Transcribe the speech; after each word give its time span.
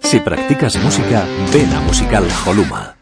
Si 0.00 0.20
practicas 0.20 0.76
música, 0.76 1.24
ven 1.52 1.72
a 1.72 1.80
Musical 1.80 2.28
Holuma. 2.44 3.01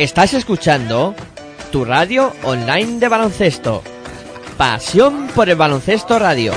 Estás 0.00 0.32
escuchando 0.32 1.14
tu 1.70 1.84
radio 1.84 2.32
online 2.44 2.98
de 2.98 3.08
baloncesto. 3.08 3.82
Pasión 4.56 5.28
por 5.34 5.50
el 5.50 5.56
baloncesto 5.56 6.18
radio. 6.18 6.54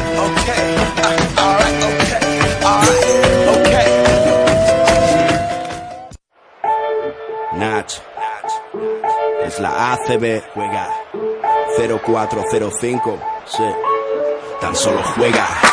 Nach. 7.58 7.94
Es 9.46 9.60
la 9.60 9.92
ACB. 9.92 10.42
Juega 10.54 10.90
0405. 11.78 13.20
Sí. 13.46 13.64
Tan 14.62 14.74
solo 14.74 15.04
juega. 15.18 15.73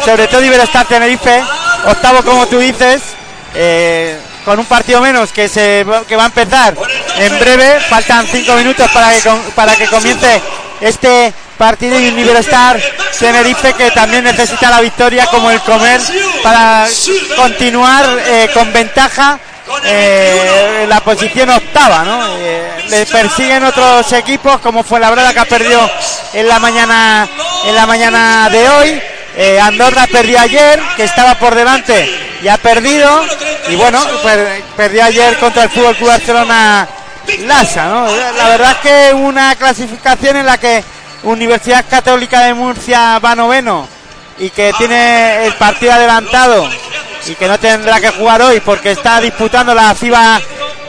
sobre 0.04 0.26
todo 0.26 0.42
Iberostar 0.42 0.86
Tenerife, 0.86 1.40
octavo 1.86 2.24
como 2.24 2.48
tú 2.48 2.58
dices, 2.58 3.00
eh, 3.54 4.18
con 4.44 4.58
un 4.58 4.66
partido 4.66 5.00
menos 5.00 5.30
que 5.30 5.48
se 5.48 5.86
que 6.08 6.16
va 6.16 6.24
a 6.24 6.26
empezar 6.26 6.74
en 7.16 7.38
breve, 7.38 7.78
faltan 7.88 8.26
cinco 8.26 8.54
minutos 8.54 8.90
para 8.90 9.12
que 9.12 9.30
para 9.54 9.76
que 9.76 9.86
comience 9.86 10.42
este 10.82 11.32
partido 11.56 11.98
y 11.98 12.08
un 12.08 12.18
Iberostar 12.18 12.80
Tenerife 13.18 13.72
que 13.74 13.90
también 13.92 14.24
necesita 14.24 14.68
la 14.70 14.80
victoria 14.80 15.26
como 15.26 15.50
el 15.50 15.60
comer 15.60 16.00
para 16.42 16.86
continuar 17.36 18.04
eh, 18.26 18.50
con 18.52 18.72
ventaja 18.72 19.38
eh, 19.84 20.84
la 20.88 21.00
posición 21.00 21.48
octava, 21.50 22.02
¿no? 22.04 22.36
Eh, 22.38 22.84
le 22.88 23.06
persiguen 23.06 23.64
otros 23.64 24.12
equipos 24.12 24.60
como 24.60 24.82
fue 24.82 24.98
la 25.00 25.10
Brada 25.10 25.32
que 25.32 25.40
ha 25.40 25.44
perdido 25.44 25.88
en 26.34 26.48
la 26.48 26.58
mañana 26.58 27.28
en 27.64 27.74
la 27.74 27.86
mañana 27.86 28.48
de 28.50 28.68
hoy. 28.68 29.02
Eh, 29.34 29.58
Andorra 29.58 30.06
perdió 30.08 30.38
ayer, 30.40 30.78
que 30.96 31.04
estaba 31.04 31.36
por 31.36 31.54
delante 31.54 32.36
y 32.42 32.48
ha 32.48 32.58
perdido. 32.58 33.24
Y 33.68 33.76
bueno, 33.76 33.98
per- 34.22 34.62
perdió 34.76 35.04
ayer 35.04 35.38
contra 35.38 35.62
el 35.62 35.70
Fútbol 35.70 35.96
Club 35.96 36.08
Barcelona 36.08 36.86
Lasa, 37.40 37.88
¿no? 37.88 38.06
La 38.36 38.48
verdad 38.48 38.72
es 38.72 38.78
que 38.78 39.14
una 39.14 39.54
clasificación 39.56 40.36
en 40.36 40.46
la 40.46 40.58
que 40.58 40.82
Universidad 41.24 41.84
Católica 41.88 42.40
de 42.40 42.54
Murcia 42.54 43.18
va 43.18 43.34
noveno 43.34 43.86
y 44.38 44.50
que 44.50 44.72
tiene 44.76 45.46
el 45.46 45.54
partido 45.54 45.92
adelantado 45.92 46.68
y 47.26 47.34
que 47.34 47.46
no 47.46 47.58
tendrá 47.58 48.00
que 48.00 48.10
jugar 48.10 48.42
hoy 48.42 48.60
porque 48.60 48.92
está 48.92 49.20
disputando 49.20 49.74
la 49.74 49.94
FIBA 49.94 50.40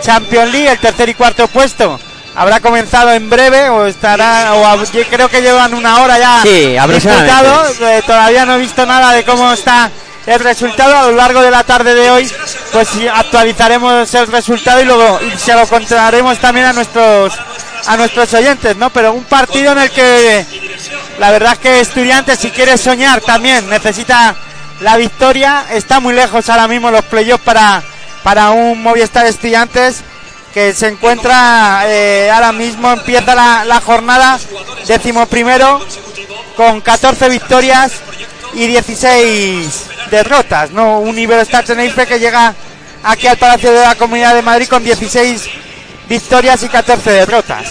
Champions 0.01 0.51
League, 0.51 0.69
el 0.69 0.79
tercer 0.79 1.09
y 1.09 1.13
cuarto 1.13 1.47
puesto. 1.47 1.99
Habrá 2.35 2.59
comenzado 2.59 3.13
en 3.13 3.29
breve 3.29 3.69
o 3.69 3.85
estará, 3.85 4.53
o 4.55 4.83
creo 5.09 5.29
que 5.29 5.41
llevan 5.41 5.73
una 5.75 6.01
hora 6.01 6.17
ya 6.17 6.41
Sí, 6.41 6.75
disputado. 6.89 7.63
Eh, 7.81 8.01
todavía 8.05 8.45
no 8.45 8.55
he 8.55 8.59
visto 8.59 8.85
nada 8.87 9.11
de 9.13 9.23
cómo 9.23 9.53
está 9.53 9.91
el 10.25 10.39
resultado. 10.39 10.95
A 10.95 11.03
lo 11.03 11.15
largo 11.15 11.41
de 11.41 11.51
la 11.51 11.63
tarde 11.63 11.93
de 11.95 12.09
hoy, 12.11 12.29
pues 12.71 12.89
actualizaremos 13.13 14.13
el 14.13 14.27
resultado 14.27 14.81
y 14.81 14.85
luego 14.85 15.19
se 15.37 15.53
lo 15.53 15.67
contaremos 15.67 16.37
también 16.39 16.67
a 16.67 16.73
nuestros 16.73 17.33
a 17.85 17.97
nuestros 17.97 18.33
oyentes, 18.33 18.77
¿no? 18.77 18.89
Pero 18.91 19.13
un 19.13 19.25
partido 19.25 19.73
en 19.73 19.79
el 19.79 19.91
que 19.91 20.45
la 21.19 21.31
verdad 21.31 21.53
es 21.53 21.59
que 21.59 21.79
Estudiantes, 21.81 22.39
si 22.39 22.49
quiere 22.49 22.77
soñar, 22.77 23.21
también 23.21 23.69
necesita 23.69 24.35
la 24.79 24.97
victoria. 24.97 25.65
Está 25.71 25.99
muy 25.99 26.13
lejos 26.13 26.49
ahora 26.49 26.67
mismo 26.67 26.91
los 26.91 27.03
playoffs 27.05 27.43
para, 27.43 27.83
para 28.23 28.51
un 28.51 28.81
Movistar 28.81 29.25
Estudiantes 29.25 30.01
que 30.53 30.73
se 30.73 30.87
encuentra 30.87 31.81
eh, 31.87 32.29
ahora 32.31 32.51
mismo, 32.51 32.91
empieza 32.91 33.33
la, 33.33 33.65
la 33.65 33.81
jornada 33.81 34.39
décimo 34.85 35.25
primero 35.25 35.83
con 36.55 36.79
14 36.79 37.27
victorias 37.29 37.91
y 38.55 38.67
16 38.67 39.85
derrotas, 40.11 40.71
¿no? 40.71 40.99
Un 40.99 41.17
Iberostar 41.17 41.63
Tenerife 41.63 42.05
que 42.05 42.19
llega 42.19 42.53
aquí 43.03 43.27
al 43.27 43.37
Palacio 43.37 43.71
de 43.71 43.81
la 43.81 43.95
Comunidad 43.95 44.35
de 44.35 44.41
Madrid 44.41 44.67
con 44.67 44.83
16 44.83 45.49
victorias 46.09 46.61
y 46.63 46.69
14 46.69 47.09
derrotas. 47.11 47.65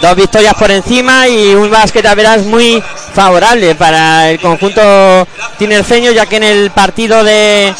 Dos 0.00 0.14
victorias 0.14 0.54
por 0.54 0.70
encima 0.70 1.26
y 1.26 1.54
un 1.54 1.70
básquet 1.70 2.04
a 2.04 2.14
veras 2.14 2.42
muy 2.42 2.82
favorable 3.14 3.74
para 3.74 4.30
el 4.30 4.38
conjunto 4.40 5.26
tinerfeño, 5.58 6.10
ya 6.12 6.26
que 6.26 6.36
en 6.36 6.42
el 6.44 6.70
partido 6.70 7.24
de, 7.24 7.72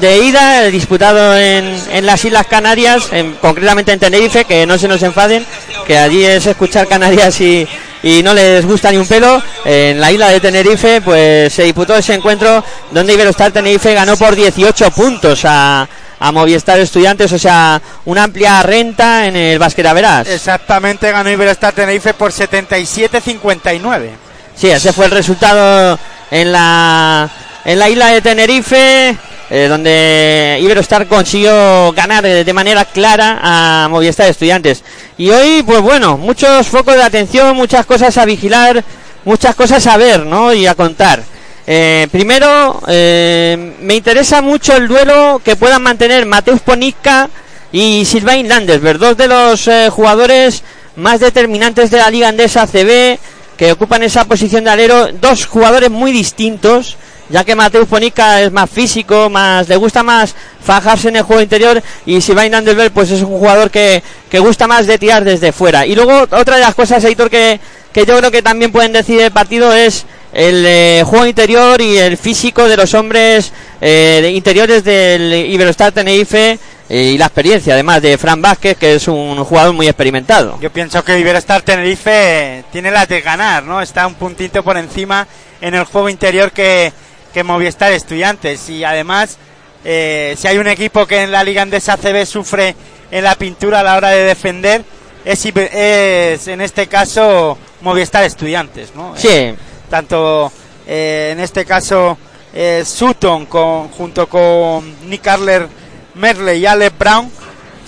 de 0.00 0.18
ida, 0.18 0.64
disputado 0.64 1.36
en, 1.38 1.80
en 1.92 2.06
las 2.06 2.24
Islas 2.24 2.48
Canarias, 2.48 3.04
en- 3.12 3.34
concretamente 3.34 3.92
en 3.92 4.00
Tenerife, 4.00 4.44
que 4.46 4.66
no 4.66 4.78
se 4.78 4.88
nos 4.88 5.00
enfaden, 5.04 5.46
que 5.86 5.98
allí 5.98 6.24
es 6.24 6.46
escuchar 6.46 6.86
Canarias 6.86 7.40
y, 7.40 7.66
y 8.02 8.22
no 8.22 8.32
les 8.34 8.64
gusta 8.64 8.90
ni 8.90 8.96
un 8.96 9.06
pelo, 9.06 9.42
en 9.64 10.00
la 10.00 10.10
isla 10.10 10.28
de 10.28 10.40
Tenerife, 10.40 11.00
pues 11.00 11.52
se 11.52 11.64
disputó 11.64 11.96
ese 11.96 12.14
encuentro 12.14 12.64
donde 12.90 13.12
Iberostar 13.12 13.52
Tenerife 13.52 13.94
ganó 13.94 14.16
por 14.16 14.34
18 14.34 14.90
puntos 14.90 15.44
a, 15.44 15.88
a 16.20 16.32
Movistar 16.32 16.78
Estudiantes, 16.78 17.32
o 17.32 17.38
sea, 17.38 17.80
una 18.04 18.24
amplia 18.24 18.62
renta 18.62 19.26
en 19.26 19.36
el 19.36 19.58
básquet 19.58 19.86
a 19.86 19.92
veras. 19.94 20.28
Exactamente, 20.28 21.10
ganó 21.10 21.30
Iberostar 21.30 21.72
Tenerife 21.72 22.14
por 22.14 22.30
77-59. 22.30 24.10
Sí, 24.54 24.70
ese 24.70 24.92
fue 24.92 25.06
el 25.06 25.12
resultado 25.12 25.98
en 26.30 26.52
la, 26.52 27.28
en 27.64 27.78
la 27.78 27.88
isla 27.88 28.08
de 28.08 28.20
Tenerife, 28.20 29.16
eh, 29.48 29.66
donde 29.68 30.58
Iberostar 30.60 31.06
consiguió 31.06 31.92
ganar 31.92 32.22
de 32.22 32.52
manera 32.52 32.84
clara 32.84 33.38
a 33.42 33.88
Movistar 33.88 34.28
Estudiantes. 34.28 34.84
Y 35.20 35.28
hoy, 35.28 35.62
pues 35.64 35.82
bueno, 35.82 36.16
muchos 36.16 36.66
focos 36.68 36.94
de 36.94 37.02
atención, 37.02 37.54
muchas 37.54 37.84
cosas 37.84 38.16
a 38.16 38.24
vigilar, 38.24 38.82
muchas 39.26 39.54
cosas 39.54 39.86
a 39.86 39.98
ver, 39.98 40.24
¿no? 40.24 40.54
Y 40.54 40.66
a 40.66 40.74
contar. 40.74 41.22
Eh, 41.66 42.08
primero, 42.10 42.80
eh, 42.88 43.74
me 43.82 43.96
interesa 43.96 44.40
mucho 44.40 44.74
el 44.74 44.88
duelo 44.88 45.42
que 45.44 45.56
puedan 45.56 45.82
mantener 45.82 46.24
Mateus 46.24 46.62
Ponica 46.62 47.28
y 47.70 48.06
Sylvain 48.06 48.48
Landesberg, 48.48 48.98
dos 48.98 49.18
de 49.18 49.28
los 49.28 49.68
eh, 49.68 49.90
jugadores 49.90 50.62
más 50.96 51.20
determinantes 51.20 51.90
de 51.90 51.98
la 51.98 52.08
Liga 52.08 52.28
Andesa 52.28 52.66
CB, 52.66 53.18
que 53.58 53.72
ocupan 53.72 54.02
esa 54.02 54.24
posición 54.24 54.64
de 54.64 54.70
alero, 54.70 55.08
dos 55.12 55.44
jugadores 55.44 55.90
muy 55.90 56.12
distintos, 56.12 56.96
ya 57.30 57.44
que 57.44 57.54
Mateus 57.54 57.86
Ponica 57.88 58.42
es 58.42 58.52
más 58.52 58.68
físico, 58.68 59.30
más 59.30 59.68
le 59.68 59.76
gusta 59.76 60.02
más 60.02 60.34
fajarse 60.62 61.08
en 61.08 61.16
el 61.16 61.22
juego 61.22 61.42
interior 61.42 61.82
y 62.04 62.20
Sylvain 62.20 62.52
Landesberg 62.52 62.92
pues 62.92 63.10
es 63.10 63.22
un 63.22 63.38
jugador 63.38 63.70
que, 63.70 64.02
que 64.28 64.38
gusta 64.38 64.66
más 64.66 64.86
de 64.86 64.98
tirar 64.98 65.24
desde 65.24 65.52
fuera. 65.52 65.86
Y 65.86 65.94
luego 65.94 66.22
otra 66.30 66.56
de 66.56 66.62
las 66.62 66.74
cosas, 66.74 67.02
Editor, 67.04 67.30
que, 67.30 67.60
que 67.92 68.04
yo 68.04 68.18
creo 68.18 68.30
que 68.30 68.42
también 68.42 68.72
pueden 68.72 68.92
decidir 68.92 69.22
el 69.22 69.30
partido 69.30 69.72
es 69.72 70.04
el 70.32 70.64
eh, 70.66 71.02
juego 71.04 71.26
interior 71.26 71.80
y 71.80 71.98
el 71.98 72.16
físico 72.16 72.68
de 72.68 72.76
los 72.76 72.94
hombres 72.94 73.52
eh, 73.80 74.30
interiores 74.32 74.84
del 74.84 75.32
Iberostar 75.50 75.92
Tenerife 75.92 76.58
eh, 76.88 77.02
y 77.14 77.18
la 77.18 77.26
experiencia 77.26 77.74
además 77.74 78.00
de 78.00 78.16
Fran 78.16 78.40
Vázquez 78.40 78.76
que 78.76 78.94
es 78.94 79.08
un 79.08 79.42
jugador 79.44 79.74
muy 79.74 79.88
experimentado. 79.88 80.58
Yo 80.60 80.70
pienso 80.70 81.04
que 81.04 81.18
Iberostar 81.18 81.62
Tenerife 81.62 82.64
tiene 82.70 82.92
las 82.92 83.08
de 83.08 83.20
ganar, 83.22 83.64
¿no? 83.64 83.80
Está 83.80 84.06
un 84.06 84.14
puntito 84.14 84.62
por 84.62 84.76
encima 84.76 85.26
en 85.60 85.74
el 85.74 85.84
juego 85.84 86.08
interior 86.08 86.52
que, 86.52 86.92
que 87.32 87.44
Movistar 87.44 87.92
Estudiantes. 87.92 88.68
Y 88.68 88.84
además, 88.84 89.38
eh, 89.84 90.34
si 90.38 90.48
hay 90.48 90.58
un 90.58 90.66
equipo 90.66 91.06
que 91.06 91.22
en 91.22 91.32
la 91.32 91.44
Liga 91.44 91.62
Andesa 91.62 91.96
CB 91.96 92.26
sufre 92.26 92.74
en 93.10 93.24
la 93.24 93.34
pintura 93.34 93.80
a 93.80 93.82
la 93.82 93.96
hora 93.96 94.10
de 94.10 94.24
defender, 94.24 94.84
es, 95.24 95.44
es 95.44 96.48
en 96.48 96.60
este 96.60 96.86
caso 96.86 97.58
Movistar 97.80 98.24
Estudiantes, 98.24 98.94
¿no? 98.94 99.14
Sí, 99.16 99.54
tanto 99.88 100.52
eh, 100.86 101.30
en 101.32 101.40
este 101.40 101.64
caso 101.64 102.18
eh, 102.52 102.82
Sutton 102.84 103.46
con, 103.46 103.88
junto 103.88 104.28
con 104.28 105.08
Nick 105.08 105.26
Arler 105.26 105.68
Merley 106.14 106.60
y 106.60 106.66
Alex 106.66 106.98
Brown 106.98 107.30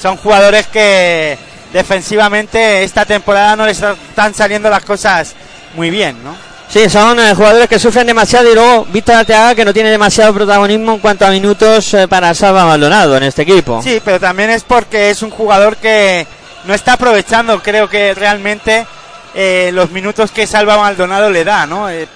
son 0.00 0.17
jugadores 0.17 0.67
que 0.69 1.37
defensivamente 1.73 2.83
esta 2.85 3.05
temporada 3.05 3.56
no 3.56 3.67
les 3.67 3.81
están 3.81 4.35
saliendo 4.35 4.69
las 4.69 4.85
cosas 4.85 5.35
muy 5.75 5.91
bien, 5.91 6.23
¿no? 6.23 6.51
Sí, 6.72 6.88
son 6.88 7.20
eh, 7.20 7.34
jugadores 7.34 7.69
que 7.69 7.78
sufren 7.78 8.06
demasiado 8.06 8.50
y 8.50 8.54
luego 8.54 8.86
Víctor 8.86 9.16
Arteaga 9.16 9.54
que 9.54 9.64
no 9.64 9.72
tiene 9.72 9.90
demasiado 9.90 10.32
protagonismo 10.32 10.94
en 10.94 10.98
cuanto 10.98 11.26
a 11.26 11.31
minutos 11.31 11.93
eh, 11.94 12.08
para 12.08 12.34
Salva 12.34 12.64
Maldonado 12.64 13.17
en 13.17 13.24
este 13.24 13.43
equipo. 13.43 13.82
Sí, 13.82 14.00
pero 14.05 14.19
también 14.19 14.50
es 14.50 14.64
porque 14.64 15.10
es 15.10 15.22
un 15.22 15.31
jugador 15.31 15.76
que 15.76 16.26
no 16.64 16.74
está 16.74 16.94
aprovechando, 16.94 17.62
creo 17.62 17.88
que 17.88 18.14
realmente 18.14 18.86
eh, 19.34 19.70
los 19.72 19.91
minutos 19.91 20.31
que 20.31 20.46
Salva 20.46 20.76
Maldonado 20.76 21.31
le 21.31 21.44
da, 21.44 21.67
¿no? 21.67 21.88
Eh, 21.88 22.06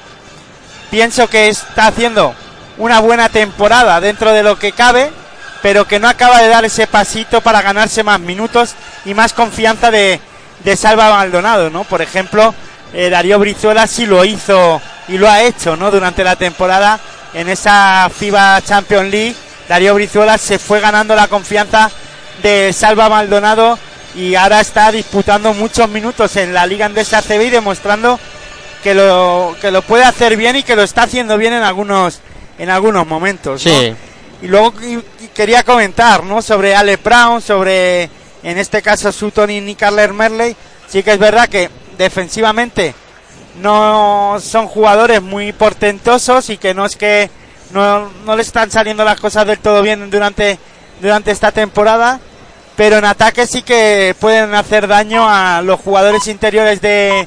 pienso 0.90 1.28
que 1.28 1.48
está 1.48 1.88
haciendo 1.88 2.34
una 2.78 3.00
buena 3.00 3.28
temporada 3.28 4.00
dentro 4.00 4.32
de 4.32 4.42
lo 4.42 4.58
que 4.58 4.72
cabe, 4.72 5.10
pero 5.62 5.86
que 5.86 5.98
no 5.98 6.08
acaba 6.08 6.42
de 6.42 6.48
dar 6.48 6.64
ese 6.64 6.86
pasito 6.86 7.40
para 7.40 7.62
ganarse 7.62 8.02
más 8.02 8.20
minutos 8.20 8.74
y 9.04 9.14
más 9.14 9.32
confianza 9.32 9.90
de, 9.90 10.20
de 10.62 10.76
Salva 10.76 11.10
Maldonado, 11.10 11.70
¿no? 11.70 11.84
Por 11.84 12.02
ejemplo, 12.02 12.54
eh, 12.92 13.10
Darío 13.10 13.38
Brizuela 13.38 13.86
sí 13.86 14.06
lo 14.06 14.24
hizo 14.24 14.80
y 15.08 15.18
lo 15.18 15.28
ha 15.30 15.42
hecho, 15.42 15.76
¿no? 15.76 15.90
Durante 15.90 16.24
la 16.24 16.36
temporada 16.36 16.98
en 17.34 17.48
esa 17.48 18.08
FIBA 18.14 18.62
Champions 18.62 19.10
League, 19.10 19.34
Darío 19.68 19.94
Brizuela 19.94 20.38
se 20.38 20.58
fue 20.58 20.80
ganando 20.80 21.14
la 21.14 21.28
confianza 21.28 21.90
de 22.42 22.72
Salva 22.72 23.08
Maldonado 23.08 23.78
y 24.14 24.34
ahora 24.34 24.60
está 24.60 24.90
disputando 24.90 25.52
muchos 25.52 25.88
minutos 25.88 26.36
en 26.36 26.54
la 26.54 26.66
Liga 26.66 26.86
Andesa 26.86 27.20
CB 27.22 27.46
y 27.46 27.50
demostrando 27.50 28.18
que 28.82 28.94
lo 28.94 29.56
que 29.60 29.70
lo 29.70 29.82
puede 29.82 30.04
hacer 30.04 30.36
bien 30.36 30.56
y 30.56 30.62
que 30.62 30.76
lo 30.76 30.82
está 30.82 31.02
haciendo 31.02 31.36
bien 31.36 31.52
en 31.52 31.62
algunos 31.62 32.20
en 32.58 32.70
algunos 32.70 33.06
momentos. 33.06 33.64
¿no? 33.66 33.70
Sí. 33.72 33.94
Y 34.42 34.48
luego 34.48 34.72
y- 34.82 35.02
quería 35.34 35.62
comentar, 35.64 36.24
¿no? 36.24 36.40
Sobre 36.40 36.74
Ale 36.74 36.96
Brown, 36.96 37.42
sobre 37.42 38.04
en 38.42 38.58
este 38.58 38.80
caso 38.80 39.12
Sutton 39.12 39.50
y 39.50 39.60
Nick 39.60 39.82
Merley. 40.12 40.56
Sí 40.88 41.02
que 41.02 41.12
es 41.12 41.18
verdad 41.18 41.48
que 41.48 41.68
defensivamente 41.98 42.94
no 43.60 44.36
son 44.40 44.66
jugadores 44.66 45.22
muy 45.22 45.52
portentosos 45.52 46.50
y 46.50 46.58
que 46.58 46.74
no 46.74 46.84
es 46.84 46.96
que 46.96 47.30
no, 47.70 48.10
no 48.24 48.36
le 48.36 48.42
están 48.42 48.70
saliendo 48.70 49.04
las 49.04 49.20
cosas 49.20 49.46
del 49.46 49.58
todo 49.58 49.82
bien 49.82 50.10
durante, 50.10 50.58
durante 51.00 51.30
esta 51.30 51.52
temporada, 51.52 52.20
pero 52.76 52.98
en 52.98 53.04
ataque 53.04 53.46
sí 53.46 53.62
que 53.62 54.14
pueden 54.20 54.54
hacer 54.54 54.86
daño 54.86 55.28
a 55.28 55.62
los 55.62 55.80
jugadores 55.80 56.26
interiores 56.28 56.80
de, 56.80 57.26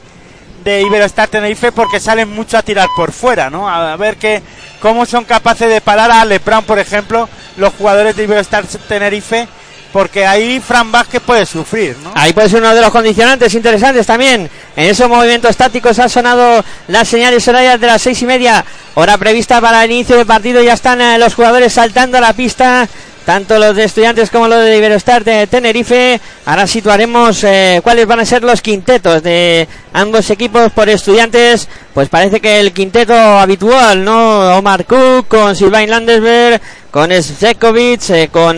de 0.63 0.81
Iberostar 0.81 1.27
Tenerife 1.27 1.71
porque 1.71 1.99
salen 1.99 2.29
mucho 2.29 2.57
a 2.57 2.63
tirar 2.63 2.87
por 2.95 3.11
fuera, 3.11 3.49
¿no? 3.49 3.67
A 3.67 3.95
ver 3.97 4.17
que, 4.17 4.41
cómo 4.81 5.05
son 5.05 5.25
capaces 5.25 5.69
de 5.69 5.81
parar 5.81 6.11
a 6.11 6.21
Ale 6.21 6.39
Brown, 6.39 6.63
por 6.63 6.79
ejemplo, 6.79 7.27
los 7.57 7.73
jugadores 7.73 8.15
de 8.15 8.23
Iberostar 8.23 8.65
Tenerife, 8.87 9.47
porque 9.91 10.25
ahí 10.25 10.59
Fran 10.59 10.91
Vázquez 10.91 11.21
puede 11.21 11.45
sufrir, 11.45 11.97
¿no? 12.03 12.11
Ahí 12.15 12.33
puede 12.33 12.49
ser 12.49 12.59
uno 12.59 12.73
de 12.73 12.81
los 12.81 12.91
condicionantes 12.91 13.53
interesantes 13.53 14.05
también. 14.05 14.49
en 14.75 14.85
esos 14.85 15.09
movimientos 15.09 15.55
tácticos 15.57 15.99
ha 15.99 16.09
sonado 16.09 16.63
las 16.87 17.07
señales 17.07 17.47
horarias 17.47 17.79
de 17.79 17.87
las 17.87 18.01
seis 18.01 18.21
y 18.21 18.25
media, 18.25 18.63
hora 18.95 19.17
prevista 19.17 19.59
para 19.61 19.83
el 19.83 19.91
inicio 19.91 20.17
del 20.17 20.25
partido. 20.25 20.61
Ya 20.61 20.73
están 20.73 21.01
eh, 21.01 21.17
los 21.17 21.33
jugadores 21.33 21.73
saltando 21.73 22.17
a 22.17 22.21
la 22.21 22.33
pista 22.33 22.87
tanto 23.29 23.59
los 23.59 23.75
de 23.75 23.83
estudiantes 23.83 24.31
como 24.31 24.47
los 24.47 24.63
de 24.63 24.75
Iberostar 24.75 25.23
de 25.23 25.45
Tenerife. 25.45 26.19
Ahora 26.45 26.65
situaremos 26.65 27.43
eh, 27.43 27.79
cuáles 27.83 28.07
van 28.07 28.21
a 28.21 28.25
ser 28.25 28.43
los 28.43 28.59
quintetos 28.59 29.21
de 29.21 29.67
ambos 29.93 30.31
equipos 30.31 30.71
por 30.71 30.89
estudiantes. 30.89 31.67
Pues 31.93 32.09
parece 32.09 32.39
que 32.39 32.59
el 32.59 32.73
quinteto 32.73 33.13
habitual, 33.13 34.03
¿no? 34.03 34.57
Omar 34.57 34.83
Cook 34.85 35.27
con 35.27 35.55
Sylvain 35.55 35.91
Landesberg, 35.91 36.59
con 36.89 37.11
Zekovic, 37.11 38.09
eh, 38.09 38.29
con 38.31 38.57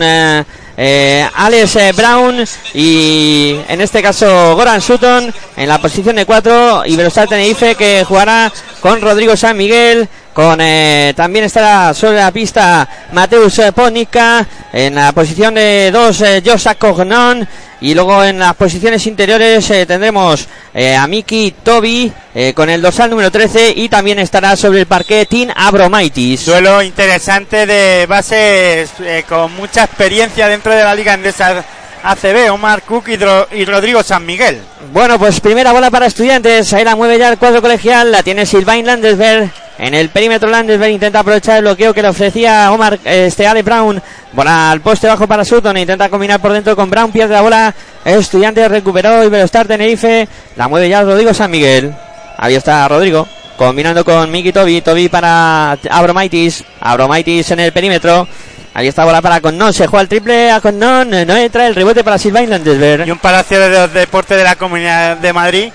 eh, 0.84 1.28
Alex 1.34 1.76
eh, 1.76 1.92
Brown 1.92 2.44
y 2.74 3.56
en 3.68 3.80
este 3.80 4.02
caso 4.02 4.56
Goran 4.56 4.80
Sutton 4.80 5.32
en 5.56 5.68
la 5.68 5.78
posición 5.78 6.16
de 6.16 6.26
cuatro. 6.26 6.84
Iberostar 6.84 7.28
Tenerife 7.28 7.76
que 7.76 8.04
jugará 8.04 8.52
con 8.80 9.00
Rodrigo 9.00 9.36
San 9.36 9.56
Miguel. 9.56 10.08
Con 10.32 10.58
eh, 10.62 11.12
también 11.14 11.44
estará 11.44 11.92
sobre 11.92 12.16
la 12.18 12.30
pista 12.30 12.88
Mateus 13.12 13.58
eh, 13.58 13.70
Ponica 13.72 14.46
en 14.72 14.94
la 14.94 15.12
posición 15.12 15.54
de 15.54 15.90
dos 15.92 16.22
eh, 16.22 16.42
Josa 16.44 16.74
Cognon 16.76 17.46
y 17.82 17.94
luego 17.94 18.24
en 18.24 18.38
las 18.38 18.54
posiciones 18.54 19.06
interiores 19.06 19.68
eh, 19.70 19.84
tendremos 19.84 20.46
eh, 20.72 20.96
a 20.96 21.06
Miki 21.06 21.54
Toby 21.62 22.10
eh, 22.34 22.54
con 22.54 22.70
el 22.70 22.80
dorsal 22.80 23.10
número 23.10 23.30
13 23.30 23.74
y 23.76 23.90
también 23.90 24.18
estará 24.20 24.56
sobre 24.56 24.80
el 24.80 24.86
parque 24.86 25.26
Tin 25.26 25.52
Abromaitis. 25.54 26.46
Duelo 26.46 26.80
interesante 26.80 27.66
de 27.66 28.06
bases 28.06 28.90
con 29.28 29.54
mucha 29.54 29.84
experiencia 29.84 30.48
dentro 30.48 30.72
de 30.72 30.82
la 30.82 30.94
liga 30.94 31.12
andesa 31.12 31.62
ACB, 32.04 32.50
Omar 32.52 32.82
Cook 32.82 33.08
y, 33.08 33.16
Dro- 33.18 33.46
y 33.52 33.64
Rodrigo 33.66 34.02
San 34.02 34.24
Miguel. 34.24 34.60
Bueno, 34.92 35.18
pues 35.18 35.40
primera 35.40 35.72
bola 35.72 35.90
para 35.90 36.06
estudiantes. 36.06 36.72
Ahí 36.72 36.84
la 36.84 36.96
mueve 36.96 37.18
ya 37.18 37.28
el 37.28 37.38
cuadro 37.38 37.60
colegial. 37.62 38.10
La 38.10 38.22
tiene 38.22 38.44
Sylvain 38.46 38.84
Landesberg. 38.86 39.50
En 39.82 39.94
el 39.94 40.10
perímetro 40.10 40.48
Landesberg 40.48 40.92
intenta 40.92 41.18
aprovechar 41.18 41.56
el 41.56 41.64
bloqueo 41.64 41.92
que 41.92 42.02
le 42.02 42.08
ofrecía 42.08 42.70
Omar 42.70 43.00
este 43.04 43.48
Ale 43.48 43.62
Brown. 43.62 44.00
Bola 44.32 44.70
al 44.70 44.80
poste 44.80 45.08
bajo 45.08 45.26
para 45.26 45.44
Sutton. 45.44 45.76
Intenta 45.76 46.08
combinar 46.08 46.38
por 46.40 46.52
dentro 46.52 46.76
con 46.76 46.88
Brown. 46.88 47.10
Pierde 47.10 47.34
la 47.34 47.40
bola. 47.40 47.74
Estudiantes 48.04 48.70
recuperó. 48.70 49.24
Iberostar 49.24 49.66
Tenerife. 49.66 50.28
La 50.54 50.68
mueve 50.68 50.88
ya 50.88 51.02
Rodrigo 51.02 51.34
San 51.34 51.50
Miguel. 51.50 51.92
Ahí 52.38 52.54
está 52.54 52.86
Rodrigo. 52.86 53.26
Combinando 53.56 54.04
con 54.04 54.30
Miki 54.30 54.52
Toby. 54.52 54.82
Toby 54.82 55.08
para 55.08 55.76
Abromaitis. 55.90 56.62
Abromaitis 56.80 57.50
en 57.50 57.58
el 57.58 57.72
perímetro. 57.72 58.28
Ahí 58.74 58.86
está 58.86 59.04
bola 59.04 59.20
para 59.20 59.40
Connon. 59.40 59.72
Se 59.72 59.88
juega 59.88 60.02
el 60.02 60.08
triple 60.08 60.52
a 60.52 60.60
Connon. 60.60 61.10
No 61.10 61.36
entra 61.36 61.66
el 61.66 61.74
rebote 61.74 62.04
para 62.04 62.18
Sylvain 62.18 62.48
Landesberg. 62.48 63.08
Y 63.08 63.10
un 63.10 63.18
palacio 63.18 63.58
de 63.58 63.68
los 63.70 63.92
deportes 63.92 64.38
de 64.38 64.44
la 64.44 64.54
Comunidad 64.54 65.16
de 65.16 65.32
Madrid 65.32 65.72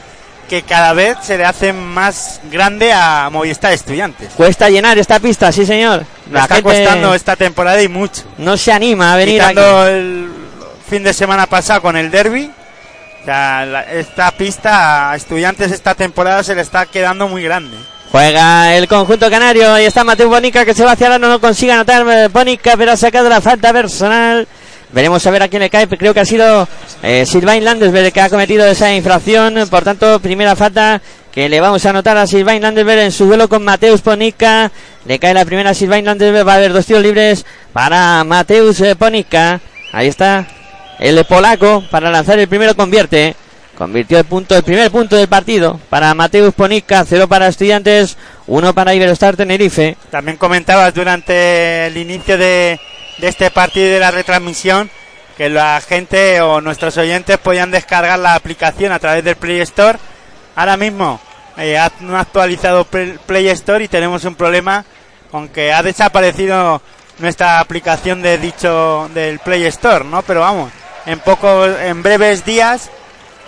que 0.48 0.63
cada 0.63 0.94
vez 0.94 1.18
se 1.22 1.38
le 1.38 1.46
hace 1.46 1.74
más 1.74 2.39
grande 2.51 2.92
a 2.94 3.30
Movistar 3.32 3.74
Estudiantes. 3.74 4.30
Cuesta 4.36 4.70
llenar 4.70 4.98
esta 4.98 5.20
pista, 5.20 5.51
sí 5.51 5.66
señor. 5.66 6.06
La 6.32 6.42
está 6.44 6.56
gente 6.56 6.70
costando 6.70 7.13
esta 7.13 7.36
temporada 7.36 7.82
y 7.82 7.88
mucho. 7.88 8.24
no 8.38 8.58
se 8.58 8.72
anima 8.72 9.13
a 9.13 9.18
venir 9.18 9.36
Quitando 9.42 9.82
aquí. 9.82 9.92
el 9.92 10.30
fin 10.89 11.04
de 11.04 11.13
semana 11.13 11.46
pasado 11.48 11.82
con 11.82 11.98
el 11.98 12.10
derby, 12.10 12.50
o 13.22 13.25
sea, 13.25 13.66
la- 13.66 13.84
esta 13.84 14.32
pista 14.32 15.12
a 15.12 15.16
estudiantes 15.16 15.72
esta 15.72 15.96
temporada 15.96 16.44
se 16.44 16.56
le 16.56 16.62
está 16.62 16.86
quedando 16.86 17.27
muy 17.27 17.44
grande. 17.44 17.77
Juega 18.12 18.74
el 18.75 18.88
conjunto 18.88 19.30
canario. 19.30 19.74
Ahí 19.74 19.84
está 19.86 20.06
Mateo 20.06 20.30
Bonica 20.30 20.63
que 20.63 20.74
se 20.74 20.86
va 20.86 20.94
hacia 20.94 21.10
la 21.10 21.20
no 21.20 21.42
consigue 21.42 21.74
anotar 21.74 22.08
eh, 22.08 22.30
Bonica, 22.30 22.75
pero 22.77 22.94
ha 22.94 22.98
sacado 22.98 23.27
la 23.27 23.42
falta 23.42 23.74
personal. 23.74 24.48
Veremos 24.91 25.25
a 25.25 25.32
ver 25.32 25.44
a 25.44 25.48
quién 25.48 25.62
le 25.62 25.70
cae. 25.70 25.88
Creo 25.88 26.13
que 26.13 26.22
ha 26.22 26.25
sido 26.25 26.67
eh, 27.03 27.25
Sylvain 27.25 27.63
Landesberg 27.63 28.13
que 28.13 28.22
ha 28.22 28.29
cometido 28.29 28.65
esa 28.65 28.94
infracción. 28.94 29.67
Por 29.70 29.84
tanto, 29.84 30.20
primera 30.20 30.56
falta 30.56 31.01
que 31.32 31.50
le 31.50 31.60
vamos 31.60 31.86
a 31.86 31.89
anotar 31.89 32.17
a 32.17 32.25
Sylvain 32.25 32.62
Landesberg 32.62 33.00
en 33.01 33.12
su 33.12 33.25
duelo 33.25 33.50
con 33.50 33.63
Mateus 33.63 34.01
Ponica. 34.01 34.72
Le 35.06 35.20
cae 35.20 35.34
la 35.34 35.46
primera 35.46 35.72
a 35.72 35.74
Sylvain 35.74 36.06
Landesberg. 36.06 36.48
Va 36.48 36.53
a 36.53 36.56
haber 36.56 36.74
dos 36.74 36.86
tiros 36.86 37.03
libres 37.03 37.46
para 37.74 38.24
Mateus 38.24 38.79
eh, 38.82 38.96
Ponica. 38.96 39.60
Ahí 39.91 40.08
está 40.08 40.48
el 41.00 41.24
polaco 41.25 41.84
para 41.91 42.10
lanzar 42.10 42.39
el 42.39 42.48
primero 42.48 42.75
convierte. 42.75 43.36
Convirtió 43.77 44.17
el 44.17 44.25
punto, 44.25 44.56
el 44.58 44.63
primer 44.63 44.89
punto 44.89 45.15
del 45.15 45.27
partido 45.27 45.79
para 45.91 46.12
Mateus 46.15 46.51
Ponica, 46.56 47.06
cero 47.08 47.27
para 47.27 47.48
Estudiantes, 47.48 48.17
uno 48.48 48.74
para 48.74 48.96
Iberostar 48.96 49.36
Tenerife. 49.36 49.96
También 50.10 50.38
comentabas 50.38 50.91
durante 50.96 51.86
el 51.86 51.98
inicio 51.98 52.39
de, 52.39 52.79
de 53.18 53.28
este 53.28 53.50
partido 53.52 53.92
de 53.94 54.00
la 54.00 54.12
retransmisión 54.12 54.90
que 55.38 55.50
la 55.50 55.80
gente 55.82 56.42
o 56.42 56.62
nuestros 56.62 56.98
oyentes 56.98 57.38
podían 57.38 57.70
descargar 57.72 58.18
la 58.20 58.36
aplicación 58.36 58.92
a 58.92 59.00
través 59.00 59.24
del 59.24 59.36
Play 59.36 59.60
Store. 59.62 60.00
Ahora 60.56 60.78
mismo 60.78 61.20
eh, 61.58 61.78
ha- 61.78 61.92
no 62.00 62.18
ha 62.18 62.22
actualizado 62.22 62.86
Play 62.86 63.48
Store 63.50 63.84
y 63.84 63.88
tenemos 63.88 64.24
un 64.26 64.36
problema 64.36 64.84
con 65.32 65.50
que 65.50 65.72
ha 65.74 65.84
desaparecido 65.84 66.82
nuestra 67.20 67.60
aplicación 67.60 68.22
de 68.22 68.38
dicho 68.38 69.10
del 69.14 69.40
Play 69.40 69.66
Store, 69.66 70.06
¿no? 70.06 70.22
Pero 70.24 70.40
vamos, 70.42 70.72
en 71.06 71.20
poco, 71.20 71.66
en 71.66 72.02
breves 72.02 72.44
días 72.46 72.90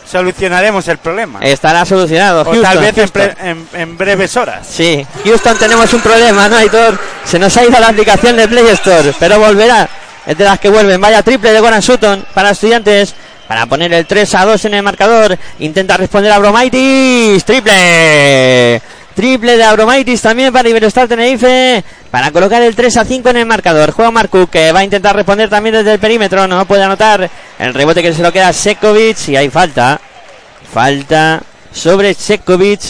solucionaremos 0.10 0.88
el 0.88 0.98
problema. 0.98 1.39
Estará 1.42 1.86
solucionado. 1.86 2.42
o 2.42 2.46
Houston, 2.46 2.63
tal 2.63 2.80
vez 2.80 2.98
en, 2.98 3.10
pre- 3.10 3.36
en- 3.44 3.68
en 3.74 3.98
breves 3.98 4.36
horas. 4.38 4.68
Sí, 4.70 5.06
Houston 5.25 5.58
tenemos 5.58 5.94
un 5.94 6.01
problema, 6.01 6.48
¿no, 6.50 6.56
Aitor? 6.58 6.98
Se 7.25 7.38
nos 7.38 7.56
ha 7.58 7.63
ido 7.63 7.80
la 7.80 7.89
aplicación 7.89 8.36
de 8.36 8.48
Play 8.48 8.68
Store, 8.70 9.13
pero 9.20 9.39
volverá. 9.39 9.88
Es 10.25 10.38
de 10.38 10.44
las 10.44 10.60
que 10.60 10.70
vuelven. 10.70 11.00
Vaya 11.01 11.24
triple 11.24 11.51
de 11.51 11.60
Goran 11.60 11.82
Sutton 11.82 12.25
para 12.34 12.51
Estudiantes. 12.51 13.13
Para 13.48 13.66
poner 13.66 13.92
el 13.94 14.06
3 14.06 14.36
a 14.36 14.46
2 14.46 14.66
en 14.66 14.74
el 14.75 14.84
marcador. 14.84 15.36
Intenta 15.58 15.98
responder 15.98 16.32
a 16.32 16.38
Bromaitis. 16.38 17.44
Triple. 17.44 18.80
Triple 19.16 19.58
de 19.58 19.63
Abromaitis 19.63 20.22
también 20.22 20.54
para 20.54 20.70
Iberostar 20.70 21.08
Tenerife. 21.08 21.84
Para 22.12 22.32
colocar 22.32 22.62
el 22.62 22.75
3 22.75 22.98
a 22.98 23.06
5 23.06 23.30
en 23.30 23.38
el 23.38 23.46
marcador. 23.46 23.92
Juega 23.92 24.12
Marcu 24.12 24.48
que 24.48 24.72
va 24.72 24.80
a 24.80 24.84
intentar 24.84 25.16
responder 25.16 25.50
también 25.50 25.75
desde 25.75 25.94
el 25.94 26.00
perímetro. 26.00 26.48
No 26.48 26.66
puede 26.66 26.84
anotar 26.84 27.30
el 27.60 27.74
rebote 27.74 28.01
que 28.01 28.13
se 28.13 28.24
lo 28.24 28.32
queda 28.32 28.54
Sekovic. 28.54 29.30
Y 29.30 29.36
hay 29.36 29.50
falta. 29.50 30.00
Falta 30.74 31.42
sobre 31.72 32.13
Sekovic. 32.13 32.82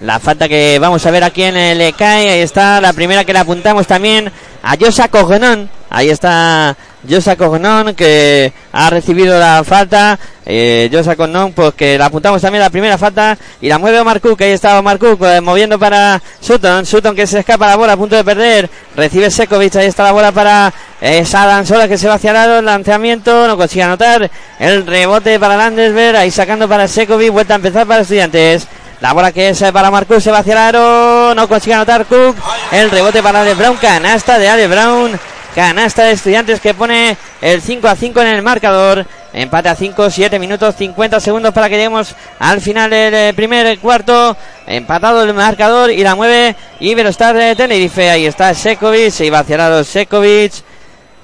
La 0.00 0.20
falta 0.20 0.48
que 0.48 0.78
vamos 0.80 1.04
a 1.06 1.10
ver 1.10 1.24
a 1.24 1.30
quién 1.30 1.54
le 1.54 1.92
cae. 1.92 2.30
Ahí 2.30 2.40
está 2.40 2.80
la 2.80 2.92
primera 2.92 3.24
que 3.24 3.32
le 3.32 3.40
apuntamos 3.40 3.86
también 3.86 4.32
a 4.62 4.76
Josa 4.80 5.08
Cognon. 5.08 5.68
Ahí 5.90 6.10
está 6.10 6.76
Josa 7.08 7.36
Cognon 7.36 7.94
que 7.94 8.52
ha 8.72 8.90
recibido 8.90 9.38
la 9.38 9.62
falta. 9.64 10.18
Eh, 10.44 10.88
Josa 10.92 11.14
Cognon, 11.14 11.52
pues 11.52 11.74
que 11.74 12.00
apuntamos 12.00 12.40
también 12.40 12.62
la 12.62 12.70
primera 12.70 12.98
falta. 12.98 13.36
Y 13.60 13.68
la 13.68 13.78
mueve 13.78 14.00
Omar 14.00 14.20
Cook. 14.20 14.40
Ahí 14.42 14.52
está 14.52 14.78
Omar 14.78 14.98
Cook 14.98 15.22
eh, 15.24 15.40
moviendo 15.40 15.78
para 15.78 16.20
Sutton. 16.40 16.86
Sutton 16.86 17.14
que 17.14 17.26
se 17.26 17.40
escapa 17.40 17.66
la 17.66 17.76
bola 17.76 17.92
a 17.92 17.96
punto 17.96 18.16
de 18.16 18.24
perder. 18.24 18.68
Recibe 18.96 19.30
Sekovic. 19.30 19.76
Ahí 19.76 19.86
está 19.86 20.04
la 20.04 20.12
bola 20.12 20.32
para 20.32 20.72
eh, 21.00 21.24
Sadan 21.24 21.66
Sola 21.66 21.86
que 21.86 21.98
se 21.98 22.08
va 22.08 22.14
hacia 22.14 22.32
lado. 22.32 22.58
El 22.58 22.64
lanzamiento 22.64 23.46
no 23.46 23.56
consigue 23.56 23.84
anotar. 23.84 24.30
El 24.58 24.86
rebote 24.86 25.38
para 25.38 25.56
Landesberg. 25.56 26.16
Ahí 26.16 26.30
sacando 26.30 26.68
para 26.68 26.88
Sekovic. 26.88 27.30
Vuelta 27.30 27.54
a 27.54 27.56
empezar 27.56 27.86
para 27.86 28.02
Estudiantes. 28.02 28.66
La 29.00 29.12
bola 29.12 29.30
que 29.30 29.50
es 29.50 29.62
eh, 29.62 29.72
para 29.72 29.92
Marcus 29.92 30.24
se 30.24 30.32
va 30.32 30.38
hacia 30.38 30.52
el 30.54 30.58
aro. 30.58 31.34
No 31.34 31.48
consigue 31.48 31.74
anotar 31.74 32.04
Cook. 32.06 32.36
El 32.72 32.90
rebote 32.90 33.22
para 33.22 33.42
Ale 33.42 33.54
Brown. 33.54 33.76
Canasta 33.76 34.38
de 34.38 34.48
Ale 34.48 34.66
Brown. 34.66 35.18
Canasta 35.54 36.04
de 36.04 36.12
estudiantes 36.12 36.60
que 36.60 36.74
pone 36.74 37.16
el 37.40 37.62
5 37.62 37.88
a 37.88 37.96
5 37.96 38.20
en 38.20 38.28
el 38.28 38.42
marcador. 38.42 39.06
Empate 39.32 39.68
a 39.68 39.74
5, 39.74 40.10
7 40.10 40.38
minutos 40.38 40.74
50 40.76 41.20
segundos 41.20 41.52
para 41.52 41.68
que 41.68 41.76
lleguemos 41.76 42.14
al 42.38 42.60
final 42.60 42.90
del 42.90 43.14
eh, 43.14 43.32
primer 43.34 43.78
cuarto. 43.78 44.36
Empatado 44.66 45.22
el 45.22 45.34
marcador 45.34 45.90
y 45.90 46.02
la 46.02 46.14
mueve 46.14 46.54
Iberostar 46.80 47.36
de 47.36 47.56
Tenerife. 47.56 48.10
Ahí 48.10 48.26
está 48.26 48.54
Sekovic. 48.54 49.10
Se 49.10 49.26
iba 49.26 49.40
hacia 49.40 49.56
lado 49.56 49.84
Sekovic. 49.84 50.52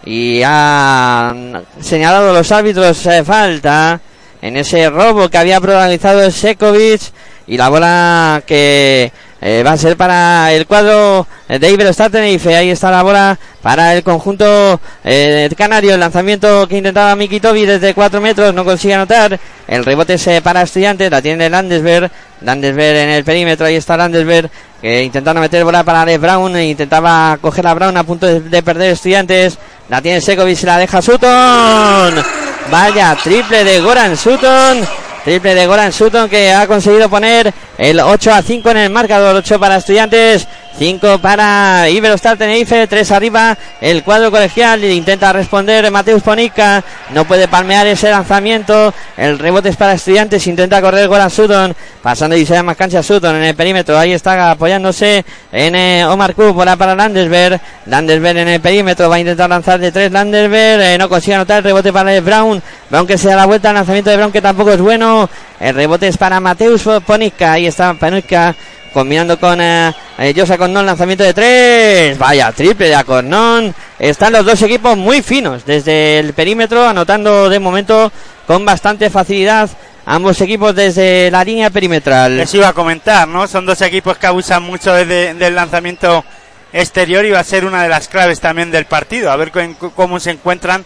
Y 0.04 0.42
ha 0.44 1.34
señalado 1.80 2.32
los 2.32 2.50
árbitros 2.52 3.06
eh, 3.06 3.24
falta 3.24 4.00
en 4.42 4.56
ese 4.58 4.90
robo 4.90 5.28
que 5.28 5.38
había 5.38 5.60
protagonizado 5.60 6.30
Sekovic. 6.30 7.00
Y 7.46 7.56
la 7.56 7.68
bola 7.68 8.42
que 8.46 9.12
eh, 9.46 9.62
va 9.62 9.72
a 9.72 9.76
ser 9.76 9.94
para 9.98 10.50
el 10.54 10.66
cuadro 10.66 11.26
de 11.46 11.70
Iberostar 11.70 12.10
Tenerife. 12.10 12.56
Ahí 12.56 12.70
está 12.70 12.90
la 12.90 13.02
bola 13.02 13.38
para 13.60 13.94
el 13.94 14.02
conjunto 14.02 14.80
eh, 15.04 15.50
canario. 15.54 15.92
El 15.92 16.00
lanzamiento 16.00 16.66
que 16.66 16.78
intentaba 16.78 17.14
Miki 17.14 17.40
Tobi 17.40 17.66
desde 17.66 17.92
4 17.92 18.22
metros 18.22 18.54
no 18.54 18.64
consigue 18.64 18.94
anotar. 18.94 19.38
El 19.68 19.84
rebote 19.84 20.14
es 20.14 20.40
para 20.40 20.62
estudiantes. 20.62 21.10
La 21.10 21.20
tiene 21.20 21.50
Landesberg. 21.50 22.10
Landesberg 22.40 22.96
en 22.96 23.10
el 23.10 23.22
perímetro. 23.22 23.66
Ahí 23.66 23.74
está 23.76 23.98
Landesberg. 23.98 24.50
Intentando 24.82 25.42
meter 25.42 25.62
bola 25.62 25.84
para 25.84 26.00
Ale 26.00 26.16
Brown. 26.16 26.56
e 26.56 26.70
Intentaba 26.70 27.36
coger 27.38 27.66
a 27.66 27.74
Brown 27.74 27.98
a 27.98 28.04
punto 28.04 28.26
de, 28.26 28.40
de 28.40 28.62
perder 28.62 28.92
estudiantes. 28.92 29.58
La 29.90 30.00
tiene 30.00 30.22
Sekovic. 30.22 30.56
Se 30.56 30.64
la 30.64 30.78
deja 30.78 31.02
Sutton. 31.02 32.14
Vaya 32.70 33.14
triple 33.22 33.62
de 33.62 33.80
Goran 33.82 34.16
Sutton. 34.16 35.04
Triple 35.24 35.54
de 35.54 35.66
Goran 35.66 35.92
Sutton 35.92 36.28
que 36.28 36.52
ha 36.52 36.66
conseguido 36.66 37.08
poner 37.08 37.52
el 37.78 37.98
8 37.98 38.32
a 38.32 38.42
5 38.42 38.70
en 38.70 38.76
el 38.76 38.90
marcador. 38.90 39.36
8 39.36 39.58
para 39.58 39.76
estudiantes, 39.76 40.46
5 40.78 41.18
para 41.18 41.88
Iberostar 41.88 42.36
Tenerife, 42.36 42.86
3 42.86 43.12
arriba. 43.12 43.56
El 43.80 44.02
cuadro 44.02 44.30
colegial, 44.30 44.84
intenta 44.84 45.32
responder 45.32 45.90
Mateus 45.90 46.22
Ponica, 46.22 46.82
no 47.10 47.24
puede 47.24 47.46
palmear 47.48 47.86
ese 47.86 48.10
lanzamiento, 48.10 48.92
el 49.16 49.38
rebote 49.38 49.68
es 49.68 49.76
para 49.76 49.92
estudiantes, 49.92 50.46
intenta 50.46 50.80
correr 50.80 51.06
Goran 51.06 51.30
Sutton, 51.30 51.74
pasando 52.02 52.36
y 52.36 52.44
se 52.44 52.54
llama 52.54 52.74
cancha 52.74 53.02
Sutton 53.02 53.36
en 53.36 53.44
el 53.44 53.54
perímetro, 53.54 53.98
ahí 53.98 54.12
está 54.12 54.50
apoyándose 54.50 55.24
en 55.52 56.04
Omar 56.06 56.34
Cook, 56.34 56.54
bola 56.54 56.76
para 56.76 56.94
Landesberg, 56.94 57.60
Landesberg 57.86 58.38
en 58.38 58.48
el 58.48 58.60
perímetro, 58.60 59.08
va 59.08 59.16
a 59.16 59.20
intentar 59.20 59.48
lanzar 59.48 59.78
de 59.78 59.92
3 59.92 60.10
Landesberg, 60.10 60.82
eh, 60.82 60.98
no 60.98 61.08
consigue 61.08 61.34
anotar. 61.34 61.58
El 61.58 61.64
rebote 61.64 61.92
para 61.92 62.20
Brown, 62.20 62.62
Brown 62.90 63.06
que 63.06 63.16
se 63.16 63.28
da 63.28 63.36
la 63.36 63.46
vuelta, 63.46 63.68
el 63.68 63.76
lanzamiento 63.76 64.10
de 64.10 64.16
Brown 64.16 64.32
que 64.32 64.42
tampoco 64.42 64.72
es 64.72 64.80
bueno, 64.80 65.28
el 65.60 65.74
rebote 65.74 66.08
es 66.08 66.16
para 66.16 66.40
Mateus 66.40 66.82
Ponica, 67.06 67.52
ahí 67.52 67.66
está 67.66 67.94
Ponica 67.94 68.54
combinando 68.94 69.38
con 69.38 69.60
eh, 69.60 69.92
eh, 70.16 70.32
Josa 70.34 70.56
Cornón, 70.56 70.86
lanzamiento 70.86 71.24
de 71.24 71.34
tres. 71.34 72.16
Vaya, 72.16 72.52
triple 72.52 72.88
de 72.88 72.94
Acornón. 72.94 73.74
Están 73.98 74.32
los 74.32 74.46
dos 74.46 74.62
equipos 74.62 74.96
muy 74.96 75.20
finos 75.20 75.66
desde 75.66 76.20
el 76.20 76.32
perímetro, 76.32 76.88
anotando 76.88 77.50
de 77.50 77.58
momento 77.58 78.10
con 78.46 78.64
bastante 78.64 79.10
facilidad 79.10 79.68
ambos 80.06 80.40
equipos 80.40 80.74
desde 80.74 81.30
la 81.30 81.44
línea 81.44 81.70
perimetral. 81.70 82.36
Les 82.36 82.54
iba 82.54 82.68
a 82.68 82.72
comentar, 82.72 83.26
¿no? 83.26 83.48
Son 83.48 83.66
dos 83.66 83.82
equipos 83.82 84.16
que 84.16 84.28
abusan 84.28 84.62
mucho 84.62 84.94
desde 84.94 85.34
del 85.34 85.54
lanzamiento 85.54 86.24
exterior 86.72 87.24
y 87.24 87.32
va 87.32 87.40
a 87.40 87.44
ser 87.44 87.64
una 87.64 87.82
de 87.82 87.88
las 87.88 88.08
claves 88.08 88.40
también 88.40 88.70
del 88.70 88.84
partido. 88.84 89.30
A 89.30 89.36
ver 89.36 89.50
cómo 89.94 90.20
se 90.20 90.30
encuentran 90.30 90.84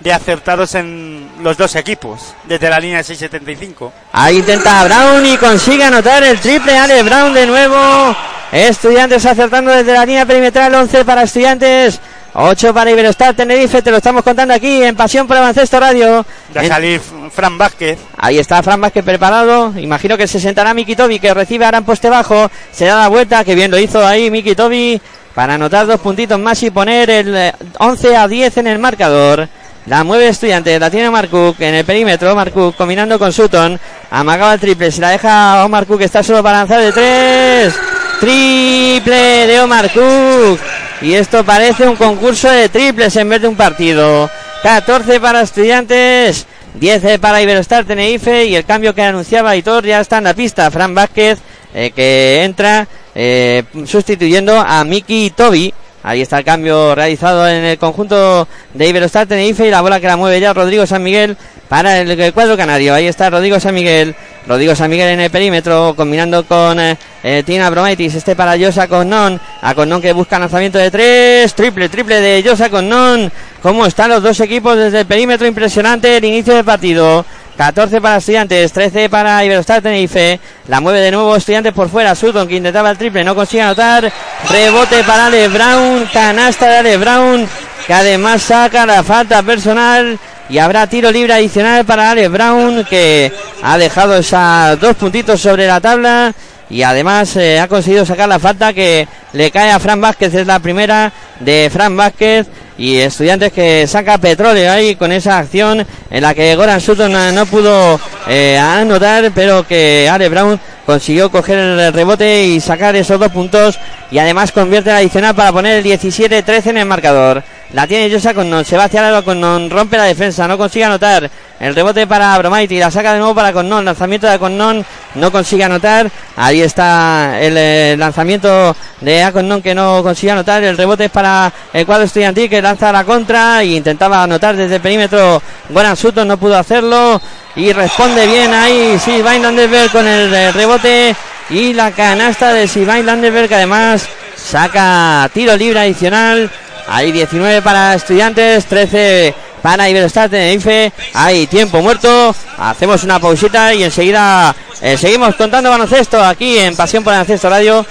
de 0.00 0.12
acertados 0.12 0.74
en 0.74 1.28
los 1.42 1.56
dos 1.56 1.74
equipos 1.76 2.34
desde 2.44 2.70
la 2.70 2.80
línea 2.80 3.02
675. 3.02 3.92
Ahí 4.12 4.38
intenta 4.38 4.84
Brown 4.84 5.24
y 5.26 5.36
consigue 5.36 5.84
anotar 5.84 6.22
el 6.22 6.38
triple. 6.38 6.76
Ale 6.76 7.02
Brown 7.02 7.34
de 7.34 7.46
nuevo. 7.46 8.16
Estudiantes 8.52 9.26
acertando 9.26 9.70
desde 9.70 9.92
la 9.92 10.06
línea 10.06 10.26
perimetral. 10.26 10.74
11 10.74 11.04
para 11.04 11.22
Estudiantes. 11.22 12.00
8 12.34 12.74
para 12.74 12.90
Iberostar 12.90 13.34
Tenerife, 13.34 13.82
te 13.82 13.90
lo 13.90 13.96
estamos 13.96 14.22
contando 14.22 14.54
aquí 14.54 14.82
en 14.82 14.94
Pasión 14.94 15.26
por 15.26 15.38
Baloncesto 15.38 15.80
Radio. 15.80 16.24
Va 16.56 16.60
a 16.60 16.66
salir 16.66 17.00
Fran 17.32 17.56
Vázquez. 17.56 17.98
Ahí 18.16 18.38
está 18.38 18.62
Fran 18.62 18.80
Vázquez 18.80 19.04
preparado. 19.04 19.72
Imagino 19.76 20.16
que 20.16 20.28
se 20.28 20.38
sentará 20.38 20.74
Miki 20.74 20.94
Tobi, 20.94 21.18
que 21.18 21.32
recibe 21.32 21.64
ahora 21.64 21.78
en 21.78 21.84
poste 21.84 22.08
bajo. 22.08 22.50
Se 22.70 22.84
da 22.84 23.00
la 23.00 23.08
vuelta, 23.08 23.44
que 23.44 23.54
bien 23.54 23.70
lo 23.70 23.78
hizo 23.78 24.06
ahí 24.06 24.30
Miki 24.30 24.54
Tobi, 24.54 25.00
para 25.34 25.54
anotar 25.54 25.86
dos 25.86 26.00
puntitos 26.00 26.38
más 26.38 26.62
y 26.62 26.70
poner 26.70 27.10
el 27.10 27.52
11 27.78 28.16
a 28.16 28.28
10 28.28 28.56
en 28.58 28.66
el 28.68 28.78
marcador. 28.78 29.48
La 29.88 30.04
mueve 30.04 30.28
Estudiantes, 30.28 30.78
la 30.78 30.90
tiene 30.90 31.08
Omar 31.08 31.28
Cook 31.28 31.56
en 31.60 31.74
el 31.74 31.84
perímetro. 31.84 32.30
Omar 32.30 32.52
Cook 32.52 32.76
combinando 32.76 33.18
con 33.18 33.32
Sutton. 33.32 33.80
Amagaba 34.10 34.52
el 34.52 34.60
triple, 34.60 34.92
se 34.92 35.00
la 35.00 35.10
deja 35.10 35.64
Omar 35.64 35.86
Cook, 35.86 36.02
está 36.02 36.22
solo 36.22 36.42
para 36.42 36.58
lanzar 36.58 36.80
de 36.80 36.92
tres. 36.92 37.74
Triple 38.20 39.46
de 39.46 39.60
Omar 39.60 39.90
Cook. 39.90 40.60
Y 41.00 41.14
esto 41.14 41.42
parece 41.42 41.88
un 41.88 41.96
concurso 41.96 42.50
de 42.50 42.68
triples 42.68 43.16
en 43.16 43.30
vez 43.30 43.40
de 43.40 43.48
un 43.48 43.56
partido. 43.56 44.28
14 44.62 45.20
para 45.20 45.40
Estudiantes, 45.40 46.46
10 46.74 47.18
para 47.18 47.40
Iberostar 47.40 47.86
Tenerife. 47.86 48.44
Y 48.44 48.56
el 48.56 48.66
cambio 48.66 48.94
que 48.94 49.02
anunciaba 49.02 49.56
Hitor 49.56 49.86
ya 49.86 50.00
está 50.00 50.18
en 50.18 50.24
la 50.24 50.34
pista. 50.34 50.70
Fran 50.70 50.94
Vázquez, 50.94 51.38
eh, 51.72 51.92
que 51.96 52.44
entra 52.44 52.86
eh, 53.14 53.62
sustituyendo 53.86 54.60
a 54.60 54.84
Miki 54.84 55.30
Toby. 55.30 55.72
Ahí 56.02 56.22
está 56.22 56.38
el 56.38 56.44
cambio 56.44 56.94
realizado 56.94 57.48
en 57.48 57.64
el 57.64 57.78
conjunto 57.78 58.46
de 58.72 58.88
Iberostar 58.88 59.26
Tenerife 59.26 59.66
y 59.66 59.70
la 59.70 59.80
bola 59.80 60.00
que 60.00 60.06
la 60.06 60.16
mueve 60.16 60.40
ya 60.40 60.52
Rodrigo 60.52 60.86
San 60.86 61.02
Miguel 61.02 61.36
para 61.68 62.00
el, 62.00 62.32
cuadro 62.32 62.56
canario. 62.56 62.94
Ahí 62.94 63.06
está 63.06 63.30
Rodrigo 63.30 63.58
San 63.60 63.74
Miguel. 63.74 64.14
Rodrigo 64.46 64.74
San 64.74 64.90
Miguel 64.90 65.10
en 65.10 65.20
el 65.20 65.30
perímetro, 65.30 65.92
combinando 65.94 66.44
con 66.44 66.80
eh, 66.80 66.96
eh, 67.22 67.42
Tina 67.44 67.68
Bromaitis. 67.68 68.14
Este 68.14 68.34
para 68.34 68.56
Yosa 68.56 68.88
Connon. 68.88 69.38
A 69.60 69.74
Connon 69.74 70.00
que 70.00 70.12
busca 70.12 70.38
lanzamiento 70.38 70.78
de 70.78 70.90
tres. 70.90 71.52
Triple, 71.54 71.88
triple 71.88 72.20
de 72.20 72.42
Yosa 72.42 72.70
Connon. 72.70 73.30
¿Cómo 73.62 73.84
están 73.84 74.10
los 74.10 74.22
dos 74.22 74.40
equipos 74.40 74.76
desde 74.78 75.00
el 75.00 75.06
perímetro? 75.06 75.46
Impresionante 75.46 76.16
el 76.16 76.24
inicio 76.24 76.54
del 76.54 76.64
partido. 76.64 77.26
14 77.58 78.00
para 78.00 78.18
Estudiantes, 78.18 78.72
13 78.72 79.10
para 79.10 79.44
Iberostar 79.44 79.82
Tenerife. 79.82 80.38
La 80.68 80.80
mueve 80.80 81.00
de 81.00 81.10
nuevo 81.10 81.34
Estudiantes 81.34 81.72
por 81.72 81.88
fuera. 81.88 82.14
Sutton 82.14 82.46
que 82.46 82.54
intentaba 82.54 82.88
el 82.88 82.96
triple, 82.96 83.24
no 83.24 83.34
consigue 83.34 83.62
anotar. 83.62 84.12
Rebote 84.48 85.02
para 85.02 85.26
Ale 85.26 85.48
Brown, 85.48 86.08
canasta 86.12 86.68
de 86.68 86.76
Ale 86.76 86.96
Brown, 86.98 87.48
que 87.84 87.92
además 87.92 88.42
saca 88.42 88.86
la 88.86 89.02
falta 89.02 89.42
personal. 89.42 90.16
Y 90.48 90.58
habrá 90.58 90.86
tiro 90.86 91.10
libre 91.10 91.32
adicional 91.32 91.84
para 91.84 92.12
Ale 92.12 92.28
Brown, 92.28 92.84
que 92.88 93.32
ha 93.60 93.76
dejado 93.76 94.16
esos 94.16 94.78
dos 94.78 94.94
puntitos 94.94 95.40
sobre 95.40 95.66
la 95.66 95.80
tabla. 95.80 96.32
Y 96.70 96.84
además 96.84 97.34
eh, 97.34 97.58
ha 97.58 97.66
conseguido 97.66 98.06
sacar 98.06 98.28
la 98.28 98.38
falta 98.38 98.72
que 98.72 99.08
le 99.32 99.50
cae 99.50 99.72
a 99.72 99.80
Fran 99.80 100.00
Vázquez. 100.00 100.32
Es 100.32 100.46
la 100.46 100.60
primera 100.60 101.12
de 101.40 101.68
Fran 101.72 101.96
Vázquez 101.96 102.46
y 102.78 102.96
Estudiantes 102.98 103.52
que 103.52 103.86
saca 103.86 104.18
petróleo 104.18 104.70
ahí 104.70 104.94
con 104.94 105.10
esa 105.10 105.38
acción 105.38 105.84
en 106.10 106.22
la 106.22 106.32
que 106.32 106.54
Goran 106.54 106.80
Sutton 106.80 107.12
no 107.34 107.46
pudo 107.46 108.00
eh, 108.28 108.56
anotar, 108.56 109.32
pero 109.34 109.66
que 109.66 110.08
Ale 110.10 110.28
Brown 110.28 110.58
consiguió 110.86 111.30
coger 111.30 111.58
el 111.58 111.92
rebote 111.92 112.44
y 112.44 112.60
sacar 112.60 112.94
esos 112.96 113.18
dos 113.18 113.32
puntos 113.32 113.78
y 114.10 114.18
además 114.18 114.52
convierte 114.52 114.90
el 114.90 114.96
adicional 114.96 115.34
para 115.34 115.52
poner 115.52 115.84
el 115.84 115.84
17-13 115.84 116.66
en 116.68 116.78
el 116.78 116.86
marcador. 116.86 117.42
La 117.72 117.86
tiene 117.86 118.08
Yosa 118.08 118.32
con 118.32 118.48
non, 118.48 118.64
se 118.64 118.76
va 118.76 118.84
hacia 118.84 119.06
el 119.08 119.22
con 119.24 119.38
non, 119.38 119.68
rompe 119.68 119.98
la 119.98 120.04
defensa, 120.04 120.48
no 120.48 120.56
consigue 120.56 120.86
anotar. 120.86 121.30
El 121.60 121.74
rebote 121.74 122.06
para 122.06 122.38
Bromaiti, 122.38 122.78
la 122.78 122.90
saca 122.90 123.12
de 123.12 123.18
nuevo 123.18 123.34
para 123.34 123.52
Connon, 123.52 123.84
lanzamiento 123.84 124.28
de 124.28 124.38
Connon, 124.38 124.84
no 125.16 125.32
consigue 125.32 125.64
anotar. 125.64 126.08
Ahí 126.36 126.62
está 126.62 127.36
el, 127.40 127.56
eh, 127.58 127.96
lanzamiento 127.98 128.76
de 129.00 129.24
Aconnon 129.24 129.60
que 129.60 129.74
no 129.74 130.02
consigue 130.04 130.32
anotar. 130.32 130.62
El 130.62 130.76
rebote 130.76 131.06
es 131.06 131.10
para 131.10 131.52
el 131.72 131.84
cuadro 131.84 132.04
estudiantil 132.04 132.48
que 132.48 132.62
lanza 132.62 132.92
la 132.92 133.02
contra 133.04 133.64
y 133.64 133.76
intentaba 133.76 134.22
anotar 134.22 134.54
desde 134.54 134.76
el 134.76 134.80
perímetro. 134.80 135.42
Goran 135.68 135.96
Sutton 135.96 136.28
no 136.28 136.36
pudo 136.36 136.56
hacerlo 136.56 137.20
y 137.56 137.72
responde 137.72 138.26
bien 138.26 138.54
ahí 138.54 138.96
Silvain 139.04 139.42
Landerberg 139.42 139.90
con 139.90 140.06
el, 140.06 140.32
el 140.32 140.54
rebote 140.54 141.14
y 141.50 141.72
la 141.72 141.90
canasta 141.90 142.52
de 142.52 142.68
Silvain 142.68 143.04
Landerberg 143.04 143.48
que 143.48 143.56
además 143.56 144.08
saca 144.36 145.28
tiro 145.34 145.56
libre 145.56 145.80
adicional 145.80 146.48
hay 146.88 147.12
19 147.12 147.62
para 147.62 147.94
estudiantes, 147.94 148.64
13 148.66 149.34
para 149.62 149.88
Iberostar 149.88 150.30
Tenerife. 150.30 150.92
Hay 151.12 151.46
tiempo 151.46 151.80
muerto. 151.82 152.34
Hacemos 152.56 153.04
una 153.04 153.18
pausita 153.20 153.74
y 153.74 153.84
enseguida 153.84 154.54
eh, 154.80 154.96
seguimos 154.96 155.34
contando 155.36 155.70
baloncesto 155.70 156.22
aquí 156.22 156.58
en 156.58 156.74
Pasión 156.74 157.04
por 157.04 157.12
el 157.12 157.18
Baloncesto 157.18 157.50
Radio 157.50 157.84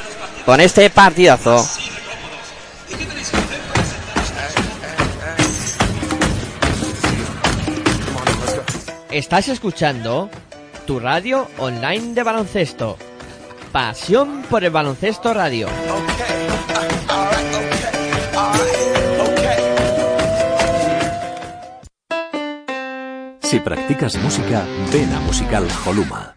con 0.46 0.60
este 0.60 0.90
partidazo. 0.90 1.64
Estás 9.12 9.48
escuchando 9.48 10.30
tu 10.86 11.00
radio 11.00 11.48
online 11.58 12.14
de 12.14 12.24
baloncesto. 12.24 12.98
Pasión 13.72 14.44
por 14.50 14.64
el 14.64 14.72
Baloncesto 14.72 15.34
Radio. 15.34 15.68
Si 23.58 23.63
practicas 23.63 24.15
música, 24.22 24.67
ven 24.93 25.12
a 25.15 25.20
Musical 25.20 25.67
Holuma. 25.84 26.37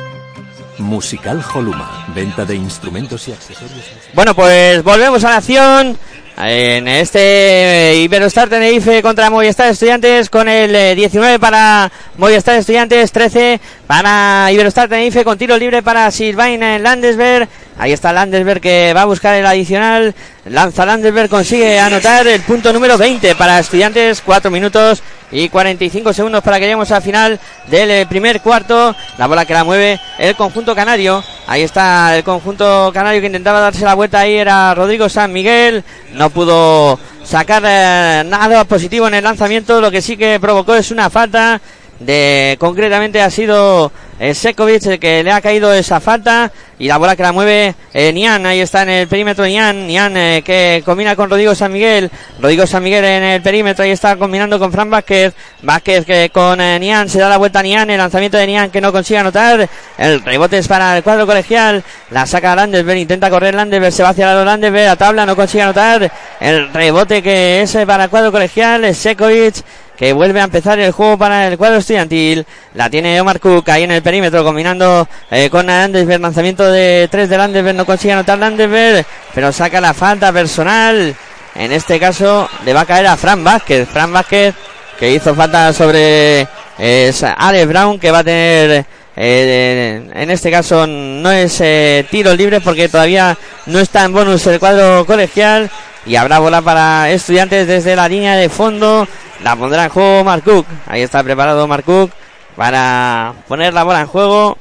Musical 0.81 1.43
Holuma, 1.53 2.05
venta 2.15 2.45
de 2.45 2.55
instrumentos 2.55 3.27
y 3.27 3.31
accesorios. 3.31 3.85
Bueno, 4.13 4.35
pues 4.35 4.83
volvemos 4.83 5.23
a 5.23 5.29
la 5.29 5.37
acción. 5.37 5.97
En 6.43 6.87
este 6.87 7.97
Iberostar 7.97 8.49
Tenerife 8.49 9.03
contra 9.03 9.29
Movistar 9.29 9.69
Estudiantes 9.69 10.27
con 10.27 10.49
el 10.49 10.95
19 10.95 11.35
eh, 11.35 11.39
para 11.39 11.91
Movistar 12.17 12.55
Estudiantes, 12.55 13.11
13 13.11 13.61
para 13.85 14.51
Iberostar 14.51 14.89
Tenerife 14.89 15.23
con 15.23 15.37
tiro 15.37 15.55
libre 15.55 15.83
para 15.83 16.09
Silvain 16.09 16.59
Landesberg. 16.81 17.47
Ahí 17.77 17.91
está 17.91 18.11
Landesberg 18.11 18.59
que 18.59 18.91
va 18.93 19.03
a 19.03 19.05
buscar 19.05 19.35
el 19.35 19.45
adicional. 19.45 20.15
Lanza 20.45 20.85
Landesberg, 20.85 21.29
consigue 21.29 21.79
anotar 21.79 22.25
el 22.25 22.41
punto 22.41 22.73
número 22.73 22.97
20 22.97 23.35
para 23.35 23.59
Estudiantes, 23.59 24.21
4 24.25 24.49
minutos 24.49 25.03
y 25.31 25.49
45 25.49 26.11
segundos 26.13 26.43
para 26.43 26.57
que 26.57 26.65
lleguemos 26.65 26.91
al 26.91 27.01
final 27.01 27.39
del 27.67 27.91
eh, 27.91 28.05
primer 28.07 28.41
cuarto. 28.41 28.95
La 29.19 29.27
bola 29.27 29.45
que 29.45 29.53
la 29.53 29.63
mueve 29.63 29.99
el 30.17 30.35
conjunto 30.35 30.75
canario. 30.75 31.23
Ahí 31.47 31.61
está 31.61 32.17
el 32.17 32.23
conjunto 32.23 32.91
canario 32.93 33.21
que 33.21 33.27
intentaba 33.27 33.59
darse 33.59 33.85
la 33.85 33.93
vuelta 33.93 34.19
ahí 34.19 34.35
era 34.35 34.73
Rodrigo 34.73 35.07
San 35.07 35.31
Miguel. 35.31 35.83
No 36.13 36.30
pudo 36.31 36.97
sacar 37.23 37.63
eh, 37.65 38.23
nada 38.25 38.63
positivo 38.65 39.07
en 39.07 39.15
el 39.15 39.23
lanzamiento. 39.23 39.79
Lo 39.81 39.91
que 39.91 40.01
sí 40.01 40.17
que 40.17 40.39
provocó 40.39 40.75
es 40.75 40.91
una 40.91 41.09
falta 41.09 41.61
de 42.05 42.57
concretamente 42.59 43.21
ha 43.21 43.29
sido 43.29 43.91
eh, 44.19 44.33
Sekovic 44.33 44.85
el 44.85 44.99
que 44.99 45.23
le 45.23 45.31
ha 45.31 45.41
caído 45.41 45.73
esa 45.73 45.99
falta 45.99 46.51
y 46.79 46.87
la 46.87 46.97
bola 46.97 47.15
que 47.15 47.21
la 47.21 47.31
mueve 47.31 47.75
eh, 47.93 48.11
Nian, 48.11 48.45
ahí 48.45 48.59
está 48.59 48.81
en 48.81 48.89
el 48.89 49.07
perímetro 49.07 49.45
Nian, 49.45 49.85
Nian 49.85 50.17
eh, 50.17 50.41
que 50.43 50.81
combina 50.83 51.15
con 51.15 51.29
Rodrigo 51.29 51.53
San 51.53 51.71
Miguel, 51.71 52.09
Rodrigo 52.39 52.65
San 52.65 52.83
Miguel 52.83 53.05
en 53.05 53.23
el 53.23 53.41
perímetro, 53.41 53.83
ahí 53.83 53.91
está 53.91 54.15
combinando 54.15 54.57
con 54.57 54.71
Fran 54.71 54.89
Vázquez, 54.89 55.33
Vázquez 55.61 56.05
que 56.05 56.31
con 56.31 56.59
eh, 56.59 56.79
Nian 56.79 57.07
se 57.07 57.19
da 57.19 57.29
la 57.29 57.37
vuelta 57.37 57.59
a 57.59 57.63
Nian, 57.63 57.89
el 57.89 57.99
lanzamiento 57.99 58.37
de 58.37 58.47
Nian 58.47 58.71
que 58.71 58.81
no 58.81 58.91
consigue 58.91 59.19
anotar, 59.19 59.69
el 59.97 60.21
rebote 60.23 60.57
es 60.57 60.67
para 60.67 60.97
el 60.97 61.03
cuadro 61.03 61.27
colegial, 61.27 61.83
la 62.09 62.25
saca 62.25 62.55
Landesberg, 62.55 62.97
intenta 62.97 63.29
correr 63.29 63.53
Landesberg, 63.53 63.93
se 63.93 64.01
va 64.01 64.09
hacia 64.09 64.33
la 64.33 64.43
Landesberg, 64.43 64.89
a 64.89 64.95
tabla, 64.95 65.25
no 65.25 65.35
consigue 65.35 65.61
anotar, 65.61 66.11
el 66.39 66.73
rebote 66.73 67.21
que 67.21 67.61
es 67.61 67.77
para 67.85 68.05
el 68.05 68.09
cuadro 68.09 68.31
colegial, 68.31 68.95
Sekovic 68.95 69.63
que 70.01 70.13
vuelve 70.13 70.41
a 70.41 70.45
empezar 70.45 70.79
el 70.79 70.91
juego 70.91 71.15
para 71.15 71.47
el 71.47 71.59
cuadro 71.59 71.77
estudiantil. 71.77 72.43
La 72.73 72.89
tiene 72.89 73.21
Omar 73.21 73.39
Cook 73.39 73.69
ahí 73.69 73.83
en 73.83 73.91
el 73.91 74.01
perímetro, 74.01 74.43
combinando 74.43 75.07
eh, 75.29 75.47
con 75.51 75.67
Landesberg. 75.67 76.19
Lanzamiento 76.19 76.71
de 76.71 77.07
tres 77.11 77.29
de 77.29 77.37
Landesberg, 77.37 77.75
no 77.75 77.85
consigue 77.85 78.13
anotar 78.13 78.39
Landesberg, 78.39 79.05
pero 79.35 79.51
saca 79.51 79.79
la 79.79 79.93
falta 79.93 80.33
personal. 80.33 81.15
En 81.53 81.71
este 81.71 81.99
caso 81.99 82.49
le 82.65 82.73
va 82.73 82.81
a 82.81 82.85
caer 82.87 83.05
a 83.05 83.15
Fran 83.15 83.43
Vázquez. 83.43 83.87
Fran 83.89 84.11
Vázquez 84.11 84.55
que 84.97 85.11
hizo 85.11 85.35
falta 85.35 85.71
sobre 85.71 86.47
eh, 86.79 87.13
Alex 87.37 87.67
Brown, 87.67 87.99
que 87.99 88.09
va 88.09 88.19
a 88.19 88.23
tener. 88.23 88.85
Eh, 89.15 90.09
en 90.13 90.31
este 90.31 90.49
caso 90.49 90.87
no 90.87 91.31
es 91.31 91.59
eh, 91.59 92.05
tiro 92.09 92.33
libre 92.33 92.61
porque 92.61 92.87
todavía 92.87 93.37
no 93.65 93.79
está 93.79 94.05
en 94.05 94.13
bonus 94.13 94.47
el 94.47 94.59
cuadro 94.59 95.05
colegial 95.05 95.69
y 96.05 96.15
habrá 96.15 96.39
bola 96.39 96.61
para 96.61 97.11
estudiantes 97.11 97.67
desde 97.67 97.95
la 97.95 98.07
línea 98.07 98.37
de 98.37 98.47
fondo 98.47 99.05
la 99.43 99.55
pondrá 99.55 99.85
en 99.85 99.89
juego 99.89 100.23
Mark 100.23 100.43
Cook. 100.43 100.65
Ahí 100.87 101.01
está 101.01 101.23
preparado 101.23 101.67
Mark 101.67 101.83
Cook 101.83 102.11
para 102.55 103.33
poner 103.47 103.73
la 103.73 103.83
bola 103.83 104.01
en 104.01 104.07
juego 104.07 104.57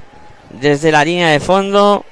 desde 0.50 0.90
la 0.90 1.04
línea 1.04 1.28
de 1.28 1.40
fondo. 1.40 2.04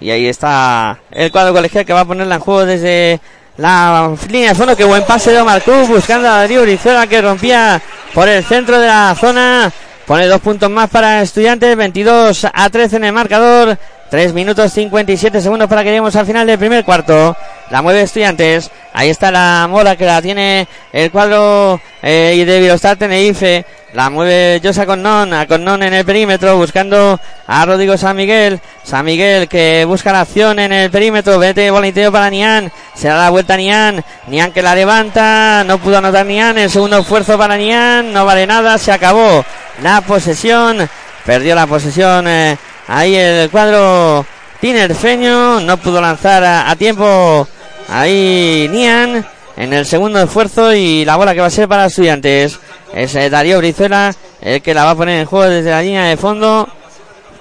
Y 0.00 0.10
ahí 0.10 0.26
está 0.26 0.98
el 1.10 1.30
cuadro 1.30 1.54
colegial 1.54 1.84
que 1.84 1.92
va 1.92 2.00
a 2.00 2.04
ponerla 2.04 2.36
en 2.36 2.40
juego 2.40 2.66
desde 2.66 3.20
la 3.56 4.14
línea 4.28 4.50
de 4.50 4.54
fondo. 4.54 4.76
Qué 4.76 4.84
buen 4.84 5.04
pase 5.04 5.32
de 5.32 5.40
Omar 5.40 5.62
Cook 5.62 5.88
buscando 5.88 6.28
a 6.28 6.38
Darío 6.38 6.62
Brizuela 6.62 7.06
que 7.06 7.22
rompía 7.22 7.80
por 8.14 8.28
el 8.28 8.44
centro 8.44 8.78
de 8.78 8.86
la 8.86 9.14
zona. 9.18 9.72
Pone 10.06 10.26
dos 10.26 10.40
puntos 10.40 10.70
más 10.70 10.88
para 10.88 11.20
estudiantes. 11.20 11.76
22 11.76 12.46
a 12.52 12.70
13 12.70 12.96
en 12.96 13.04
el 13.04 13.12
marcador. 13.12 13.76
3 14.08 14.32
minutos 14.34 14.72
57 14.72 15.40
segundos 15.40 15.68
para 15.68 15.82
que 15.82 15.88
lleguemos 15.88 16.14
al 16.14 16.26
final 16.26 16.46
del 16.46 16.58
primer 16.58 16.84
cuarto. 16.84 17.36
La 17.70 17.82
mueve 17.82 18.02
Estudiantes. 18.02 18.70
Ahí 18.92 19.10
está 19.10 19.32
la 19.32 19.66
mola 19.68 19.96
que 19.96 20.06
la 20.06 20.22
tiene 20.22 20.68
el 20.92 21.10
cuadro 21.10 21.80
eh, 22.02 22.44
de 22.46 22.60
Virostar 22.60 22.96
Tenerife. 22.96 23.64
La 23.94 24.08
mueve 24.08 24.60
Josa 24.62 24.86
Connon. 24.86 25.34
A 25.34 25.46
Connon 25.46 25.82
en 25.82 25.92
el 25.92 26.04
perímetro 26.04 26.56
buscando 26.56 27.18
a 27.48 27.66
Rodrigo 27.66 27.96
San 27.96 28.14
Miguel. 28.16 28.60
San 28.84 29.04
Miguel 29.04 29.48
que 29.48 29.84
busca 29.86 30.12
la 30.12 30.20
acción 30.20 30.60
en 30.60 30.72
el 30.72 30.88
perímetro. 30.92 31.40
Vete 31.40 31.68
volanteo 31.72 32.12
para 32.12 32.30
Nian. 32.30 32.70
Se 32.94 33.08
da 33.08 33.24
la 33.24 33.30
vuelta 33.30 33.56
Nian. 33.56 34.04
Nian 34.28 34.52
que 34.52 34.62
la 34.62 34.76
levanta. 34.76 35.64
No 35.64 35.78
pudo 35.78 35.98
anotar 35.98 36.24
Nian. 36.24 36.56
El 36.58 36.70
segundo 36.70 36.98
esfuerzo 36.98 37.36
para 37.36 37.56
Nian. 37.56 38.12
No 38.12 38.24
vale 38.24 38.46
nada. 38.46 38.78
Se 38.78 38.92
acabó 38.92 39.44
la 39.82 40.00
posesión. 40.00 40.88
Perdió 41.24 41.54
la 41.54 41.66
posesión. 41.66 42.26
Eh, 42.28 42.56
Ahí 42.88 43.16
el 43.16 43.50
cuadro 43.50 44.24
tinerfeño 44.60 45.60
no 45.60 45.76
pudo 45.76 46.00
lanzar 46.00 46.44
a, 46.44 46.76
tiempo. 46.76 47.48
Ahí 47.88 48.68
Nian 48.70 49.26
en 49.56 49.72
el 49.72 49.86
segundo 49.86 50.20
esfuerzo 50.20 50.72
y 50.72 51.04
la 51.04 51.16
bola 51.16 51.34
que 51.34 51.40
va 51.40 51.46
a 51.46 51.50
ser 51.50 51.68
para 51.68 51.86
estudiantes. 51.86 52.58
Es 52.94 53.14
eh, 53.16 53.28
Darío 53.28 53.58
Brizuela 53.58 54.14
el 54.40 54.62
que 54.62 54.74
la 54.74 54.84
va 54.84 54.90
a 54.90 54.94
poner 54.94 55.20
en 55.20 55.26
juego 55.26 55.50
desde 55.50 55.70
la 55.70 55.82
línea 55.82 56.04
de 56.04 56.16
fondo. 56.16 56.68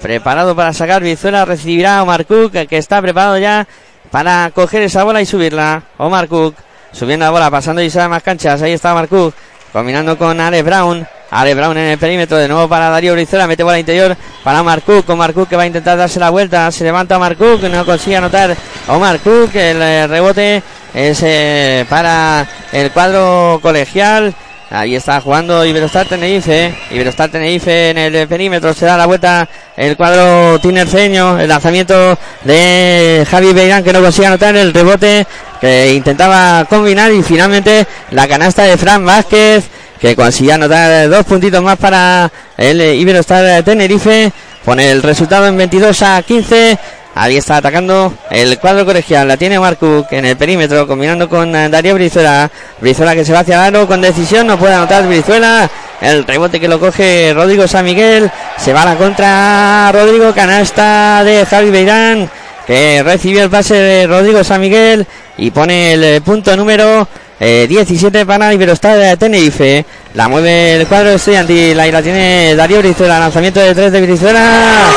Preparado 0.02 0.56
para 0.56 0.74
sacar 0.74 1.02
Brizuela. 1.02 1.46
Recibirá 1.46 2.00
a 2.00 2.04
Omar 2.04 2.26
Cook 2.26 2.52
que 2.68 2.78
está 2.78 3.00
preparado 3.02 3.38
ya 3.38 3.68
para 4.10 4.52
coger 4.54 4.82
esa 4.82 5.04
bola 5.04 5.22
y 5.22 5.28
subirla. 5.28 5.84
Omar 5.98 6.28
Cook 6.28 6.56
subiendo 6.92 7.26
la 7.26 7.32
bola, 7.32 7.52
pasando 7.52 7.84
y 7.84 7.90
sale 7.92 8.08
más 8.08 8.24
canchas. 8.24 8.64
Ahí 8.64 8.72
está 8.72 8.94
Omar 8.94 9.08
Cook 9.10 9.36
combinando 9.72 10.18
con 10.18 10.40
Alex 10.40 10.66
Brown. 10.66 11.08
Ale 11.32 11.54
Brown 11.56 11.78
en 11.78 11.92
el 11.92 11.98
perímetro, 11.98 12.38
de 12.38 12.48
nuevo 12.48 12.68
para 12.70 12.90
Darío 12.90 13.14
Brizuela, 13.14 13.48
mete 13.48 13.64
bola 13.64 13.80
interior 13.80 14.16
para 14.44 14.64
Marcuk, 14.64 15.06
con 15.06 15.18
Marcuk 15.18 15.50
que 15.50 15.56
va 15.56 15.64
a 15.64 15.68
intentar 15.68 15.98
darse 15.98 16.20
la 16.20 16.30
vuelta, 16.30 16.72
se 16.72 16.84
levanta 16.84 17.20
Marcuk, 17.20 17.62
no 17.64 17.86
consigue 17.86 18.18
anotar 18.18 18.56
Omar 18.88 19.20
Cook, 19.20 19.56
el 19.56 19.82
eh, 19.82 20.08
rebote 20.08 20.62
es 20.94 21.20
eh, 21.24 21.86
para 21.90 22.48
el 22.72 22.92
cuadro 22.92 23.60
colegial, 23.62 24.34
Ahí 24.72 24.96
está 24.96 25.22
jugando 25.22 25.64
Iberostar 25.64 26.08
Tenerife. 26.08 26.74
Iberostar 26.90 27.30
Tenerife 27.30 27.92
en 27.92 27.98
el 27.98 28.28
perímetro. 28.28 28.74
Se 28.74 28.86
da 28.86 28.98
la 28.98 29.06
vuelta 29.06 29.48
el 29.78 29.96
cuadro 29.96 30.60
tinerfeño. 30.60 31.40
El 31.40 31.48
lanzamiento 31.48 32.18
de 32.44 33.26
Javi 33.30 33.54
Beirán 33.54 33.84
que 33.84 33.94
no 33.94 34.02
consigue 34.02 34.28
anotar 34.28 34.56
el 34.56 34.74
rebote 34.74 35.26
que 35.62 35.94
intentaba 35.94 36.66
combinar. 36.66 37.12
Y 37.14 37.22
finalmente 37.22 37.86
la 38.12 38.28
canasta 38.28 38.64
de 38.64 38.76
Fran 38.76 39.06
Vázquez 39.06 39.66
que 40.00 40.16
consigue 40.16 40.54
anotar 40.54 41.10
dos 41.10 41.26
puntitos 41.26 41.62
más 41.62 41.78
para 41.78 42.32
el 42.58 42.82
Iberostar 42.82 43.64
Tenerife. 43.64 44.32
Pone 44.64 44.92
el 44.92 45.04
resultado 45.04 45.48
en 45.48 45.58
22 45.58 46.02
a 46.02 46.22
15. 46.24 46.78
Ahí 47.18 47.38
está 47.38 47.58
atacando 47.58 48.14
el 48.30 48.60
cuadro 48.60 48.86
colegial. 48.86 49.28
La 49.28 49.38
tiene 49.38 49.58
Marcuk 49.58 50.12
en 50.12 50.26
el 50.26 50.36
perímetro, 50.36 50.86
combinando 50.86 51.30
con 51.30 51.54
Darío 51.54 51.94
Brizuela. 51.94 52.52
Brizuela 52.82 53.16
que 53.16 53.24
se 53.24 53.32
va 53.32 53.40
hacia 53.40 53.68
el 53.68 53.88
con 53.88 54.02
decisión. 54.02 54.48
No 54.48 54.60
puede 54.60 54.74
anotar 54.74 55.08
Brizuela. 55.08 55.70
El 56.02 56.26
rebote 56.26 56.60
que 56.60 56.68
lo 56.68 56.78
coge 56.78 57.32
Rodrigo 57.34 57.68
San 57.70 57.86
Miguel. 57.86 58.30
Se 58.58 58.74
va 58.74 58.82
a 58.82 58.86
la 58.86 58.96
contra 58.98 59.92
Rodrigo. 59.94 60.34
Canasta 60.34 61.24
de 61.24 61.46
Javi 61.46 61.70
Beirán. 61.70 62.30
Que 62.68 63.02
recibió 63.02 63.44
el 63.44 63.50
pase 63.50 63.76
de 63.76 64.08
Rodrigo 64.08 64.44
San 64.44 64.60
Miguel. 64.60 65.08
Y 65.38 65.52
pone 65.52 65.94
el 65.94 66.22
punto 66.22 66.58
número 66.58 67.08
17 67.40 68.20
eh, 68.20 68.26
para 68.26 68.54
Iberostar 68.54 68.98
de 68.98 69.18
Tenerife. 69.18 69.86
La 70.14 70.28
mueve 70.28 70.76
el 70.76 70.88
cuadro 70.88 71.12
estudiantil. 71.12 71.80
Ahí 71.80 71.92
la 71.92 72.02
tiene 72.02 72.56
Darío 72.56 72.80
Brizuela. 72.80 73.20
Lanzamiento 73.20 73.60
de 73.60 73.76
3 73.76 73.92
de 73.92 74.02
Brizuela. 74.02 74.88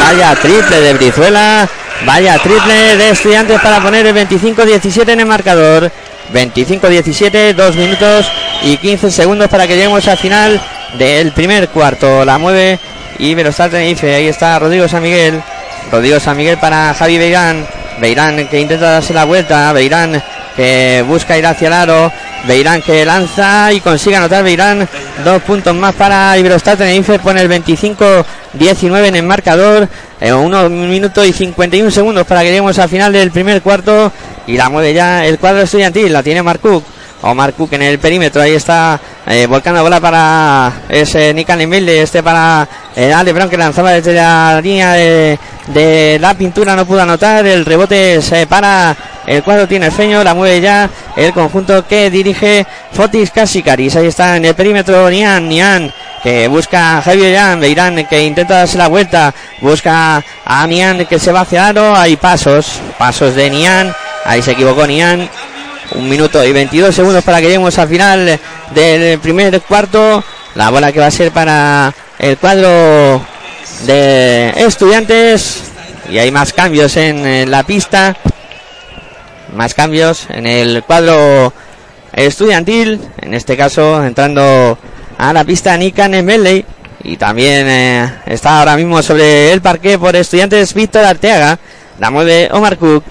Vaya 0.00 0.34
triple 0.34 0.80
de 0.80 0.94
Brizuela. 0.94 1.68
Vaya 2.04 2.38
triple 2.38 2.96
de 2.96 3.10
estudiantes 3.10 3.60
para 3.60 3.80
poner 3.80 4.06
el 4.06 4.14
25-17 4.14 5.08
en 5.08 5.20
el 5.20 5.26
marcador. 5.26 5.90
25-17, 6.32 7.54
2 7.54 7.76
minutos 7.76 8.26
y 8.62 8.76
15 8.76 9.10
segundos 9.10 9.48
para 9.48 9.66
que 9.66 9.74
lleguemos 9.76 10.06
al 10.08 10.18
final 10.18 10.60
del 10.98 11.32
primer 11.32 11.68
cuarto. 11.68 12.24
La 12.24 12.36
mueve 12.36 12.78
Iberostar 13.18 13.70
Tenerife. 13.70 14.14
Ahí 14.14 14.28
está 14.28 14.58
Rodrigo 14.58 14.86
San 14.88 15.02
Miguel. 15.02 15.40
Rodrigo 15.90 16.20
San 16.20 16.36
Miguel 16.36 16.58
para 16.58 16.92
Javi 16.94 17.16
Beirán. 17.16 17.66
Beirán 18.00 18.48
que 18.48 18.60
intenta 18.60 18.90
darse 18.90 19.14
la 19.14 19.24
vuelta. 19.24 19.72
Beirán 19.72 20.22
que 20.54 21.04
busca 21.06 21.36
ir 21.36 21.46
hacia 21.46 21.68
el 21.68 21.74
aro. 21.74 22.12
Beirán 22.46 22.82
que 22.82 23.04
lanza 23.04 23.72
y 23.72 23.80
consigue 23.80 24.16
anotar 24.16 24.44
Beirán. 24.44 24.88
Dos 25.24 25.42
puntos 25.42 25.74
más 25.74 25.94
para 25.94 26.36
Iberostar 26.38 26.76
Tenerife. 26.76 27.18
Pone 27.18 27.40
el 27.40 27.50
25-19 27.50 29.06
en 29.06 29.16
el 29.16 29.22
marcador. 29.22 29.88
En 30.20 30.34
unos 30.34 30.70
minutos 30.70 31.26
y 31.26 31.32
51 31.32 31.90
segundos 31.90 32.26
para 32.26 32.40
que 32.40 32.48
lleguemos 32.48 32.78
al 32.78 32.88
final 32.88 33.12
del 33.12 33.30
primer 33.30 33.62
cuarto. 33.62 34.12
Y 34.46 34.56
la 34.56 34.68
mueve 34.68 34.94
ya 34.94 35.24
el 35.26 35.38
cuadro 35.38 35.62
estudiantil. 35.62 36.12
La 36.12 36.22
tiene 36.22 36.42
Marcuk. 36.42 36.84
Omar 37.22 37.54
Cook 37.54 37.72
en 37.72 37.82
el 37.82 37.98
perímetro, 37.98 38.42
ahí 38.42 38.52
está 38.52 39.00
eh, 39.26 39.46
volcando 39.46 39.82
bola 39.82 40.00
para 40.00 40.82
ese 40.88 41.32
Nick 41.32 41.48
este 41.48 42.22
para 42.22 42.68
el 42.94 43.10
eh, 43.10 43.48
que 43.50 43.56
lanzaba 43.56 43.92
desde 43.92 44.12
la 44.14 44.60
línea 44.62 44.92
de, 44.92 45.38
la 45.74 46.34
pintura, 46.34 46.76
no 46.76 46.86
pudo 46.86 47.02
anotar, 47.02 47.46
el 47.46 47.64
rebote 47.64 48.22
se 48.22 48.46
para 48.46 48.96
el 49.26 49.42
cuadro 49.42 49.66
tiene 49.66 49.86
el 49.86 49.92
feño, 49.92 50.22
la 50.22 50.34
mueve 50.34 50.60
ya 50.60 50.88
el 51.16 51.32
conjunto 51.32 51.86
que 51.86 52.10
dirige 52.10 52.64
Fotis 52.92 53.30
Casikaris, 53.30 53.96
ahí 53.96 54.06
está 54.06 54.36
en 54.36 54.44
el 54.44 54.54
perímetro 54.54 55.10
Nian, 55.10 55.48
Nian 55.48 55.92
que 56.22 56.48
busca 56.48 56.98
a 56.98 57.02
Javier 57.02 57.36
Jan, 57.36 57.60
Beirán 57.60 58.06
que 58.06 58.24
intenta 58.24 58.58
darse 58.58 58.78
la 58.78 58.88
vuelta, 58.88 59.34
busca 59.60 60.22
a 60.44 60.66
Nian 60.66 61.06
que 61.06 61.18
se 61.18 61.32
va 61.32 61.40
hacia 61.40 61.68
aro, 61.68 61.96
hay 61.96 62.16
pasos, 62.16 62.80
pasos 62.98 63.34
de 63.34 63.50
Nian, 63.50 63.92
ahí 64.24 64.42
se 64.42 64.52
equivocó 64.52 64.86
Nian, 64.86 65.28
un 65.96 66.08
minuto 66.08 66.44
y 66.44 66.52
22 66.52 66.94
segundos 66.94 67.24
para 67.24 67.38
que 67.38 67.46
lleguemos 67.46 67.76
al 67.78 67.88
final 67.88 68.38
del 68.70 69.18
primer 69.18 69.60
cuarto, 69.62 70.22
la 70.54 70.70
bola 70.70 70.92
que 70.92 71.00
va 71.00 71.06
a 71.06 71.10
ser 71.10 71.32
para 71.32 71.92
el 72.18 72.36
cuadro 72.38 73.20
de 73.84 74.50
estudiantes. 74.56 75.64
Y 76.10 76.18
hay 76.18 76.30
más 76.30 76.52
cambios 76.52 76.96
en, 76.96 77.26
en 77.26 77.50
la 77.50 77.64
pista, 77.64 78.16
más 79.54 79.74
cambios 79.74 80.26
en 80.30 80.46
el 80.46 80.84
cuadro 80.84 81.52
estudiantil, 82.12 83.00
en 83.20 83.34
este 83.34 83.56
caso 83.56 84.04
entrando 84.04 84.78
a 85.18 85.32
la 85.32 85.44
pista 85.44 85.76
Nikan 85.76 86.14
Emeley 86.14 86.64
y 87.02 87.16
también 87.16 87.66
eh, 87.68 88.12
está 88.26 88.58
ahora 88.58 88.76
mismo 88.76 89.02
sobre 89.02 89.52
el 89.52 89.60
parque 89.60 89.98
por 89.98 90.16
estudiantes 90.16 90.74
Víctor 90.74 91.04
Arteaga, 91.04 91.58
la 92.00 92.10
mueve 92.10 92.48
Omar 92.52 92.78
Cook, 92.78 93.04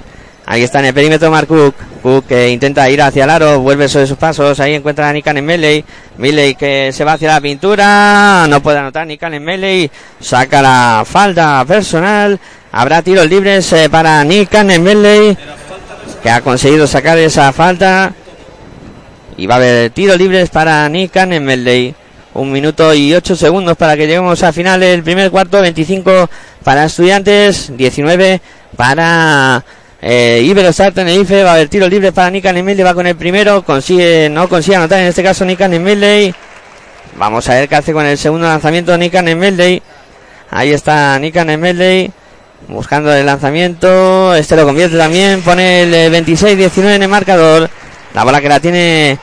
ahí 0.45 0.63
está 0.63 0.79
en 0.79 0.85
el 0.85 0.93
perímetro 0.93 1.27
Omar 1.27 1.47
Cook, 1.47 1.75
Cook 2.01 2.27
que 2.27 2.49
intenta 2.49 2.89
ir 2.89 3.01
hacia 3.01 3.23
el 3.23 3.29
aro, 3.29 3.59
vuelve 3.59 3.87
sobre 3.87 4.07
sus 4.07 4.17
pasos, 4.17 4.59
ahí 4.59 4.73
encuentra 4.73 5.09
a 5.09 5.13
Nikan 5.13 5.37
Emeley, 5.37 5.83
Milley 6.17 6.55
que 6.55 6.91
se 6.91 7.03
va 7.03 7.13
hacia 7.13 7.33
la 7.33 7.41
pintura, 7.41 8.45
no 8.47 8.61
puede 8.61 8.79
anotar 8.79 9.07
Nikan 9.07 9.33
Emeley, 9.33 9.89
saca 10.19 10.61
la 10.61 11.03
falta 11.05 11.63
personal, 11.67 12.39
habrá 12.71 13.01
tiros 13.01 13.27
libres 13.29 13.71
eh, 13.73 13.89
para 13.89 14.23
Nikan 14.23 14.71
Emeley 14.71 15.37
que 16.25 16.31
ha 16.31 16.41
conseguido 16.41 16.87
sacar 16.87 17.19
esa 17.19 17.53
falta. 17.53 18.11
Y 19.37 19.45
va 19.45 19.53
a 19.53 19.57
haber 19.57 19.91
tiros 19.91 20.17
libres 20.17 20.49
para 20.49 20.89
Nikan 20.89 21.31
en 21.33 21.45
Meldey. 21.45 21.93
Un 22.33 22.51
minuto 22.51 22.95
y 22.95 23.13
ocho 23.13 23.35
segundos 23.35 23.77
para 23.77 23.95
que 23.95 24.07
lleguemos 24.07 24.41
al 24.41 24.51
final 24.51 24.79
del 24.79 25.03
primer 25.03 25.29
cuarto. 25.29 25.61
25 25.61 26.27
para 26.63 26.85
Estudiantes, 26.85 27.77
19 27.77 28.41
para 28.75 29.63
eh, 30.07 30.41
Iberostar 30.43 30.93
Tenerife. 30.93 31.43
Va 31.43 31.51
a 31.51 31.53
haber 31.55 31.67
tiros 31.67 31.89
libres 31.89 32.11
para 32.11 32.29
Nikan 32.29 32.55
en 32.55 32.85
Va 32.85 32.93
con 32.93 33.07
el 33.07 33.15
primero. 33.15 33.63
Consigue, 33.63 34.29
no 34.29 34.47
consigue 34.47 34.77
anotar 34.77 34.99
en 34.99 35.07
este 35.07 35.23
caso 35.23 35.43
Nikan 35.45 35.73
en 35.73 36.35
Vamos 37.17 37.49
a 37.49 37.55
ver 37.55 37.67
qué 37.67 37.75
hace 37.75 37.91
con 37.91 38.05
el 38.05 38.17
segundo 38.17 38.47
lanzamiento 38.47 38.95
Nikan 38.95 39.27
en 39.27 39.81
Ahí 40.51 40.71
está 40.71 41.17
Nikan 41.17 41.49
en 41.49 42.13
Buscando 42.67 43.11
el 43.11 43.25
lanzamiento. 43.25 44.35
Este 44.35 44.55
lo 44.55 44.65
convierte 44.65 44.95
también. 44.95 45.41
Pone 45.41 45.81
el 45.81 46.13
26-19 46.13 46.95
en 46.95 47.03
el 47.03 47.09
marcador. 47.09 47.67
La 48.13 48.23
bola 48.23 48.41
que 48.41 48.49
la 48.49 48.59
tiene 48.59 49.17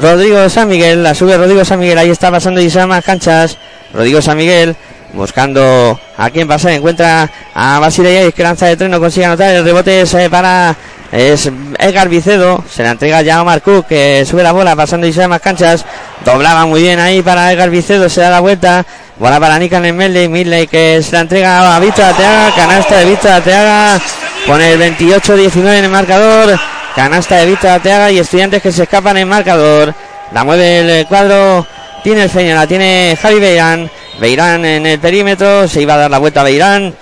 Rodrigo 0.00 0.48
San 0.48 0.68
Miguel. 0.68 1.02
La 1.02 1.16
sube 1.16 1.36
Rodrigo 1.36 1.64
San 1.64 1.80
Miguel. 1.80 1.98
Ahí 1.98 2.10
está 2.10 2.30
pasando 2.30 2.60
y 2.60 2.70
más 2.86 3.04
canchas. 3.04 3.58
Rodrigo 3.92 4.22
San 4.22 4.36
Miguel 4.36 4.76
buscando 5.12 5.98
a 6.16 6.30
quien 6.30 6.48
pasar. 6.48 6.72
Encuentra 6.72 7.30
a 7.54 7.78
Basilea 7.78 8.30
que 8.32 8.42
lanza 8.42 8.66
de 8.66 8.76
tren. 8.76 8.90
No 8.90 9.00
consigue 9.00 9.26
anotar. 9.26 9.54
El 9.54 9.64
rebote 9.64 10.02
es 10.02 10.14
eh, 10.14 10.28
para 10.30 10.76
es 11.12 11.50
Edgar 11.78 12.08
Vicedo. 12.08 12.62
Se 12.70 12.82
la 12.82 12.90
entrega 12.90 13.22
ya 13.22 13.36
a 13.36 13.42
Omar 13.42 13.62
que 13.62 14.24
sube 14.28 14.42
la 14.42 14.52
bola 14.52 14.76
pasando 14.76 15.06
y 15.06 15.12
más 15.12 15.40
canchas. 15.40 15.84
Doblaba 16.24 16.66
muy 16.66 16.82
bien 16.82 17.00
ahí 17.00 17.22
para 17.22 17.52
Edgar 17.52 17.70
Vicedo. 17.70 18.08
Se 18.08 18.20
da 18.20 18.30
la 18.30 18.40
vuelta. 18.40 18.84
Bola 19.18 19.40
para 19.40 19.58
Nikan 19.58 19.84
en 19.84 19.96
Medley. 19.96 20.28
Midley 20.28 20.66
que 20.66 21.02
se 21.02 21.12
la 21.12 21.20
entrega 21.20 21.74
a 21.74 21.80
Víctor 21.80 22.04
Ateaga. 22.04 22.54
Canasta 22.54 22.98
de 22.98 23.04
Víctor 23.06 23.30
Ateaga. 23.32 24.00
Pone 24.46 24.72
el 24.72 24.80
28-19 24.98 25.56
en 25.78 25.84
el 25.84 25.90
marcador. 25.90 26.58
Canasta 26.94 27.36
de 27.36 27.46
Víctor 27.46 27.80
Teaga 27.80 28.10
y 28.10 28.18
estudiantes 28.18 28.62
que 28.62 28.72
se 28.72 28.82
escapan 28.82 29.16
en 29.16 29.28
marcador. 29.28 29.94
La 30.32 30.44
mueve 30.44 31.00
el 31.00 31.06
cuadro. 31.06 31.66
Tiene 32.02 32.24
el 32.24 32.30
feño, 32.30 32.54
la 32.54 32.66
tiene 32.66 33.18
Javi 33.20 33.40
Beirán. 33.40 33.90
Beirán 34.20 34.64
en 34.64 34.86
el 34.86 34.98
perímetro. 34.98 35.68
Se 35.68 35.82
iba 35.82 35.94
a 35.94 35.98
dar 35.98 36.10
la 36.10 36.18
vuelta 36.18 36.40
a 36.40 36.44
Beirán. 36.44 36.94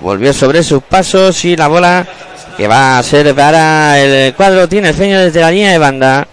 Volvió 0.00 0.32
sobre 0.32 0.62
sus 0.62 0.82
pasos 0.82 1.44
y 1.44 1.56
la 1.56 1.68
bola 1.68 2.06
que 2.56 2.68
va 2.68 2.98
a 2.98 3.02
ser 3.02 3.34
para 3.34 3.98
el 3.98 4.34
cuadro. 4.34 4.68
Tiene 4.68 4.88
el 4.88 4.94
feño 4.94 5.20
desde 5.20 5.40
la 5.40 5.50
línea 5.50 5.72
de 5.72 5.78
banda. 5.78 6.28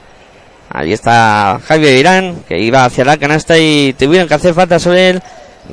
Ahí 0.70 0.92
está 0.92 1.60
Javi 1.68 1.84
Beirán 1.84 2.44
que 2.48 2.60
iba 2.60 2.84
hacia 2.84 3.06
la 3.06 3.18
canasta 3.18 3.58
y 3.60 3.94
tuvieron 3.94 4.28
que 4.28 4.34
hacer 4.34 4.54
falta 4.54 4.80
sobre 4.80 5.10
él. 5.10 5.24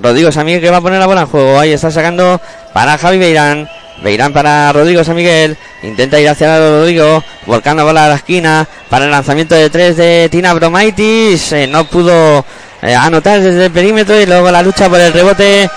Rodrigo 0.01 0.31
Samir 0.31 0.61
que 0.61 0.71
va 0.71 0.77
a 0.77 0.81
poner 0.81 1.01
la 1.01 1.07
bola 1.07 1.23
en 1.23 1.27
juego. 1.27 1.59
Ahí 1.59 1.73
está 1.73 1.91
sacando 1.91 2.41
para 2.73 2.99
Javi 2.99 3.19
Beirán. 3.19 3.69
Beirán 4.03 4.33
para 4.33 4.73
Rodrigo 4.73 5.05
San 5.05 5.17
Miguel. 5.17 5.57
Intenta 5.83 6.21
ir 6.21 6.29
hacia 6.29 6.59
Rodrigo. 6.59 7.23
Volcando 7.47 7.85
bola 7.85 8.07
a 8.07 8.09
la 8.09 8.15
esquina. 8.17 8.67
Para 8.89 9.07
el 9.07 9.11
lanzamiento 9.11 9.55
de 9.55 9.69
tres 9.71 9.97
de 9.97 10.29
Tina 10.31 10.55
Bromaitis. 10.55 11.53
Eh, 11.53 11.67
no 11.67 11.85
pudo 11.85 12.45
eh, 12.83 12.95
anotar 12.95 13.41
desde 13.41 13.67
el 13.67 13.71
perímetro. 13.71 14.21
Y 14.21 14.27
luego 14.27 14.51
la 14.51 14.63
lucha 14.63 14.89
por 14.89 15.01
el 15.01 15.13
rebote. 15.13 15.69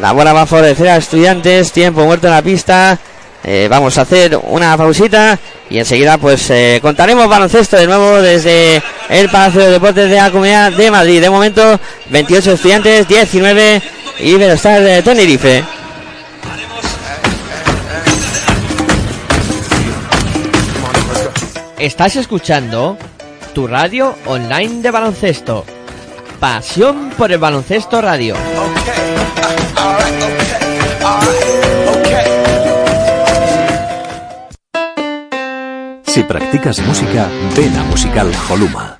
La 0.00 0.12
bola 0.12 0.32
va 0.32 0.42
a 0.42 0.46
favorecer 0.46 0.88
a 0.88 0.96
estudiantes. 0.96 1.72
Tiempo 1.72 2.04
muerto 2.04 2.26
en 2.26 2.34
la 2.34 2.42
pista. 2.42 2.98
Eh, 3.42 3.68
vamos 3.70 3.96
a 3.96 4.02
hacer 4.02 4.38
una 4.42 4.76
pausita 4.76 5.38
y 5.70 5.78
enseguida 5.78 6.18
pues 6.18 6.52
contaremos 6.82 7.26
baloncesto 7.26 7.78
de 7.78 7.86
nuevo 7.86 8.20
desde 8.20 8.82
el 9.08 9.30
Palacio 9.30 9.62
de 9.62 9.70
Deportes 9.70 10.10
de 10.10 10.16
la 10.16 10.30
Comunidad 10.30 10.72
de 10.72 10.90
Madrid. 10.90 11.22
De 11.22 11.30
momento 11.30 11.80
28 12.10 12.52
estudiantes, 12.52 13.08
19 13.08 13.82
y 14.18 14.30
Iberostar 14.32 14.82
de 14.82 15.02
Tenerife. 15.02 15.64
Estás 21.80 22.16
escuchando 22.16 22.98
tu 23.54 23.66
radio 23.66 24.14
online 24.26 24.82
de 24.82 24.90
baloncesto. 24.90 25.64
Pasión 26.40 27.10
por 27.18 27.30
el 27.30 27.38
baloncesto 27.38 28.00
radio. 28.00 28.34
Si 36.06 36.22
practicas 36.22 36.80
música, 36.80 37.28
ven 37.54 37.76
a 37.76 37.84
Musical 37.84 38.32
Holuma. 38.48 38.99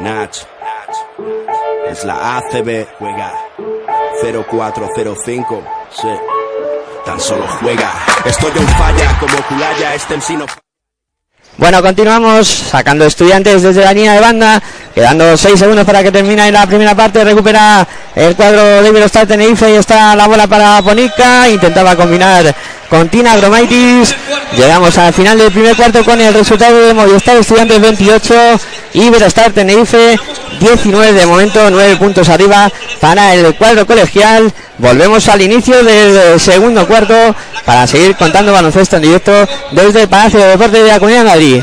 Nach. 0.00 0.36
Es 1.88 2.04
la 2.04 2.38
ACB, 2.38 2.88
juega 2.98 3.32
0405. 4.50 5.62
Sí. 5.92 6.08
Tan 7.04 7.20
solo 7.20 7.46
juega. 7.60 7.92
Estoy 8.24 8.50
en 8.56 8.66
falla 8.66 9.16
como 9.20 9.36
Culaya, 9.46 9.94
este 9.94 10.16
MC 10.16 10.30
no 10.30 10.46
Bueno, 11.56 11.80
continuamos 11.82 12.48
sacando 12.48 13.04
estudiantes 13.06 13.62
desde 13.62 13.84
la 13.84 13.92
línea 13.92 14.14
de 14.14 14.20
banda, 14.20 14.60
quedando 14.94 15.36
6 15.36 15.58
segundos 15.58 15.84
para 15.84 16.02
que 16.02 16.12
termine 16.12 16.50
la 16.52 16.66
primera 16.66 16.94
parte, 16.94 17.24
recupera 17.24 17.86
el 18.14 18.36
cuadro 18.36 18.82
de 18.82 18.88
Iberostar 18.88 19.26
Tenerife 19.26 19.70
y 19.70 19.74
está 19.74 20.14
la 20.14 20.26
bola 20.26 20.46
para 20.46 20.80
Ponica, 20.82 21.48
intentaba 21.48 21.96
combinar 21.96 22.54
con 22.88 23.08
Tina 23.08 23.36
Gromaitis, 23.36 24.14
llegamos 24.56 24.96
al 24.98 25.12
final 25.12 25.36
del 25.36 25.50
primer 25.50 25.74
cuarto 25.74 26.04
con 26.04 26.20
el 26.20 26.32
resultado 26.32 26.78
de 26.86 26.94
Movistar 26.94 27.36
Estudiantes 27.36 27.80
28, 27.80 28.34
Iberostar 28.92 29.52
Tenerife 29.52 30.16
19 30.60 31.12
de 31.12 31.26
momento, 31.26 31.70
9 31.70 31.96
puntos 31.96 32.28
arriba 32.28 32.70
para 33.00 33.34
el 33.34 33.54
cuadro 33.56 33.86
colegial. 33.86 34.52
Volvemos 34.78 35.28
al 35.28 35.42
inicio 35.42 35.82
del 35.82 36.38
segundo 36.40 36.86
cuarto 36.86 37.14
para 37.64 37.86
seguir 37.86 38.16
contando 38.16 38.52
baloncesto 38.52 38.96
en 38.96 39.02
directo 39.02 39.32
desde 39.72 40.02
el 40.02 40.08
Palacio 40.08 40.40
de 40.40 40.46
Deportes 40.48 40.82
de 40.82 40.88
la 40.88 40.98
Comunidad 40.98 41.24
de 41.24 41.30
Madrid. 41.30 41.62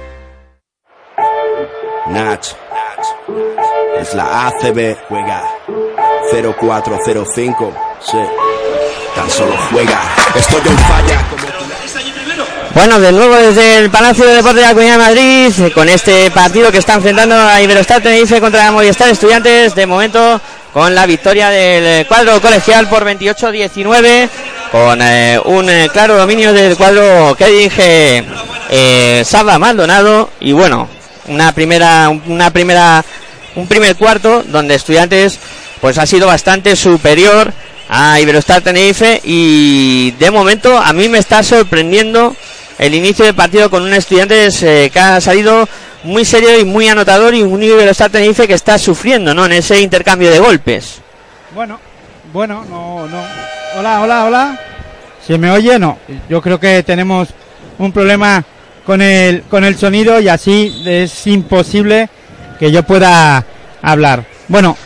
Nach. 2.11 2.41
Es 3.99 4.13
la 4.13 4.47
ACB. 4.47 4.97
Juega 5.07 5.43
0405. 6.31 7.73
Sí. 8.01 8.17
Tan 9.15 9.29
solo 9.29 9.53
juega. 9.71 10.01
Estoy 10.35 10.61
en 10.65 10.77
falla 10.77 11.21
Bueno, 12.73 12.99
de 12.99 13.11
nuevo 13.11 13.35
desde 13.35 13.77
el 13.77 13.89
Palacio 13.89 14.25
de 14.25 14.35
Deportes 14.35 14.61
de 14.61 14.61
la 14.61 14.69
Comunidad 14.69 14.93
de 14.93 15.03
Madrid, 15.03 15.73
con 15.73 15.89
este 15.89 16.31
partido 16.31 16.71
que 16.71 16.77
está 16.77 16.93
enfrentando 16.93 17.35
a 17.35 17.61
Iberostar 17.61 18.01
Tenerife 18.01 18.39
contra 18.39 18.71
Movistar 18.71 19.09
Estudiantes, 19.09 19.75
de 19.75 19.85
momento 19.85 20.39
con 20.73 20.95
la 20.95 21.05
victoria 21.05 21.49
del 21.49 22.07
cuadro 22.07 22.41
colegial 22.41 22.87
por 22.87 23.05
28-19, 23.05 24.29
con 24.71 25.01
eh, 25.01 25.39
un 25.43 25.69
eh, 25.69 25.89
claro 25.91 26.15
dominio 26.17 26.53
del 26.53 26.77
cuadro 26.77 27.35
que 27.35 27.47
dije 27.47 28.23
eh, 28.69 29.21
Saba 29.25 29.59
Maldonado, 29.59 30.29
y 30.39 30.53
bueno, 30.53 30.87
una 31.27 31.51
primera, 31.53 32.09
una 32.09 32.51
primera, 32.51 33.03
un 33.55 33.67
primer 33.67 33.95
cuarto 33.95 34.43
donde 34.43 34.75
Estudiantes 34.75 35.39
pues 35.79 35.97
ha 35.97 36.05
sido 36.05 36.27
bastante 36.27 36.75
superior 36.75 37.53
a 37.89 38.19
Iberostar 38.19 38.61
Tenerife 38.61 39.19
y 39.23 40.11
de 40.11 40.31
momento 40.31 40.77
a 40.77 40.93
mí 40.93 41.09
me 41.09 41.17
está 41.17 41.43
sorprendiendo 41.43 42.35
el 42.77 42.93
inicio 42.93 43.25
del 43.25 43.35
partido 43.35 43.69
con 43.69 43.83
un 43.83 43.93
Estudiantes 43.93 44.63
eh, 44.63 44.89
que 44.91 44.99
ha 44.99 45.19
salido 45.21 45.67
muy 46.03 46.25
serio 46.25 46.57
y 46.59 46.63
muy 46.63 46.87
anotador 46.87 47.35
y 47.35 47.41
un 47.43 47.61
Iberostar 47.61 48.09
Tenerife 48.09 48.47
que 48.47 48.53
está 48.53 48.77
sufriendo, 48.77 49.33
¿no? 49.33 49.45
En 49.45 49.51
ese 49.51 49.79
intercambio 49.81 50.31
de 50.31 50.39
golpes. 50.39 51.01
Bueno, 51.53 51.79
bueno, 52.33 52.65
no, 52.69 53.07
no. 53.07 53.23
Hola, 53.77 54.01
hola, 54.01 54.25
hola. 54.25 54.59
¿Se 55.25 55.37
me 55.37 55.51
oye? 55.51 55.77
No. 55.77 55.97
Yo 56.29 56.41
creo 56.41 56.59
que 56.59 56.81
tenemos 56.83 57.29
un 57.77 57.91
problema 57.91 58.43
con 58.85 59.01
el, 59.01 59.43
con 59.43 59.63
el 59.63 59.77
sonido 59.77 60.19
y 60.19 60.27
así 60.27 60.83
es 60.85 61.27
imposible 61.27 62.09
que 62.59 62.71
yo 62.71 62.83
pueda 62.83 63.45
hablar. 63.81 64.25
Bueno, 64.47 64.77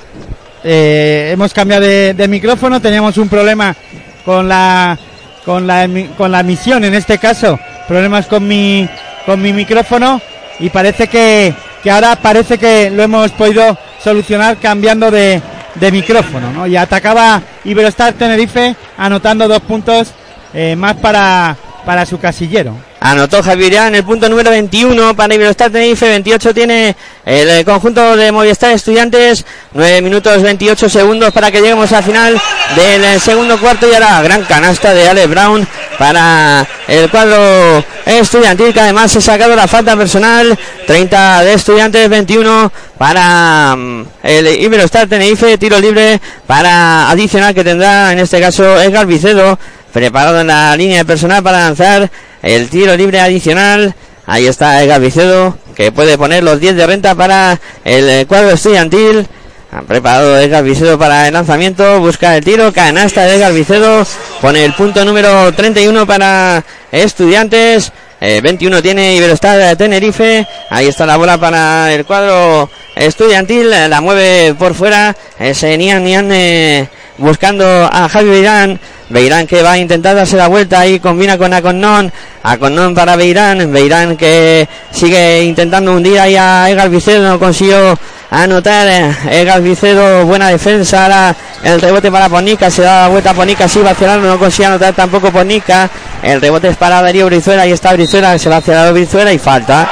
eh, 0.64 1.30
hemos 1.34 1.54
cambiado 1.54 1.84
de, 1.84 2.28
micrófono, 2.28 2.82
teníamos 2.82 3.18
un 3.18 3.30
problema 3.30 3.76
con 4.24 4.48
la, 4.48 4.98
con 5.46 5.68
la, 5.68 5.88
con 6.18 6.32
la 6.32 6.40
emisión 6.40 6.84
en 6.84 6.94
este 6.94 7.18
caso, 7.18 7.60
problemas 7.88 8.28
con 8.28 8.48
mi, 8.48 8.88
con 9.26 9.42
mi 9.42 9.54
micrófono 9.54 10.22
y 10.60 10.70
parece 10.70 11.08
que, 11.08 11.54
que 11.84 11.92
ahora 11.92 12.16
parece 12.16 12.58
que 12.58 12.90
lo 12.90 13.04
hemos 13.04 13.32
podido 13.32 13.78
solucionar 14.04 14.58
cambiando 14.58 15.12
de, 15.12 15.42
de 15.76 15.92
micrófono, 15.92 16.52
¿no? 16.52 16.68
Y 16.68 16.76
atacaba 16.76 17.42
Iberostar 17.64 18.14
Tenerife 18.14 18.76
anotando 18.98 19.48
dos 19.48 19.62
puntos 19.62 20.14
eh, 20.54 20.76
más 20.76 20.96
para, 20.96 21.56
para 21.86 22.06
su 22.06 22.20
casillero. 22.20 22.76
Anotó 23.06 23.44
Javier 23.44 23.76
en 23.76 23.94
el 23.94 24.04
punto 24.04 24.28
número 24.28 24.50
21 24.50 25.16
para 25.16 25.36
Iberostar 25.36 25.70
Tenerife, 25.70 26.10
28 26.10 26.56
tiene 26.56 26.96
el 27.24 27.64
conjunto 27.64 28.18
de 28.18 28.32
Movistar 28.32 28.72
Estudiantes, 28.72 29.46
9 29.74 30.02
minutos 30.02 30.42
28 30.42 30.90
segundos 30.90 31.32
para 31.32 31.52
que 31.52 31.62
lleguemos 31.62 31.92
al 31.92 32.04
final 32.04 32.42
del 32.76 33.22
segundo 33.22 33.60
cuarto 33.60 33.88
y 33.88 33.94
ahora 33.94 34.24
gran 34.24 34.42
canasta 34.46 34.96
de 34.96 35.08
Ale 35.08 35.28
Brown 35.28 35.68
para 36.00 36.68
el 36.88 37.08
cuadro 37.12 37.86
estudiantil 38.08 38.74
que 38.74 38.80
además 38.80 39.12
se 39.12 39.20
ha 39.20 39.22
sacado 39.22 39.56
la 39.56 39.68
falta 39.68 39.96
personal, 39.96 40.58
30 40.88 41.44
de 41.44 41.54
Estudiantes, 41.54 42.10
21 42.10 42.72
para 42.98 43.76
mm, 43.76 44.06
el 44.24 44.48
Iberostar 44.64 45.08
Tenerife, 45.08 45.60
tiro 45.60 45.80
libre 45.80 46.20
para 46.48 47.12
adicional 47.12 47.54
que 47.54 47.64
tendrá 47.64 48.12
en 48.14 48.18
este 48.18 48.42
caso 48.42 48.82
Edgar 48.82 49.06
Vicedo, 49.06 49.60
preparado 49.94 50.42
en 50.42 50.48
la 50.48 50.76
línea 50.76 50.98
de 50.98 51.06
personal 51.06 51.44
para 51.44 51.60
lanzar 51.60 52.10
el 52.46 52.70
tiro 52.70 52.96
libre 52.96 53.20
adicional. 53.20 53.96
Ahí 54.28 54.48
está 54.48 54.82
Edgar 54.82 55.02
Vicedo, 55.02 55.58
que 55.76 55.92
puede 55.92 56.18
poner 56.18 56.44
los 56.44 56.60
10 56.60 56.76
de 56.76 56.88
renta 56.88 57.16
para 57.16 57.60
el 57.84 58.26
cuadro 58.28 58.52
estudiantil. 58.52 59.28
Han 59.72 59.86
preparado 59.86 60.40
Edgar 60.40 60.64
Vicedo 60.64 60.98
para 60.98 61.28
el 61.28 61.34
lanzamiento, 61.34 62.00
busca 62.00 62.38
el 62.38 62.46
tiro, 62.46 62.72
canasta 62.72 63.26
de 63.26 63.52
Vicedo, 63.52 64.06
pone 64.42 64.64
el 64.64 64.74
punto 64.74 65.04
número 65.04 65.52
31 65.54 66.08
para 66.08 66.64
estudiantes. 66.92 67.92
Eh, 68.22 68.40
21 68.42 68.82
tiene 68.82 69.16
Iberostar 69.16 69.58
de 69.58 69.76
Tenerife. 69.76 70.48
Ahí 70.70 70.88
está 70.88 71.06
la 71.06 71.18
bola 71.18 71.38
para 71.38 71.94
el 71.94 72.06
cuadro 72.06 72.70
estudiantil. 72.96 73.70
La 73.70 74.02
mueve 74.02 74.56
por 74.58 74.74
fuera. 74.74 75.16
Ese 75.38 75.74
eh, 75.74 76.88
buscando 77.18 77.66
a 77.92 78.10
Javi 78.10 78.30
Beirán. 78.30 78.80
Beirán 79.08 79.46
que 79.46 79.62
va 79.62 79.74
a 79.74 79.78
intentar 79.78 80.16
darse 80.16 80.36
la 80.36 80.48
vuelta 80.48 80.86
y 80.88 81.00
combina 81.00 81.38
con 81.38 81.54
Aconnon. 81.54 82.12
Aconnon 82.44 82.96
para 82.96 83.16
Beirán. 83.16 83.72
Beirán 83.72 84.18
que 84.18 84.68
sigue 84.92 85.44
intentando 85.44 85.94
hundir 85.94 86.20
ahí 86.20 86.36
a 86.36 86.70
Egal 86.70 86.90
Vicedo. 86.90 87.28
No 87.28 87.40
consiguió 87.40 87.98
anotar. 88.32 88.88
eh, 88.88 89.16
Egal 89.30 89.62
Vicedo, 89.62 90.26
buena 90.26 90.50
defensa. 90.50 91.04
Ahora 91.04 91.36
el 91.64 91.80
rebote 91.82 92.12
para 92.12 92.30
Ponica. 92.30 92.72
Se 92.72 92.82
da 92.82 93.04
la 93.04 93.08
vuelta 93.10 93.30
a 93.30 93.34
Ponica. 93.36 93.68
Sí 93.68 93.80
va 93.80 93.92
el 94.00 94.10
aro, 94.10 94.22
No 94.22 94.40
consigue 94.40 94.66
anotar 94.66 94.94
tampoco 94.94 95.32
Ponica. 95.32 95.90
El 96.24 96.42
rebote 96.42 96.70
es 96.70 96.78
para 96.78 97.02
Darío 97.02 97.28
Brizuela. 97.28 97.68
Y 97.68 97.72
está 97.72 97.94
Brizuela. 97.94 98.38
Se 98.40 98.50
va 98.50 98.58
el 98.66 98.74
lado 98.74 98.94
Brizuela 98.94 99.32
y 99.32 99.38
falta. 99.38 99.88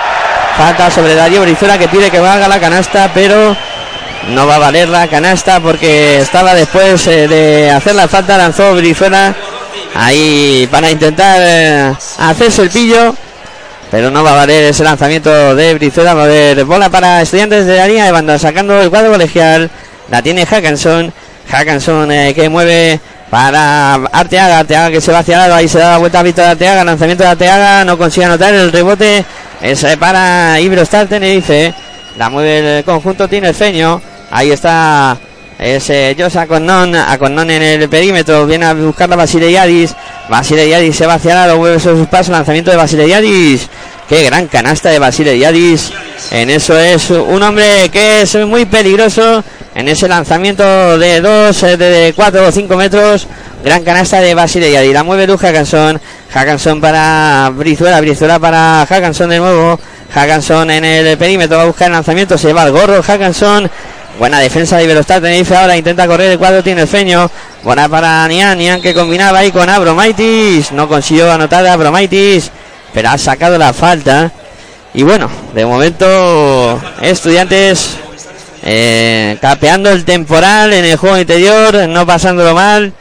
Falta 0.57 0.89
sobre 0.91 1.15
Darío 1.15 1.41
Brizuela 1.41 1.77
que 1.77 1.88
pide 1.88 2.12
que 2.12 2.19
valga 2.19 2.47
la 2.47 2.59
canasta, 2.59 3.09
pero 3.13 3.55
no 4.29 4.47
va 4.47 4.55
a 4.55 4.59
valer 4.59 4.89
la 4.89 5.07
canasta 5.07 5.59
porque 5.59 6.19
estaba 6.19 6.55
después 6.55 7.05
eh, 7.07 7.27
de 7.27 7.71
hacer 7.71 7.95
la 7.95 8.07
falta, 8.07 8.38
lanzó 8.38 8.73
Brizuela 8.75 9.36
ahí 9.95 10.67
para 10.71 10.89
intentar 10.89 11.38
eh, 11.41 11.93
hacerse 12.19 12.63
el 12.63 12.69
pillo. 12.69 13.15
Pero 13.91 14.09
no 14.09 14.23
va 14.23 14.31
a 14.31 14.36
valer 14.38 14.63
ese 14.63 14.83
lanzamiento 14.83 15.55
de 15.55 15.75
Brizuela. 15.75 16.15
Va 16.15 16.21
a 16.21 16.25
haber 16.25 16.65
bola 16.65 16.89
para 16.89 17.21
estudiantes 17.21 17.67
de 17.67 17.77
la 17.77 17.86
línea 17.86 18.05
de 18.05 18.12
banda 18.12 18.39
sacando 18.39 18.81
el 18.81 18.89
cuadro 18.89 19.12
colegial. 19.12 19.69
La 20.09 20.21
tiene 20.23 20.47
Hackanson. 20.47 21.13
Hackanson 21.51 22.12
eh, 22.12 22.33
que 22.33 22.49
mueve 22.49 22.99
para 23.29 23.93
Arteaga. 23.93 24.59
Arteaga 24.59 24.89
que 24.89 24.99
se 24.99 25.12
va 25.12 25.19
hacia 25.19 25.36
el 25.36 25.41
lado. 25.41 25.55
Ahí 25.55 25.67
se 25.67 25.77
da 25.77 25.91
la 25.91 25.97
vuelta 25.99 26.21
a 26.21 26.23
Víctor 26.23 26.45
Arteaga. 26.45 26.83
Lanzamiento 26.83 27.23
de 27.23 27.29
Arteaga. 27.29 27.86
No 27.86 27.95
consigue 27.95 28.25
anotar 28.25 28.51
el 28.51 28.71
rebote. 28.71 29.23
Es 29.62 29.86
para 29.99 30.59
Iberostar 30.59 31.05
Tenerife. 31.05 31.71
La 32.17 32.31
mueve 32.31 32.79
el 32.79 32.83
conjunto 32.83 33.27
tiene 33.27 33.49
el 33.49 33.55
feño. 33.55 34.01
Ahí 34.36 34.52
está 34.52 35.15
ese 35.60 36.15
Josa 36.17 36.41
Aconnon, 36.41 36.96
Aconnon 36.96 37.52
en 37.52 37.62
el 37.62 37.88
perímetro, 37.88 38.48
viene 38.48 38.65
a 38.65 38.74
buscar 38.74 39.13
a 39.13 39.15
Basileyadis, 39.15 39.93
Basileyadis 40.28 40.96
se 40.96 41.06
va 41.06 41.13
hacia 41.13 41.34
el 41.34 41.38
lado, 41.38 41.58
mueve 41.60 41.80
sobre 41.80 42.00
sus 42.00 42.08
pasos, 42.08 42.30
lanzamiento 42.30 42.72
de 42.72 42.78
Basileyadis, 42.78 43.69
qué 44.10 44.24
gran 44.24 44.48
canasta 44.48 44.89
de 44.89 44.98
Basileyadis, 44.98 45.93
en 46.32 46.50
eso 46.50 46.76
es 46.80 47.12
un 47.12 47.43
hombre 47.43 47.89
que 47.91 48.24
es 48.24 48.36
muy 48.48 48.65
peligroso, 48.65 49.43
en 49.76 49.88
ese 49.88 50.08
lanzamiento 50.08 50.98
de 50.98 51.22
2, 51.22 51.62
de 51.78 52.13
4 52.15 52.48
o 52.48 52.52
5 52.52 52.76
metros, 52.76 53.28
gran 53.63 53.84
canasta 53.84 54.19
de 54.19 54.34
Basileyadis, 54.34 54.93
la 54.93 55.04
mueve 55.04 55.28
Luz 55.28 55.41
Hackanson, 55.41 56.02
Hackanson 56.34 56.82
para 56.82 57.52
Brizuela, 57.54 58.02
Brizuela 58.02 58.39
para 58.39 58.88
Hackanson 58.89 59.30
de 59.30 59.38
nuevo, 59.38 59.80
Hackanson 60.12 60.72
en 60.72 60.86
el 60.86 61.17
perímetro, 61.19 61.58
va 61.58 61.63
a 61.63 61.67
buscar 61.67 61.88
el 61.88 61.93
lanzamiento, 61.93 62.38
se 62.38 62.52
va 62.52 62.63
al 62.63 62.72
gorro, 62.72 63.02
Hackanson, 63.02 63.69
Buena 64.19 64.39
defensa 64.39 64.78
de 64.78 64.84
Iberostar 64.84 65.21
Tenerife 65.21 65.56
ahora 65.56 65.76
intenta 65.76 66.08
correr 66.08 66.31
el 66.31 66.37
cuadro 66.37 66.63
tiene 66.63 66.81
el 66.81 66.87
feño. 66.87 67.29
Buena 67.63 67.90
para 67.90 68.27
Nian, 68.27 68.58
Nian 68.58 68.81
que 68.81 68.94
combinaba 68.94 69.40
ahí 69.40 69.52
con 69.52 69.67
Abromaitis. 69.67 70.71
No 70.71 70.87
consiguió 70.87 71.31
anotar 71.31 71.65
a 71.65 71.73
Abromaitis, 71.73 72.52
pero 72.94 73.10
ha 73.10 73.17
sacado 73.17 73.58
la 73.58 73.73
falta. 73.73 74.31
Y 74.94 75.02
bueno, 75.02 75.29
de 75.56 75.65
momento 75.65 76.79
estudiantes 77.02 77.98
eh, 78.62 79.37
capeando 79.42 79.90
el 79.90 80.06
temporal 80.06 80.73
en 80.73 80.85
el 80.85 80.98
juego 80.98 81.17
interior, 81.17 81.90
no 81.90 82.06
pasándolo 82.06 82.54
mal 82.54 82.94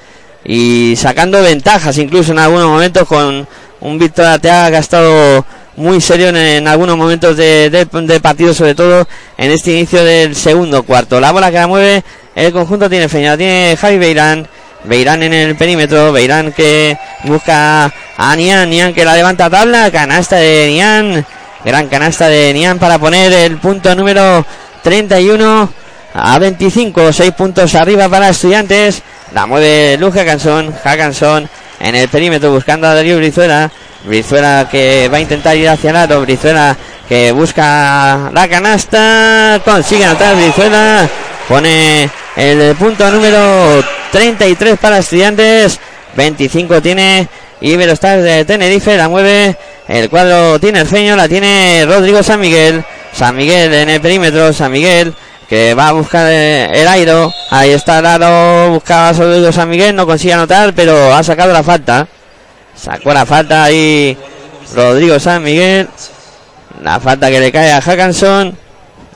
y 0.44 0.94
sacando 0.96 1.42
ventajas 1.42 1.98
incluso 1.98 2.32
en 2.32 2.38
algunos 2.38 2.68
momentos 2.68 3.06
con 3.06 3.46
un 3.80 3.98
Víctor 3.98 4.24
Arteaga 4.24 4.70
que 4.70 4.76
ha 4.76 4.80
estado 4.80 5.44
muy 5.76 6.00
serio 6.00 6.28
en, 6.28 6.66
algunos 6.68 6.96
momentos 6.96 7.36
de- 7.36 7.70
de- 7.70 7.84
del 7.86 8.20
partido, 8.20 8.52
sobre 8.54 8.74
todo 8.74 9.06
en 9.38 9.50
este 9.50 9.72
inicio 9.72 10.04
del 10.04 10.34
segundo 10.36 10.82
cuarto. 10.82 11.20
La 11.20 11.32
bola 11.32 11.50
que 11.50 11.56
la 11.58 11.66
mueve 11.66 12.02
el 12.34 12.52
conjunto 12.52 12.88
tiene 12.90 13.08
Feña, 13.08 13.36
tiene 13.36 13.76
Javi 13.80 13.98
Beirán. 13.98 14.46
Beirán 14.84 15.22
en 15.22 15.32
el 15.32 15.54
perímetro, 15.56 16.12
Beirán 16.12 16.52
que 16.52 16.96
busca 17.24 17.92
a 18.16 18.36
Nian, 18.36 18.68
Nian 18.68 18.92
que 18.92 19.04
la 19.04 19.14
levanta 19.14 19.44
a 19.46 19.50
tabla, 19.50 19.90
canasta 19.92 20.36
de 20.36 20.68
Nian, 20.70 21.24
gran 21.64 21.86
canasta 21.88 22.28
de 22.28 22.52
Nian 22.52 22.78
para 22.80 22.98
poner 22.98 23.32
el 23.32 23.58
punto 23.58 23.94
número 23.94 24.44
31 24.82 25.72
a 26.14 26.38
25, 26.38 27.12
6 27.12 27.32
puntos 27.32 27.74
arriba 27.76 28.08
para 28.08 28.30
estudiantes, 28.30 29.02
la 29.32 29.46
mueve 29.46 29.96
Luz 29.98 30.14
Hackanson, 30.14 30.72
Hackanson 30.82 31.48
en 31.80 31.94
el 31.94 32.08
perímetro 32.08 32.50
buscando 32.52 32.86
a 32.88 32.94
Darío 32.94 33.16
Brizuela, 33.18 33.70
Brizuela 34.04 34.68
que 34.70 35.08
va 35.12 35.18
a 35.18 35.20
intentar 35.20 35.56
ir 35.56 35.68
hacia 35.68 35.90
el 35.90 35.96
aro, 35.96 36.20
Brizuela 36.22 36.76
que 37.08 37.32
busca 37.32 38.30
la 38.32 38.48
canasta, 38.48 39.60
consigue 39.64 40.04
anotar 40.04 40.36
Brizuela, 40.36 41.08
pone 41.48 42.08
el 42.36 42.74
punto 42.76 43.10
número 43.10 43.84
33 44.10 44.78
para 44.78 44.98
estudiantes, 44.98 45.78
25 46.16 46.82
tiene 46.82 47.28
Iberostar 47.60 48.20
de 48.22 48.44
Tenerife, 48.44 48.96
la 48.96 49.08
mueve 49.08 49.56
el 49.88 50.08
cuadro 50.08 50.58
tiene 50.58 50.80
el 50.80 50.86
feño, 50.86 51.16
la 51.16 51.28
tiene 51.28 51.84
Rodrigo 51.86 52.22
San 52.22 52.40
Miguel, 52.40 52.84
San 53.12 53.36
Miguel 53.36 53.72
en 53.72 53.90
el 53.90 54.00
perímetro, 54.00 54.52
San 54.52 54.72
Miguel 54.72 55.14
que 55.48 55.74
va 55.74 55.88
a 55.88 55.92
buscar 55.92 56.28
eh, 56.30 56.80
el 56.80 56.88
airo, 56.88 57.30
ahí 57.50 57.72
está 57.72 57.98
el 57.98 58.06
aro, 58.06 58.70
buscaba 58.70 59.12
Rodrigo 59.12 59.52
San 59.52 59.68
Miguel, 59.68 59.94
no 59.94 60.06
consigue 60.06 60.32
anotar, 60.32 60.72
pero 60.72 61.14
ha 61.14 61.22
sacado 61.22 61.52
la 61.52 61.62
falta, 61.62 62.08
sacó 62.74 63.12
la 63.12 63.26
falta 63.26 63.64
ahí 63.64 64.16
Rodrigo 64.74 65.18
San 65.18 65.42
Miguel, 65.42 65.88
la 66.82 67.00
falta 67.00 67.30
que 67.30 67.40
le 67.40 67.52
cae 67.52 67.72
a 67.72 67.80
Hackanson, 67.80 68.56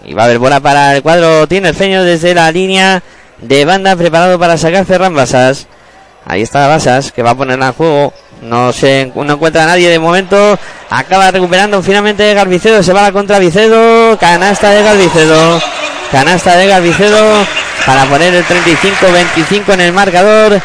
y 0.05 0.15
va 0.15 0.23
a 0.23 0.25
haber 0.27 0.39
bola 0.39 0.61
para 0.61 0.95
el 0.95 1.03
cuadro 1.03 1.47
tiene 1.49 1.71
el 1.71 1.75
feño 1.75 2.05
desde 2.05 2.35
la 2.35 2.51
línea 2.53 3.03
de 3.39 3.65
banda 3.65 3.97
preparado 3.97 4.39
para 4.39 4.57
sacar 4.57 4.85
Ferran 4.85 5.15
Basas. 5.15 5.67
Ahí 6.25 6.43
está 6.43 6.67
Basas 6.67 7.13
que 7.13 7.23
va 7.23 7.31
a 7.31 7.35
ponerla 7.35 7.69
en 7.69 7.73
juego. 7.73 8.13
No 8.43 8.73
se 8.73 9.11
no 9.15 9.33
encuentra 9.33 9.65
a 9.65 9.67
nadie 9.67 9.89
de 9.89 9.99
momento. 9.99 10.59
Acaba 10.91 11.31
recuperando 11.31 11.83
finalmente 11.83 12.35
Garbicedo. 12.35 12.83
Se 12.83 12.93
va 12.93 13.01
a 13.01 13.03
la 13.05 13.13
contra 13.13 13.39
Vicedo. 13.39 14.17
Canasta 14.19 14.71
de 14.71 14.83
Garbicedo. 14.83 15.61
Canasta 16.13 16.57
de 16.57 16.67
Garbicedo 16.67 17.47
para 17.87 18.05
poner 18.07 18.35
el 18.35 18.45
35-25 18.45 19.75
en 19.75 19.81
el 19.81 19.93
marcador. 19.93 20.61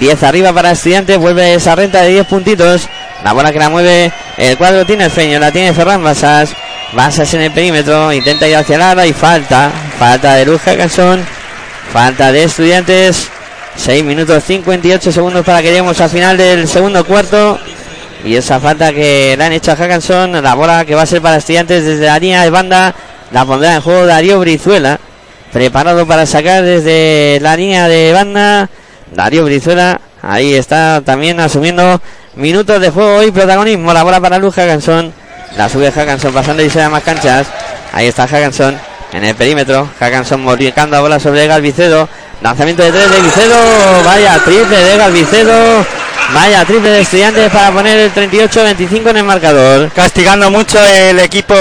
10 0.00 0.22
arriba 0.22 0.52
para 0.52 0.72
Estudiantes. 0.72 1.18
Vuelve 1.18 1.54
esa 1.54 1.74
renta 1.74 2.02
de 2.02 2.10
10 2.10 2.26
puntitos. 2.26 2.88
La 3.22 3.32
bola 3.32 3.52
que 3.52 3.58
la 3.58 3.70
mueve 3.70 4.12
el 4.36 4.56
cuadro 4.56 4.84
tiene 4.84 5.04
el 5.04 5.10
feño. 5.10 5.38
La 5.38 5.52
tiene 5.52 5.72
Ferran 5.72 6.02
Basas. 6.02 6.50
Basas 6.92 7.32
en 7.34 7.42
el 7.42 7.50
perímetro. 7.52 8.12
Intenta 8.12 8.46
ir 8.48 8.56
hacia 8.56 8.76
el 8.76 8.82
área 8.82 9.06
y 9.06 9.12
falta. 9.12 9.70
Falta 9.98 10.34
de 10.34 10.44
Luz 10.44 10.60
Hackanson. 10.62 11.24
Falta 11.92 12.32
de 12.32 12.44
Estudiantes. 12.44 13.28
6 13.76 14.04
minutos 14.04 14.44
58 14.44 15.10
segundos 15.10 15.44
para 15.44 15.60
que 15.60 15.68
lleguemos 15.68 16.00
al 16.00 16.10
final 16.10 16.36
del 16.36 16.68
segundo 16.68 17.04
cuarto. 17.04 17.58
Y 18.24 18.36
esa 18.36 18.60
falta 18.60 18.92
que 18.92 19.34
le 19.36 19.44
han 19.44 19.52
hecho 19.52 19.72
a 19.72 19.76
Hackanson. 19.76 20.42
La 20.42 20.54
bola 20.54 20.84
que 20.84 20.94
va 20.94 21.02
a 21.02 21.06
ser 21.06 21.22
para 21.22 21.36
Estudiantes 21.36 21.84
desde 21.84 22.06
la 22.06 22.18
línea 22.18 22.42
de 22.42 22.50
banda. 22.50 22.94
La 23.32 23.44
pondrá 23.44 23.74
en 23.74 23.80
juego 23.80 24.06
Darío 24.06 24.38
Brizuela. 24.40 24.98
Preparado 25.52 26.06
para 26.06 26.26
sacar 26.26 26.62
desde 26.62 27.38
la 27.40 27.56
línea 27.56 27.88
de 27.88 28.12
banda. 28.12 28.68
Darío 29.12 29.44
Brizuela. 29.44 30.00
Ahí 30.22 30.54
está 30.54 31.02
también 31.04 31.38
asumiendo 31.40 32.00
minutos 32.36 32.80
de 32.80 32.90
juego 32.90 33.22
y 33.22 33.30
protagonismo. 33.30 33.92
La 33.92 34.02
bola 34.02 34.20
para 34.20 34.38
Luz 34.38 34.54
Hackanson. 34.54 35.12
La 35.56 35.68
sube 35.68 35.92
Hackanson 35.92 36.32
pasando 36.32 36.62
y 36.62 36.70
se 36.70 36.78
da 36.78 36.88
más 36.88 37.02
canchas. 37.02 37.46
Ahí 37.92 38.06
está 38.06 38.26
Hackanson 38.26 38.76
en 39.12 39.24
el 39.24 39.34
perímetro. 39.34 39.88
Hackanson 39.98 40.42
modificando 40.42 40.96
la 40.96 41.02
bola 41.02 41.20
sobre 41.20 41.46
Galvicedo. 41.46 42.08
Lanzamiento 42.42 42.82
de 42.82 42.92
tres 42.92 43.10
de 43.10 43.20
Vicedo. 43.20 43.56
Vaya 44.04 44.38
triple 44.44 44.76
de 44.76 44.96
Galvicedo. 44.96 45.86
Vaya 46.34 46.64
triple 46.64 46.90
de 46.90 47.00
estudiantes 47.02 47.50
para 47.50 47.70
poner 47.70 47.98
el 47.98 48.12
38-25 48.12 49.10
en 49.10 49.16
el 49.18 49.24
marcador. 49.24 49.90
Castigando 49.92 50.50
mucho 50.50 50.78
el 50.84 51.20
equipo 51.20 51.54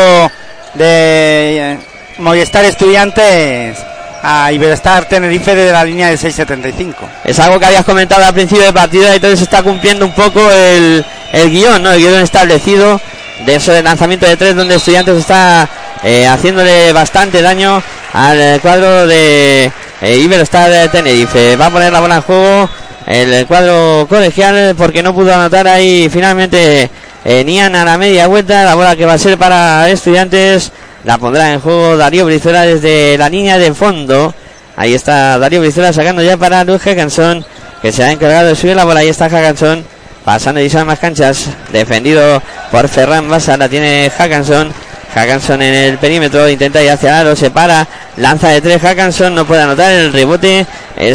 de 0.74 1.78
Movistar 2.18 2.66
Estudiantes 2.66 3.78
a 4.24 4.52
Iberostar 4.54 5.06
Tenerife 5.06 5.54
de 5.54 5.72
la 5.72 5.84
línea 5.84 6.08
de 6.08 6.16
6.75. 6.16 6.96
Es 7.26 7.38
algo 7.40 7.60
que 7.60 7.66
habías 7.66 7.84
comentado 7.84 8.24
al 8.24 8.34
principio 8.34 8.64
del 8.64 8.74
partido 8.74 9.12
y 9.12 9.16
entonces 9.18 9.42
está 9.42 9.62
cumpliendo 9.62 10.06
un 10.06 10.14
poco 10.14 10.40
el, 10.50 11.06
guion, 11.34 11.84
¿no? 11.84 11.92
El 11.92 12.00
guion 12.00 12.22
establecido 12.22 13.00
de 13.46 13.56
eso 13.56 13.74
del 13.74 13.84
lanzamiento 13.84 14.26
de 14.26 14.38
tres 14.38 14.56
donde 14.56 14.76
estudiantes 14.76 15.18
está 15.18 15.68
eh, 16.04 16.26
haciéndole 16.26 16.94
bastante 16.94 17.42
daño 17.42 17.84
al 18.14 18.62
cuadro 18.62 19.06
de 19.08 19.70
eh, 20.02 20.18
Iberostar 20.18 20.72
de 20.72 20.88
Tenerife. 20.88 21.58
Va 21.58 21.66
a 21.66 21.72
poner 21.72 21.92
la 21.92 22.00
bola 22.00 22.16
en 22.16 22.22
juego 22.22 22.70
el 23.06 23.46
cuadro 23.46 24.08
colegial 24.08 24.74
porque 24.78 25.04
no 25.04 25.14
pudo 25.14 25.34
anotar 25.36 25.68
ahí 25.68 26.10
finalmente 26.10 26.90
eh, 27.26 27.44
Nian 27.44 27.76
a 27.76 27.84
la 27.84 27.98
media 27.98 28.28
vuelta. 28.28 28.64
La 28.64 28.76
bola 28.76 28.96
que 28.96 29.06
va 29.06 29.14
a 29.14 29.18
ser 29.18 29.38
para 29.38 29.90
estudiantes 29.90 30.72
la 31.04 31.18
pondrá 31.18 31.52
en 31.52 31.60
juego 31.60 31.98
Darío 31.98 32.26
Brizuela 32.26 32.62
desde 32.64 33.18
la 33.18 33.30
línea 33.30 33.58
de 33.58 33.74
fondo. 33.74 34.34
Ahí 34.76 34.94
está 34.94 35.38
Darío 35.38 35.62
Brizuela 35.62 35.92
sacando 35.94 36.22
ya 36.22 36.38
para 36.38 36.64
Luz 36.64 36.82
Hackanson 36.82 37.46
que 37.82 37.92
se 37.92 38.02
ha 38.02 38.12
encargado 38.12 38.48
de 38.48 38.56
subir 38.56 38.76
la 38.76 38.86
bola. 38.86 39.02
Ahí 39.02 39.10
está 39.10 39.30
Hackanson 39.30 39.84
pasando 40.24 40.62
y 40.62 40.70
sale 40.70 40.86
más 40.86 41.00
canchas. 41.00 41.50
Defendido 41.74 42.42
por 42.72 42.88
Ferran 42.88 43.30
Basa. 43.30 43.58
La 43.58 43.68
tiene 43.68 44.10
Hackanson. 44.18 44.72
Hackanson 45.14 45.62
en 45.62 45.74
el 45.74 45.98
perímetro. 45.98 46.48
Intenta 46.48 46.82
ir 46.82 46.92
hacia 46.92 47.20
aro. 47.20 47.36
Se 47.36 47.52
para. 47.52 47.86
Lanza 48.16 48.50
de 48.50 48.62
tres. 48.62 48.82
Hackanson 48.82 49.36
no 49.36 49.46
puede 49.46 49.64
anotar 49.64 49.92
el 49.92 50.14
rebote. 50.14 50.66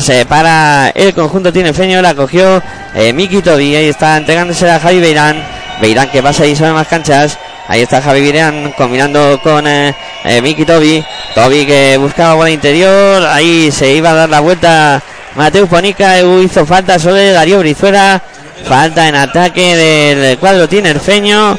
se 0.01 0.27
para 0.27 0.91
el 0.95 1.15
conjunto 1.15 1.53
tiene 1.53 1.73
feño. 1.73 2.03
La 2.03 2.15
cogió 2.15 2.63
eh, 2.95 3.15
Miki 3.15 3.41
Tobi. 3.41 3.75
Ahí 3.75 3.89
está 3.89 4.19
entregándose 4.19 4.71
a 4.71 4.79
Javi 4.79 5.01
Beirán. 5.01 5.43
Beirán 5.81 6.11
que 6.11 6.23
pasa 6.23 6.47
y 6.47 6.57
sale 6.57 6.73
más 6.73 6.89
canchas. 6.89 7.39
Ahí 7.69 7.83
está 7.83 8.03
Javi 8.03 8.21
Beirán 8.21 8.73
combinando 8.73 9.39
con 9.43 9.67
eh, 9.67 9.95
eh, 10.25 10.43
Miki 10.43 10.65
Tobi. 10.65 11.05
Tobi 11.35 11.67
que 11.67 11.97
buscaba 11.99 12.35
bola 12.35 12.51
interior. 12.51 13.25
Ahí 13.27 13.71
se 13.71 13.93
iba 13.93 14.11
a 14.11 14.15
dar 14.15 14.29
la 14.29 14.41
vuelta. 14.41 15.03
Mateus 15.37 15.69
Ponica 15.69 16.21
hizo 16.21 16.67
falta 16.67 16.99
sobre 16.99 17.31
Darío 17.31 17.61
Brizuela. 17.61 18.21
Falta 18.65 19.09
en 19.09 19.15
ataque 19.15 19.77
del 19.77 20.39
cuadro 20.39 20.69
tinerfeño. 20.69 21.57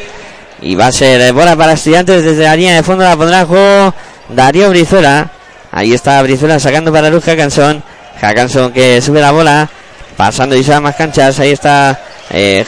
Y 0.62 0.76
va 0.76 0.88
a 0.88 0.92
ser 0.92 1.22
eh, 1.22 1.32
bola 1.32 1.56
para 1.56 1.74
estudiantes 1.74 2.24
desde 2.24 2.44
la 2.44 2.56
línea 2.56 2.76
de 2.76 2.84
fondo. 2.84 3.04
La 3.04 3.16
pondrá 3.16 3.46
juego 3.46 3.94
Darío 4.30 4.70
Brizuela. 4.70 5.30
Ahí 5.72 5.94
está 5.94 6.22
Brizuela 6.24 6.60
sacando 6.60 6.92
para 6.92 7.10
Luz 7.10 7.24
Hackanson. 7.24 7.82
Hackanson 8.20 8.74
que 8.74 9.02
sube 9.02 9.22
la 9.22 9.32
bola. 9.32 9.70
Pasando 10.18 10.56
y 10.56 10.64
sale 10.64 10.82
más 10.82 10.96
canchas. 10.96 11.40
Ahí 11.40 11.52
está 11.52 11.98
eh. 12.32 12.66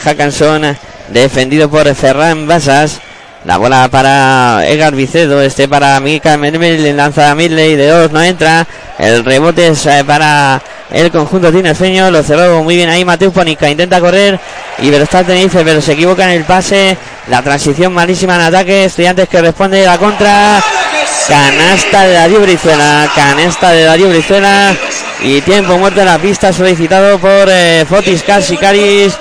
Defendido 1.12 1.68
por 1.68 1.94
Ferran 1.94 2.46
Basas. 2.46 2.98
La 3.44 3.58
bola 3.58 3.86
para 3.90 4.66
Edgar 4.66 4.94
Vicedo. 4.94 5.42
Este 5.42 5.68
para 5.68 6.00
Mika 6.00 6.38
Mermel. 6.38 6.96
Lanza 6.96 7.30
a 7.30 7.34
Midley 7.34 7.76
de 7.76 7.88
dos. 7.88 8.10
No 8.12 8.22
entra. 8.22 8.66
El 8.98 9.22
rebote 9.22 9.68
es 9.68 9.84
eh, 9.84 10.04
para 10.06 10.62
el 10.90 11.10
conjunto 11.10 11.52
tinerfeño. 11.52 12.10
Lo 12.10 12.22
cerró 12.22 12.62
muy 12.62 12.76
bien 12.76 12.88
ahí 12.88 13.04
Mateus 13.04 13.34
Ponica. 13.34 13.68
Intenta 13.68 14.00
correr. 14.00 14.40
Y 14.78 14.88
Verostar 14.88 15.26
Tenerife. 15.26 15.62
Pero 15.62 15.82
se 15.82 15.92
equivoca 15.92 16.24
en 16.24 16.30
el 16.30 16.44
pase. 16.44 16.96
La 17.28 17.42
transición 17.42 17.92
malísima 17.92 18.36
en 18.36 18.42
ataque. 18.42 18.86
Estudiantes 18.86 19.28
que 19.28 19.42
responde 19.42 19.84
la 19.84 19.98
contra. 19.98 20.62
Canasta 21.28 22.04
de 22.04 22.12
Darío 22.14 22.40
Brizuela. 22.40 23.10
Canasta 23.14 23.70
de 23.72 23.84
Darío 23.84 24.08
Brizuela. 24.08 24.74
Y 25.22 25.42
tiempo 25.42 25.76
muerto 25.76 26.00
en 26.00 26.06
la 26.06 26.18
pista 26.18 26.54
solicitado 26.54 27.18
por 27.18 27.48
eh, 27.50 27.84
Fotis 27.86 28.22
Caris 28.22 29.12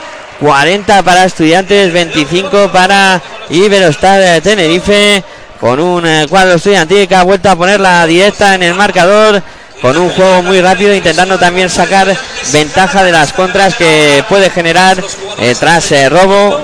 40 0.42 1.04
para 1.04 1.26
Estudiantes, 1.26 1.94
25 1.94 2.72
para 2.72 3.22
Iberostar 3.52 4.20
de 4.20 4.42
Tenerife. 4.42 5.24
Con 5.60 5.80
un 5.80 6.08
eh, 6.08 6.26
cuadro 6.28 6.56
estudiantil 6.56 7.08
que 7.08 7.16
ha 7.16 7.22
vuelto 7.22 7.48
a 7.52 7.56
ponerla 7.56 8.08
directa 8.08 8.56
en 8.56 8.64
el 8.64 8.74
marcador. 8.74 9.44
Con 9.84 9.96
un 9.98 10.10
juego 10.10 10.42
muy 10.42 10.60
rápido, 10.62 10.94
intentando 10.94 11.38
también 11.38 11.70
sacar 11.70 12.16
ventaja 12.52 13.04
de 13.04 13.12
las 13.12 13.34
contras 13.34 13.76
que 13.76 14.24
puede 14.30 14.50
generar 14.50 15.04
eh, 15.40 15.56
tras 15.60 15.92
eh, 15.92 16.10
robo, 16.10 16.60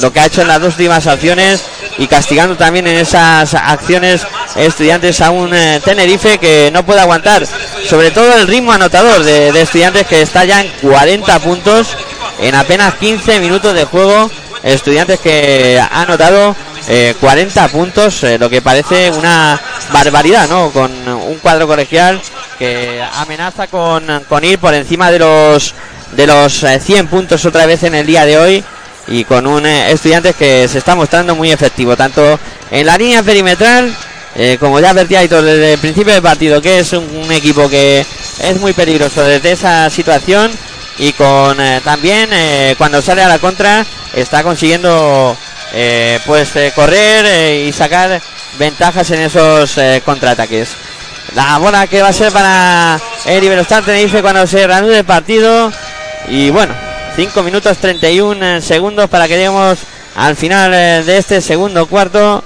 lo 0.00 0.12
que 0.12 0.20
ha 0.20 0.26
hecho 0.26 0.42
en 0.42 0.48
las 0.48 0.60
dos 0.60 0.74
últimas 0.74 1.06
acciones 1.06 1.62
y 1.98 2.06
castigando 2.06 2.56
también 2.56 2.86
en 2.86 2.96
esas 2.96 3.54
acciones 3.54 4.22
estudiantes 4.56 5.20
a 5.20 5.30
un 5.30 5.54
eh, 5.54 5.80
Tenerife 5.84 6.38
que 6.38 6.70
no 6.72 6.84
puede 6.84 7.00
aguantar, 7.00 7.46
sobre 7.88 8.10
todo 8.10 8.36
el 8.36 8.46
ritmo 8.46 8.72
anotador 8.72 9.22
de, 9.22 9.52
de 9.52 9.60
estudiantes 9.62 10.06
que 10.06 10.22
está 10.22 10.44
ya 10.44 10.62
en 10.62 10.68
40 10.80 11.38
puntos 11.40 11.96
en 12.42 12.54
apenas 12.54 12.94
15 12.94 13.40
minutos 13.40 13.74
de 13.74 13.84
juego. 13.84 14.30
Estudiantes 14.62 15.18
que 15.18 15.80
ha 15.80 16.02
anotado 16.02 16.54
eh, 16.88 17.14
40 17.20 17.68
puntos, 17.68 18.22
eh, 18.22 18.38
lo 18.38 18.48
que 18.48 18.62
parece 18.62 19.10
una 19.10 19.60
barbaridad, 19.92 20.48
¿no? 20.48 20.70
Con 20.70 20.92
un 21.08 21.38
cuadro 21.38 21.66
colegial 21.66 22.20
que 22.58 23.02
amenaza 23.16 23.66
con, 23.66 24.04
con 24.28 24.44
ir 24.44 24.58
por 24.58 24.72
encima 24.74 25.10
de 25.10 25.18
los 25.18 25.74
de 26.12 26.26
los 26.26 26.62
eh, 26.62 26.78
100 26.78 27.08
puntos 27.08 27.44
otra 27.44 27.66
vez 27.66 27.82
en 27.82 27.94
el 27.94 28.06
día 28.06 28.24
de 28.24 28.38
hoy 28.38 28.64
y 29.08 29.24
con 29.24 29.46
un 29.46 29.66
eh, 29.66 29.90
estudiante 29.90 30.34
que 30.34 30.68
se 30.68 30.78
está 30.78 30.94
mostrando 30.94 31.34
muy 31.34 31.50
efectivo, 31.50 31.96
tanto 31.96 32.38
en 32.70 32.86
la 32.86 32.96
línea 32.96 33.22
perimetral, 33.22 33.94
eh, 34.36 34.56
como 34.60 34.78
ya 34.80 34.90
advertía 34.90 35.20
desde 35.20 35.74
el 35.74 35.78
principio 35.78 36.12
del 36.12 36.22
partido, 36.22 36.62
que 36.62 36.78
es 36.78 36.92
un 36.92 37.30
equipo 37.32 37.68
que 37.68 38.06
es 38.38 38.60
muy 38.60 38.72
peligroso 38.72 39.22
desde 39.24 39.52
esa 39.52 39.90
situación 39.90 40.50
y 40.98 41.12
con 41.12 41.60
eh, 41.60 41.80
también 41.84 42.28
eh, 42.32 42.74
cuando 42.76 43.00
sale 43.00 43.22
a 43.22 43.28
la 43.28 43.38
contra 43.38 43.84
está 44.14 44.42
consiguiendo 44.42 45.36
eh, 45.72 46.18
pues 46.26 46.52
correr 46.74 47.66
y 47.66 47.72
sacar 47.72 48.20
ventajas 48.58 49.10
en 49.10 49.20
esos 49.20 49.78
contraataques. 50.04 50.68
La 51.34 51.56
bola 51.56 51.86
que 51.86 52.02
va 52.02 52.08
a 52.08 52.12
ser 52.12 52.30
para 52.30 53.00
el 53.24 53.42
Iberostar 53.42 53.82
Tenerife 53.82 54.20
cuando 54.20 54.46
se 54.46 54.66
reanude 54.66 54.98
el 54.98 55.04
partido. 55.04 55.72
Y 56.28 56.50
bueno, 56.50 56.74
5 57.16 57.42
minutos 57.42 57.78
31 57.78 58.60
segundos 58.60 59.08
para 59.08 59.26
que 59.26 59.36
lleguemos 59.36 59.78
al 60.14 60.36
final 60.36 60.70
de 60.72 61.16
este 61.16 61.40
segundo 61.40 61.86
cuarto. 61.86 62.44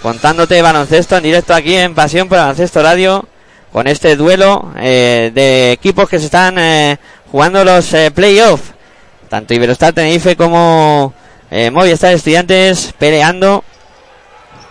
Contándote 0.00 0.62
baloncesto 0.62 1.18
en 1.18 1.24
directo 1.24 1.54
aquí 1.54 1.76
en 1.76 1.94
Pasión 1.94 2.28
por 2.28 2.38
Baloncesto 2.38 2.82
Radio. 2.82 3.28
Con 3.70 3.86
este 3.86 4.16
duelo 4.16 4.72
de 4.74 5.72
equipos 5.72 6.08
que 6.08 6.18
se 6.18 6.26
están 6.26 6.56
jugando 7.32 7.64
los 7.64 7.92
eh, 7.94 8.10
playoffs. 8.10 8.74
Tanto 9.30 9.54
Iberostar 9.54 9.94
Tenerife 9.94 10.36
como 10.36 11.14
eh, 11.50 11.70
Movistar 11.70 12.12
Estudiantes 12.12 12.94
peleando 12.98 13.64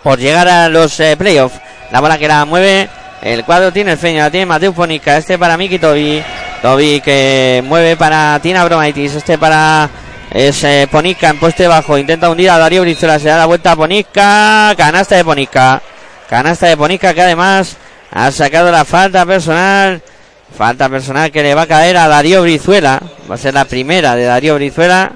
por 0.04 0.18
llegar 0.18 0.48
a 0.48 0.68
los 0.68 0.98
eh, 1.00 1.16
playoffs. 1.18 1.60
La 1.90 2.00
bola 2.00 2.16
que 2.16 2.28
la 2.28 2.44
mueve 2.44 2.88
el 3.20 3.44
cuadro 3.44 3.72
tiene 3.72 3.92
el 3.92 3.98
feño, 3.98 4.20
la 4.20 4.30
tiene 4.30 4.46
Mateo 4.46 4.72
Ponica, 4.72 5.16
este 5.16 5.38
para 5.38 5.56
Miki 5.56 5.78
Tobi. 5.78 6.22
Tobi 6.62 7.00
que 7.00 7.62
mueve 7.66 7.96
para 7.96 8.38
Tina 8.40 8.64
Bromaitis, 8.64 9.16
este 9.16 9.36
para 9.36 9.90
es 10.30 10.62
eh, 10.64 10.88
Ponica 10.90 11.28
en 11.28 11.38
poste 11.38 11.66
bajo, 11.66 11.98
intenta 11.98 12.30
hundir 12.30 12.48
a 12.50 12.58
Darío 12.58 12.82
Brizuela, 12.82 13.18
se 13.18 13.28
da 13.28 13.38
la 13.38 13.46
vuelta 13.46 13.72
a 13.72 13.76
Ponica, 13.76 14.72
canasta 14.76 15.16
de 15.16 15.24
Ponica. 15.24 15.82
Canasta 16.30 16.66
de 16.68 16.76
Ponica 16.76 17.12
que 17.12 17.22
además 17.22 17.76
ha 18.10 18.30
sacado 18.30 18.70
la 18.70 18.84
falta 18.84 19.26
personal. 19.26 20.00
Falta 20.56 20.88
personal 20.88 21.30
que 21.30 21.42
le 21.42 21.54
va 21.54 21.62
a 21.62 21.66
caer 21.66 21.96
a 21.96 22.08
Darío 22.08 22.42
Brizuela. 22.42 23.00
Va 23.30 23.34
a 23.36 23.38
ser 23.38 23.54
la 23.54 23.64
primera 23.64 24.14
de 24.14 24.24
Darío 24.24 24.54
Brizuela. 24.56 25.12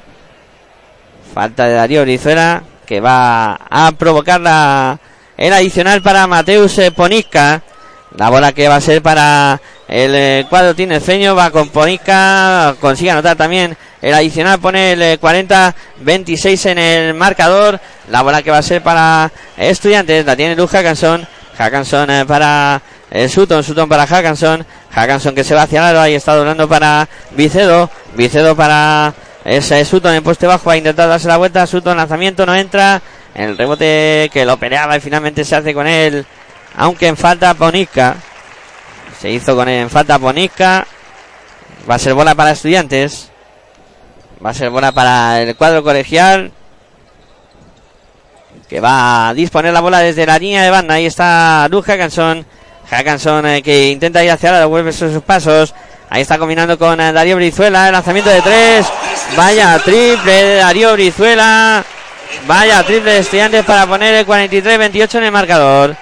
Falta 1.35 1.67
de 1.67 1.75
Darío 1.75 2.03
Brizuela 2.03 2.63
que 2.87 3.01
va 3.01 3.59
a 3.69 3.93
provocar 3.93 4.41
la, 4.41 4.99
el 5.37 5.53
adicional 5.53 6.01
para 6.03 6.27
Mateus 6.27 6.79
eh, 6.79 6.91
Ponica. 6.93 7.63
La 8.17 8.31
bola 8.31 8.53
que 8.53 8.69
va 8.69 8.77
a 8.77 8.81
ser 8.81 9.03
para 9.03 9.61
el 9.89 10.15
eh, 10.15 10.47
cuadro 10.49 10.75
tinerfeño 10.75 11.35
va 11.35 11.51
con 11.51 11.69
Ponica. 11.69 12.75
Consigue 12.81 13.11
anotar 13.11 13.37
también 13.37 13.77
el 14.01 14.15
adicional. 14.15 14.59
Pone 14.59 14.93
el 14.93 15.03
eh, 15.03 15.21
40-26 15.21 16.71
en 16.71 16.79
el 16.79 17.15
marcador. 17.15 17.79
La 18.09 18.23
bola 18.23 18.43
que 18.43 18.51
va 18.51 18.59
a 18.59 18.63
ser 18.63 18.83
para 18.83 19.31
Estudiantes. 19.57 20.25
La 20.25 20.37
tiene 20.37 20.57
Luz 20.57 20.71
Hackanson. 20.71 21.27
Hackanson 21.59 22.11
eh, 22.11 22.25
para 22.27 22.81
eh, 23.11 23.29
Sutton. 23.29 23.63
Sutton 23.63 23.89
para 23.89 24.07
Hackanson. 24.07 24.65
Hackanson 24.97 25.35
que 25.35 25.45
se 25.45 25.55
va 25.55 25.63
hacia 25.63 25.81
el 25.81 25.85
aro. 25.85 26.01
Ahí 26.01 26.15
está 26.15 26.35
doblando 26.35 26.67
para 26.67 27.07
Vicedo. 27.33 27.91
Vicedo 28.15 28.57
para 28.57 29.13
ese 29.45 29.85
Sutton 29.85 30.15
en 30.15 30.25
poste 30.25 30.47
bajo. 30.47 30.65
Va 30.71 30.73
a 30.73 30.79
intentar 30.79 31.07
darse 31.07 31.29
la 31.29 31.37
vuelta. 31.37 31.67
Sutton 31.67 31.99
lanzamiento 31.99 32.47
no 32.47 32.57
entra. 32.57 33.03
El 33.35 33.59
rebote 33.59 34.31
que 34.33 34.47
lo 34.47 34.57
peleaba 34.57 34.97
y 34.97 35.01
finalmente 35.01 35.45
se 35.45 35.55
hace 35.55 35.75
con 35.75 35.87
él. 35.87 36.25
Aunque 36.77 37.09
en 37.09 37.17
falta 37.19 37.53
Ponica. 37.53 38.17
Se 39.21 39.31
hizo 39.31 39.55
con 39.55 39.69
él 39.69 39.83
en 39.83 39.91
falta 39.91 40.19
Ponica. 40.19 40.87
Va 41.89 41.97
a 41.97 41.99
ser 41.99 42.15
bola 42.15 42.35
para 42.35 42.53
estudiantes. 42.53 43.31
Va 44.45 44.51
a 44.51 44.55
ser 44.55 44.71
bola 44.71 44.93
para 44.93 45.43
el 45.43 45.57
cuadro 45.57 45.83
colegial. 45.83 46.53
Que 48.67 48.81
va 48.81 49.29
a 49.29 49.35
disponer 49.35 49.75
la 49.75 49.81
bola 49.81 49.99
desde 49.99 50.25
la 50.25 50.39
línea 50.39 50.63
de 50.63 50.71
banda. 50.71 50.95
Ahí 50.95 51.05
está 51.05 51.69
Luz 51.69 51.85
Hackanson. 51.85 52.47
Hackanson 52.91 53.47
eh, 53.47 53.63
que 53.63 53.91
intenta 53.91 54.23
ir 54.23 54.31
hacia 54.31 54.53
la 54.53 54.67
vuelve 54.67 54.93
sus 54.93 55.23
pasos. 55.23 55.75
Ahí 56.09 56.23
está 56.23 56.39
combinando 56.39 56.79
con 56.79 57.01
eh, 57.01 57.13
Darío 57.13 57.37
Brizuela. 57.37 57.87
El 57.87 57.93
lanzamiento 57.93 58.31
de 58.31 58.41
tres. 58.43 58.87
Vaya 59.37 59.79
triple 59.81 60.33
de 60.33 60.57
Darío 60.57 60.93
Brizuela. 60.93 61.85
Vaya 62.47 62.83
triple 62.85 63.13
de 63.13 63.19
estudiantes 63.19 63.65
para 63.65 63.87
poner 63.87 64.15
el 64.15 64.27
43-28 64.27 65.17
en 65.17 65.25
el 65.25 65.33
marcador. 65.33 65.97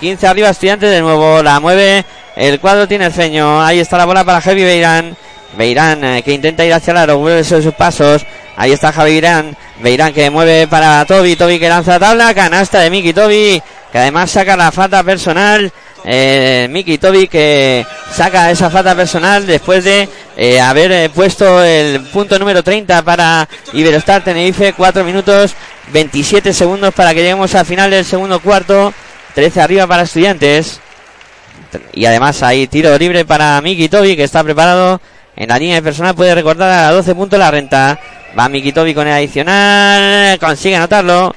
15 0.00 0.26
arriba 0.26 0.48
estudiantes 0.48 0.90
de 0.90 1.00
nuevo. 1.00 1.42
La 1.42 1.60
mueve 1.60 2.04
el 2.36 2.58
cuadro 2.58 2.88
tiene 2.88 3.06
el 3.06 3.12
feño. 3.12 3.62
Ahí 3.62 3.80
está 3.80 3.98
la 3.98 4.06
bola 4.06 4.24
para 4.24 4.40
Javi 4.40 4.64
Beirán. 4.64 5.16
Beirán 5.58 6.02
eh, 6.04 6.22
que 6.22 6.32
intenta 6.32 6.64
ir 6.64 6.72
hacia 6.72 6.92
el 6.92 6.96
aro. 6.96 7.18
Vuelve 7.18 7.44
sus 7.44 7.74
pasos. 7.74 8.24
Ahí 8.56 8.72
está 8.72 8.92
Javi 8.92 9.12
Beirán. 9.12 9.54
Beirán 9.80 10.14
que 10.14 10.30
mueve 10.30 10.66
para 10.68 11.04
Toby. 11.04 11.36
Toby 11.36 11.58
que 11.58 11.68
lanza 11.68 11.98
tabla. 11.98 12.32
Canasta 12.32 12.80
de 12.80 12.88
Miki 12.88 13.12
Toby. 13.12 13.62
Que 13.92 13.98
además 13.98 14.30
saca 14.30 14.56
la 14.56 14.72
falta 14.72 15.02
personal. 15.02 15.70
Eh, 16.04 16.66
Miki 16.70 16.98
Toby 16.98 17.28
que 17.28 17.86
saca 18.12 18.50
esa 18.50 18.70
falta 18.70 18.94
personal 18.94 19.46
después 19.46 19.84
de 19.84 20.08
eh, 20.36 20.60
haber 20.60 20.92
eh, 20.92 21.10
puesto 21.10 21.62
el 21.62 22.00
punto 22.06 22.38
número 22.38 22.62
30 22.62 23.02
para 23.02 23.48
Iberostar 23.72 24.24
Tenerife. 24.24 24.72
4 24.72 25.04
minutos 25.04 25.54
27 25.92 26.52
segundos 26.52 26.94
para 26.94 27.12
que 27.12 27.20
lleguemos 27.20 27.54
al 27.54 27.66
final 27.66 27.90
del 27.90 28.04
segundo 28.04 28.40
cuarto. 28.40 28.92
13 29.34 29.60
arriba 29.60 29.86
para 29.86 30.02
estudiantes. 30.02 30.80
Y 31.92 32.04
además 32.06 32.42
hay 32.42 32.66
tiro 32.66 32.96
libre 32.98 33.24
para 33.24 33.60
Miki 33.60 33.88
Toby 33.88 34.16
que 34.16 34.24
está 34.24 34.42
preparado 34.42 35.00
en 35.36 35.48
la 35.48 35.58
línea 35.58 35.76
de 35.76 35.82
personal. 35.82 36.14
Puede 36.14 36.34
recordar 36.34 36.70
a 36.70 36.92
12 36.92 37.14
puntos 37.14 37.38
la 37.38 37.50
renta. 37.50 37.98
Va 38.38 38.48
Miki 38.48 38.72
Toby 38.72 38.94
con 38.94 39.06
el 39.06 39.12
adicional. 39.12 40.38
Consigue 40.38 40.76
anotarlo. 40.76 41.34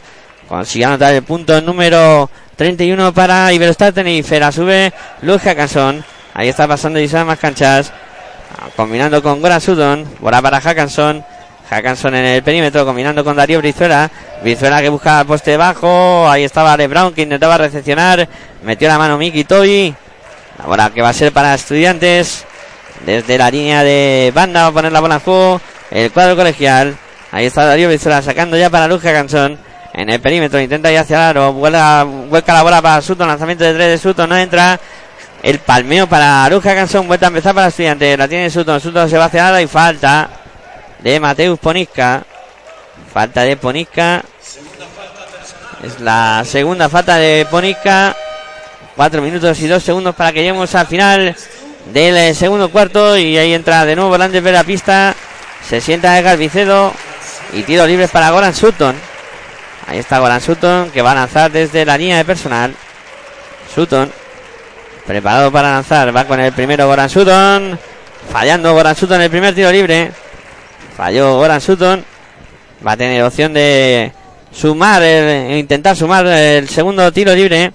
Consigue 0.47 0.85
anotar 0.85 1.13
el 1.13 1.23
punto 1.23 1.59
número 1.61 2.29
31 2.55 3.13
para 3.13 3.51
Iberostar 3.51 3.93
Tenerife. 3.93 4.39
La 4.39 4.51
sube 4.51 4.93
Luz 5.21 5.41
Hackanson. 5.41 6.03
Ahí 6.33 6.49
está 6.49 6.67
pasando 6.67 6.99
y 6.99 7.07
más 7.07 7.39
canchas. 7.39 7.91
Combinando 8.75 9.21
con 9.21 9.41
Goran 9.41 9.61
Sudon. 9.61 10.07
Bola 10.19 10.41
para 10.41 10.61
Hackanson. 10.61 11.23
Hackanson 11.69 12.15
en 12.15 12.25
el 12.25 12.43
perímetro. 12.43 12.85
Combinando 12.85 13.23
con 13.23 13.35
Darío 13.35 13.59
Brizuela. 13.59 14.09
Brizuela 14.41 14.81
que 14.81 14.89
busca 14.89 15.23
poste 15.23 15.57
bajo. 15.57 16.29
Ahí 16.29 16.43
estaba 16.43 16.73
Ale 16.73 16.87
Brown 16.87 17.13
que 17.13 17.23
intentaba 17.23 17.57
recepcionar. 17.57 18.27
Metió 18.63 18.87
la 18.87 18.97
mano 18.97 19.17
Miki 19.17 19.43
Toby. 19.43 19.93
La 20.59 20.65
bola 20.65 20.91
que 20.91 21.01
va 21.01 21.09
a 21.09 21.13
ser 21.13 21.31
para 21.31 21.55
estudiantes. 21.55 22.45
Desde 23.05 23.37
la 23.37 23.49
línea 23.49 23.83
de 23.83 24.31
banda 24.33 24.61
va 24.61 24.67
a 24.67 24.71
poner 24.71 24.91
la 24.91 24.99
bola 24.99 25.15
en 25.15 25.21
juego. 25.21 25.61
El 25.89 26.11
cuadro 26.11 26.35
colegial. 26.35 26.95
Ahí 27.31 27.47
está 27.47 27.65
Darío 27.65 27.87
Brizuela 27.87 28.21
sacando 28.21 28.55
ya 28.57 28.69
para 28.69 28.87
Luz 28.87 29.01
Hackanson. 29.01 29.57
En 29.93 30.09
el 30.09 30.19
perímetro 30.19 30.59
intenta 30.59 30.91
ir 30.91 30.97
hacia 30.97 31.17
el 31.17 31.21
aro. 31.21 31.53
Vuelca, 31.53 32.53
la 32.53 32.63
bola 32.63 32.81
para 32.81 33.01
Sutton. 33.01 33.27
Lanzamiento 33.27 33.63
de 33.63 33.73
tres 33.73 33.89
de 33.89 33.97
Sutton. 33.99 34.27
No 34.27 34.35
entra. 34.35 34.79
El 35.43 35.59
palmeo 35.59 36.07
para 36.07 36.49
Luz 36.49 36.63
Hackanson. 36.63 37.07
Vuelta 37.07 37.27
a 37.27 37.29
empezar 37.29 37.53
para 37.53 37.67
estudiantes. 37.67 38.17
La 38.17 38.27
tiene 38.27 38.49
Sutton. 38.49 38.81
Sutton 38.81 39.07
se 39.07 39.17
va 39.17 39.25
hacia 39.25 39.55
el 39.59 39.65
y 39.65 39.67
falta 39.67 40.29
de 40.99 41.19
Mateus 41.19 41.59
Ponisca. 41.59 42.23
Falta 43.13 43.41
de 43.41 43.55
Ponisca. 43.55 44.23
Es 45.83 45.99
la 45.99 46.43
segunda 46.43 46.89
falta 46.89 47.17
de 47.17 47.45
Ponisca. 47.51 48.15
Cuatro 48.95 49.21
minutos 49.21 49.59
y 49.59 49.67
dos 49.67 49.83
segundos 49.83 50.15
para 50.15 50.31
que 50.31 50.39
lleguemos 50.39 50.73
al 50.73 50.87
final 50.87 51.35
del 51.93 52.17
eh, 52.17 52.33
segundo 52.33 52.71
cuarto. 52.71 53.15
Y 53.15 53.37
ahí 53.37 53.53
entra 53.53 53.85
de 53.85 53.95
nuevo 53.95 54.09
volante 54.09 54.41
de 54.41 54.51
la 54.51 54.63
pista. 54.63 55.13
Se 55.69 55.79
sienta 55.81 56.17
Edgar 56.17 56.37
Vicedo. 56.37 56.91
Y 57.53 57.61
tiro 57.61 57.85
libre 57.85 58.07
para 58.07 58.31
Goran 58.31 58.55
Sutton. 58.55 59.12
Ahí 59.87 59.99
está 59.99 60.19
Goran 60.19 60.41
Sutton 60.41 60.89
que 60.91 61.01
va 61.01 61.11
a 61.11 61.15
lanzar 61.15 61.51
desde 61.51 61.85
la 61.85 61.97
línea 61.97 62.17
de 62.17 62.25
personal. 62.25 62.73
Sutton. 63.73 64.11
Preparado 65.05 65.51
para 65.51 65.71
lanzar. 65.71 66.15
Va 66.15 66.25
con 66.25 66.39
el 66.39 66.53
primero 66.53 66.87
Goran 66.87 67.09
Sutton. 67.09 67.77
Fallando 68.31 68.73
Goran 68.73 68.95
Sutton 68.95 69.21
el 69.21 69.29
primer 69.29 69.53
tiro 69.53 69.71
libre. 69.71 70.11
Falló 70.95 71.35
Goran 71.37 71.59
Sutton. 71.61 72.03
Va 72.85 72.93
a 72.93 72.97
tener 72.97 73.23
opción 73.23 73.53
de 73.53 74.11
sumar, 74.51 75.01
el- 75.01 75.57
intentar 75.57 75.95
sumar 75.95 76.25
el 76.27 76.67
segundo 76.69 77.11
tiro 77.11 77.33
libre. 77.33 77.71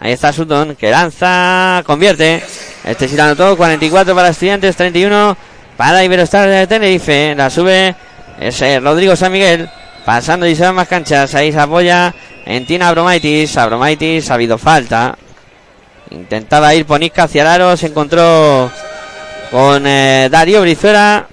Ahí 0.00 0.12
está 0.12 0.32
Sutton 0.32 0.76
que 0.76 0.90
lanza, 0.90 1.82
convierte. 1.84 2.42
Este 2.84 3.08
la 3.08 3.24
anotó, 3.24 3.56
44 3.56 4.14
para 4.14 4.28
Estudiantes, 4.30 4.76
31 4.76 5.36
para 5.76 6.02
Iberostar 6.04 6.48
de 6.48 6.66
Tenerife. 6.66 7.34
La 7.34 7.50
sube 7.50 7.94
ese 8.38 8.80
Rodrigo 8.80 9.14
San 9.16 9.32
Miguel. 9.32 9.68
Pasando 10.04 10.46
y 10.46 10.54
se 10.54 10.64
van 10.64 10.74
más 10.74 10.88
canchas. 10.88 11.34
Ahí 11.34 11.52
se 11.52 11.60
apoya 11.60 12.14
en 12.46 12.66
Tina 12.66 12.88
Abromaitis. 12.88 13.56
Abromaitis 13.56 14.30
ha 14.30 14.34
habido 14.34 14.58
falta. 14.58 15.16
Intentaba 16.10 16.74
ir 16.74 16.86
Ponisca 16.86 17.24
hacia 17.24 17.42
el 17.42 17.48
aro. 17.48 17.76
Se 17.76 17.86
encontró 17.86 18.70
con 19.50 19.86
eh, 19.86 20.28
Darío 20.30 20.62
Brizuela. 20.62 21.26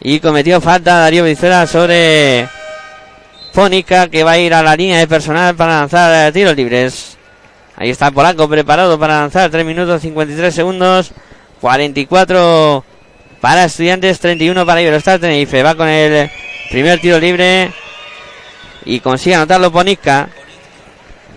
Y 0.00 0.20
cometió 0.20 0.60
falta 0.60 0.98
Darío 0.98 1.24
Brizuela 1.24 1.66
sobre 1.66 2.48
Ponica 3.52 4.08
que 4.08 4.22
va 4.22 4.32
a 4.32 4.38
ir 4.38 4.54
a 4.54 4.62
la 4.62 4.76
línea 4.76 4.98
de 4.98 5.08
personal 5.08 5.56
para 5.56 5.80
lanzar 5.80 6.28
eh, 6.28 6.32
tiros 6.32 6.54
libres. 6.54 7.16
Ahí 7.76 7.90
está 7.90 8.10
Polanco 8.10 8.48
preparado 8.48 8.98
para 8.98 9.20
lanzar 9.20 9.50
3 9.50 9.64
minutos 9.64 10.02
53 10.02 10.54
segundos. 10.54 11.12
44 11.60 12.84
para 13.40 13.64
estudiantes, 13.64 14.20
31 14.20 14.66
para 14.66 14.82
Iberostar 14.82 15.18
Tenerife. 15.18 15.62
Va 15.62 15.74
con 15.74 15.88
el 15.88 16.30
primer 16.70 17.00
tiro 17.00 17.18
libre. 17.18 17.72
y 18.84 19.00
consigue 19.00 19.36
anotarlo 19.36 19.70
Ponisca. 19.70 20.28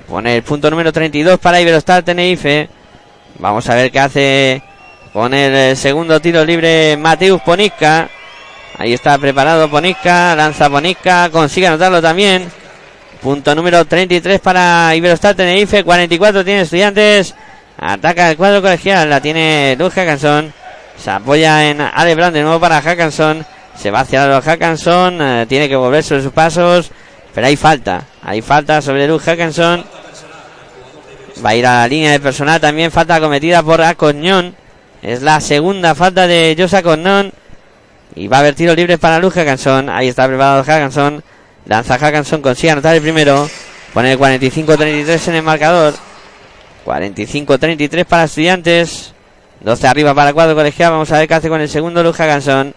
Pone 0.07 0.37
el 0.37 0.43
punto 0.43 0.69
número 0.69 0.91
32 0.91 1.39
para 1.39 1.59
Iberostar 1.61 2.03
Tenerife. 2.03 2.69
Vamos 3.39 3.67
a 3.69 3.75
ver 3.75 3.91
qué 3.91 3.99
hace 3.99 4.63
con 5.13 5.33
el 5.33 5.75
segundo 5.75 6.19
tiro 6.19 6.45
libre 6.45 6.95
Mateus 6.97 7.41
Ponisca. 7.41 8.09
Ahí 8.77 8.93
está 8.93 9.17
preparado 9.17 9.69
Ponisca, 9.69 10.35
lanza 10.35 10.69
Ponisca, 10.69 11.29
consigue 11.29 11.67
anotarlo 11.67 12.01
también. 12.01 12.49
Punto 13.21 13.53
número 13.53 13.85
33 13.85 14.39
para 14.39 14.95
Iberostar 14.95 15.35
Tenerife, 15.35 15.83
44 15.83 16.43
tiene 16.43 16.61
estudiantes. 16.61 17.35
Ataca 17.77 18.31
el 18.31 18.37
cuadro 18.37 18.61
colegial, 18.61 19.09
la 19.09 19.21
tiene 19.21 19.75
Luz 19.77 19.93
Hackanson. 19.93 20.53
Se 20.97 21.11
apoya 21.11 21.69
en 21.69 21.81
Ale 21.81 22.15
Brown 22.15 22.33
de 22.33 22.41
nuevo 22.41 22.59
para 22.59 22.81
Hackanson. 22.81 23.45
Se 23.75 23.91
va 23.91 24.01
hacia 24.01 24.27
los 24.27 24.43
Hackanson, 24.43 25.21
eh, 25.21 25.45
tiene 25.47 25.67
que 25.67 25.75
volver 25.75 26.03
sobre 26.03 26.21
sus 26.21 26.31
pasos. 26.31 26.91
Pero 27.33 27.47
hay 27.47 27.55
falta, 27.55 28.05
hay 28.21 28.41
falta 28.41 28.81
sobre 28.81 29.07
Luz 29.07 29.23
Hackanson. 29.23 29.85
Va 31.43 31.51
a 31.51 31.55
ir 31.55 31.65
a 31.65 31.81
la 31.81 31.87
línea 31.87 32.11
de 32.11 32.19
personal 32.19 32.59
también, 32.59 32.91
falta 32.91 33.19
cometida 33.19 33.63
por 33.63 33.81
Acoñón. 33.81 34.55
Es 35.01 35.23
la 35.23 35.41
segunda 35.41 35.95
falta 35.95 36.27
de 36.27 36.55
Josa 36.57 36.83
Coñón. 36.83 37.31
Y 38.13 38.27
va 38.27 38.37
a 38.37 38.39
haber 38.41 38.55
tiros 38.55 38.75
libres 38.75 38.99
para 38.99 39.19
Luz 39.19 39.33
Hackanson. 39.33 39.89
Ahí 39.89 40.09
está 40.09 40.27
preparado 40.27 40.63
Hackanson. 40.63 41.23
Lanza 41.65 41.97
Hackanson, 41.97 42.41
consigue 42.41 42.71
anotar 42.71 42.95
el 42.95 43.01
primero. 43.01 43.49
Pone 43.93 44.11
el 44.11 44.19
45-33 44.19 45.29
en 45.29 45.35
el 45.35 45.43
marcador. 45.43 45.93
45-33 46.85 48.05
para 48.05 48.25
estudiantes. 48.25 49.13
12 49.61 49.87
arriba 49.87 50.13
para 50.13 50.33
cuadro 50.33 50.55
colegial. 50.55 50.91
Vamos 50.91 51.11
a 51.11 51.19
ver 51.19 51.27
qué 51.27 51.33
hace 51.35 51.49
con 51.49 51.61
el 51.61 51.69
segundo 51.69 52.03
Luz 52.03 52.17
Hackanson. 52.17 52.75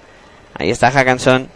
Ahí 0.57 0.71
está 0.71 0.91
Hackanson. 0.91 1.49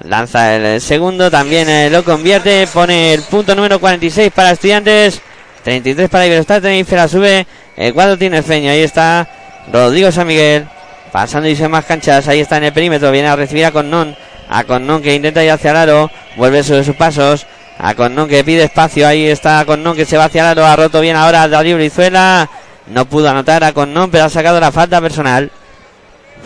Lanza 0.00 0.56
el 0.56 0.80
segundo. 0.80 1.30
También 1.30 1.68
eh, 1.68 1.90
lo 1.90 2.04
convierte. 2.04 2.66
Pone 2.72 3.14
el 3.14 3.22
punto 3.22 3.54
número 3.54 3.78
46 3.78 4.32
para 4.32 4.52
estudiantes. 4.52 5.20
33 5.64 6.08
para 6.08 6.26
Iberostar. 6.26 6.62
Tenerife 6.62 6.96
la 6.96 7.08
sube. 7.08 7.46
El 7.76 7.92
cuadro 7.92 8.16
tiene 8.16 8.42
feño. 8.42 8.70
Ahí 8.70 8.80
está 8.80 9.28
Rodrigo 9.72 10.10
San 10.10 10.26
Miguel. 10.26 10.66
Pasando 11.12 11.48
y 11.48 11.56
se 11.56 11.68
más 11.68 11.84
canchas. 11.84 12.26
Ahí 12.28 12.40
está 12.40 12.56
en 12.56 12.64
el 12.64 12.72
perímetro. 12.72 13.10
Viene 13.10 13.28
a 13.28 13.36
recibir 13.36 13.66
a 13.66 13.72
Connon. 13.72 14.16
A 14.48 14.64
Connon 14.64 15.02
que 15.02 15.14
intenta 15.14 15.44
ir 15.44 15.50
hacia 15.50 15.72
el 15.72 15.76
aro. 15.76 16.10
Vuelve 16.36 16.62
sobre 16.62 16.84
sus 16.84 16.96
pasos. 16.96 17.46
A 17.78 17.94
Connon 17.94 18.28
que 18.28 18.44
pide 18.44 18.64
espacio. 18.64 19.06
Ahí 19.06 19.26
está 19.26 19.64
Connon 19.66 19.94
que 19.94 20.06
se 20.06 20.16
va 20.16 20.24
hacia 20.24 20.42
el 20.42 20.48
aro. 20.48 20.64
Ha 20.64 20.76
roto 20.76 21.00
bien 21.00 21.16
ahora 21.16 21.48
Darío 21.48 21.76
Brizuela. 21.76 22.48
No 22.86 23.04
pudo 23.04 23.28
anotar 23.28 23.62
a 23.64 23.72
Connon, 23.72 24.10
pero 24.10 24.24
ha 24.24 24.30
sacado 24.30 24.58
la 24.58 24.72
falta 24.72 25.00
personal. 25.02 25.50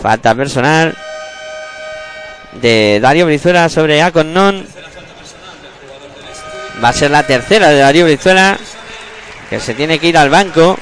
Falta 0.00 0.34
personal 0.34 0.96
de 2.60 3.00
Darío 3.00 3.26
Brizuela 3.26 3.68
sobre 3.68 4.02
Aconnon. 4.02 4.66
Va 6.82 6.88
a 6.88 6.92
ser 6.92 7.10
la 7.10 7.22
tercera 7.22 7.68
de 7.68 7.78
Darío 7.78 8.04
Brizuela, 8.04 8.58
que 9.48 9.60
se 9.60 9.74
tiene 9.74 9.98
que 9.98 10.08
ir 10.08 10.18
al 10.18 10.30
banco. 10.30 10.78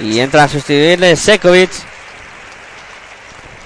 Y 0.00 0.18
entra 0.20 0.44
a 0.44 0.48
sustituirle 0.48 1.16
Sekovic. 1.16 1.70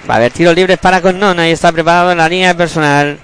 Va 0.09 0.15
a 0.15 0.17
haber 0.19 0.33
tiros 0.33 0.55
libres 0.55 0.79
para 0.79 1.01
Connon. 1.01 1.39
Ahí 1.39 1.53
está 1.53 1.71
preparado 1.73 2.13
en 2.13 2.19
la 2.19 2.29
línea 2.29 2.49
de 2.49 2.55
personal. 2.55 3.19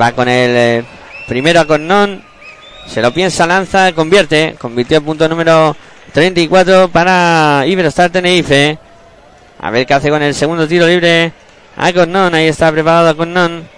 Va 0.00 0.12
con 0.12 0.28
el 0.28 0.56
eh, 0.56 0.84
primero 1.28 1.60
a. 1.60 2.22
Se 2.86 3.00
lo 3.00 3.12
piensa, 3.12 3.46
lanza, 3.46 3.92
convierte. 3.92 4.56
Convirtió 4.58 4.98
el 4.98 5.04
punto 5.04 5.28
número 5.28 5.76
34 6.12 6.88
para 6.88 7.64
Iberostar 7.66 8.10
Tenerife. 8.10 8.78
A 9.60 9.70
ver 9.70 9.86
qué 9.86 9.94
hace 9.94 10.10
con 10.10 10.22
el 10.22 10.34
segundo 10.34 10.66
tiro 10.66 10.86
libre. 10.86 11.32
A 11.76 11.92
Connon, 11.92 12.34
ahí 12.34 12.46
está 12.46 12.70
preparado 12.70 13.16
Connon. 13.16 13.68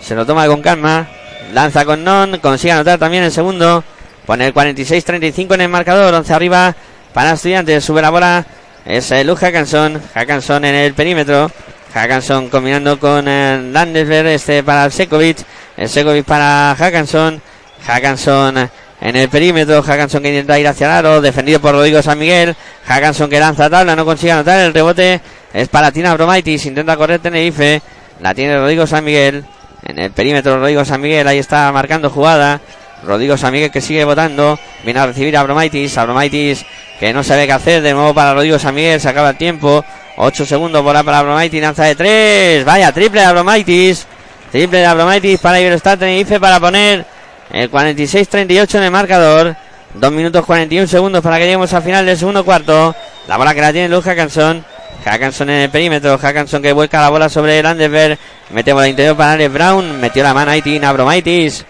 Se 0.00 0.14
lo 0.14 0.26
toma 0.26 0.46
con 0.46 0.62
calma. 0.62 1.08
Lanza 1.52 1.84
Connon, 1.84 2.38
consigue 2.38 2.72
anotar 2.72 2.98
también 2.98 3.24
el 3.24 3.32
segundo. 3.32 3.82
Pone 4.26 4.46
el 4.46 4.52
46-35 4.52 5.54
en 5.54 5.62
el 5.62 5.68
marcador. 5.70 6.12
11 6.12 6.34
arriba 6.34 6.76
para 7.14 7.32
Estudiantes. 7.32 7.82
Sube 7.82 8.02
la 8.02 8.10
bola. 8.10 8.44
Es 8.84 9.10
el 9.10 9.26
Luz 9.26 9.40
Hackanson. 9.40 10.00
Hackanson 10.12 10.66
en 10.66 10.74
el 10.74 10.92
perímetro. 10.92 11.50
Hackanson 11.94 12.50
combinando 12.50 13.00
con 13.00 13.26
el 13.26 13.72
Landesberg. 13.72 14.28
Este 14.28 14.62
para 14.62 14.90
Sekovic. 14.90 15.38
El 15.78 15.88
Sekovic 15.88 16.26
para 16.26 16.76
Hackanson. 16.78 17.40
Hackanson 17.86 18.70
en 19.00 19.16
el 19.16 19.30
perímetro. 19.30 19.82
Hackanson 19.82 20.22
que 20.22 20.28
intenta 20.28 20.58
ir 20.58 20.68
hacia 20.68 21.00
el. 21.00 21.22
Defendido 21.22 21.60
por 21.60 21.72
Rodrigo 21.72 22.02
San 22.02 22.18
Miguel. 22.18 22.54
Hackanson 22.86 23.30
que 23.30 23.40
lanza 23.40 23.70
tabla. 23.70 23.96
No 23.96 24.04
consigue 24.04 24.32
anotar. 24.32 24.60
El 24.60 24.74
rebote 24.74 25.22
es 25.58 25.68
para 25.68 25.90
Tina 25.90 26.14
Bromaitis. 26.14 26.66
Intenta 26.66 26.96
correr 26.96 27.18
Tenerife. 27.18 27.82
La 28.20 28.32
tiene 28.32 28.56
Rodrigo 28.56 28.86
San 28.86 29.04
Miguel. 29.04 29.44
En 29.84 29.98
el 29.98 30.12
perímetro 30.12 30.56
Rodrigo 30.56 30.84
San 30.84 31.00
Miguel. 31.00 31.26
Ahí 31.26 31.38
está 31.38 31.72
marcando 31.72 32.10
jugada. 32.10 32.60
Rodrigo 33.02 33.36
San 33.36 33.52
Miguel 33.52 33.72
que 33.72 33.80
sigue 33.80 34.04
votando. 34.04 34.56
Viene 34.84 35.00
a 35.00 35.06
recibir 35.06 35.36
a 35.36 35.42
Bromaitis. 35.42 35.98
A 35.98 36.04
Bromaitis 36.04 36.64
que 37.00 37.12
no 37.12 37.24
sabe 37.24 37.46
qué 37.46 37.54
hacer. 37.54 37.82
De 37.82 37.92
nuevo 37.92 38.14
para 38.14 38.34
Rodrigo 38.34 38.56
San 38.60 38.72
Miguel. 38.72 39.00
Se 39.00 39.08
acaba 39.08 39.30
el 39.30 39.36
tiempo. 39.36 39.84
8 40.16 40.46
segundos. 40.46 40.80
Bola 40.80 41.02
para 41.02 41.22
Bromaitis. 41.22 41.60
Lanza 41.60 41.84
de 41.86 41.96
3. 41.96 42.64
Vaya, 42.64 42.92
triple 42.92 43.20
de 43.20 43.32
Bromaitis. 43.32 44.06
Triple 44.52 44.78
de 44.78 44.94
Bromaitis 44.94 45.40
para 45.40 45.60
Iberostar 45.60 45.98
Tenerife 45.98 46.38
para 46.38 46.60
poner 46.60 47.04
el 47.50 47.68
46-38 47.68 48.76
en 48.76 48.82
el 48.84 48.90
marcador. 48.92 49.56
2 49.94 50.12
minutos 50.12 50.46
41 50.46 50.86
segundos 50.86 51.20
para 51.20 51.38
que 51.38 51.44
lleguemos 51.46 51.72
al 51.74 51.82
final 51.82 52.06
del 52.06 52.16
segundo 52.16 52.44
cuarto. 52.44 52.94
La 53.26 53.36
bola 53.36 53.54
que 53.54 53.60
la 53.60 53.72
tiene 53.72 53.88
Luz 53.88 54.04
Hackanson. 54.04 54.64
Hackanson 55.08 55.48
en 55.48 55.62
el 55.62 55.70
perímetro. 55.70 56.18
Hackanson 56.18 56.60
que 56.60 56.72
vuelca 56.72 57.00
la 57.00 57.08
bola 57.08 57.28
sobre 57.28 57.58
el 57.58 57.66
Anderberg. 57.66 58.18
Mete 58.50 58.72
bola 58.72 58.88
interior 58.88 59.16
para 59.16 59.32
Alex 59.32 59.52
Brown. 59.52 60.00
Metió 60.00 60.22
la 60.22 60.34
mano 60.34 60.50
Aitin 60.50 60.84
Abromaitis. 60.84 61.64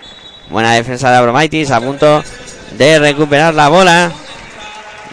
Buena 0.50 0.72
defensa 0.72 1.10
de 1.10 1.18
Abromaitis. 1.18 1.70
A 1.70 1.80
punto 1.80 2.22
de 2.76 2.98
recuperar 2.98 3.54
la 3.54 3.68
bola. 3.68 4.10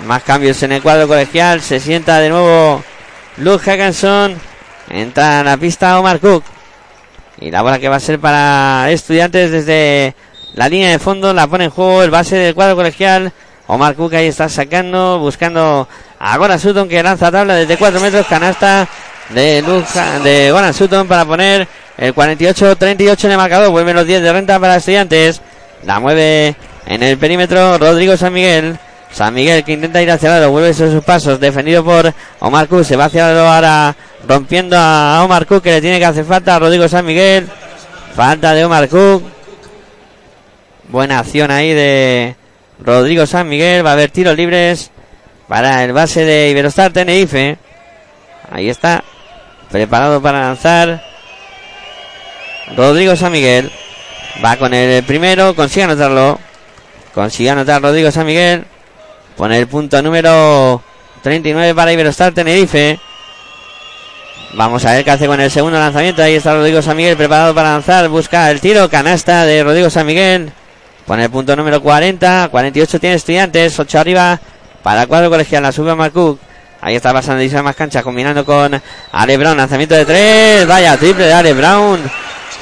Más 0.06 0.24
cambios 0.24 0.62
en 0.64 0.72
el 0.72 0.82
cuadro 0.82 1.08
colegial. 1.08 1.62
Se 1.62 1.80
sienta 1.80 2.20
de 2.20 2.30
nuevo 2.30 2.84
Luz 3.38 3.62
Hackanson. 3.62 4.36
Entra 4.90 5.42
a 5.42 5.44
la 5.44 5.58
pista 5.58 6.00
Omar 6.00 6.20
Cook. 6.20 6.44
Y 7.40 7.52
la 7.52 7.62
bola 7.62 7.80
que 7.80 7.90
va 7.90 7.98
a 7.98 8.00
ser 8.00 8.20
para 8.20 8.90
estudiantes 8.90 9.52
desde 9.52 10.16
la 10.56 10.68
línea 10.68 10.90
de 10.90 11.00
fondo. 11.00 11.32
La 11.32 11.46
pone 11.46 11.66
en 11.66 11.70
juego 11.70 12.02
el 12.02 12.10
base 12.10 12.36
del 12.38 12.56
cuadro 12.56 12.76
colegial. 12.76 13.32
Omar 13.68 13.96
Cook 13.96 14.14
ahí 14.14 14.28
está 14.28 14.48
sacando, 14.48 15.20
buscando 15.20 15.88
a 16.20 16.38
Goran 16.38 16.60
Sutton 16.60 16.88
que 16.88 17.02
lanza 17.02 17.32
tabla 17.32 17.56
desde 17.56 17.78
4 17.78 18.00
metros. 18.00 18.28
Canasta 18.28 18.88
de, 19.30 19.62
Luca, 19.62 20.20
de 20.20 20.52
Goran 20.52 20.74
Sutton 20.74 21.08
para 21.08 21.26
poner 21.26 21.68
el 21.98 22.14
48-38 22.14 23.26
en 23.26 23.32
el 23.32 23.38
marcador. 23.38 23.70
Vuelven 23.72 23.96
los 23.96 24.06
10 24.06 24.22
de 24.22 24.34
renta 24.34 24.60
para 24.60 24.76
estudiantes. 24.76 25.42
La 25.84 26.00
mueve 26.00 26.56
en 26.86 27.04
el 27.04 27.18
perímetro 27.18 27.78
Rodrigo 27.78 28.16
San 28.18 28.34
Miguel. 28.34 28.78
San 29.12 29.34
Miguel 29.34 29.64
que 29.64 29.72
intenta 29.72 30.02
ir 30.02 30.12
hacia 30.12 30.28
el 30.28 30.42
lado, 30.42 30.52
vuelve 30.52 30.74
sobre 30.74 30.92
sus 30.92 31.04
pasos, 31.04 31.40
defendido 31.40 31.86
por 31.86 32.14
Omar 32.42 32.68
Cook, 32.68 32.84
se 32.84 32.98
va 32.98 33.06
hacia 33.06 33.30
el 33.30 33.36
lado 33.36 33.48
ahora 33.48 33.96
rompiendo 34.28 34.76
a 34.78 35.24
Omar 35.24 35.46
Cook 35.46 35.64
que 35.64 35.72
le 35.72 35.80
tiene 35.80 36.00
que 36.00 36.06
hacer 36.06 36.26
falta 36.26 36.54
a 36.54 36.60
Rodrigo 36.60 36.86
San 36.90 37.06
Miguel. 37.06 37.48
Falta 38.14 38.54
de 38.54 38.66
Omar 38.66 38.90
Cook. 38.90 39.24
Buena 40.90 41.20
acción 41.20 41.50
ahí 41.50 41.74
de 41.74 42.36
Rodrigo 42.80 43.26
San 43.26 43.48
Miguel. 43.48 43.86
Va 43.86 43.92
a 43.92 43.94
haber 43.94 44.12
tiros 44.12 44.36
libres 44.36 44.92
para 45.48 45.84
el 45.84 45.94
base 45.94 46.26
de 46.26 46.50
Iberostar 46.50 46.92
Tenerife. 46.92 47.58
Ahí 48.52 48.70
está. 48.70 49.04
Preparado 49.72 50.22
para 50.22 50.42
lanzar. 50.42 51.04
Rodrigo 52.76 53.16
San 53.16 53.32
Miguel. 53.32 53.72
Va 54.44 54.58
con 54.58 54.74
el 54.74 55.04
primero. 55.04 55.56
Consigue 55.56 55.84
anotarlo. 55.84 56.40
Consigue 57.14 57.50
anotar 57.50 57.82
Rodrigo 57.82 58.12
San 58.12 58.26
Miguel. 58.26 58.66
Pone 59.38 59.58
el 59.58 59.68
punto 59.68 60.02
número 60.02 60.82
39 61.22 61.76
para 61.76 61.92
Iberostar 61.92 62.34
Tenerife. 62.34 63.00
Vamos 64.54 64.86
a 64.86 64.94
ver 64.94 65.04
qué 65.04 65.12
hace 65.12 65.28
con 65.28 65.42
el 65.42 65.52
segundo 65.52 65.78
lanzamiento. 65.78 66.24
Ahí 66.24 66.36
está 66.36 66.54
Rodrigo 66.54 66.82
San 66.82 66.96
Miguel 66.96 67.18
preparado 67.18 67.54
para 67.54 67.74
lanzar. 67.74 68.08
Busca 68.08 68.50
el 68.50 68.62
tiro. 68.62 68.90
Canasta 68.90 69.46
de 69.46 69.64
Rodrigo 69.64 69.90
San 69.90 70.06
Miguel. 70.06 70.52
Pone 71.06 71.26
el 71.26 71.30
punto 71.30 71.56
número 71.56 71.82
40. 71.82 72.50
48 72.50 73.00
tiene 73.00 73.16
estudiantes. 73.16 73.80
8 73.80 74.00
arriba 74.00 74.40
para 74.82 75.06
cuadro 75.08 75.30
colegial. 75.30 75.64
La 75.64 75.72
sube 75.72 75.94
Marcook. 75.96 76.40
Ahí 76.82 76.96
está 76.96 77.14
pasando 77.14 77.44
Isabel 77.44 77.64
más 77.64 77.76
cancha. 77.76 78.02
Combinando 78.04 78.44
con 78.44 78.82
Ale 79.12 79.38
Brown. 79.38 79.58
Lanzamiento 79.58 79.96
de 79.96 80.06
3. 80.06 80.68
Vaya 80.68 80.98
triple 80.98 81.26
de 81.26 81.34
Ale 81.34 81.54
Brown. 81.54 82.00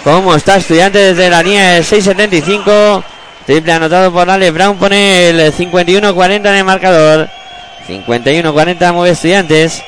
Cómo 0.04 0.36
está 0.36 0.58
estudiante 0.58 1.00
desde 1.00 1.30
la 1.30 1.42
línea 1.42 1.76
del 1.76 1.86
6.75. 1.86 3.04
Triple 3.46 3.72
anotado 3.72 4.12
por 4.12 4.30
Ale 4.30 4.52
Brown. 4.52 4.78
Pone 4.78 5.30
el 5.30 5.54
51-40 5.54 6.36
en 6.36 6.48
el 6.48 6.64
marcador. 6.66 7.30
51-40 7.88 8.94
mueve 8.94 9.12
estudiantes. 9.12 9.82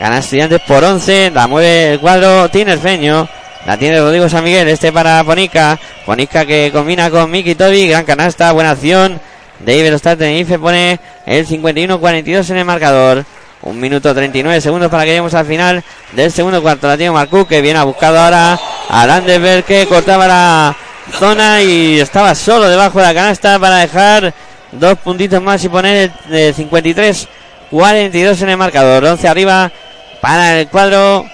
Gana 0.00 0.18
estudiantes 0.18 0.60
por 0.62 0.82
11. 0.82 1.32
La 1.34 1.46
mueve 1.46 1.92
el 1.92 2.00
cuadro 2.00 2.48
Tiner 2.48 2.78
Feño. 2.78 3.28
La 3.66 3.78
tiene 3.78 3.98
Rodrigo 3.98 4.28
San 4.28 4.44
Miguel. 4.44 4.68
Este 4.68 4.92
para 4.92 5.24
Ponica. 5.24 5.78
Ponica 6.04 6.44
que 6.44 6.70
combina 6.72 7.10
con 7.10 7.30
Miki 7.30 7.54
Tobi. 7.54 7.88
Gran 7.88 8.04
canasta. 8.04 8.52
Buena 8.52 8.72
acción. 8.72 9.20
De 9.60 9.78
Iberostar 9.78 10.16
Tenerife 10.18 10.58
pone 10.58 11.00
el 11.24 11.46
51-42 11.46 12.50
en 12.50 12.56
el 12.58 12.64
marcador. 12.64 13.24
Un 13.62 13.80
minuto 13.80 14.14
39 14.14 14.60
segundos 14.60 14.90
para 14.90 15.04
que 15.04 15.10
lleguemos 15.10 15.32
al 15.32 15.46
final 15.46 15.82
del 16.12 16.30
segundo 16.30 16.60
cuarto. 16.60 16.86
La 16.86 16.98
tiene 16.98 17.12
Marcú 17.12 17.46
que 17.46 17.62
viene 17.62 17.78
a 17.78 17.84
buscar 17.84 18.14
ahora 18.14 18.58
a 18.90 19.06
Landeberg 19.06 19.64
que 19.64 19.86
cortaba 19.86 20.28
la 20.28 20.76
zona 21.18 21.62
y 21.62 21.98
estaba 21.98 22.34
solo 22.34 22.68
debajo 22.68 22.98
de 22.98 23.06
la 23.06 23.14
canasta 23.14 23.58
para 23.58 23.76
dejar 23.76 24.34
dos 24.72 24.98
puntitos 24.98 25.40
más 25.40 25.64
y 25.64 25.68
poner 25.70 26.12
de 26.28 26.52
53 26.52 27.28
42 27.70 28.42
en 28.42 28.48
el 28.50 28.56
marcador 28.56 29.04
11 29.04 29.28
arriba 29.28 29.72
para 30.20 30.60
el 30.60 30.68
cuadro 30.68 31.24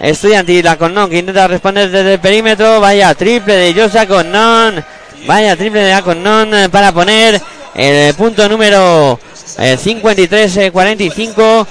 estudiantil 0.00 0.64
la 0.64 0.76
Connon 0.76 1.08
que 1.10 1.18
intenta 1.18 1.46
responder 1.46 1.88
desde 1.90 2.14
el 2.14 2.20
perímetro 2.20 2.80
vaya 2.80 3.14
triple 3.14 3.54
de 3.54 3.74
Josa 3.74 4.06
Connon 4.06 4.82
vaya 5.26 5.54
triple 5.56 5.82
de 5.82 5.90
la 5.90 6.02
Connon 6.02 6.54
eh, 6.54 6.68
para 6.68 6.92
poner 6.92 7.40
el 7.74 8.14
punto 8.14 8.48
número 8.48 9.18
53-45 9.56 11.66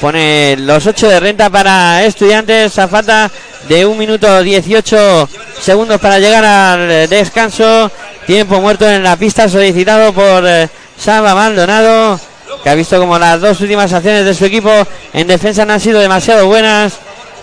pone 0.00 0.56
los 0.58 0.86
8 0.86 1.08
de 1.08 1.20
renta 1.20 1.50
para 1.50 2.04
estudiantes 2.04 2.78
a 2.78 2.88
falta 2.88 3.30
de 3.68 3.86
un 3.86 3.98
minuto 3.98 4.42
18 4.42 5.28
segundos 5.60 6.00
para 6.00 6.18
llegar 6.18 6.44
al 6.44 7.08
descanso. 7.08 7.90
Tiempo 8.26 8.60
muerto 8.60 8.88
en 8.88 9.02
la 9.02 9.16
pista 9.16 9.48
solicitado 9.48 10.12
por 10.12 10.46
eh, 10.46 10.68
Saba 10.96 11.34
Maldonado, 11.34 12.20
que 12.62 12.70
ha 12.70 12.74
visto 12.74 12.98
como 12.98 13.18
las 13.18 13.40
dos 13.40 13.60
últimas 13.60 13.92
acciones 13.92 14.24
de 14.24 14.34
su 14.34 14.44
equipo 14.44 14.70
en 15.12 15.26
defensa 15.26 15.64
no 15.64 15.72
han 15.72 15.80
sido 15.80 15.98
demasiado 15.98 16.46
buenas 16.46 16.98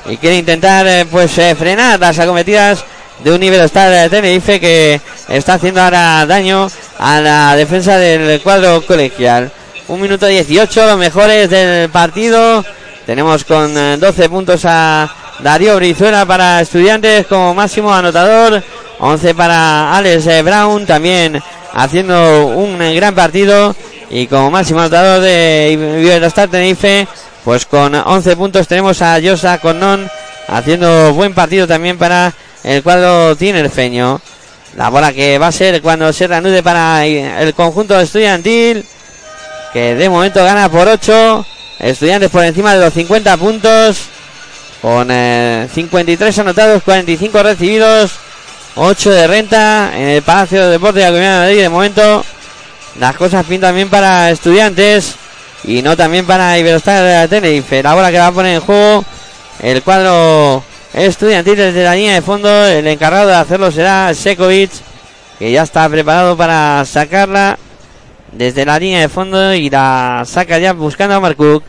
y 0.10 0.18
quiere 0.18 0.38
intentar 0.38 0.88
eh, 0.88 1.05
pues 1.10 1.38
eh, 1.38 1.55
frenar 1.55 1.99
las 1.99 2.18
acometidas 2.20 2.84
de 3.24 3.32
un 3.32 3.39
nivel 3.39 3.62
estar 3.62 3.89
de 3.91 4.10
Tenerife 4.10 4.60
que 4.60 4.99
está 5.28 5.55
haciendo 5.55 5.82
ahora 5.82 6.26
daño 6.26 6.68
a 6.97 7.20
la 7.20 7.55
defensa 7.55 7.97
del 7.97 8.41
cuadro 8.41 8.86
colegial. 8.86 9.51
Un 9.88 10.01
minuto 10.01 10.26
18, 10.26 10.88
los 10.88 10.97
mejores 10.97 11.49
del 11.49 11.89
partido. 11.89 12.64
Tenemos 13.05 13.43
con 13.43 13.99
12 13.99 14.30
puntos 14.30 14.62
a 14.66 15.10
Darío 15.39 15.76
Brizuela 15.76 16.26
para 16.26 16.62
estudiantes 16.62 17.28
como 17.28 17.53
máximo 17.53 17.93
anotador. 17.93 18.64
11 18.99 19.36
para 19.36 19.95
Alex 19.95 20.28
eh, 20.28 20.41
Brown 20.41 20.86
también 20.86 21.41
haciendo 21.74 22.47
un 22.47 22.78
gran 22.95 23.16
partido. 23.16 23.76
Y 24.10 24.28
como 24.28 24.49
máximo 24.49 24.80
anotador 24.80 25.22
de 25.22 25.70
Iberostar 26.01 26.49
Tenerife, 26.49 27.07
pues 27.43 27.65
con 27.65 27.95
11 27.95 28.35
puntos 28.35 28.67
tenemos 28.67 29.01
a 29.01 29.19
Josa 29.21 29.57
Connon 29.59 30.09
haciendo 30.47 31.13
buen 31.13 31.33
partido 31.33 31.67
también 31.67 31.97
para 31.97 32.33
el 32.63 32.83
cuadro 32.83 33.35
tinerfeño. 33.35 34.21
La 34.75 34.89
bola 34.89 35.13
que 35.13 35.37
va 35.37 35.47
a 35.47 35.51
ser 35.51 35.81
cuando 35.81 36.11
se 36.13 36.27
reanude 36.27 36.61
para 36.61 37.05
el 37.05 37.53
conjunto 37.53 37.99
estudiantil, 37.99 38.85
que 39.73 39.95
de 39.95 40.09
momento 40.09 40.43
gana 40.43 40.69
por 40.69 40.87
8. 40.87 41.45
Estudiantes 41.79 42.29
por 42.29 42.43
encima 42.43 42.75
de 42.75 42.83
los 42.83 42.93
50 42.93 43.37
puntos 43.37 43.97
con 44.81 45.07
53 45.07 46.37
eh, 46.37 46.41
anotados, 46.41 46.83
45 46.83 47.43
recibidos, 47.43 48.11
8 48.75 49.11
de 49.11 49.27
renta 49.27 49.91
en 49.95 50.09
el 50.09 50.21
Palacio 50.21 50.65
de 50.65 50.71
Deportes 50.71 51.03
de 51.03 51.11
la 51.11 51.17
de 51.17 51.39
Madrid. 51.39 51.61
De 51.61 51.69
momento, 51.69 52.25
las 52.99 53.15
cosas 53.15 53.45
pintan 53.45 53.75
bien 53.75 53.89
para 53.89 54.29
estudiantes 54.29 55.15
y 55.64 55.82
no 55.82 55.95
también 55.97 56.26
para 56.26 56.57
Iberostar 56.57 57.03
de 57.03 57.28
Tenerife. 57.28 57.84
La 57.84 57.93
bola 57.93 58.12
que 58.12 58.20
va 58.20 58.28
a 58.28 58.32
poner 58.32 58.55
en 58.55 58.62
juego 58.62 59.03
el 59.62 59.84
cuadro 59.84 60.64
estudiantil 60.93 61.55
desde 61.55 61.84
la 61.84 61.95
línea 61.95 62.16
de 62.16 62.22
fondo. 62.22 62.49
El 62.66 62.88
encargado 62.88 63.28
de 63.28 63.36
hacerlo 63.36 63.72
será 63.72 64.14
Sekovic, 64.14 64.72
que 65.38 65.51
ya 65.51 65.64
está 65.64 65.88
preparado 65.89 66.38
para 66.38 66.84
sacarla 66.86 67.57
desde 68.32 68.66
la 68.66 68.80
línea 68.80 69.01
de 69.01 69.10
fondo 69.10 69.53
y 69.53 69.70
la 69.70 70.24
saca 70.26 70.57
ya 70.60 70.74
buscando 70.74 71.16
a 71.16 71.20
Marcook, 71.20 71.64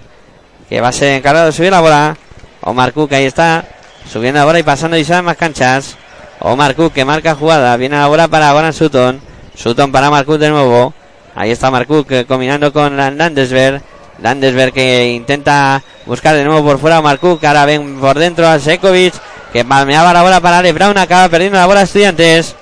que 0.69 0.81
va 0.81 0.89
a 0.89 0.93
ser 0.93 1.15
encargado 1.15 1.47
de 1.47 1.53
subir 1.53 1.71
la 1.71 1.81
bola. 1.81 2.17
Omar 2.63 2.93
Cook 2.93 3.13
ahí 3.15 3.25
está. 3.25 3.65
Subiendo 4.11 4.41
ahora 4.41 4.59
y 4.59 4.63
pasando 4.63 4.99
y 4.99 5.05
más 5.23 5.37
canchas. 5.37 5.97
Omar 6.41 6.75
Cook 6.75 6.93
que 6.93 7.05
marca 7.05 7.35
jugada. 7.35 7.77
Viene 7.77 7.97
ahora 7.97 8.29
para 8.29 8.53
Goran 8.53 8.73
Sutton. 8.73 9.21
Sutton 9.55 9.93
para 9.93 10.11
Marcook 10.11 10.39
de 10.39 10.51
nuevo. 10.51 10.95
Ahí 11.35 11.51
está 11.51 11.71
Marcook 11.71 12.11
eh, 12.11 12.25
combinando 12.27 12.73
con 12.73 12.97
Landesberg. 12.97 13.83
Landesberg 14.23 14.73
que 14.73 15.13
intenta 15.13 15.83
buscar 16.07 16.37
de 16.37 16.45
nuevo 16.45 16.65
por 16.65 16.79
fuera 16.79 17.01
Cook. 17.19 17.45
Ahora 17.45 17.65
ven 17.65 17.99
por 18.01 18.19
dentro 18.19 18.47
a 18.47 18.59
Sekovic. 18.59 19.15
Que 19.53 19.65
palmeaba 19.65 20.13
la 20.13 20.23
bola 20.23 20.41
para 20.41 20.59
Ale 20.59 20.73
Brown. 20.73 20.97
Acaba 20.99 21.29
perdiendo 21.29 21.59
la 21.59 21.67
bola 21.67 21.83
Estudiantes. 21.83 22.55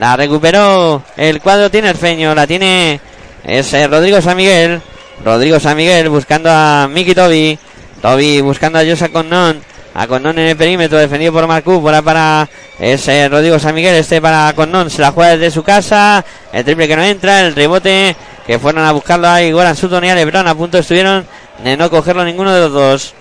La 0.00 0.16
recuperó 0.16 1.02
el 1.16 1.40
cuadro 1.40 1.70
tiene 1.70 1.90
el 1.90 1.96
feño. 1.96 2.34
La 2.34 2.46
tiene 2.46 3.00
es 3.44 3.72
eh, 3.74 3.86
Rodrigo 3.86 4.20
San 4.20 4.36
Miguel. 4.36 4.80
Rodrigo 5.24 5.60
San 5.60 5.76
Miguel 5.76 6.08
buscando 6.08 6.50
a 6.50 6.88
Miki 6.90 7.14
Toby. 7.14 7.58
Toby 8.00 8.40
buscando 8.40 8.78
a 8.78 8.84
Josa 8.84 9.08
Connon. 9.10 9.60
A 9.94 10.08
Connon 10.08 10.36
en 10.40 10.48
el 10.48 10.56
perímetro, 10.56 10.98
defendido 10.98 11.32
por 11.32 11.46
Marcú. 11.46 11.80
Bola 11.80 12.02
para 12.02 12.48
ese 12.80 13.28
Rodrigo 13.28 13.60
San 13.60 13.76
Miguel. 13.76 13.94
Este 13.94 14.20
para 14.20 14.52
Connon. 14.52 14.90
Se 14.90 15.00
la 15.00 15.12
juega 15.12 15.36
desde 15.36 15.52
su 15.52 15.62
casa. 15.62 16.24
El 16.52 16.64
triple 16.64 16.88
que 16.88 16.96
no 16.96 17.04
entra. 17.04 17.42
El 17.42 17.54
rebote 17.54 18.16
que 18.44 18.58
fueron 18.58 18.84
a 18.84 18.90
buscarlo 18.90 19.28
ahí. 19.28 19.52
Goran 19.52 19.76
Sutton 19.76 20.04
y 20.04 20.12
Lebron. 20.12 20.48
A 20.48 20.54
punto 20.56 20.78
estuvieron 20.78 21.24
de 21.62 21.76
no 21.76 21.88
cogerlo 21.90 22.24
ninguno 22.24 22.52
de 22.52 22.60
los 22.60 22.72
dos. 22.72 23.14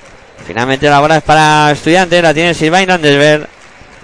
Finalmente 0.47 0.89
la 0.89 0.99
bola 0.99 1.17
es 1.17 1.23
para 1.23 1.71
estudiantes. 1.71 2.23
La 2.23 2.33
tiene 2.33 2.55
Silvain 2.55 2.87
Landesberg. 2.87 3.47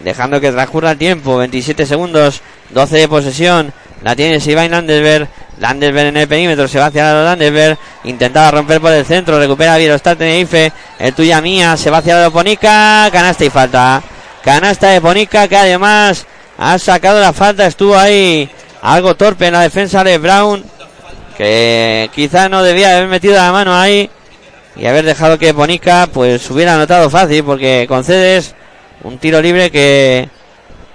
Dejando 0.03 0.39
que 0.39 0.51
transcurra 0.51 0.91
el 0.91 0.97
tiempo. 0.99 1.37
27 1.37 1.87
segundos. 1.87 2.41
12 2.69 2.97
de 2.97 3.07
posesión. 3.07 3.73
La 4.01 4.15
tiene 4.15 4.39
Silvain 4.39 4.71
Landesberg. 4.71 5.27
Landesberg 5.59 6.07
en 6.07 6.17
el 6.17 6.27
perímetro, 6.27 6.67
se 6.67 6.79
va 6.79 6.85
hacia 6.85 7.13
la 7.13 7.23
Landesberg, 7.23 7.77
intentaba 8.05 8.51
romper 8.51 8.79
por 8.79 8.93
el 8.93 9.05
centro, 9.05 9.37
recupera 9.37 9.75
Virostar 9.75 10.15
Tenerife, 10.15 10.71
el 10.97 11.13
tuya 11.13 11.41
mía, 11.41 11.75
se 11.75 11.89
va 11.89 11.97
hacia 11.97 12.17
la 12.17 12.29
Ponica, 12.29 13.09
canasta 13.11 13.43
y 13.43 13.49
falta. 13.49 14.01
Canasta 14.41 14.87
de 14.87 15.01
Ponica 15.01 15.49
que 15.49 15.57
además 15.57 16.25
ha 16.57 16.79
sacado 16.79 17.19
la 17.19 17.33
falta, 17.33 17.65
estuvo 17.65 17.97
ahí 17.97 18.49
algo 18.81 19.15
torpe 19.15 19.47
en 19.47 19.53
la 19.53 19.61
defensa 19.61 20.01
de 20.01 20.17
Brown, 20.17 20.63
que 21.37 22.09
quizás 22.15 22.49
no 22.49 22.63
debía 22.63 22.95
haber 22.95 23.07
metido 23.07 23.35
la 23.35 23.51
mano 23.51 23.75
ahí 23.77 24.09
y 24.77 24.85
haber 24.85 25.03
dejado 25.03 25.37
que 25.37 25.53
Ponica 25.53 26.07
pues 26.13 26.49
hubiera 26.49 26.75
anotado 26.75 27.09
fácil 27.09 27.43
porque 27.43 27.85
concedes 27.89 28.55
un 29.03 29.17
tiro 29.17 29.41
libre 29.41 29.71
que 29.71 30.29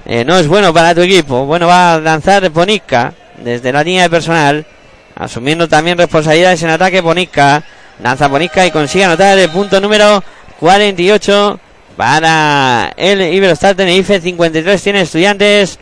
eh, 0.07 0.25
no 0.25 0.37
es 0.37 0.47
bueno 0.47 0.73
para 0.73 0.95
tu 0.95 1.01
equipo. 1.01 1.47
Bueno, 1.47 1.67
va 1.67 1.95
a 1.95 2.01
lanzar 2.01 2.51
Ponica 2.51 3.15
desde 3.39 3.73
la 3.73 3.83
línea 3.83 4.05
de 4.05 4.11
personal, 4.11 4.67
asumiendo 5.15 5.69
también 5.69 5.99
responsabilidades 5.99 6.63
en 6.63 6.71
ataque 6.71 7.01
Bonica. 7.01 7.63
Lanza 8.03 8.27
Bonica 8.27 8.67
y 8.67 8.71
consigue 8.71 9.05
anotar 9.05 9.39
el 9.39 9.49
punto 9.51 9.81
número 9.81 10.23
48 10.59 11.61
para 11.97 12.93
el 12.97 13.23
Iberostar 13.23 13.77
Tenerife. 13.77 14.21
53 14.21 14.83
tiene 14.83 15.03
estudiantes. 15.03 15.79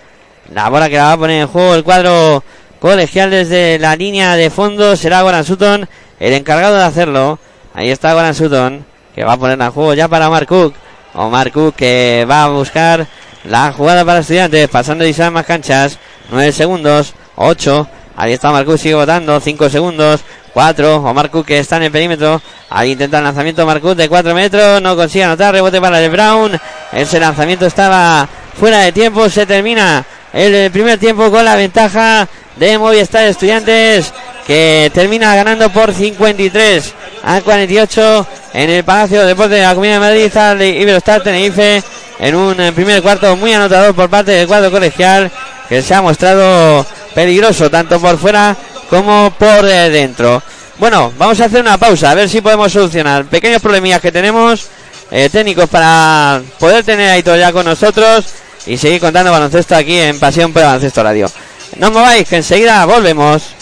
La 0.52 0.68
bola 0.68 0.88
que 0.88 0.96
la 0.96 1.04
va 1.04 1.12
a 1.12 1.18
poner 1.18 1.40
en 1.42 1.48
juego 1.48 1.74
el 1.74 1.84
cuadro 1.84 2.44
colegial 2.78 3.30
desde 3.30 3.78
la 3.78 3.96
línea 3.96 4.36
de 4.36 4.50
fondo 4.50 4.96
será 4.96 5.22
Goran 5.22 5.44
Sutton, 5.44 5.88
el 6.20 6.32
encargado 6.34 6.76
de 6.76 6.84
hacerlo. 6.84 7.38
Ahí 7.74 7.90
está 7.90 8.12
Goran 8.12 8.34
Sutton, 8.34 8.84
que 9.14 9.24
va 9.24 9.32
a 9.32 9.36
poner 9.38 9.60
en 9.60 9.70
juego 9.70 9.94
ya 9.94 10.08
para 10.08 10.28
Mark 10.28 10.46
Cook. 10.46 10.74
O 11.14 11.30
Mark 11.30 11.52
Cook 11.52 11.76
que 11.76 12.26
va 12.28 12.44
a 12.44 12.48
buscar 12.48 13.06
la 13.44 13.72
jugada 13.72 14.04
para 14.04 14.20
estudiantes, 14.20 14.68
pasando 14.68 15.06
y 15.06 15.14
más 15.30 15.46
canchas. 15.46 15.98
9 16.30 16.52
segundos. 16.52 17.14
8. 17.36 17.88
Ahí 18.16 18.32
está 18.32 18.50
Marcus, 18.52 18.80
sigue 18.80 18.94
votando. 18.94 19.40
5 19.40 19.68
segundos. 19.70 20.20
4. 20.52 20.96
Omar 20.96 21.30
Cook 21.30 21.46
que 21.46 21.58
está 21.58 21.76
en 21.78 21.84
el 21.84 21.90
perímetro. 21.90 22.40
Ahí 22.70 22.92
intenta 22.92 23.18
el 23.18 23.24
lanzamiento 23.24 23.66
Marcus 23.66 23.96
de 23.96 24.08
4 24.08 24.34
metros. 24.34 24.80
No 24.82 24.96
consigue 24.96 25.24
anotar. 25.24 25.54
Rebote 25.54 25.80
para 25.80 26.00
el 26.00 26.10
Brown. 26.10 26.58
Ese 26.92 27.18
lanzamiento 27.18 27.66
estaba 27.66 28.28
fuera 28.58 28.78
de 28.78 28.92
tiempo. 28.92 29.28
Se 29.28 29.46
termina 29.46 30.04
el 30.32 30.70
primer 30.70 30.98
tiempo 30.98 31.30
con 31.30 31.44
la 31.44 31.56
ventaja 31.56 32.28
de 32.56 32.78
Movistar 32.78 33.24
Estudiantes. 33.24 34.12
Que 34.46 34.90
termina 34.94 35.34
ganando 35.34 35.70
por 35.70 35.92
53 35.92 36.94
a 37.24 37.40
48 37.40 38.26
en 38.54 38.70
el 38.70 38.84
Palacio 38.84 39.24
de 39.24 39.34
de 39.34 39.62
la 39.62 39.70
Comunidad 39.70 39.94
de 39.94 40.00
Madrid. 40.00 40.36
Al 40.36 40.62
Iberostar 40.62 41.22
Tenerife 41.22 41.82
en 42.22 42.36
un 42.36 42.56
primer 42.74 43.02
cuarto 43.02 43.36
muy 43.36 43.52
anotador 43.52 43.94
por 43.94 44.08
parte 44.08 44.30
del 44.30 44.46
cuadro 44.46 44.70
colegial 44.70 45.30
que 45.68 45.82
se 45.82 45.92
ha 45.92 46.00
mostrado 46.00 46.86
peligroso 47.14 47.68
tanto 47.68 48.00
por 48.00 48.16
fuera 48.16 48.56
como 48.88 49.34
por 49.36 49.64
dentro. 49.64 50.40
Bueno, 50.78 51.12
vamos 51.18 51.40
a 51.40 51.46
hacer 51.46 51.60
una 51.60 51.78
pausa 51.78 52.12
a 52.12 52.14
ver 52.14 52.28
si 52.28 52.40
podemos 52.40 52.72
solucionar 52.72 53.24
pequeños 53.24 53.60
problemillas 53.60 54.00
que 54.00 54.12
tenemos 54.12 54.68
eh, 55.10 55.28
técnicos 55.30 55.68
para 55.68 56.40
poder 56.60 56.84
tener 56.84 57.10
a 57.10 57.18
Ito 57.18 57.36
ya 57.36 57.52
con 57.52 57.66
nosotros 57.66 58.24
y 58.66 58.76
seguir 58.76 59.00
contando 59.00 59.32
baloncesto 59.32 59.74
aquí 59.74 59.98
en 59.98 60.20
Pasión 60.20 60.52
por 60.52 60.62
Baloncesto 60.62 61.02
Radio. 61.02 61.28
No 61.76 61.88
os 61.88 61.92
mováis, 61.92 62.28
que 62.28 62.36
enseguida 62.36 62.84
volvemos. 62.84 63.61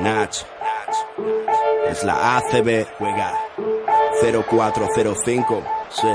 Nach. 0.00 0.30
Es 1.90 2.02
la 2.04 2.38
ACB, 2.38 2.86
juega 2.98 3.34
0405. 4.22 5.62
Sí. 5.90 6.08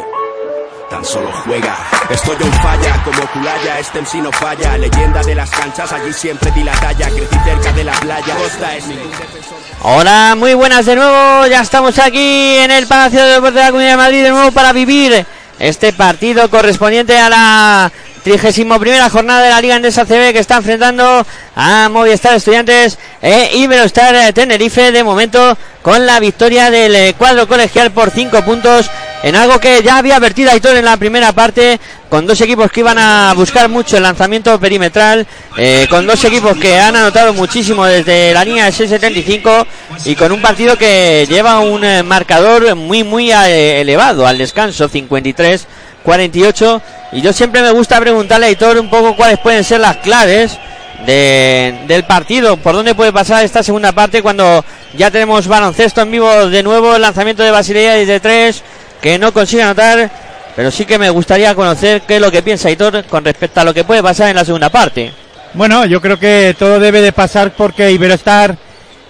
Tan 0.89 1.03
solo 1.03 1.31
juega. 1.45 1.77
Estoy 2.09 2.35
en 2.39 2.53
falla, 2.53 3.03
como 3.03 3.27
Culaya, 3.31 3.79
este 3.79 4.01
MC 4.01 4.15
no 4.15 4.31
falla. 4.31 4.77
Leyenda 4.77 5.21
de 5.21 5.35
las 5.35 5.49
canchas, 5.49 5.91
allí 5.91 6.13
siempre 6.13 6.51
di 6.51 6.63
la 6.63 6.73
talla. 6.73 7.09
Crecí 7.09 7.37
cerca 7.43 7.71
de 7.73 7.83
la 7.83 7.93
playa. 7.93 8.35
Costa 8.35 8.75
es 8.75 8.87
defensor. 8.87 9.57
Hola, 9.81 10.35
muy 10.37 10.53
buenas 10.53 10.85
de 10.85 10.95
nuevo. 10.95 11.47
Ya 11.47 11.61
estamos 11.61 11.97
aquí 11.99 12.57
en 12.57 12.71
el 12.71 12.87
Palacio 12.87 13.23
de 13.23 13.33
Deportes 13.33 13.55
de 13.55 13.61
la 13.61 13.67
Comunidad 13.67 13.91
de 13.91 13.97
Madrid 13.97 14.23
de 14.23 14.29
nuevo 14.29 14.51
para 14.51 14.73
vivir 14.73 15.25
este 15.59 15.93
partido 15.93 16.49
correspondiente 16.49 17.17
a 17.17 17.29
la 17.29 17.91
31 18.25 18.79
primera 18.79 19.07
jornada 19.07 19.43
de 19.43 19.51
la 19.51 19.61
Liga 19.61 19.75
Endesa 19.75 20.03
CB 20.03 20.33
que 20.33 20.39
está 20.39 20.57
enfrentando 20.57 21.23
a 21.55 21.89
Movistar 21.89 22.33
Estudiantes 22.33 22.97
e 23.21 23.55
Iberostar 23.57 24.15
eh, 24.15 24.33
Tenerife 24.33 24.91
de 24.91 25.03
momento 25.03 25.55
con 25.83 26.07
la 26.07 26.19
victoria 26.19 26.71
del 26.71 26.95
eh, 26.95 27.13
cuadro 27.15 27.47
colegial 27.47 27.91
por 27.91 28.09
5 28.09 28.41
puntos 28.41 28.89
en 29.21 29.35
algo 29.35 29.59
que 29.59 29.83
ya 29.83 29.99
había 29.99 30.17
vertido 30.17 30.49
Aitor 30.49 30.75
en 30.75 30.85
la 30.85 30.97
primera 30.97 31.33
parte 31.33 31.79
con 32.09 32.25
dos 32.25 32.41
equipos 32.41 32.71
que 32.71 32.79
iban 32.79 32.97
a 32.97 33.31
buscar 33.35 33.69
mucho 33.69 33.95
el 33.97 34.01
lanzamiento 34.01 34.59
perimetral 34.59 35.27
eh, 35.55 35.85
con 35.87 36.07
dos 36.07 36.23
equipos 36.23 36.57
que 36.57 36.79
han 36.79 36.95
anotado 36.95 37.31
muchísimo 37.31 37.85
desde 37.85 38.33
la 38.33 38.43
línea 38.43 38.65
de 38.65 38.71
6.75 38.71 39.67
y 40.05 40.15
con 40.15 40.31
un 40.31 40.41
partido 40.41 40.79
que 40.79 41.27
lleva 41.29 41.59
un 41.59 41.83
marcador 42.07 42.73
muy 42.73 43.03
muy 43.03 43.31
elevado 43.31 44.25
al 44.25 44.39
descanso 44.39 44.87
53 44.87 45.67
48 46.05 46.81
y 47.13 47.21
yo 47.21 47.33
siempre 47.33 47.61
me 47.61 47.71
gusta 47.71 47.99
preguntarle 47.99 48.45
a 48.45 48.49
Aitor 48.49 48.77
un 48.77 48.89
poco 48.89 49.15
cuáles 49.15 49.39
pueden 49.39 49.63
ser 49.63 49.81
las 49.81 49.97
claves 49.97 50.57
de- 51.05 51.75
del 51.87 52.03
partido, 52.05 52.55
por 52.57 52.73
dónde 52.75 52.95
puede 52.95 53.11
pasar 53.11 53.43
esta 53.43 53.61
segunda 53.63 53.91
parte 53.91 54.21
cuando 54.21 54.63
ya 54.97 55.11
tenemos 55.11 55.47
baloncesto 55.47 56.01
en 56.01 56.11
vivo 56.11 56.47
de 56.49 56.63
nuevo, 56.63 56.95
el 56.95 57.01
lanzamiento 57.01 57.43
de 57.43 57.51
Basilea 57.51 57.95
desde 57.95 58.19
tres 58.21 58.63
que 59.01 59.19
no 59.19 59.33
consigue 59.33 59.63
anotar, 59.63 60.09
pero 60.55 60.71
sí 60.71 60.85
que 60.85 60.97
me 60.97 61.09
gustaría 61.09 61.53
conocer 61.53 62.01
qué 62.03 62.15
es 62.15 62.21
lo 62.21 62.31
que 62.31 62.41
piensa 62.41 62.69
Aitor 62.69 63.03
con 63.05 63.25
respecto 63.25 63.59
a 63.59 63.63
lo 63.65 63.73
que 63.73 63.83
puede 63.83 64.01
pasar 64.01 64.29
en 64.29 64.35
la 64.37 64.45
segunda 64.45 64.69
parte. 64.69 65.11
Bueno, 65.53 65.85
yo 65.85 66.01
creo 66.01 66.17
que 66.19 66.55
todo 66.57 66.79
debe 66.79 67.01
de 67.01 67.11
pasar 67.11 67.51
porque 67.51 67.91
Iberostar 67.91 68.57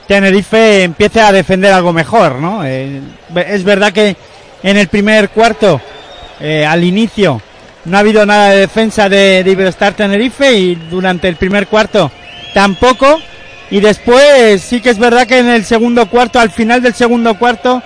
Tenerife 0.07 0.83
empiece 0.83 1.19
a 1.21 1.31
defender 1.31 1.73
algo 1.73 1.91
mejor, 1.93 2.35
¿no? 2.35 2.63
Eh, 2.65 3.01
es 3.47 3.63
verdad 3.63 3.91
que 3.91 4.15
en 4.61 4.77
el 4.77 4.87
primer 4.87 5.29
cuarto, 5.29 5.81
eh, 6.39 6.65
al 6.65 6.83
inicio, 6.83 7.41
no 7.85 7.97
ha 7.97 7.99
habido 7.99 8.25
nada 8.25 8.49
de 8.49 8.59
defensa 8.61 9.09
de, 9.09 9.43
de 9.43 9.51
Iberostar 9.51 9.93
Tenerife 9.93 10.51
y 10.53 10.75
durante 10.75 11.27
el 11.27 11.35
primer 11.35 11.67
cuarto 11.67 12.11
tampoco. 12.53 13.19
Y 13.69 13.79
después 13.79 14.61
sí 14.61 14.81
que 14.81 14.91
es 14.91 14.97
verdad 14.97 15.27
que 15.27 15.39
en 15.39 15.49
el 15.49 15.65
segundo 15.65 16.07
cuarto, 16.07 16.39
al 16.39 16.51
final 16.51 16.81
del 16.81 16.93
segundo 16.93 17.37
cuarto, 17.37 17.81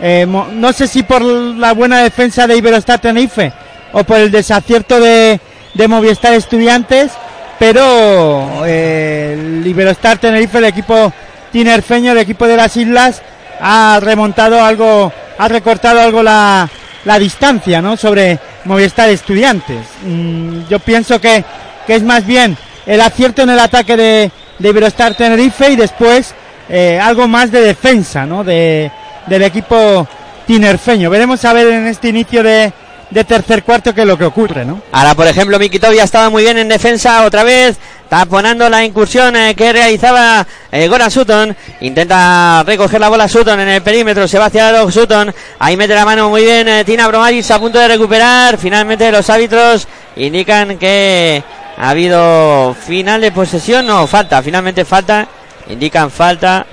eh, 0.00 0.26
no 0.26 0.72
sé 0.72 0.86
si 0.86 1.02
por 1.02 1.22
la 1.22 1.72
buena 1.72 2.02
defensa 2.02 2.46
de 2.46 2.56
Iberostar 2.56 3.00
Tenerife 3.00 3.52
o 3.92 4.04
por 4.04 4.18
el 4.18 4.30
desacierto 4.30 5.00
de, 5.00 5.40
de 5.74 5.88
Movistar 5.88 6.34
Estudiantes, 6.34 7.12
pero 7.58 8.62
eh, 8.66 9.62
Iberostar 9.64 10.18
Tenerife, 10.18 10.58
el 10.58 10.64
equipo 10.66 11.12
tinerfeño, 11.50 12.12
el 12.12 12.18
equipo 12.18 12.46
de 12.46 12.56
las 12.56 12.76
islas, 12.76 13.22
ha 13.58 13.98
remontado 14.02 14.62
algo, 14.62 15.10
ha 15.38 15.48
recortado 15.48 16.00
algo 16.00 16.22
la, 16.22 16.68
la 17.06 17.18
distancia, 17.20 17.80
¿no? 17.80 17.96
Sobre 17.96 18.38
Movistar 18.64 19.08
Estudiantes. 19.08 19.78
Mm, 20.04 20.66
yo 20.68 20.80
pienso 20.80 21.20
que, 21.20 21.44
que 21.86 21.94
es 21.94 22.02
más 22.02 22.26
bien 22.26 22.58
el 22.84 23.00
acierto 23.00 23.42
en 23.42 23.50
el 23.50 23.60
ataque 23.60 23.96
de, 23.96 24.30
de 24.58 24.68
Iberostar 24.68 25.14
Tenerife 25.14 25.70
y 25.70 25.76
después 25.76 26.34
eh, 26.68 26.98
algo 27.00 27.28
más 27.28 27.52
de 27.52 27.60
defensa, 27.60 28.26
¿no? 28.26 28.42
De, 28.42 28.90
del 29.26 29.42
equipo 29.42 30.06
tinerfeño. 30.48 31.08
Veremos 31.08 31.44
a 31.44 31.52
ver 31.52 31.68
en 31.68 31.86
este 31.86 32.08
inicio 32.08 32.42
de, 32.42 32.72
de 33.10 33.24
tercer 33.24 33.62
cuarto 33.62 33.94
qué 33.94 34.00
es 34.00 34.06
lo 34.06 34.18
que 34.18 34.24
ocurre, 34.24 34.64
¿no? 34.64 34.82
Ahora, 34.90 35.14
por 35.14 35.28
ejemplo, 35.28 35.60
Miki 35.60 35.78
Tobi 35.78 36.00
ha 36.00 36.04
estado 36.04 36.28
muy 36.32 36.42
bien 36.42 36.58
en 36.58 36.68
defensa 36.68 37.24
otra 37.24 37.44
vez, 37.44 37.76
taponando 38.08 38.68
la 38.68 38.84
incursión 38.84 39.36
eh, 39.36 39.54
que 39.54 39.72
realizaba 39.72 40.46
eh, 40.70 40.88
Goran 40.88 41.10
Sutton. 41.10 41.56
Intenta 41.80 42.62
recoger 42.64 43.00
la 43.00 43.08
bola 43.08 43.28
Sutton 43.28 43.60
en 43.60 43.68
el 43.68 43.82
perímetro, 43.82 44.26
se 44.28 44.38
va 44.38 44.46
hacia 44.46 44.70
el 44.70 44.92
Sutton. 44.92 45.34
Ahí 45.58 45.76
mete 45.76 45.94
la 45.94 46.04
mano 46.04 46.30
muy 46.30 46.42
bien 46.42 46.68
eh, 46.68 46.84
Tina 46.84 47.08
Bromagic 47.08 47.50
a 47.50 47.58
punto 47.58 47.78
de 47.78 47.88
recuperar. 47.88 48.58
Finalmente 48.58 49.10
los 49.10 49.28
árbitros 49.30 49.86
indican 50.16 50.78
que 50.78 51.42
ha 51.78 51.90
habido 51.90 52.74
final 52.74 53.20
de 53.20 53.32
posesión, 53.32 53.86
no, 53.86 54.06
falta, 54.06 54.42
finalmente 54.42 54.84
falta. 54.84 55.28
Indican 55.68 56.10
falta. 56.10 56.66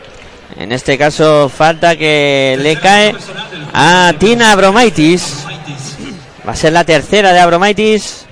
En 0.55 0.71
este 0.71 0.99
caso, 0.99 1.49
falta 1.49 1.95
que 1.95 2.55
le 2.61 2.75
cae 2.75 3.15
a 3.73 4.13
Tina 4.19 4.51
Abromaitis. 4.51 5.45
Va 6.47 6.51
a 6.51 6.55
ser 6.55 6.73
la 6.73 6.83
tercera 6.83 7.33
de 7.33 7.39
Abromaitis. 7.39 8.25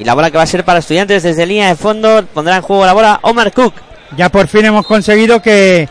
Y 0.00 0.04
la 0.04 0.14
bola 0.14 0.30
que 0.30 0.38
va 0.38 0.44
a 0.44 0.46
ser 0.46 0.64
para 0.64 0.78
estudiantes 0.78 1.22
desde 1.22 1.44
línea 1.44 1.68
de 1.68 1.76
fondo. 1.76 2.24
Pondrá 2.32 2.56
en 2.56 2.62
juego 2.62 2.86
la 2.86 2.94
bola 2.94 3.20
Omar 3.22 3.52
Cook. 3.52 3.74
Ya 4.16 4.30
por 4.30 4.48
fin 4.48 4.64
hemos 4.64 4.86
conseguido 4.86 5.42
que 5.42 5.88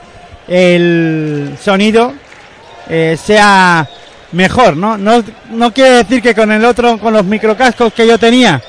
el 0.47 1.55
sonido 1.63 2.13
eh, 2.89 3.15
sea 3.23 3.87
mejor, 4.31 4.75
¿no? 4.75 4.97
¿no? 4.97 5.23
No 5.51 5.71
quiere 5.71 5.97
decir 5.97 6.23
que 6.23 6.33
con 6.33 6.51
el 6.51 6.65
otro, 6.65 6.97
con 6.97 7.13
los 7.13 7.23
microcascos 7.23 7.93
que 7.93 8.07
yo 8.07 8.17
tenía, 8.17 8.59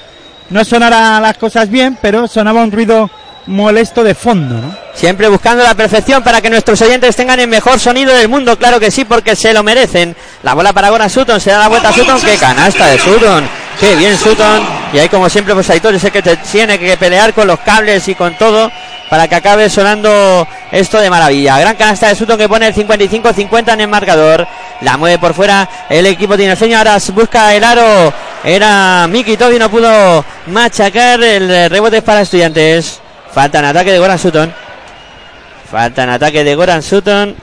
no 0.50 0.62
sonaran 0.62 1.22
las 1.22 1.38
cosas 1.38 1.70
bien, 1.70 1.96
pero 2.02 2.28
sonaba 2.28 2.62
un 2.62 2.70
ruido 2.70 3.10
molesto 3.46 4.04
de 4.04 4.14
fondo, 4.14 4.56
¿no? 4.56 4.76
Siempre 4.92 5.26
buscando 5.28 5.64
la 5.64 5.74
perfección 5.74 6.22
para 6.22 6.42
que 6.42 6.50
nuestros 6.50 6.82
oyentes 6.82 7.16
tengan 7.16 7.40
el 7.40 7.48
mejor 7.48 7.80
sonido 7.80 8.14
del 8.14 8.28
mundo. 8.28 8.58
Claro 8.58 8.78
que 8.78 8.90
sí, 8.90 9.06
porque 9.06 9.34
se 9.34 9.54
lo 9.54 9.62
merecen. 9.62 10.14
La 10.42 10.52
bola 10.52 10.74
para 10.74 10.90
Goran 10.90 11.08
Sutton. 11.08 11.40
Se 11.40 11.50
da 11.50 11.60
la 11.60 11.68
vuelta 11.68 11.88
a 11.88 11.92
Sutton. 11.94 12.20
¡Qué 12.20 12.36
canasta 12.36 12.86
de 12.86 12.98
Sutton! 12.98 13.48
¡Qué 13.80 13.96
bien 13.96 14.18
Sutton! 14.18 14.79
Y 14.92 14.98
ahí, 14.98 15.08
como 15.08 15.28
siempre, 15.28 15.54
pues 15.54 15.70
Aitor 15.70 15.94
es 15.94 16.04
el 16.04 16.10
que 16.10 16.22
te 16.22 16.36
tiene 16.36 16.78
que 16.78 16.96
pelear 16.96 17.32
con 17.32 17.46
los 17.46 17.60
cables 17.60 18.08
y 18.08 18.14
con 18.14 18.36
todo 18.36 18.70
para 19.08 19.26
que 19.26 19.34
acabe 19.34 19.68
sonando 19.68 20.46
esto 20.70 20.98
de 21.00 21.10
maravilla. 21.10 21.58
Gran 21.58 21.76
canasta 21.76 22.08
de 22.08 22.14
Sutton 22.14 22.38
que 22.38 22.48
pone 22.48 22.68
el 22.68 22.74
55-50 22.74 23.72
en 23.72 23.80
el 23.80 23.88
marcador. 23.88 24.46
La 24.80 24.96
mueve 24.96 25.18
por 25.18 25.34
fuera 25.34 25.68
el 25.88 26.06
equipo 26.06 26.36
tinerfeño. 26.36 26.78
Ahora 26.78 26.96
busca 27.12 27.54
el 27.54 27.64
aro. 27.64 28.12
Era 28.42 29.06
Miki 29.08 29.36
Tobi, 29.36 29.58
no 29.58 29.68
pudo 29.68 30.24
machacar. 30.46 31.22
El 31.22 31.70
rebote 31.70 32.02
para 32.02 32.22
estudiantes. 32.22 33.00
Falta 33.32 33.58
en 33.58 33.66
ataque 33.66 33.92
de 33.92 33.98
Goran 33.98 34.18
Sutton. 34.18 34.52
Falta 35.70 36.04
en 36.04 36.10
ataque 36.10 36.44
de 36.44 36.54
Goran 36.54 36.82
Sutton. 36.82 37.36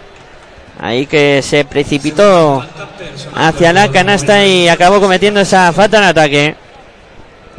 Ahí 0.79 1.05
que 1.05 1.41
se 1.41 1.65
precipitó 1.65 2.63
hacia 3.35 3.73
la 3.73 3.89
canasta 3.89 4.45
y 4.45 4.69
acabó 4.69 5.01
cometiendo 5.01 5.41
esa 5.41 5.73
falta 5.73 5.97
en 5.97 6.03
ataque. 6.03 6.66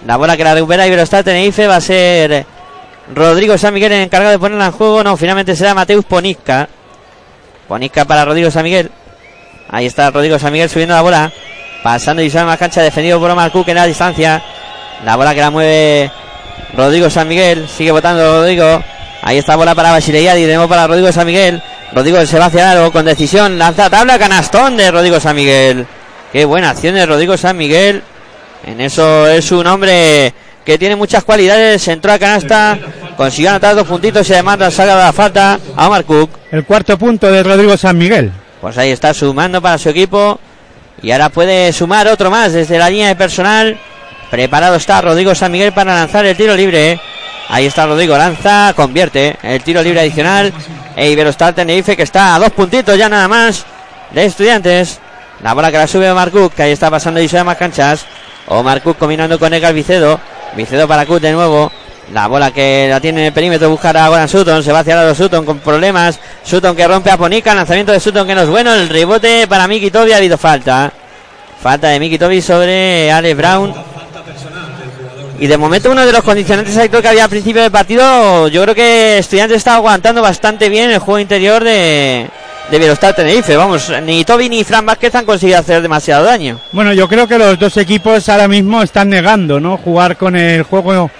La 0.06 0.16
bola 0.16 0.36
que 0.36 0.44
la 0.44 0.54
recupera 0.54 0.86
Iberostar 0.86 1.24
Tenerife 1.24 1.66
va 1.66 1.76
a 1.76 1.80
ser 1.80 2.46
Rodrigo 3.14 3.58
San 3.58 3.74
Miguel 3.74 3.92
el 3.92 4.02
encargado 4.02 4.32
de 4.32 4.38
ponerla 4.38 4.66
en 4.66 4.72
juego. 4.72 5.02
No, 5.02 5.16
finalmente 5.16 5.56
será 5.56 5.74
Mateus 5.74 6.04
Ponisca. 6.04 6.68
Ponisca 7.66 8.04
para 8.04 8.24
Rodrigo 8.24 8.50
San 8.50 8.64
Miguel. 8.64 8.90
Ahí 9.70 9.86
está 9.86 10.10
Rodrigo 10.10 10.38
San 10.38 10.52
Miguel 10.52 10.70
subiendo 10.70 10.94
la 10.94 11.02
bola. 11.02 11.32
Pasando 11.82 12.22
y 12.22 12.30
más 12.30 12.58
cancha, 12.58 12.82
defendido 12.82 13.20
por 13.20 13.30
Omar 13.30 13.52
Cook 13.52 13.68
en 13.68 13.76
la 13.76 13.86
distancia. 13.86 14.42
La 15.04 15.16
bola 15.16 15.34
que 15.34 15.40
la 15.40 15.50
mueve 15.50 16.10
Rodrigo 16.76 17.10
San 17.10 17.28
Miguel. 17.28 17.68
Sigue 17.68 17.90
votando 17.90 18.40
Rodrigo. 18.40 18.82
Ahí 19.22 19.38
está 19.38 19.56
bola 19.56 19.74
para 19.74 19.92
Basileiadi. 19.92 20.44
De 20.44 20.54
nuevo 20.54 20.68
para 20.68 20.86
Rodrigo 20.86 21.12
San 21.12 21.26
Miguel. 21.26 21.62
Rodrigo 21.92 22.24
se 22.26 22.38
va 22.38 22.46
hacia 22.46 22.72
el 22.72 22.78
aro 22.78 22.92
con 22.92 23.04
decisión. 23.04 23.58
Lanza 23.58 23.88
tabla, 23.90 24.18
canastón 24.18 24.76
de 24.76 24.90
Rodrigo 24.90 25.20
San 25.20 25.36
Miguel. 25.36 25.86
Qué 26.32 26.44
buena 26.44 26.70
acción 26.70 26.94
de 26.94 27.06
Rodrigo 27.06 27.36
San 27.36 27.56
Miguel. 27.56 28.02
En 28.68 28.82
eso 28.82 29.26
es 29.26 29.50
un 29.50 29.66
hombre 29.66 30.34
que 30.62 30.76
tiene 30.76 30.94
muchas 30.94 31.24
cualidades. 31.24 31.88
Entró 31.88 32.12
a 32.12 32.18
canasta. 32.18 32.78
Consiguió 33.16 33.48
anotar 33.48 33.74
dos 33.74 33.88
puntitos 33.88 34.28
y 34.28 34.34
además 34.34 34.58
la 34.58 34.70
saga 34.70 34.94
de 34.94 35.04
la 35.04 35.12
falta 35.14 35.58
a 35.74 35.86
Omar 35.86 36.04
Cook. 36.04 36.30
El 36.52 36.66
cuarto 36.66 36.98
punto 36.98 37.32
de 37.32 37.42
Rodrigo 37.42 37.78
San 37.78 37.96
Miguel. 37.96 38.30
Pues 38.60 38.76
ahí 38.76 38.90
está 38.90 39.14
sumando 39.14 39.62
para 39.62 39.78
su 39.78 39.88
equipo. 39.88 40.38
Y 41.00 41.10
ahora 41.12 41.30
puede 41.30 41.72
sumar 41.72 42.08
otro 42.08 42.30
más 42.30 42.52
desde 42.52 42.78
la 42.78 42.90
línea 42.90 43.08
de 43.08 43.16
personal. 43.16 43.78
Preparado 44.30 44.76
está 44.76 45.00
Rodrigo 45.00 45.34
San 45.34 45.50
Miguel 45.50 45.72
para 45.72 45.94
lanzar 45.94 46.26
el 46.26 46.36
tiro 46.36 46.54
libre. 46.54 47.00
Ahí 47.48 47.64
está 47.64 47.86
Rodrigo, 47.86 48.18
lanza, 48.18 48.74
convierte 48.76 49.38
el 49.42 49.62
tiro 49.62 49.82
libre 49.82 50.00
adicional. 50.00 50.52
E 50.94 51.08
Iberostar 51.08 51.54
Tenerife 51.54 51.96
que 51.96 52.02
está 52.02 52.34
a 52.34 52.38
dos 52.38 52.50
puntitos 52.50 52.98
ya 52.98 53.08
nada 53.08 53.28
más 53.28 53.64
de 54.10 54.26
estudiantes. 54.26 55.00
La 55.42 55.54
bola 55.54 55.70
que 55.70 55.78
la 55.78 55.86
sube 55.86 56.10
Omar 56.10 56.30
Cook, 56.30 56.52
que 56.52 56.64
ahí 56.64 56.72
está 56.72 56.90
pasando 56.90 57.18
y 57.18 57.28
se 57.28 57.42
más 57.42 57.56
canchas. 57.56 58.04
Omar 58.48 58.82
Cook 58.82 58.98
combinando 58.98 59.38
con 59.38 59.52
Edgar 59.52 59.74
Vicedo. 59.74 60.20
Vicedo 60.56 60.88
para 60.88 61.06
Cook 61.06 61.20
de 61.20 61.32
nuevo. 61.32 61.70
La 62.12 62.26
bola 62.26 62.50
que 62.50 62.86
la 62.88 63.00
tiene 63.00 63.20
en 63.20 63.26
el 63.26 63.32
perímetro 63.32 63.68
buscará 63.68 64.06
a 64.06 64.08
Goran 64.08 64.28
Sutton. 64.28 64.62
Se 64.62 64.72
va 64.72 64.80
hacia 64.80 64.96
lado 64.96 65.14
Sutton 65.14 65.44
con 65.44 65.58
problemas. 65.58 66.18
Sutton 66.42 66.74
que 66.74 66.88
rompe 66.88 67.10
a 67.10 67.18
Ponica. 67.18 67.54
Lanzamiento 67.54 67.92
de 67.92 68.00
Sutton 68.00 68.26
que 68.26 68.34
no 68.34 68.42
es 68.42 68.48
bueno. 68.48 68.72
El 68.72 68.88
rebote 68.88 69.46
para 69.46 69.68
Miki 69.68 69.90
Tobi. 69.90 70.12
Ha 70.12 70.16
habido 70.16 70.38
falta. 70.38 70.90
Falta 71.60 71.88
de 71.88 72.00
Miki 72.00 72.18
Tobi 72.18 72.40
sobre 72.40 73.12
Alex 73.12 73.36
Brown. 73.36 73.74
Y 75.40 75.46
de 75.46 75.56
momento 75.56 75.90
uno 75.90 76.04
de 76.04 76.10
los 76.10 76.24
condicionantes 76.24 76.76
Aitor, 76.76 77.00
que 77.00 77.08
había 77.08 77.24
al 77.24 77.30
principio 77.30 77.62
del 77.62 77.70
partido, 77.70 78.48
yo 78.48 78.62
creo 78.62 78.74
que 78.74 79.18
Estudiantes 79.18 79.58
está 79.58 79.76
aguantando 79.76 80.20
bastante 80.20 80.68
bien 80.68 80.90
el 80.90 80.98
juego 80.98 81.20
interior 81.20 81.62
de, 81.62 82.28
de 82.70 82.78
Velostar 82.78 83.14
Tenerife. 83.14 83.56
Vamos, 83.56 83.92
ni 84.02 84.24
Toby 84.24 84.48
ni 84.48 84.64
Fran 84.64 84.84
Vázquez 84.84 85.14
han 85.14 85.24
conseguido 85.24 85.58
hacer 85.58 85.80
demasiado 85.82 86.24
daño. 86.24 86.60
Bueno, 86.72 86.92
yo 86.92 87.08
creo 87.08 87.26
que 87.26 87.38
los 87.38 87.58
dos 87.58 87.76
equipos 87.76 88.28
ahora 88.28 88.48
mismo 88.48 88.82
están 88.82 89.08
negando, 89.08 89.60
¿no? 89.60 89.76
Jugar 89.76 90.16
con 90.16 90.36
el 90.36 90.62
juego 90.62 91.10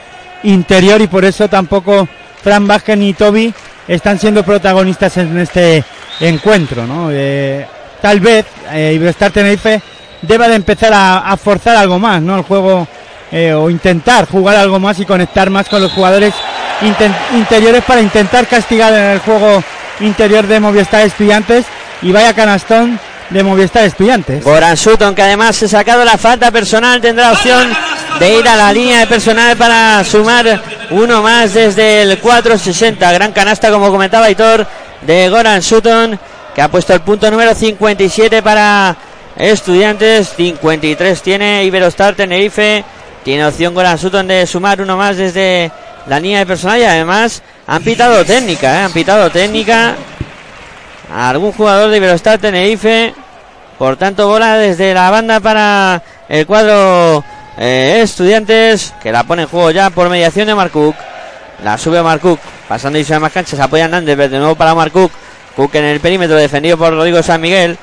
interior 0.43 1.01
y 1.01 1.07
por 1.07 1.25
eso 1.25 1.49
tampoco 1.49 2.09
Fran 2.43 2.67
Vázquez 2.67 2.99
ni 2.99 3.15
Toby 3.15 3.53
están 3.87 4.19
siendo 4.19 4.43
protagonistas 4.43 5.17
en 5.17 5.39
este 5.39 5.83
encuentro, 6.21 6.87
¿no? 6.87 7.09
Eh, 7.11 7.67
tal 8.03 8.21
vez 8.21 8.47
eh, 8.73 8.93
Iberostar 8.95 9.31
Tenerife 9.31 9.81
deba 10.23 10.49
de 10.49 10.57
empezar 10.57 10.93
a, 10.95 11.37
forzar 11.37 11.77
algo 11.77 11.99
más, 11.99 12.21
¿no? 12.21 12.37
El 12.37 12.43
juego 12.43 12.87
eh, 13.33 13.53
o 13.53 13.71
intentar 13.71 14.27
jugar 14.29 14.57
algo 14.57 14.79
más 14.79 14.99
y 15.01 15.07
conectar 15.07 15.49
más 15.49 15.69
con 15.69 15.81
los 15.81 15.93
jugadores 15.93 16.35
interiores 17.33 17.83
para 17.85 18.01
intentar 18.01 18.47
castigar 18.47 18.93
en 18.93 19.05
el 19.11 19.19
juego 19.21 19.63
interior 20.01 20.47
de 20.47 20.61
Movistar 20.61 21.03
Estudiantes 21.03 21.67
y 22.03 22.13
vaya 22.13 22.35
canastón 22.35 22.99
de 23.31 23.43
Movistar 23.43 23.85
Estudiantes. 23.85 24.45
Goran 24.45 24.77
Sutton, 24.77 25.15
que 25.15 25.23
además 25.23 25.57
se 25.57 25.67
ha 25.67 25.69
sacado 25.69 26.05
la 26.05 26.17
falta 26.17 26.51
personal, 26.51 27.01
tendrá 27.01 27.33
opción 27.33 27.69
de 28.19 28.39
ir 28.39 28.49
a 28.49 28.57
la 28.57 28.73
línea 28.73 29.01
de 29.01 29.07
personal 29.07 29.57
para 29.57 30.03
sumar 30.05 30.61
uno 30.91 31.23
más 31.23 31.55
desde 31.55 32.03
el 32.03 32.21
4.60. 32.21 33.13
Gran 33.13 33.33
canasta, 33.33 33.71
como 33.71 33.91
comentaba 33.91 34.27
Aitor, 34.27 34.67
de 35.03 35.29
Goran 35.29 35.63
Sutton, 35.63 36.19
que 36.55 36.63
ha 36.63 36.69
puesto 36.69 36.95
el 36.95 37.01
punto 37.01 37.31
número 37.31 37.55
57 37.55 38.43
para 38.43 38.97
Estudiantes. 39.37 40.31
53 40.37 41.23
tiene 41.23 41.65
Iberostar 41.65 42.15
Tenerife. 42.15 42.85
Tiene 43.25 43.47
opción 43.47 43.75
Goran 43.75 43.99
Sutton 43.99 44.27
de 44.27 44.47
sumar 44.47 44.81
uno 44.81 44.97
más 44.97 45.17
desde 45.17 45.71
la 46.09 46.21
línea 46.21 46.41
de 46.41 46.47
personal 46.47 46.81
y 46.81 46.85
además 46.85 47.43
han 47.67 47.83
pitado 47.83 48.25
técnica, 48.25 48.81
¿eh? 48.81 48.85
han 48.85 48.93
pitado 48.93 49.31
técnica 49.31 49.95
algún 51.15 51.53
jugador 51.53 51.91
de 51.91 51.97
Iberostar 51.97 52.39
Tenerife. 52.39 53.15
Por 53.79 53.97
tanto, 53.97 54.27
bola 54.27 54.57
desde 54.57 54.93
la 54.93 55.11
banda 55.11 55.39
para 55.39 56.03
el 56.29 56.47
cuadro 56.47 57.23
eh, 57.57 58.01
Estudiantes, 58.03 58.93
que 59.01 59.13
la 59.13 59.23
pone 59.25 59.43
en 59.43 59.49
juego 59.49 59.71
ya 59.71 59.91
por 59.91 60.09
mediación 60.09 60.47
de 60.47 60.55
Marcook. 60.55 60.97
La 61.65 61.77
sube 61.77 61.99
Omar 61.99 62.21
Cook. 62.21 62.39
Pasando 62.69 62.99
y 62.99 63.05
se 63.05 63.19
más 63.19 63.33
canchas. 63.33 63.59
Apoya 63.59 63.85
Hernández. 63.87 64.17
De 64.17 64.39
nuevo 64.39 64.55
para 64.55 64.73
Omar 64.73 64.91
Cook. 64.93 65.11
En 65.73 65.85
el 65.85 66.01
perímetro. 66.01 66.37
Defendido 66.37 66.77
por 66.79 66.93
Rodrigo 66.93 67.23
San 67.23 67.41
Miguel. 67.41 67.77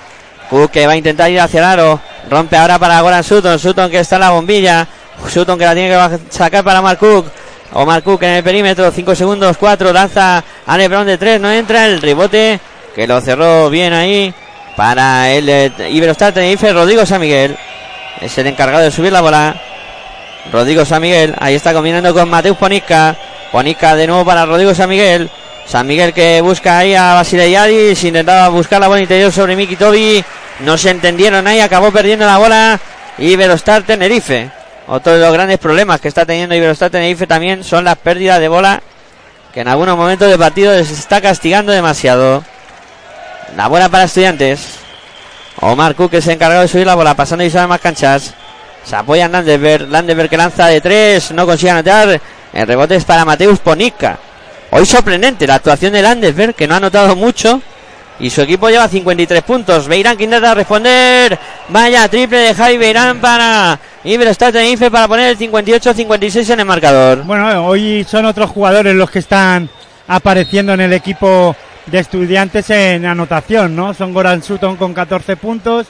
Cook 0.49 0.71
que 0.71 0.87
va 0.87 0.93
a 0.93 0.97
intentar 0.97 1.29
ir 1.29 1.39
hacia 1.39 1.59
el 1.59 1.65
aro. 1.65 1.99
Rompe 2.29 2.55
ahora 2.55 2.79
para 2.79 3.01
Goran 3.01 3.23
Sutton. 3.23 3.59
Sutton 3.59 3.91
que 3.91 3.99
está 3.99 4.15
en 4.15 4.21
la 4.21 4.29
bombilla. 4.31 4.87
Sutton 5.27 5.57
que 5.57 5.65
la 5.65 5.73
tiene 5.73 5.89
que 5.89 6.19
sacar 6.29 6.63
para 6.63 6.79
Omar 6.79 6.97
Cook. 6.97 7.25
Omar 7.73 8.03
Cook 8.03 8.23
en 8.23 8.31
el 8.31 8.43
perímetro. 8.43 8.91
5 8.91 9.15
segundos. 9.15 9.57
4. 9.57 9.91
Lanza 9.91 10.43
a 10.65 10.77
Lebron 10.77 11.05
de 11.05 11.17
3. 11.17 11.41
No 11.41 11.51
entra 11.51 11.85
el 11.85 12.01
rebote. 12.01 12.59
Que 12.95 13.07
lo 13.07 13.19
cerró 13.21 13.69
bien 13.69 13.93
ahí. 13.93 14.33
Para 14.75 15.31
el 15.31 15.47
eh, 15.49 15.71
Iberostar 15.89 16.33
Tenerife. 16.33 16.71
Rodrigo 16.73 17.05
San 17.05 17.21
Miguel. 17.21 17.57
Es 18.21 18.37
el 18.37 18.47
encargado 18.47 18.83
de 18.83 18.91
subir 18.91 19.11
la 19.11 19.21
bola. 19.21 19.55
Rodrigo 20.51 20.85
San 20.85 21.01
Miguel. 21.01 21.35
Ahí 21.39 21.55
está 21.55 21.73
combinando 21.73 22.13
con 22.13 22.29
Mateus 22.29 22.57
Ponisca. 22.57 23.15
Ponisca 23.51 23.95
de 23.95 24.07
nuevo 24.07 24.25
para 24.25 24.45
Rodrigo 24.45 24.73
San 24.73 24.89
Miguel. 24.89 25.29
San 25.65 25.87
Miguel 25.87 26.13
que 26.13 26.41
busca 26.41 26.77
ahí 26.77 26.93
a 26.93 27.15
Basile 27.15 27.95
Se 27.95 28.07
Intentaba 28.07 28.47
buscar 28.49 28.79
la 28.79 28.87
bola 28.87 29.01
interior 29.01 29.31
sobre 29.31 29.55
Miki 29.55 29.75
Tobi. 29.75 30.23
No 30.61 30.77
se 30.77 30.91
entendieron 30.91 31.45
ahí. 31.47 31.59
Acabó 31.59 31.91
perdiendo 31.91 32.25
la 32.25 32.37
bola. 32.37 32.79
Iberostar 33.17 33.83
Tenerife. 33.83 34.49
Otro 34.87 35.13
de 35.13 35.19
los 35.19 35.33
grandes 35.33 35.57
problemas 35.57 35.99
que 35.99 36.07
está 36.07 36.25
teniendo 36.25 36.55
Iberostar 36.55 36.91
Tenerife 36.91 37.25
también 37.25 37.63
son 37.63 37.83
las 37.85 37.97
pérdidas 37.97 38.39
de 38.39 38.47
bola. 38.47 38.81
Que 39.53 39.61
en 39.61 39.67
algunos 39.67 39.97
momentos 39.97 40.29
de 40.29 40.37
partido 40.37 40.73
les 40.73 40.91
está 40.91 41.21
castigando 41.21 41.71
demasiado. 41.71 42.43
La 43.55 43.67
bola 43.67 43.89
para 43.89 44.03
estudiantes. 44.03 44.79
Omar 45.61 45.95
Cook 45.95 46.11
que 46.11 46.21
se 46.21 46.33
encargado 46.33 46.61
de 46.61 46.67
subir 46.67 46.85
la 46.85 46.95
bola. 46.95 47.15
Pasando 47.15 47.43
y 47.43 47.49
sabe 47.49 47.67
más 47.67 47.81
canchas. 47.81 48.33
Se 48.83 48.95
apoya 48.95 49.27
Landesberg. 49.27 49.89
Landesberg 49.89 50.29
que 50.29 50.37
lanza 50.37 50.67
de 50.67 50.81
tres. 50.81 51.31
No 51.31 51.45
consigue 51.45 51.71
anotar. 51.71 52.21
El 52.53 52.67
rebote 52.67 52.95
es 52.95 53.05
para 53.05 53.25
Mateus 53.25 53.59
Ponica. 53.59 54.19
Hoy 54.71 54.85
sorprendente 54.85 55.47
la 55.47 55.55
actuación 55.55 55.93
de 55.93 56.01
Landesberg, 56.01 56.53
que 56.53 56.67
no 56.67 56.73
ha 56.73 56.77
anotado 56.77 57.15
mucho. 57.15 57.61
Y 58.19 58.29
su 58.29 58.41
equipo 58.41 58.69
lleva 58.69 58.87
53 58.87 59.43
puntos. 59.43 59.87
Beirán 59.87 60.15
que 60.15 60.23
intenta 60.23 60.53
responder. 60.53 61.37
Vaya, 61.69 62.07
triple 62.07 62.37
de 62.37 62.53
Javi 62.53 62.77
Beirán 62.77 63.19
para 63.19 63.79
Iberostar 64.03 64.53
Tenerife 64.53 64.89
para 64.89 65.07
poner 65.07 65.31
el 65.31 65.37
58-56 65.37 66.53
en 66.53 66.59
el 66.61 66.65
marcador. 66.65 67.23
Bueno, 67.23 67.65
hoy 67.67 68.05
son 68.07 68.25
otros 68.25 68.49
jugadores 68.49 68.95
los 68.95 69.11
que 69.11 69.19
están 69.19 69.69
apareciendo 70.07 70.73
en 70.73 70.81
el 70.81 70.93
equipo 70.93 71.55
de 71.87 71.99
estudiantes 71.99 72.69
en 72.69 73.05
anotación, 73.05 73.75
¿no? 73.75 73.93
Son 73.93 74.13
Goran 74.13 74.41
Sutton 74.41 74.77
con 74.77 74.93
14 74.93 75.35
puntos 75.35 75.87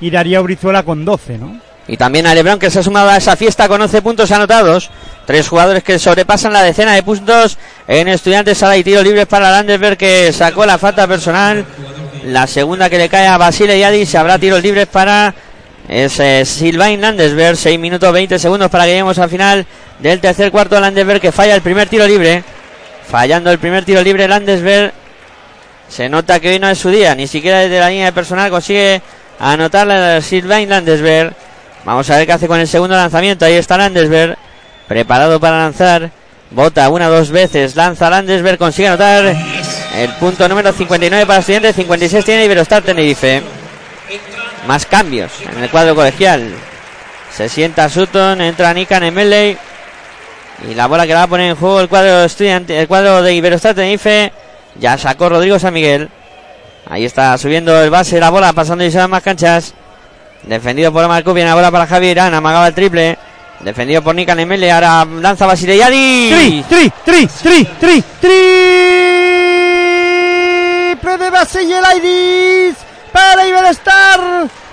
y 0.00 0.10
Darío 0.10 0.42
Brizuela 0.42 0.82
con 0.82 1.04
12, 1.04 1.38
¿no? 1.38 1.67
Y 1.88 1.96
también 1.96 2.26
a 2.26 2.34
Lebron 2.34 2.58
que 2.58 2.70
se 2.70 2.80
ha 2.80 2.82
sumado 2.82 3.08
a 3.08 3.16
esa 3.16 3.34
fiesta 3.34 3.66
con 3.66 3.80
11 3.80 4.02
puntos 4.02 4.30
anotados. 4.30 4.90
Tres 5.24 5.48
jugadores 5.48 5.82
que 5.82 5.98
sobrepasan 5.98 6.52
la 6.52 6.62
decena 6.62 6.92
de 6.92 7.02
puntos 7.02 7.56
en 7.86 8.08
Estudiantes 8.08 8.58
Sala 8.58 8.76
y 8.76 8.84
tiro 8.84 9.02
libres 9.02 9.26
para 9.26 9.50
Landesberg 9.50 9.96
que 9.96 10.32
sacó 10.32 10.66
la 10.66 10.76
falta 10.76 11.06
personal. 11.06 11.64
La 12.24 12.46
segunda 12.46 12.90
que 12.90 12.98
le 12.98 13.08
cae 13.08 13.26
a 13.26 13.38
Basile 13.38 13.78
Yadi 13.78 14.04
se 14.04 14.18
habrá 14.18 14.38
tiros 14.38 14.62
libres 14.62 14.86
para 14.86 15.34
ese 15.88 16.44
Silvain 16.44 17.00
Landesberg. 17.00 17.56
6 17.56 17.78
minutos 17.78 18.12
20 18.12 18.38
segundos 18.38 18.70
para 18.70 18.84
que 18.84 18.90
lleguemos 18.90 19.18
al 19.18 19.30
final 19.30 19.66
del 19.98 20.20
tercer 20.20 20.50
cuarto. 20.50 20.78
Landesberg 20.78 21.22
que 21.22 21.32
falla 21.32 21.54
el 21.54 21.62
primer 21.62 21.88
tiro 21.88 22.06
libre. 22.06 22.44
Fallando 23.10 23.50
el 23.50 23.58
primer 23.58 23.86
tiro 23.86 24.02
libre 24.02 24.28
Landesberg. 24.28 24.92
Se 25.88 26.10
nota 26.10 26.38
que 26.38 26.50
hoy 26.50 26.58
no 26.58 26.68
es 26.68 26.78
su 26.78 26.90
día. 26.90 27.14
Ni 27.14 27.26
siquiera 27.26 27.60
desde 27.60 27.80
la 27.80 27.88
línea 27.88 28.06
de 28.06 28.12
personal 28.12 28.50
consigue 28.50 29.00
anotar 29.38 30.22
Silvain 30.22 30.68
Landesberg. 30.68 31.47
Vamos 31.88 32.10
a 32.10 32.18
ver 32.18 32.26
qué 32.26 32.34
hace 32.34 32.46
con 32.46 32.60
el 32.60 32.68
segundo 32.68 32.94
lanzamiento. 32.94 33.46
Ahí 33.46 33.54
está 33.54 33.78
Landesberg. 33.78 34.36
Preparado 34.88 35.40
para 35.40 35.60
lanzar. 35.60 36.10
Bota 36.50 36.86
una 36.90 37.08
dos 37.08 37.30
veces. 37.30 37.76
Lanza 37.76 38.10
Landesberg. 38.10 38.58
Consigue 38.58 38.88
anotar 38.88 39.24
el 39.24 40.10
punto 40.20 40.46
número 40.50 40.70
59 40.70 41.24
para 41.24 41.38
estudiantes. 41.38 41.74
56 41.76 42.22
tiene 42.26 42.44
Iberostar 42.44 42.82
Tenerife. 42.82 43.42
Más 44.66 44.84
cambios 44.84 45.32
en 45.50 45.64
el 45.64 45.70
cuadro 45.70 45.94
colegial. 45.94 46.52
Se 47.34 47.48
sienta 47.48 47.88
Sutton. 47.88 48.42
Entra 48.42 48.74
Nikan 48.74 49.04
Emeley. 49.04 49.56
Y 50.68 50.74
la 50.74 50.88
bola 50.88 51.06
que 51.06 51.14
va 51.14 51.22
a 51.22 51.26
poner 51.26 51.48
en 51.48 51.56
juego 51.56 51.80
el 51.80 51.88
cuadro 51.88 52.22
estudiante, 52.22 52.78
el 52.78 52.86
cuadro 52.86 53.22
de 53.22 53.32
Iberostar 53.32 53.74
Tenerife. 53.74 54.30
Ya 54.78 54.98
sacó 54.98 55.30
Rodrigo 55.30 55.58
San 55.58 55.72
Miguel. 55.72 56.10
Ahí 56.86 57.06
está 57.06 57.38
subiendo 57.38 57.82
el 57.82 57.88
base 57.88 58.20
la 58.20 58.28
bola, 58.28 58.52
pasando 58.52 58.84
y 58.84 58.90
se 58.90 59.08
más 59.08 59.22
canchas. 59.22 59.72
Defendido 60.42 60.92
por 60.92 61.06
Marco, 61.08 61.34
viene 61.34 61.50
la 61.50 61.54
bola 61.54 61.70
para 61.70 61.86
Javier 61.86 62.12
Irán, 62.12 62.34
amagaba 62.34 62.68
el 62.68 62.74
triple. 62.74 63.18
Defendido 63.60 64.02
por 64.02 64.14
Nikan 64.14 64.38
Emele, 64.38 64.70
ahora 64.70 65.04
lanza 65.04 65.46
Basile 65.46 65.76
Yadi. 65.76 66.30
Tri, 66.30 66.64
tri, 66.68 66.92
tri, 67.04 67.26
tri, 67.26 67.64
tri, 67.80 68.04
triple 68.20 68.38
de 71.18 71.30
Basile 71.30 72.74
para 73.10 73.46
Iberostar 73.46 74.20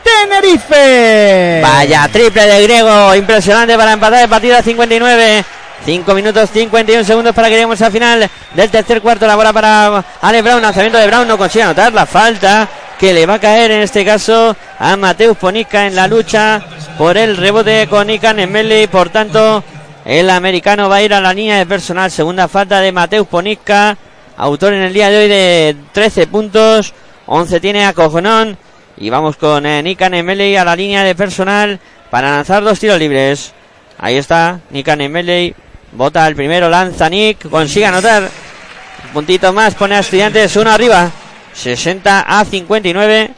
Tenerife. 0.03 1.61
Vaya, 1.63 2.07
triple 2.11 2.45
de 2.45 2.63
griego, 2.63 3.15
impresionante 3.15 3.75
para 3.75 3.93
empatar 3.93 4.21
el 4.21 4.29
partido 4.29 4.57
a 4.57 4.61
59. 4.61 5.45
5 5.83 6.13
minutos 6.15 6.49
51 6.51 7.03
segundos 7.03 7.35
para 7.35 7.47
que 7.47 7.53
lleguemos 7.55 7.81
al 7.81 7.91
final 7.91 8.29
del 8.53 8.69
tercer 8.71 9.01
cuarto. 9.01 9.27
La 9.27 9.35
bola 9.35 9.53
para 9.53 10.03
Ale 10.21 10.41
Brown. 10.41 10.61
Lanzamiento 10.61 10.97
de 10.97 11.07
Brown. 11.07 11.27
No 11.27 11.37
consigue 11.37 11.63
anotar 11.63 11.93
la 11.93 12.05
falta 12.05 12.67
que 12.99 13.13
le 13.13 13.25
va 13.25 13.35
a 13.35 13.39
caer 13.39 13.71
en 13.71 13.81
este 13.81 14.05
caso 14.05 14.55
a 14.79 14.95
Mateus 14.95 15.37
Ponica 15.37 15.87
en 15.87 15.95
la 15.95 16.07
lucha 16.07 16.61
por 16.97 17.17
el 17.17 17.37
rebote 17.37 17.87
con 17.87 18.09
Ican 18.09 18.39
Emeli. 18.39 18.87
Por 18.87 19.09
tanto, 19.09 19.63
el 20.05 20.29
americano 20.29 20.87
va 20.87 20.97
a 20.97 21.01
ir 21.01 21.13
a 21.13 21.21
la 21.21 21.33
línea 21.33 21.57
de 21.57 21.65
personal. 21.65 22.09
Segunda 22.09 22.47
falta 22.47 22.79
de 22.79 22.91
Mateus 22.91 23.27
Ponica. 23.27 23.97
Autor 24.37 24.73
en 24.73 24.83
el 24.83 24.93
día 24.93 25.09
de 25.09 25.17
hoy 25.17 25.27
de 25.27 25.75
13 25.91 26.27
puntos. 26.27 26.93
11 27.25 27.59
tiene 27.59 27.85
a 27.85 27.93
Cojonón. 27.93 28.57
Y 28.97 29.09
vamos 29.09 29.35
con 29.35 29.65
eh, 29.65 29.83
Nikan 29.83 30.13
a 30.13 30.63
la 30.63 30.75
línea 30.75 31.03
de 31.03 31.15
personal 31.15 31.79
para 32.09 32.31
lanzar 32.31 32.63
dos 32.63 32.79
tiros 32.79 32.97
libres. 32.97 33.53
Ahí 33.97 34.15
está 34.15 34.59
Nikan 34.69 35.01
Emeli. 35.01 35.53
Bota 35.91 36.27
el 36.27 36.35
primero, 36.35 36.69
lanza 36.69 37.09
Nick. 37.09 37.49
Consigue 37.49 37.85
anotar. 37.85 38.23
Un 38.23 39.11
puntito 39.11 39.51
más, 39.53 39.75
pone 39.75 39.95
a 39.95 39.99
Estudiantes 39.99 40.55
uno 40.55 40.71
arriba. 40.71 41.11
60 41.55 42.25
a 42.27 42.45
59. 42.45 43.31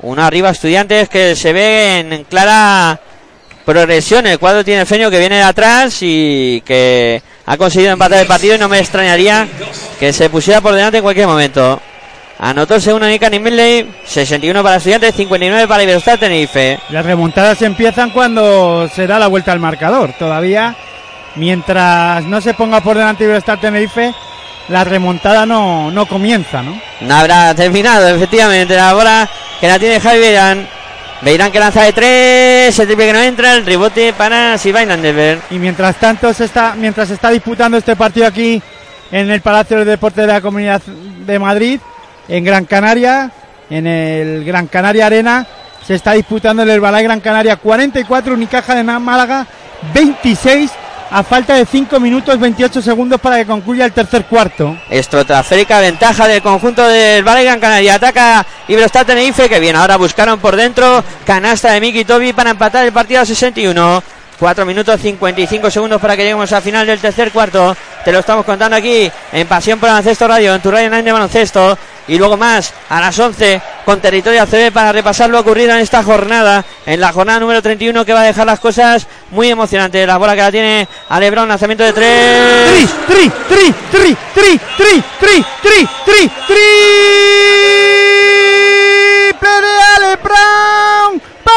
Uno 0.00 0.22
arriba 0.22 0.50
Estudiantes 0.50 1.08
que 1.08 1.34
se 1.34 1.52
ve 1.52 2.00
en 2.00 2.24
clara 2.24 3.00
progresión. 3.64 4.26
El 4.26 4.38
cuadro 4.38 4.64
tiene 4.64 4.82
el 4.82 4.86
Feño 4.86 5.10
que 5.10 5.18
viene 5.18 5.36
de 5.36 5.42
atrás 5.42 5.98
y 6.00 6.62
que 6.64 7.22
ha 7.46 7.56
conseguido 7.56 7.92
empatar 7.92 8.20
el 8.20 8.26
partido 8.26 8.54
y 8.54 8.58
no 8.58 8.68
me 8.68 8.78
extrañaría 8.78 9.46
que 9.98 10.12
se 10.12 10.30
pusiera 10.30 10.60
por 10.60 10.74
delante 10.74 10.98
en 10.98 11.02
cualquier 11.02 11.26
momento. 11.26 11.80
Anotó 12.40 12.76
el 12.76 12.82
segundo 12.82 13.08
Nick 13.08 13.28
Milley, 13.40 13.92
61 14.04 14.62
para 14.62 14.76
Estudiantes, 14.76 15.14
59 15.16 15.66
para 15.66 15.82
Iberostar 15.82 16.18
Tenerife. 16.18 16.78
Las 16.90 17.04
remontadas 17.04 17.60
empiezan 17.62 18.10
cuando 18.10 18.88
se 18.94 19.08
da 19.08 19.18
la 19.18 19.26
vuelta 19.26 19.50
al 19.50 19.58
marcador. 19.58 20.12
Todavía, 20.16 20.76
mientras 21.34 22.24
no 22.24 22.40
se 22.40 22.54
ponga 22.54 22.80
por 22.80 22.96
delante 22.96 23.24
Iberostar 23.24 23.60
Tenerife, 23.60 24.14
la 24.68 24.84
remontada 24.84 25.46
no, 25.46 25.90
no 25.90 26.06
comienza, 26.06 26.62
¿no? 26.62 26.80
No 27.00 27.14
habrá 27.14 27.54
terminado, 27.54 28.08
efectivamente. 28.08 28.76
La 28.76 28.94
bola 28.94 29.28
que 29.60 29.68
la 29.68 29.78
tiene 29.78 30.00
Javi 30.00 30.18
Beirán. 30.18 30.68
Beirán 31.20 31.50
que 31.50 31.58
lanza 31.58 31.82
de 31.82 31.92
tres, 31.92 32.78
el 32.78 32.86
triple 32.86 33.06
que 33.06 33.12
no 33.12 33.20
entra, 33.20 33.54
el 33.54 33.66
rebote 33.66 34.12
para 34.12 34.56
Silvain 34.56 34.88
Landerberg. 34.88 35.40
Y 35.50 35.58
mientras 35.58 35.96
tanto, 35.96 36.32
se 36.32 36.44
está, 36.44 36.74
mientras 36.76 37.08
se 37.08 37.14
está 37.14 37.30
disputando 37.30 37.76
este 37.76 37.96
partido 37.96 38.26
aquí 38.26 38.62
en 39.10 39.30
el 39.30 39.40
Palacio 39.40 39.78
de 39.78 39.84
Deportes 39.84 40.26
de 40.26 40.32
la 40.32 40.40
Comunidad 40.40 40.80
de 40.82 41.38
Madrid, 41.38 41.80
en 42.28 42.44
Gran 42.44 42.66
Canaria, 42.66 43.32
en 43.68 43.86
el 43.86 44.44
Gran 44.44 44.68
Canaria 44.68 45.06
Arena, 45.06 45.46
se 45.84 45.94
está 45.94 46.12
disputando 46.12 46.62
el 46.62 46.80
Balay 46.80 47.02
Gran 47.02 47.20
Canaria 47.20 47.56
44, 47.56 48.34
Unicaja 48.34 48.74
de 48.74 48.84
Málaga 48.84 49.46
26 49.94 50.70
a 51.10 51.22
falta 51.22 51.54
de 51.54 51.64
5 51.64 51.98
minutos 52.00 52.38
28 52.38 52.82
segundos 52.82 53.20
para 53.20 53.36
que 53.36 53.46
concluya 53.46 53.84
el 53.84 53.92
tercer 53.92 54.24
cuarto. 54.24 54.76
Estratosférica 54.90 55.80
ventaja 55.80 56.28
del 56.28 56.42
conjunto 56.42 56.86
del 56.86 57.26
Valle 57.26 57.44
Gran 57.44 57.60
Canaria. 57.60 57.94
Ataca 57.94 58.44
Iberostar 58.68 59.06
Tenerife, 59.06 59.48
que 59.48 59.60
bien, 59.60 59.76
ahora 59.76 59.96
buscaron 59.96 60.38
por 60.38 60.56
dentro. 60.56 61.02
Canasta 61.24 61.72
de 61.72 61.80
Miki 61.80 62.04
Tobi 62.04 62.32
para 62.32 62.50
empatar 62.50 62.84
el 62.84 62.92
partido 62.92 63.22
a 63.22 63.26
61. 63.26 64.02
4 64.38 64.64
minutos 64.64 65.00
55 65.00 65.70
segundos 65.70 66.00
para 66.00 66.16
que 66.16 66.22
lleguemos 66.22 66.52
al 66.52 66.62
final 66.62 66.86
del 66.86 67.00
tercer 67.00 67.32
cuarto. 67.32 67.76
Te 68.04 68.12
lo 68.12 68.20
estamos 68.20 68.44
contando 68.44 68.76
aquí 68.76 69.10
en 69.32 69.46
Pasión 69.48 69.80
por 69.80 69.88
Baloncesto 69.88 70.28
Radio, 70.28 70.54
en 70.54 70.60
tu 70.60 70.70
radio 70.70 70.90
de 70.90 71.12
baloncesto. 71.12 71.76
Y 72.08 72.18
luego 72.18 72.36
más 72.36 72.72
a 72.88 73.00
las 73.00 73.18
11 73.18 73.60
con 73.84 74.00
Territorio 74.00 74.42
ACB 74.42 74.72
para 74.72 74.92
repasar 74.92 75.30
lo 75.30 75.40
ocurrido 75.40 75.72
en 75.72 75.80
esta 75.80 76.02
jornada, 76.02 76.64
en 76.86 77.00
la 77.00 77.12
jornada 77.12 77.40
número 77.40 77.62
31 77.62 78.04
que 78.04 78.12
va 78.12 78.22
a 78.22 78.24
dejar 78.24 78.46
las 78.46 78.60
cosas 78.60 79.06
muy 79.30 79.48
emocionantes. 79.48 80.06
La 80.06 80.16
bola 80.16 80.34
que 80.34 80.42
la 80.42 80.50
tiene 80.50 80.88
a 81.08 81.20
Lebron, 81.20 81.48
lanzamiento 81.48 81.84
de 81.84 81.92
tres. 81.92 82.88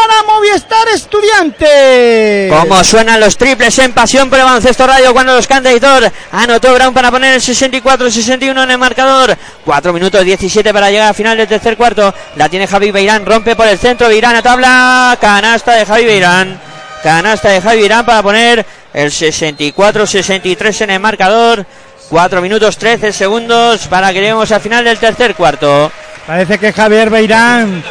Para 0.02 0.24
Movistar 0.24 0.88
Estudiantes. 0.90 2.52
Como 2.52 2.84
suenan 2.84 3.20
los 3.20 3.38
triples 3.38 3.78
en 3.80 3.94
pasión 3.94 4.30
por 4.30 4.40
el 4.40 4.46
baloncesto 4.46 4.88
radio 4.88 5.14
cuando 5.14 5.36
los 5.36 5.48
canta 5.48 5.72
Hitor. 5.72 6.12
Anotó 6.32 6.74
Brown 6.74 6.94
para 6.94 7.12
poner 7.12 7.36
el 7.36 7.42
64-61 7.42 8.64
en 8.64 8.72
el 8.72 8.78
marcador. 8.78 9.38
4 9.64 9.94
minutos 9.94 10.26
17 10.26 10.74
para 10.74 10.90
llegar 10.90 11.10
al 11.10 11.16
final 11.16 11.38
del 11.38 11.48
tercer 11.48 11.78
cuarto. 11.78 12.14
La 12.36 12.50
tiene 12.50 12.68
Javi 12.68 12.92
Beirán, 12.92 13.26
rompe 13.26 13.56
por 13.56 13.68
el 13.68 13.78
centro. 13.78 14.08
Beirán 14.08 14.36
a 14.36 14.42
tabla. 14.42 15.18
Canasta 15.22 15.74
de 15.74 15.86
Javi 15.86 16.06
Beirán. 16.06 16.60
Canasta 17.04 17.50
de 17.50 17.62
Javi 17.62 17.80
Beirán 17.82 18.06
para 18.06 18.24
poner 18.24 18.66
el 18.94 19.12
64-63 19.12 20.82
en 20.82 20.90
el 20.90 21.00
marcador. 21.00 21.66
4 22.10 22.42
minutos 22.42 22.78
13 22.78 23.14
segundos 23.14 23.88
para 23.88 24.10
que 24.10 24.20
lleguemos 24.20 24.52
al 24.52 24.62
final 24.62 24.84
del 24.84 24.98
tercer 24.98 25.36
cuarto. 25.36 25.92
Parece 26.26 26.58
que 26.58 26.74
Javier 26.74 27.10
Beirán 27.10 27.84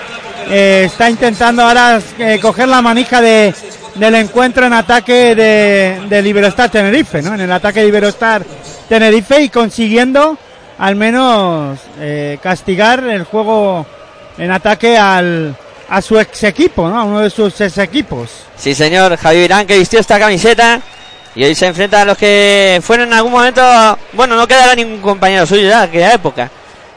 eh, 0.50 0.82
está 0.86 1.08
intentando 1.08 1.62
ahora 1.62 2.00
eh, 2.18 2.38
coger 2.40 2.68
la 2.68 2.82
manija 2.82 3.20
de, 3.20 3.54
del 3.94 4.14
encuentro 4.16 4.66
en 4.66 4.72
ataque 4.72 5.34
de, 5.34 6.00
de 6.08 6.28
Iberostar 6.28 6.70
Tenerife, 6.70 7.22
¿no? 7.22 7.34
En 7.34 7.40
el 7.40 7.52
ataque 7.52 7.80
de 7.80 7.88
Iberostar 7.88 8.44
Tenerife 8.88 9.42
y 9.42 9.48
consiguiendo 9.48 10.36
al 10.78 10.96
menos 10.96 11.78
eh, 11.98 12.38
castigar 12.42 13.04
el 13.04 13.24
juego 13.24 13.86
en 14.38 14.50
ataque 14.50 14.96
al, 14.96 15.54
a 15.88 16.02
su 16.02 16.18
ex 16.18 16.44
equipo, 16.44 16.88
¿no? 16.88 16.98
A 16.98 17.04
uno 17.04 17.20
de 17.20 17.30
sus 17.30 17.60
ex 17.60 17.78
equipos. 17.78 18.30
Sí, 18.56 18.74
señor, 18.74 19.16
Javi 19.16 19.38
Beirán 19.38 19.66
que 19.66 19.78
vistió 19.78 20.00
esta 20.00 20.18
camiseta 20.18 20.80
y 21.34 21.44
hoy 21.44 21.54
se 21.54 21.66
enfrenta 21.66 22.02
a 22.02 22.04
los 22.04 22.18
que 22.18 22.80
fueron 22.82 23.08
en 23.08 23.14
algún 23.14 23.32
momento, 23.32 23.62
bueno, 24.14 24.36
no 24.36 24.48
quedará 24.48 24.74
ningún 24.74 25.00
compañero 25.00 25.46
suyo 25.46 25.68
ya, 25.68 25.82
aquella 25.82 26.14
época, 26.14 26.50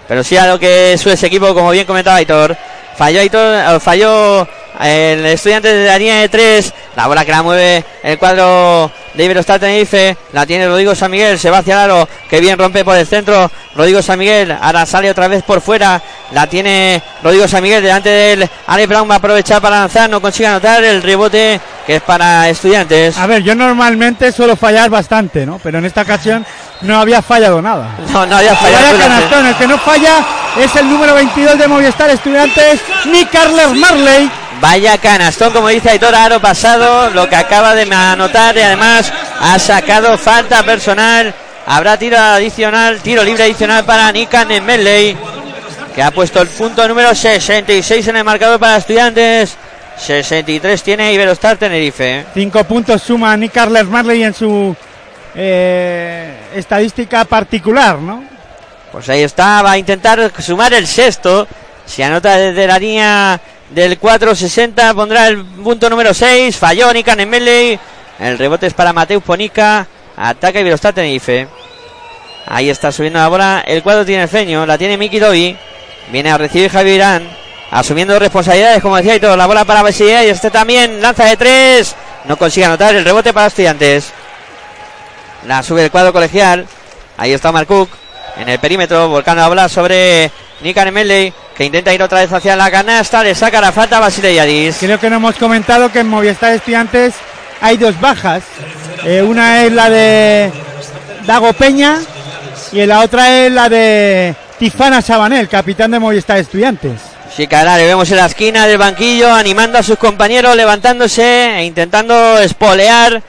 pero 0.07 0.23
sí 0.23 0.38
a 0.38 0.47
lo 0.47 0.57
que 0.57 0.93
es 0.93 1.01
su 1.01 1.09
ex 1.09 1.21
equipo, 1.23 1.53
como 1.53 1.71
bien 1.71 1.85
comentaba 1.85 2.17
Aitor. 2.17 2.57
Falló 2.98 3.22
Aitor, 3.22 3.80
falló 3.80 4.48
el 4.80 5.26
estudiante 5.26 5.74
de 5.74 5.88
la 5.88 5.98
línea 5.98 6.20
de 6.22 6.30
tres. 6.30 6.74
La 6.95 7.07
bola 7.07 7.26
que 7.26 7.32
la 7.32 7.44
mueve 7.44 7.84
el 8.03 8.18
cuadro 8.18 8.91
de 9.14 9.24
Iberostar 9.24 9.60
Tenerife. 9.60 10.18
La 10.32 10.45
tiene 10.45 10.68
Rodrigo 10.68 10.94
San 10.95 11.11
Miguel. 11.11 11.40
Se 11.40 11.49
va 11.49 11.60
hacia 11.60 11.74
el 11.74 11.91
aro. 11.91 12.07
Que 12.30 12.40
bien 12.40 12.57
rompe 12.57 12.84
por 12.84 12.95
el 12.95 13.07
centro. 13.07 13.49
Rodrigo 13.76 14.02
San 14.02 14.20
Miguel. 14.20 14.52
Ahora 14.52 14.86
sale 14.86 15.10
otra 15.10 15.28
vez 15.28 15.44
por 15.44 15.61
fuera. 15.61 16.02
La 16.32 16.48
tiene 16.48 17.02
Rodrigo 17.24 17.48
San 17.48 17.64
Miguel 17.64 17.82
delante 17.82 18.10
del 18.10 18.49
Ale 18.68 18.88
Brown. 18.88 19.10
Va 19.10 19.15
a 19.15 19.18
aprovechar 19.18 19.61
para 19.61 19.80
lanzar. 19.80 20.10
No 20.10 20.22
consigue 20.22 20.48
anotar 20.48 20.84
el 20.84 21.02
rebote 21.02 21.60
que 21.85 21.97
es 21.97 22.01
para 22.01 22.49
estudiantes. 22.49 23.18
A 23.18 23.27
ver, 23.27 23.43
yo 23.43 23.55
normalmente 23.55 24.31
suelo 24.31 24.55
fallar 24.55 24.89
bastante, 24.89 25.45
¿no? 25.45 25.60
Pero 25.61 25.80
en 25.80 25.85
esta 25.85 26.01
ocasión 26.01 26.45
no 26.81 26.99
había 26.99 27.22
fallado 27.22 27.61
nada. 27.61 27.89
No, 28.14 28.26
no 28.26 28.38
había 28.38 28.55
fallado. 28.55 28.97
Canastón, 28.97 29.45
el 29.47 29.55
que 29.55 29.68
no 29.68 29.77
falla 29.80 30.23
es 30.60 30.76
el 30.76 30.88
número 30.88 31.15
22 31.15 31.57
de 31.57 31.68
Movistar 31.68 32.10
Estudiantes, 32.11 32.80
Nick 33.05 33.31
Carles 33.31 33.73
Marley. 33.73 34.31
Vaya 34.61 34.97
canastón, 34.97 35.51
como 35.51 35.68
dice 35.68 35.89
Aitor 35.89 36.15
Aro 36.15 36.39
pasado, 36.39 37.10
lo 37.10 37.27
que 37.27 37.35
acaba 37.35 37.76
de 37.76 37.91
anotar 37.93 38.55
y 38.55 38.61
además 38.61 39.11
ha 39.41 39.60
sacado 39.60 40.18
falta 40.18 40.64
personal. 40.64 41.34
Habrá 41.65 41.97
tiro 41.97 42.18
adicional, 42.18 43.01
tiro 43.01 43.23
libre 43.23 43.43
adicional 43.43 43.84
para 43.84 44.11
Nikan 44.11 44.47
Medley, 44.64 45.18
que 45.93 46.03
ha 46.03 46.11
puesto 46.11 46.41
el 46.41 46.47
punto 46.47 46.88
número 46.88 47.14
66 47.14 48.07
en 48.07 48.18
el 48.18 48.23
marcador 48.23 48.60
para 48.60 48.77
estudiantes. 48.77 49.57
63 49.98 50.84
tiene 50.84 51.14
Iberostar 51.14 51.57
Tenerife. 51.57 52.26
Cinco 52.34 52.64
puntos 52.64 53.02
suma 53.02 53.36
Nick 53.38 53.53
Carles 53.53 53.86
Marley 53.86 54.24
en 54.24 54.34
su 54.34 54.76
eh, 55.36 56.34
estadística 56.56 57.26
particular, 57.26 57.98
¿no? 57.99 58.24
Pues 58.91 59.10
ahí 59.10 59.24
está, 59.24 59.61
va 59.61 59.72
a 59.72 59.78
intentar 59.78 60.32
sumar 60.40 60.74
el 60.74 60.86
sexto. 60.86 61.48
Si 61.86 62.02
anota 62.03 62.38
desde 62.38 62.68
la 62.68 62.80
línea 62.80 63.41
del 63.72 63.99
4.60 63.99 64.94
pondrá 64.94 65.28
el 65.28 65.44
punto 65.44 65.90
número 65.90 66.14
6. 66.14 66.56
Falló 66.56 66.94
Nikan 66.94 67.28
Medley. 67.28 67.80
El 68.20 68.38
rebote 68.38 68.68
es 68.68 68.74
para 68.74 68.94
Mateus 68.94 69.24
Ponica. 69.24 69.88
Ataca 70.15 70.60
Iberostar 70.60 70.94
Tenerife. 70.94 71.48
Ahí 72.45 72.70
está 72.70 72.91
subiendo 72.91 73.20
la 73.20 73.28
bola. 73.28 73.64
El 73.65 73.82
cuadro 73.82 74.06
tiene 74.06 74.24
el 74.24 74.30
feño. 74.30 74.65
La 74.65 74.78
tiene 74.78 74.98
Miki 74.98 75.20
Dobi. 75.20 75.57
Viene 76.11 76.32
a 76.32 76.38
recibir 76.38 76.70
Javi 76.70 76.91
Irán. 76.91 77.43
Asumiendo 77.73 78.19
responsabilidades, 78.19 78.83
como 78.83 78.97
decía 78.97 79.15
y 79.15 79.19
todo. 79.19 79.35
La 79.35 79.47
bola 79.47 79.65
para 79.65 79.81
Besilla. 79.81 80.23
Y 80.23 80.29
este 80.29 80.51
también 80.51 81.01
lanza 81.01 81.25
de 81.25 81.35
tres. 81.35 81.95
No 82.25 82.37
consigue 82.37 82.67
anotar 82.67 82.93
el 82.93 83.03
rebote 83.03 83.33
para 83.33 83.47
estudiantes. 83.47 84.11
La 85.47 85.63
sube 85.63 85.83
el 85.83 85.89
cuadro 85.89 86.13
colegial. 86.13 86.67
Ahí 87.17 87.33
está 87.33 87.51
Marcook. 87.51 87.89
En 88.37 88.47
el 88.47 88.59
perímetro. 88.59 89.09
Volcando 89.09 89.41
la 89.41 89.47
bola 89.47 89.69
sobre 89.69 90.29
Nikan 90.61 90.93
Medley. 90.93 91.33
Que 91.57 91.65
intenta 91.65 91.91
ir 91.91 92.03
otra 92.03 92.19
vez 92.19 92.31
hacia 92.31 92.55
la 92.55 92.69
canasta. 92.69 93.23
Le 93.23 93.33
saca 93.33 93.59
la 93.59 93.71
falta 93.71 93.97
a 93.97 94.01
Basile 94.01 94.35
Yadis. 94.35 94.77
Creo 94.79 94.99
que 94.99 95.09
no 95.09 95.15
hemos 95.15 95.35
comentado 95.37 95.91
que 95.91 96.01
en 96.01 96.09
Movistar 96.09 96.53
Estudiantes 96.53 97.15
hay 97.59 97.77
dos 97.77 97.99
bajas. 97.99 98.43
Eh, 99.03 99.23
una 99.23 99.63
es 99.63 99.71
la 99.71 99.89
de 99.89 100.51
Dago 101.25 101.51
Peña 101.53 101.99
y 102.71 102.85
la 102.85 102.99
otra 102.99 103.45
es 103.45 103.51
la 103.51 103.67
de 103.67 104.35
Tifana 104.59 105.01
Sabanel, 105.01 105.49
capitán 105.49 105.89
de 105.89 105.99
Movistar 105.99 106.37
Estudiantes. 106.37 107.12
Cara, 107.49 107.77
le 107.77 107.85
vemos 107.88 108.10
en 108.11 108.18
la 108.18 108.27
esquina 108.27 108.68
del 108.68 108.77
banquillo 108.77 109.34
animando 109.34 109.80
a 109.80 109.84
sus 109.84 109.97
compañeros, 109.97 110.55
levantándose 110.55 111.57
e 111.57 111.65
intentando 111.65 112.38
espolear 112.38 113.23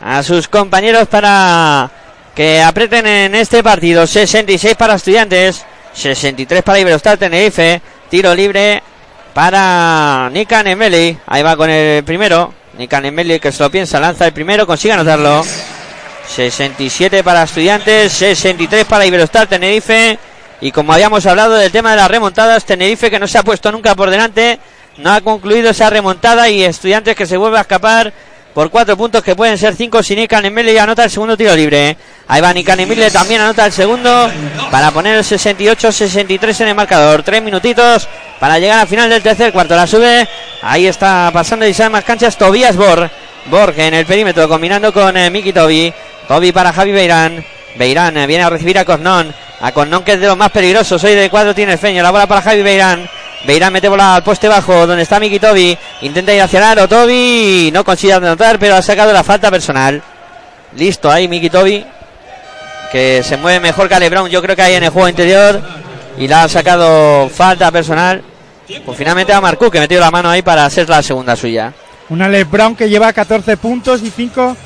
a 0.00 0.22
sus 0.24 0.48
compañeros 0.48 1.06
para 1.06 1.88
que 2.34 2.60
aprieten 2.60 3.06
en 3.06 3.34
este 3.36 3.62
partido. 3.62 4.08
66 4.08 4.74
para 4.74 4.96
estudiantes, 4.96 5.64
63 5.94 6.64
para 6.64 6.80
Iberostar 6.80 7.16
Tenerife. 7.16 7.80
Tiro 8.10 8.34
libre 8.34 8.82
para 9.32 10.28
Nikan 10.32 10.66
Emeli. 10.66 11.16
Ahí 11.24 11.42
va 11.44 11.56
con 11.56 11.70
el 11.70 12.02
primero. 12.02 12.52
Nikan 12.76 13.06
Emeli 13.06 13.38
que 13.38 13.52
se 13.52 13.62
lo 13.62 13.70
piensa, 13.70 14.00
lanza 14.00 14.26
el 14.26 14.32
primero, 14.32 14.66
consigue 14.66 14.94
anotarlo. 14.94 15.44
67 16.26 17.22
para 17.22 17.44
estudiantes, 17.44 18.12
63 18.12 18.84
para 18.84 19.06
Iberostar 19.06 19.46
Tenerife. 19.46 20.18
Y 20.64 20.72
como 20.72 20.94
habíamos 20.94 21.26
hablado 21.26 21.56
del 21.56 21.70
tema 21.70 21.90
de 21.90 21.98
las 21.98 22.10
remontadas, 22.10 22.64
Tenerife 22.64 23.10
que 23.10 23.18
no 23.18 23.26
se 23.26 23.36
ha 23.36 23.42
puesto 23.42 23.70
nunca 23.70 23.94
por 23.94 24.08
delante, 24.08 24.58
no 24.96 25.12
ha 25.12 25.20
concluido 25.20 25.68
esa 25.68 25.90
remontada 25.90 26.48
y 26.48 26.64
estudiantes 26.64 27.14
que 27.14 27.26
se 27.26 27.36
vuelve 27.36 27.58
a 27.58 27.60
escapar 27.60 28.14
por 28.54 28.70
cuatro 28.70 28.96
puntos 28.96 29.22
que 29.22 29.36
pueden 29.36 29.58
ser 29.58 29.74
cinco 29.74 30.02
si 30.02 30.16
Nikan 30.16 30.42
Emile 30.42 30.80
anota 30.80 31.04
el 31.04 31.10
segundo 31.10 31.36
tiro 31.36 31.54
libre. 31.54 31.98
Ahí 32.28 32.40
va 32.40 32.52
Emile 32.52 33.10
también 33.10 33.42
anota 33.42 33.66
el 33.66 33.72
segundo 33.72 34.30
para 34.70 34.90
poner 34.90 35.16
el 35.16 35.22
68-63 35.22 36.62
en 36.62 36.68
el 36.68 36.74
marcador. 36.74 37.22
Tres 37.22 37.42
minutitos 37.42 38.08
para 38.40 38.58
llegar 38.58 38.78
al 38.78 38.88
final 38.88 39.10
del 39.10 39.22
tercer 39.22 39.52
cuarto. 39.52 39.76
La 39.76 39.86
sube. 39.86 40.26
Ahí 40.62 40.86
está 40.86 41.28
pasando 41.30 41.68
y 41.68 41.74
más 41.90 42.04
canchas 42.04 42.38
Tobías 42.38 42.74
Borg. 42.74 43.10
Borg 43.50 43.78
en 43.80 43.92
el 43.92 44.06
perímetro 44.06 44.48
combinando 44.48 44.94
con 44.94 45.14
eh, 45.14 45.28
Miki 45.28 45.52
Tobi. 45.52 45.92
Tobi 46.26 46.52
para 46.52 46.72
Javi 46.72 46.92
Beirán. 46.92 47.53
Beirán 47.76 48.16
eh, 48.16 48.26
viene 48.26 48.44
a 48.44 48.50
recibir 48.50 48.78
a 48.78 48.84
Cornón. 48.84 49.34
A 49.60 49.72
Cornón 49.72 50.02
que 50.04 50.12
es 50.12 50.20
de 50.20 50.26
los 50.26 50.36
más 50.36 50.50
peligrosos. 50.50 51.02
Hoy 51.04 51.14
de 51.14 51.30
cuadro 51.30 51.54
tiene 51.54 51.72
el 51.72 51.78
feño. 51.78 52.02
La 52.02 52.10
bola 52.10 52.26
para 52.26 52.42
Javi 52.42 52.62
Beirán. 52.62 53.08
Beirán 53.46 53.72
mete 53.72 53.88
bola 53.88 54.16
al 54.16 54.22
poste 54.22 54.48
bajo 54.48 54.86
donde 54.86 55.02
está 55.02 55.20
Miki 55.20 55.38
Tobi. 55.38 55.76
Intenta 56.02 56.32
ir 56.32 56.42
hacia 56.42 56.58
el 56.58 56.64
aro. 56.64 56.88
Tobi 56.88 57.70
no 57.72 57.84
consigue 57.84 58.12
anotar, 58.12 58.58
pero 58.58 58.76
ha 58.76 58.82
sacado 58.82 59.12
la 59.12 59.22
falta 59.22 59.50
personal. 59.50 60.02
Listo 60.76 61.10
ahí 61.10 61.28
Miki 61.28 61.50
Tobi. 61.50 61.84
Que 62.90 63.22
se 63.24 63.36
mueve 63.36 63.60
mejor 63.60 63.88
que 63.88 63.94
Ale 63.94 64.08
Brown. 64.08 64.30
Yo 64.30 64.40
creo 64.40 64.56
que 64.56 64.62
ahí 64.62 64.74
en 64.74 64.84
el 64.84 64.90
juego 64.90 65.08
interior. 65.08 65.60
Y 66.18 66.28
la 66.28 66.44
ha 66.44 66.48
sacado 66.48 67.28
falta 67.28 67.70
personal. 67.70 68.22
Pues 68.84 68.96
finalmente 68.96 69.32
a 69.32 69.40
Marcú 69.40 69.70
que 69.70 69.80
metió 69.80 70.00
la 70.00 70.10
mano 70.10 70.30
ahí 70.30 70.42
para 70.42 70.64
hacer 70.64 70.88
la 70.88 71.02
segunda 71.02 71.36
suya. 71.36 71.72
Un 72.08 72.22
Ale 72.22 72.44
Brown 72.44 72.76
que 72.76 72.88
lleva 72.88 73.12
14 73.12 73.56
puntos 73.56 74.02
y 74.02 74.10
5, 74.10 74.56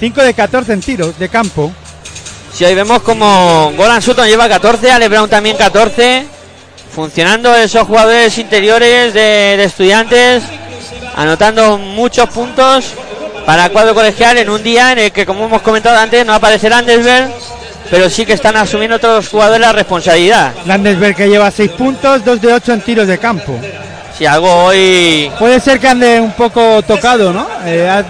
5 0.00 0.22
de 0.22 0.34
14 0.34 0.72
en 0.72 0.80
tiros 0.80 1.18
de 1.18 1.28
campo. 1.28 1.72
Si 2.56 2.64
hoy 2.64 2.74
vemos 2.74 3.02
como 3.02 3.70
Golan 3.76 4.00
Sutton 4.00 4.26
lleva 4.26 4.48
14, 4.48 4.90
Ale 4.90 5.10
Brown 5.10 5.28
también 5.28 5.58
14 5.58 6.24
funcionando 6.90 7.54
esos 7.54 7.86
jugadores 7.86 8.38
interiores 8.38 9.12
de, 9.12 9.58
de, 9.58 9.64
estudiantes, 9.64 10.42
anotando 11.16 11.76
muchos 11.76 12.30
puntos 12.30 12.94
para 13.44 13.66
el 13.66 13.72
cuadro 13.72 13.92
colegial 13.92 14.38
en 14.38 14.48
un 14.48 14.62
día 14.62 14.92
en 14.92 15.00
el 15.00 15.12
que, 15.12 15.26
como 15.26 15.44
hemos 15.44 15.60
comentado 15.60 15.98
antes, 15.98 16.24
no 16.24 16.32
aparece 16.32 16.70
Landesberg, 16.70 17.30
pero 17.90 18.08
sí 18.08 18.24
que 18.24 18.32
están 18.32 18.56
asumiendo 18.56 18.98
todos 18.98 19.16
los 19.16 19.28
jugadores 19.28 19.60
la 19.60 19.72
responsabilidad. 19.72 20.54
Landesberg 20.64 21.14
que 21.14 21.28
lleva 21.28 21.50
6 21.50 21.72
puntos, 21.72 22.24
2 22.24 22.40
de 22.40 22.54
8 22.54 22.72
en 22.72 22.80
tiros 22.80 23.06
de 23.06 23.18
campo. 23.18 23.52
Si 24.16 24.24
algo 24.24 24.50
hoy. 24.64 25.30
Puede 25.38 25.60
ser 25.60 25.78
que 25.78 25.88
ande 25.88 26.18
un 26.18 26.32
poco 26.32 26.80
tocado, 26.80 27.34
¿no? 27.34 27.46
Eh, 27.66 27.86
ha, 27.86 28.02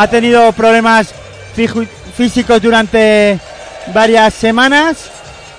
ha, 0.00 0.06
tenido 0.06 0.52
problemas 0.52 1.08
físicos 2.16 2.62
durante 2.62 3.40
varias 3.94 4.34
semanas 4.34 5.10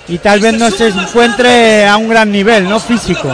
y 0.08 0.18
tal 0.18 0.40
vez 0.40 0.54
no 0.54 0.70
se 0.70 0.88
encuentre 0.88 1.86
a 1.86 1.96
un 1.96 2.08
gran 2.08 2.30
nivel, 2.30 2.68
¿no? 2.68 2.80
Físico. 2.80 3.30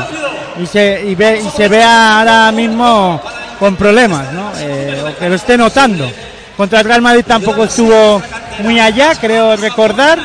Y 0.62 0.66
se, 0.66 1.04
y 1.06 1.14
ve, 1.14 1.42
y 1.44 1.50
se 1.56 1.68
vea 1.68 2.18
ahora 2.18 2.52
mismo 2.52 3.20
con 3.58 3.76
problemas, 3.76 4.32
¿no? 4.32 4.52
Eh, 4.58 5.04
o 5.08 5.18
que 5.18 5.28
lo 5.28 5.34
esté 5.34 5.56
notando. 5.56 6.10
Contra 6.56 6.80
el 6.80 6.86
Real 6.86 7.02
Madrid 7.02 7.24
tampoco 7.26 7.64
estuvo 7.64 8.20
muy 8.60 8.80
allá, 8.80 9.14
creo 9.14 9.56
recordar. 9.56 10.18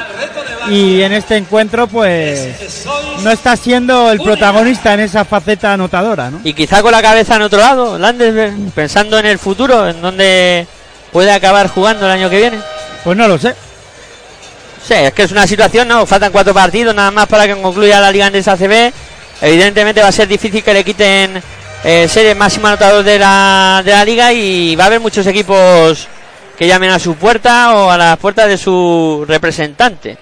Y 0.69 1.01
en 1.01 1.11
este 1.11 1.35
encuentro, 1.35 1.87
pues, 1.87 2.85
no 3.21 3.31
está 3.31 3.55
siendo 3.57 4.09
el 4.11 4.21
protagonista 4.21 4.93
en 4.93 5.01
esa 5.01 5.25
faceta 5.25 5.73
anotadora, 5.73 6.31
¿no? 6.31 6.39
Y 6.43 6.53
quizá 6.53 6.81
con 6.81 6.91
la 6.91 7.01
cabeza 7.01 7.35
en 7.35 7.41
otro 7.41 7.59
lado, 7.59 7.99
Landes, 7.99 8.53
pensando 8.73 9.19
en 9.19 9.25
el 9.25 9.37
futuro, 9.37 9.89
en 9.89 10.01
donde 10.01 10.65
puede 11.11 11.31
acabar 11.31 11.67
jugando 11.67 12.05
el 12.05 12.11
año 12.11 12.29
que 12.29 12.37
viene? 12.37 12.59
Pues 13.03 13.17
no 13.17 13.27
lo 13.27 13.37
sé. 13.37 13.55
Sí, 14.85 14.95
es 14.95 15.13
que 15.13 15.23
es 15.23 15.31
una 15.31 15.47
situación, 15.47 15.87
¿no? 15.87 16.05
Faltan 16.05 16.31
cuatro 16.31 16.53
partidos 16.53 16.93
nada 16.93 17.09
más 17.09 17.27
para 17.27 17.47
que 17.47 17.55
concluya 17.55 18.01
la 18.01 18.11
Liga 18.11 18.25
Andesa 18.25 18.53
ACB. 18.53 18.91
Evidentemente 19.41 20.01
va 20.01 20.09
a 20.09 20.11
ser 20.11 20.27
difícil 20.27 20.61
que 20.61 20.73
le 20.73 20.83
quiten 20.83 21.41
eh, 21.83 22.07
ser 22.07 22.25
el 22.25 22.35
máximo 22.35 22.67
anotador 22.67 23.03
de 23.03 23.17
la, 23.17 23.81
de 23.83 23.91
la 23.91 24.03
liga 24.03 24.33
y 24.33 24.75
va 24.75 24.85
a 24.85 24.87
haber 24.87 24.99
muchos 24.99 25.25
equipos 25.27 26.07
que 26.57 26.67
llamen 26.67 26.91
a 26.91 26.99
su 26.99 27.15
puerta 27.15 27.75
o 27.75 27.89
a 27.89 27.97
las 27.97 28.17
puertas 28.17 28.47
de 28.47 28.57
su 28.57 29.23
representante. 29.27 30.17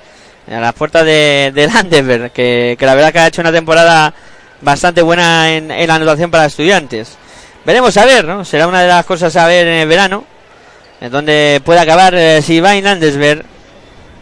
A 0.51 0.59
las 0.59 0.73
puertas 0.73 1.05
de, 1.05 1.51
de 1.53 2.31
que, 2.33 2.77
la 2.79 2.95
verdad 2.95 3.11
que 3.11 3.19
ha 3.19 3.27
hecho 3.27 3.41
una 3.41 3.51
temporada 3.51 4.13
bastante 4.61 5.01
buena 5.01 5.51
en, 5.51 5.71
en 5.71 5.87
la 5.87 5.95
anotación 5.95 6.29
para 6.29 6.45
estudiantes. 6.45 7.17
Veremos 7.65 7.95
a 7.97 8.05
ver, 8.05 8.25
¿no? 8.25 8.43
Será 8.45 8.67
una 8.67 8.81
de 8.81 8.87
las 8.87 9.05
cosas 9.05 9.35
a 9.35 9.47
ver 9.47 9.67
en 9.67 9.73
el 9.81 9.87
verano, 9.87 10.23
en 10.99 11.11
donde 11.11 11.61
puede 11.63 11.79
acabar 11.79 12.13
eh, 12.15 12.41
si 12.41 12.59
va 12.59 12.75
en 12.75 12.83
Landesberg. 12.83 13.50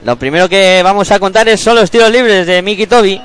Lo 0.03 0.15
primero 0.15 0.47
que 0.47 0.81
vamos 0.81 1.11
a 1.11 1.19
contar 1.19 1.49
es 1.49 1.59
son 1.59 1.75
los 1.75 1.91
tiros 1.91 2.09
libres 2.09 2.47
de 2.47 2.61
Miki 2.61 2.87
Toby, 2.87 3.21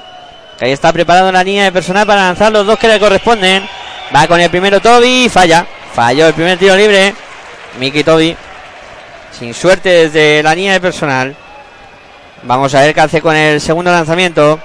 que 0.59 0.65
ahí 0.65 0.73
está 0.73 0.93
preparado 0.93 1.29
en 1.29 1.35
la 1.35 1.45
línea 1.45 1.65
de 1.65 1.73
personal 1.73 2.05
para 2.05 2.23
lanzar 2.23 2.51
los 2.51 2.67
dos 2.67 2.79
que 2.79 2.89
le 2.89 2.99
corresponden. 2.99 3.69
Va 4.15 4.27
con 4.27 4.41
el 4.41 4.51
primero 4.51 4.81
Toby, 4.81 5.29
falla, 5.29 5.65
falló 5.95 6.27
el 6.27 6.35
primer 6.35 6.59
tiro 6.59 6.75
libre. 6.75 7.15
Miki 7.79 8.03
Toby, 8.03 8.37
sin 9.39 9.55
suerte 9.55 10.09
desde 10.09 10.43
la 10.43 10.55
línea 10.55 10.73
de 10.73 10.81
personal. 10.81 11.37
Vamos 12.43 12.75
a 12.75 12.81
ver 12.81 12.93
qué 12.93 13.01
hace 13.01 13.23
con 13.23 13.37
el 13.37 13.61
segundo 13.61 13.93
lanzamiento. 13.93 14.59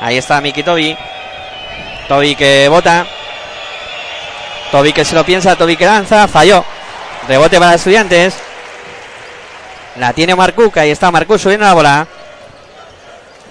Ahí 0.00 0.18
está 0.18 0.40
Miki 0.40 0.64
Toby. 0.64 0.96
Toby 2.08 2.34
que 2.34 2.68
bota. 2.68 3.06
Toby 4.72 4.92
que 4.92 5.04
se 5.04 5.14
lo 5.14 5.24
piensa, 5.24 5.54
Toby 5.54 5.76
que 5.76 5.86
lanza, 5.86 6.26
falló. 6.26 6.64
Rebote 7.28 7.58
para 7.60 7.74
estudiantes. 7.74 8.36
La 9.98 10.12
tiene 10.12 10.34
Marcuk, 10.34 10.76
ahí 10.76 10.90
está 10.90 11.10
Marcuk 11.10 11.38
subiendo 11.38 11.64
la 11.64 11.74
bola. 11.74 12.06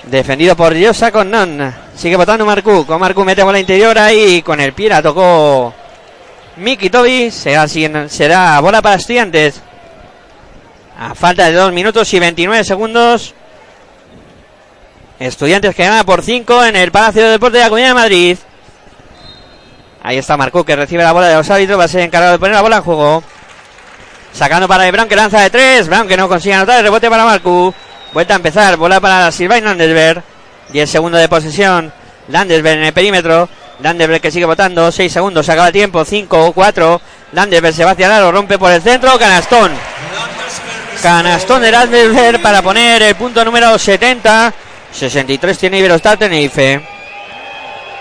Defendido 0.04 0.56
por 0.56 0.76
Yosa 0.76 1.12
con 1.12 1.32
Non. 1.32 1.74
Sigue 1.96 2.16
votando 2.16 2.46
Marcuk. 2.46 2.86
Con 2.86 3.00
Marcuk 3.00 3.26
mete 3.26 3.42
bola 3.42 3.60
interior 3.60 3.98
ahí. 3.98 4.44
Con 4.44 4.60
el 4.60 4.74
pie 4.74 4.90
la 4.90 5.02
tocó 5.02 5.74
Miki 6.58 6.92
Toby. 6.92 7.32
Será, 7.32 7.68
será 7.68 8.60
bola 8.60 8.84
para 8.84 8.98
estudiantes. 8.98 9.62
A 11.00 11.16
falta 11.16 11.46
de 11.46 11.54
2 11.54 11.74
minutos 11.74 12.14
y 12.14 12.20
29 12.20 12.64
segundos. 12.64 13.34
Estudiantes 15.20 15.74
que 15.74 15.84
gana 15.84 16.04
por 16.04 16.22
5 16.22 16.66
en 16.66 16.76
el 16.76 16.92
Palacio 16.92 17.24
de 17.24 17.30
Deportes 17.32 17.60
de 17.60 17.64
la 17.64 17.70
Comunidad 17.70 17.90
de 17.90 17.94
Madrid. 17.96 18.38
Ahí 20.04 20.18
está 20.18 20.38
Marcuk 20.38 20.68
que 20.68 20.76
recibe 20.76 21.02
la 21.02 21.14
bola 21.14 21.30
de 21.30 21.36
los 21.36 21.50
árbitros. 21.50 21.80
Va 21.80 21.86
a 21.86 21.88
ser 21.88 22.02
encargado 22.02 22.34
de 22.34 22.40
poner 22.40 22.54
la 22.54 22.62
bola 22.62 22.78
en 22.78 22.84
juego. 22.84 23.24
Sacando 24.36 24.68
para 24.68 24.92
Brown 24.92 25.08
que 25.08 25.16
lanza 25.16 25.40
de 25.40 25.50
3. 25.50 25.88
Brown 25.88 26.08
que 26.10 26.18
no 26.18 26.28
consigue 26.28 26.56
anotar. 26.56 26.80
El 26.80 26.84
rebote 26.84 27.10
para 27.10 27.24
Marcuk. 27.24 27.74
Vuelta 28.12 28.34
a 28.34 28.36
empezar. 28.36 28.76
Bola 28.76 29.00
para 29.00 29.32
Silvain 29.32 29.64
Landesberg. 29.64 30.22
10 30.70 30.90
segundos 30.90 31.22
de 31.22 31.30
posesión. 31.30 31.94
Landesberg 32.28 32.80
en 32.80 32.84
el 32.84 32.94
perímetro. 32.94 33.48
Landesberg 33.80 34.22
que 34.22 34.32
sigue 34.32 34.46
votando. 34.46 34.92
6 34.92 35.12
segundos. 35.12 35.46
Se 35.46 35.54
acaba 35.54 35.68
el 35.68 35.74
tiempo. 35.74 36.04
5 36.04 36.48
o 36.48 36.52
4. 36.52 37.02
Landesberg 37.32 37.74
se 37.74 37.86
va 37.86 37.92
hacia 37.92 38.08
el 38.08 38.12
aro. 38.12 38.32
Rompe 38.34 38.58
por 38.58 38.74
el 38.74 38.82
centro. 38.82 39.18
Canastón. 39.18 39.72
Canastón 41.02 41.62
de 41.62 41.72
Landesberg 41.72 42.42
para 42.42 42.62
poner 42.62 43.04
el 43.04 43.16
punto 43.16 43.46
número 43.46 43.80
70. 43.80 44.54
63 44.92 45.58
tiene 45.58 45.80
Iberostar 45.80 46.18
Tenerife. 46.18 46.86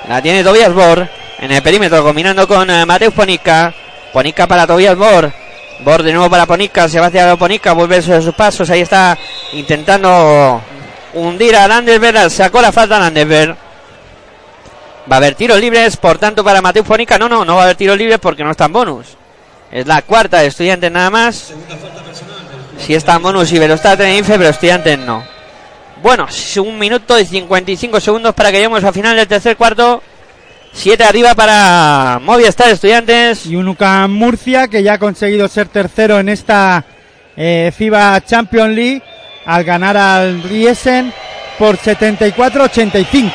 La 0.09 0.21
tiene 0.21 0.43
Tobias 0.43 0.75
Bor. 0.75 1.09
En 1.39 1.53
el 1.53 1.63
perímetro 1.63 2.03
combinando 2.03 2.49
con 2.49 2.69
uh, 2.69 2.87
Mateus 2.87 3.15
Ponica. 3.15 3.73
Ponica 4.13 4.49
para 4.49 4.67
Tobias 4.67 4.97
Bor. 4.97 5.44
Bor 5.85 6.03
de 6.03 6.15
nuevo 6.15 6.31
para 6.31 6.47
Ponica. 6.47 6.89
Se 6.89 6.99
va 6.99 7.07
hacia 7.07 7.37
Ponica. 7.37 7.73
Vuelve 7.75 8.01
sobre 8.01 8.23
sus 8.23 8.35
pasos. 8.35 8.71
Ahí 8.71 8.81
está 8.81 9.19
intentando 9.53 10.63
hundir 11.13 11.55
a 11.57 11.69
Landesberg. 11.69 12.31
Sacó 12.31 12.63
la 12.63 12.73
falta 12.73 12.99
Landesberg. 12.99 13.55
Va 15.11 15.17
a 15.17 15.19
haber 15.19 15.35
tiros 15.35 15.61
libres. 15.61 15.99
Por 15.99 16.17
tanto, 16.17 16.43
para 16.43 16.63
Mateus 16.63 16.87
Ponica. 16.87 17.19
No, 17.19 17.29
no, 17.29 17.45
no 17.45 17.57
va 17.57 17.63
a 17.63 17.65
haber 17.65 17.77
tiros 17.77 17.99
libres 17.99 18.19
porque 18.19 18.43
no 18.43 18.53
están 18.53 18.73
bonus. 18.73 19.19
Es 19.71 19.87
la 19.87 20.01
cuarta 20.01 20.39
de 20.39 20.47
estudiantes 20.47 20.91
nada 20.91 21.11
más. 21.11 21.53
Si 22.79 22.95
están 22.95 23.23
bonus 23.23 23.53
y 23.53 23.59
Velostar 23.59 23.99
Tenerife, 23.99 24.39
pero 24.39 24.49
estudiantes 24.49 24.99
no. 24.99 25.23
Bueno, 26.03 26.27
un 26.59 26.79
minuto 26.79 27.19
y 27.19 27.27
55 27.27 28.01
segundos 28.01 28.35
para 28.35 28.51
que 28.51 28.57
lleguemos 28.57 28.83
al 28.85 28.95
final 28.95 29.17
del 29.17 29.29
tercer 29.29 29.57
cuarto. 29.57 30.03
Siete 30.75 31.05
arriba 31.05 31.35
para 31.35 32.19
Movistar 32.21 32.69
Estudiantes. 32.69 33.47
Y 33.47 33.57
un 33.57 33.69
UCAM 33.69 34.11
Murcia 34.13 34.69
que 34.69 34.83
ya 34.83 34.95
ha 34.95 34.99
conseguido 34.99 35.49
ser 35.49 35.69
tercero 35.69 36.19
en 36.19 36.29
esta 36.29 36.85
eh, 37.37 37.73
FIBA 37.75 38.21
Champions 38.25 38.75
League 38.75 39.03
al 39.47 39.65
ganar 39.65 39.97
al 39.97 40.43
Riesen 40.43 41.13
por 41.59 41.79
74-85. 41.79 43.31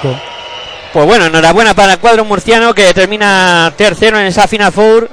Pues 0.91 1.06
bueno, 1.06 1.26
enhorabuena 1.26 1.74
para 1.74 1.94
el 1.94 1.99
cuadro 1.99 2.26
murciano 2.26 2.74
que 2.74 2.94
termina 2.94 3.72
tercero 3.78 4.20
en 4.20 4.26
esa 4.28 4.48
Final 4.48 4.74
Four. 4.74 5.10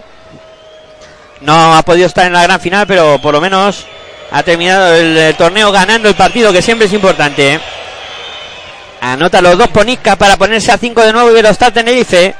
No 1.43 1.75
ha 1.75 1.83
podido 1.83 2.07
estar 2.07 2.27
en 2.27 2.33
la 2.33 2.43
gran 2.43 2.61
final, 2.61 2.87
pero 2.87 3.21
por 3.21 3.35
lo 3.35 3.41
menos 3.41 3.87
ha 4.33 4.43
terminado 4.43 4.95
el, 4.95 5.17
el 5.17 5.35
torneo 5.37 5.71
ganando 5.71 6.09
el 6.09 6.15
partido, 6.15 6.53
que 6.53 6.63
siempre 6.63 6.87
es 6.87 6.93
importante. 6.93 7.61
Anota 9.13 9.41
los 9.41 9.57
dos 9.57 9.69
Ponisca 9.69 10.17
para 10.17 10.37
ponerse 10.37 10.73
a 10.73 10.79
5 10.79 11.01
de 11.01 11.13
nuevo 11.13 11.31
Iberostar 11.31 11.71
Tenerife. 11.71 12.35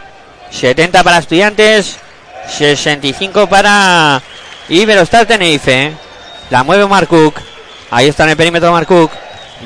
70 0.51 1.05
para 1.05 1.19
Estudiantes, 1.19 1.97
65 2.49 3.47
para 3.47 4.21
Iberostar 4.69 5.27
Tenerife. 5.27 5.93
La 6.51 6.65
mueve 6.65 6.85
Marcook. 6.87 7.37
Ahí 7.93 8.09
está 8.09 8.25
en 8.25 8.31
el 8.31 8.37
perímetro 8.37 8.73
Marcook. 8.73 9.13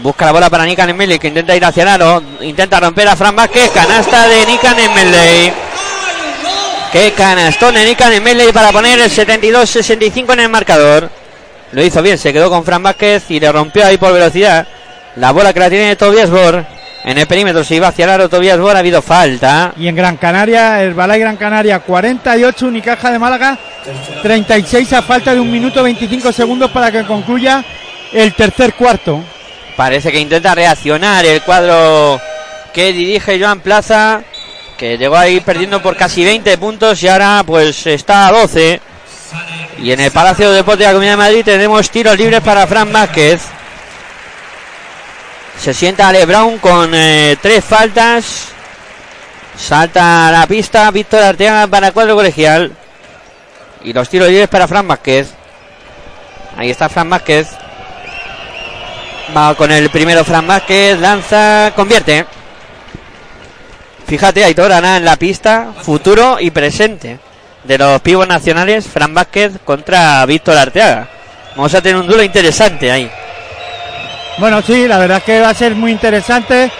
Busca 0.02 0.27
la 0.27 0.32
bola 0.32 0.51
para 0.51 0.66
Nikan 0.66 0.90
Emeli 0.90 1.18
que 1.18 1.28
intenta 1.28 1.56
ir 1.56 1.64
hacia 1.64 1.85
el 1.85 1.89
aro. 1.89 2.22
Intenta 2.43 2.78
romper 2.78 3.09
a 3.09 3.16
Fran 3.16 3.35
Vázquez. 3.35 3.70
Canasta 3.70 4.28
de 4.28 4.44
Nikan 4.44 4.78
Emeli. 4.78 5.52
Qué 6.93 7.12
canastón 7.12 7.77
de 7.77 7.85
Nikan 7.86 8.12
Emeli 8.12 8.52
para 8.52 8.72
poner 8.72 9.01
el 9.01 9.10
72-65 9.10 10.35
en 10.35 10.40
el 10.40 10.48
marcador. 10.51 11.09
Lo 11.72 11.82
hizo 11.82 12.02
bien, 12.02 12.18
se 12.18 12.31
quedó 12.31 12.51
con 12.51 12.62
Fran 12.62 12.82
Vázquez 12.82 13.31
y 13.31 13.40
le 13.40 13.51
rompió 13.51 13.86
ahí 13.86 13.97
por 13.97 14.12
velocidad. 14.12 14.68
La 15.16 15.31
bola 15.31 15.55
que 15.55 15.60
la 15.60 15.70
tiene 15.70 15.97
Tobias 15.97 16.28
Bor. 16.28 16.80
En 17.05 17.16
el 17.16 17.27
perímetro 17.27 17.64
se 17.64 17.77
iba 17.77 17.89
hacia 17.89 18.05
el 18.05 18.10
aro 18.10 18.28
Tobias 18.28 18.59
Bor. 18.59 18.77
Ha 18.77 18.81
habido 18.81 19.01
falta. 19.01 19.72
Y 19.77 19.89
en 19.89 19.97
Gran 19.97 20.16
Canaria, 20.16 20.82
el 20.82 20.94
Balay 20.94 21.20
Gran 21.20 21.36
Canaria 21.36 21.81
48, 21.81 22.66
Unicaja 22.66 23.10
de 23.10 23.18
Málaga 23.18 23.59
36 24.22 24.93
a 24.93 25.02
falta 25.02 25.35
de 25.35 25.40
un 25.40 25.51
minuto 25.51 25.82
25 25.82 26.32
segundos 26.32 26.70
para 26.70 26.93
que 26.93 27.05
concluya 27.05 27.64
el 28.12 28.35
tercer 28.35 28.74
cuarto. 28.74 29.22
Parece 29.77 30.12
que 30.12 30.20
intenta 30.20 30.55
reaccionar 30.55 31.24
el 31.24 31.40
cuadro 31.43 32.20
que 32.74 32.93
dirige 32.93 33.40
Joan 33.40 33.60
Plaza, 33.60 34.22
que 34.77 34.98
llegó 34.98 35.16
ahí 35.16 35.40
perdiendo 35.40 35.81
por 35.81 35.97
casi 35.97 36.24
20 36.24 36.59
puntos 36.59 37.02
y 37.02 37.09
ahora 37.09 37.43
pues 37.47 37.86
está 37.86 38.28
a 38.28 38.32
12. 38.32 38.81
Y 39.78 39.93
en 39.93 40.01
el 40.01 40.10
Palacio 40.10 40.51
de 40.51 40.56
Deportes 40.56 40.81
de 40.81 40.86
la 40.86 40.93
Comunidad 40.93 41.12
de 41.12 41.16
Madrid 41.16 41.44
tenemos 41.44 41.90
tiros 41.90 42.18
libres 42.18 42.40
para 42.43 42.66
Fran 42.66 42.93
Vázquez. 42.93 43.40
Se 45.60 45.74
sienta 45.74 46.08
Ale 46.08 46.24
Brown 46.24 46.56
con 46.56 46.90
eh, 46.94 47.36
tres 47.42 47.62
faltas. 47.62 48.46
Salta 49.58 50.28
a 50.28 50.32
la 50.32 50.46
pista 50.46 50.90
Víctor 50.90 51.22
Arteaga 51.22 51.66
para 51.66 51.92
cuadro 51.92 52.16
colegial. 52.16 52.72
Y 53.84 53.92
los 53.92 54.08
tiros 54.08 54.28
libres 54.28 54.48
para 54.48 54.66
Fran 54.66 54.88
Vázquez. 54.88 55.28
Ahí 56.56 56.70
está 56.70 56.88
Fran 56.88 57.10
Vázquez. 57.10 57.48
Va 59.36 59.54
con 59.54 59.70
el 59.70 59.90
primero 59.90 60.24
Fran 60.24 60.46
Vázquez. 60.46 60.98
Lanza, 60.98 61.72
convierte. 61.76 62.24
Fíjate, 64.06 64.42
Aitor, 64.42 64.72
Ana 64.72 64.96
en 64.96 65.04
la 65.04 65.16
pista. 65.16 65.74
Futuro 65.82 66.38
y 66.40 66.50
presente. 66.50 67.18
De 67.64 67.76
los 67.76 68.00
pibos 68.00 68.26
nacionales, 68.26 68.86
Fran 68.86 69.12
Vázquez 69.12 69.52
contra 69.62 70.24
Víctor 70.24 70.56
Arteaga. 70.56 71.06
Vamos 71.54 71.74
a 71.74 71.82
tener 71.82 72.00
un 72.00 72.06
duelo 72.06 72.22
interesante 72.22 72.90
ahí. 72.90 73.10
Bueno, 74.40 74.62
sí, 74.62 74.88
la 74.88 74.96
verdad 74.96 75.18
es 75.18 75.24
que 75.24 75.38
va 75.38 75.50
a 75.50 75.54
ser 75.54 75.74
muy 75.74 75.92
interesante 75.92 76.72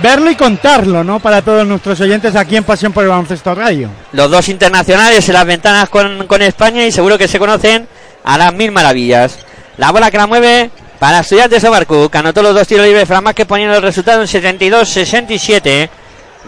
verlo 0.00 0.30
y 0.30 0.36
contarlo, 0.36 1.02
¿no? 1.02 1.18
Para 1.18 1.42
todos 1.42 1.66
nuestros 1.66 2.00
oyentes 2.00 2.36
aquí 2.36 2.56
en 2.56 2.62
Pasión 2.62 2.92
por 2.92 3.02
el 3.02 3.10
Baloncesto 3.10 3.52
Radio. 3.52 3.90
Los 4.12 4.30
dos 4.30 4.48
internacionales 4.48 5.28
en 5.28 5.34
las 5.34 5.44
ventanas 5.44 5.88
con, 5.88 6.40
España 6.40 6.86
y 6.86 6.92
seguro 6.92 7.18
que 7.18 7.26
se 7.26 7.40
conocen 7.40 7.88
a 8.22 8.38
las 8.38 8.54
mil 8.54 8.70
maravillas. 8.70 9.40
La 9.76 9.90
bola 9.90 10.08
que 10.08 10.18
la 10.18 10.28
mueve 10.28 10.70
para 11.00 11.18
Estudiantes 11.18 11.60
de 11.60 11.68
Barcook. 11.68 12.14
Anotó 12.14 12.44
los 12.44 12.54
dos 12.54 12.68
tiros 12.68 12.86
libres 12.86 13.08
Fran 13.08 13.24
Vázquez 13.24 13.48
poniendo 13.48 13.74
el 13.74 13.82
resultado 13.82 14.22
en 14.22 14.28
72-67. 14.28 15.88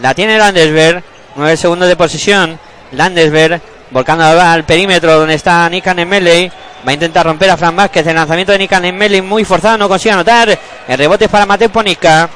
La 0.01 0.13
tiene 0.13 0.37
Landesberg. 0.37 1.03
9 1.35 1.57
segundos 1.57 1.89
de 1.89 1.97
posesión. 1.97 2.57
Landesberg 2.93 3.61
volcando 3.93 4.23
al 4.25 4.65
perímetro 4.65 5.19
donde 5.19 5.35
está 5.35 5.69
Nikan 5.69 5.99
Emeley. 5.99 6.51
Va 6.85 6.91
a 6.91 6.93
intentar 6.93 7.25
romper 7.25 7.49
a 7.51 7.55
Fran 7.55 7.75
Vázquez. 7.75 8.05
El 8.05 8.15
lanzamiento 8.15 8.51
de 8.51 8.57
Nikan 8.57 8.83
Emeley 8.83 9.21
muy 9.21 9.45
forzado. 9.45 9.77
No 9.77 9.87
consigue 9.87 10.11
anotar. 10.11 10.59
El 10.87 10.97
rebote 10.97 11.25
es 11.25 11.31
para 11.31 11.45
Mateo 11.45 11.69
Ponica. 11.69 12.27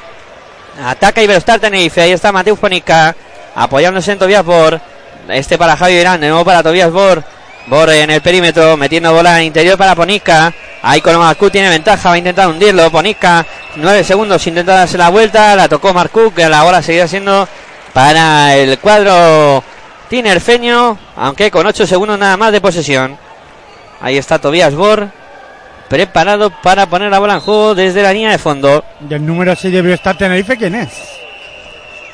Ataca 0.82 1.20
Iberostar 1.20 1.60
Tenerife. 1.60 2.00
Ahí 2.00 2.12
está 2.12 2.32
Mateus 2.32 2.58
Ponica. 2.58 3.14
Apoyándose 3.54 4.12
en 4.12 4.18
Tobias 4.18 4.44
Bor. 4.44 4.80
Este 5.28 5.58
para 5.58 5.76
Javi 5.76 5.94
Irán. 5.94 6.20
De 6.20 6.28
nuevo 6.28 6.44
para 6.44 6.62
Tobias 6.62 6.90
Bor. 6.90 7.22
Borre 7.68 8.00
en 8.00 8.10
el 8.10 8.22
perímetro, 8.22 8.78
metiendo 8.78 9.12
bola 9.12 9.42
interior 9.42 9.76
para 9.76 9.94
Ponisca. 9.94 10.50
Ahí 10.80 11.02
con 11.02 11.18
Marcú 11.18 11.50
tiene 11.50 11.68
ventaja, 11.68 12.08
va 12.08 12.14
a 12.14 12.18
intentar 12.18 12.48
hundirlo. 12.48 12.90
Ponisca, 12.90 13.44
nueve 13.76 14.02
segundos, 14.04 14.46
intenta 14.46 14.72
darse 14.72 14.96
la 14.96 15.10
vuelta. 15.10 15.54
La 15.54 15.68
tocó 15.68 15.92
Marcú, 15.92 16.32
que 16.32 16.48
la 16.48 16.64
hora 16.64 16.80
seguirá 16.80 17.06
siendo 17.06 17.46
para 17.92 18.56
el 18.56 18.78
cuadro 18.78 19.62
tinerfeño, 20.08 20.96
aunque 21.18 21.50
con 21.50 21.66
ocho 21.66 21.86
segundos 21.86 22.18
nada 22.18 22.36
más 22.36 22.52
de 22.52 22.60
posesión. 22.60 23.16
Ahí 24.00 24.16
está 24.16 24.38
Tobias 24.38 24.74
Bor, 24.74 25.08
preparado 25.88 26.50
para 26.62 26.86
poner 26.86 27.10
la 27.10 27.18
bola 27.18 27.34
en 27.34 27.40
juego 27.40 27.74
desde 27.74 28.02
la 28.02 28.12
línea 28.12 28.30
de 28.30 28.38
fondo. 28.38 28.84
Del 29.00 29.24
número 29.24 29.54
6 29.56 29.72
de 29.72 29.92
estar 29.94 30.16
Tenerife, 30.16 30.56
¿quién 30.56 30.74
es? 30.74 30.90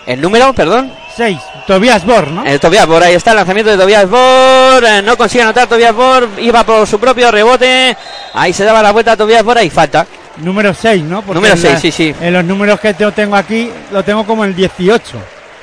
El 0.06 0.20
número, 0.20 0.52
perdón. 0.52 0.92
6, 1.16 1.38
Tobias 1.66 2.04
Bor, 2.04 2.28
¿no? 2.28 2.44
El 2.44 2.60
Tobias 2.60 2.86
Bor, 2.86 3.02
ahí 3.02 3.14
está 3.14 3.30
el 3.30 3.36
lanzamiento 3.38 3.70
de 3.70 3.78
Tobias 3.78 4.08
Bor. 4.08 4.84
eh, 4.84 5.00
No 5.02 5.16
consigue 5.16 5.42
anotar 5.42 5.66
Tobias 5.66 5.94
Bor. 5.94 6.28
Iba 6.38 6.64
por 6.64 6.86
su 6.86 6.98
propio 7.00 7.30
rebote. 7.30 7.96
Ahí 8.34 8.52
se 8.52 8.64
daba 8.64 8.82
la 8.82 8.90
vuelta 8.92 9.12
a 9.12 9.16
Tobias 9.16 9.42
Bor. 9.42 9.56
Ahí 9.56 9.70
falta. 9.70 10.06
Número 10.38 10.74
6, 10.74 11.02
¿no? 11.04 11.22
Porque 11.22 11.34
Número 11.34 11.54
en 11.54 11.62
la- 11.62 11.78
seis, 11.78 11.80
sí, 11.94 12.12
sí. 12.12 12.14
En 12.20 12.32
los 12.32 12.44
números 12.44 12.80
que 12.80 12.94
yo 12.98 13.12
tengo 13.12 13.36
aquí, 13.36 13.70
lo 13.92 14.02
tengo 14.02 14.26
como 14.26 14.44
el 14.44 14.54
18. 14.54 15.02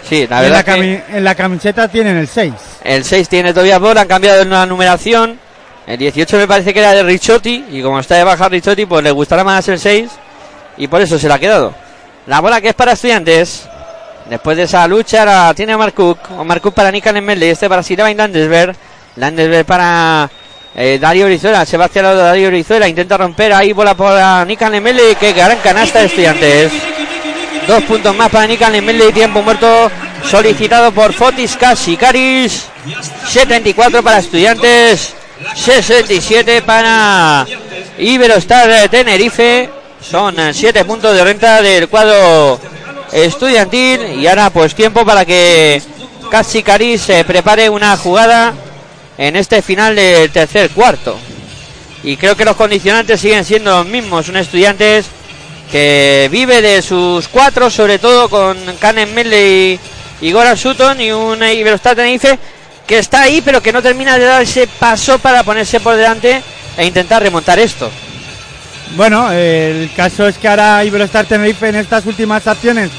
Sí, 0.02 0.26
la 0.28 0.38
en, 0.38 0.44
verdad 0.44 0.58
la 0.58 0.64
que 0.64 0.72
cami- 0.82 1.04
en 1.10 1.24
la 1.24 1.36
camiseta 1.36 1.88
tienen 1.90 2.16
el 2.18 2.28
6. 2.28 2.54
El 2.84 3.03
6 3.03 3.30
tiene 3.30 3.53
Tobias 3.53 3.80
Bor. 3.80 3.98
Han 3.98 4.08
cambiado 4.08 4.44
la 4.45 4.66
numeración. 4.66 5.40
El 5.86 5.98
18 5.98 6.38
me 6.38 6.48
parece 6.48 6.74
que 6.74 6.80
era 6.80 6.94
de 6.94 7.03
Richotti. 7.03 7.66
Y 7.72 7.82
como 7.82 7.99
está 7.99 8.16
de 8.16 8.24
baja 8.24 8.49
Richotti, 8.49 8.86
pues 8.86 9.03
le 9.03 9.12
gustará 9.12 9.44
más 9.44 9.68
el 9.68 9.80
6. 9.80 10.10
Y 10.78 10.88
por 10.88 11.02
eso 11.02 11.20
se 11.20 11.28
la 11.28 11.36
ha 11.36 11.40
quedado. 11.40 11.74
La 12.28 12.40
bola 12.40 12.62
que 12.62 12.70
es 12.70 12.76
para 12.76 12.94
estudiantes. 12.94 13.68
Después 14.30 14.56
de 14.56 14.64
esa 14.64 14.88
lucha 14.88 15.26
la 15.26 15.53
tiene 15.53 15.76
Omar 15.76 15.94
Cook. 15.94 16.20
Omar 16.38 16.62
Cook 16.62 16.74
para 16.74 16.91
Nikan 16.91 17.24
Melde. 17.24 17.52
Este 17.52 17.68
para 17.68 17.84
Sirvain 17.84 18.18
Landesberg. 18.18 18.76
Landesberg 19.16 19.66
para 19.66 20.30
eh, 20.76 20.98
Darío 20.99 21.26
Brizuela. 21.26 21.66
Sebastián 21.66 22.06
Darío 22.16 22.49
Brizuela. 22.49 22.88
Intenta 22.88 23.18
romper 23.18 23.53
ahí 23.53 23.74
bola 23.74 23.95
para 23.95 24.45
Nikan 24.45 24.82
Melde. 24.82 25.16
Que 25.16 25.34
gran 25.34 25.58
canasta 25.60 25.99
de 25.99 26.06
estudiantes. 26.06 26.72
Dos 27.72 27.84
puntos 27.84 28.14
más 28.14 28.30
para 28.30 28.48
Nikan 28.48 28.73
Melde. 28.84 29.14
Tiempo 29.14 29.41
muerto 29.41 29.89
solicitado 30.30 30.91
por 30.91 31.14
Fotis 31.14 31.56
Kasikaris. 31.56 32.65
74 33.30 34.03
para 34.03 34.19
estudiantes. 34.19 35.14
67 35.56 36.64
para 36.64 37.48
Iberostar 37.98 38.89
Tenerife. 38.89 39.69
Son 40.02 40.35
7 40.53 40.84
puntos 40.84 41.15
de 41.15 41.23
renta 41.23 41.61
del 41.61 41.88
cuadro 41.88 42.60
estudiantil. 43.14 44.19
Y 44.19 44.27
ahora 44.27 44.49
pues 44.49 44.76
tiempo 44.76 45.06
para 45.06 45.23
que 45.23 45.81
Kasikaris 46.30 47.03
se 47.03 47.23
prepare 47.23 47.69
una 47.69 47.95
jugada 47.95 48.53
en 49.18 49.38
este 49.38 49.61
final 49.61 49.95
del 49.95 50.30
tercer 50.30 50.72
cuarto. 50.72 51.18
Y 52.03 52.18
creo 52.18 52.35
que 52.35 52.43
los 52.43 52.57
condicionantes 52.57 53.22
siguen 53.22 53.45
siendo 53.45 53.77
los 53.77 53.85
mismos. 53.85 54.27
Un 54.27 54.35
estudiantes 54.35 55.06
que 55.72 56.27
vive 56.31 56.61
de 56.61 56.81
sus 56.81 57.27
cuatro, 57.27 57.69
sobre 57.69 57.98
todo 57.98 58.30
con 58.30 58.57
Canen 58.80 59.14
Medley 59.14 59.80
y 60.19 60.31
Goran 60.31 60.57
Sutton 60.57 60.99
y 60.99 61.11
un 61.11 61.41
Iberostar 61.41 61.95
Tenerife 61.95 62.38
que 62.85 62.99
está 62.99 63.22
ahí 63.22 63.41
pero 63.41 63.61
que 63.61 63.72
no 63.72 63.81
termina 63.81 64.18
de 64.18 64.26
dar 64.26 64.41
ese 64.41 64.68
paso 64.68 65.18
para 65.19 65.43
ponerse 65.43 65.80
por 65.80 65.95
delante 65.95 66.43
e 66.77 66.85
intentar 66.85 67.23
remontar 67.23 67.57
esto. 67.57 67.89
Bueno, 68.95 69.31
el 69.31 69.89
caso 69.95 70.27
es 70.27 70.38
que 70.38 70.49
ahora 70.49 70.84
Iberostar 70.84 71.26
Tenerife 71.26 71.69
en 71.69 71.76
estas 71.76 72.06
últimas 72.06 72.45
acciones 72.45 72.91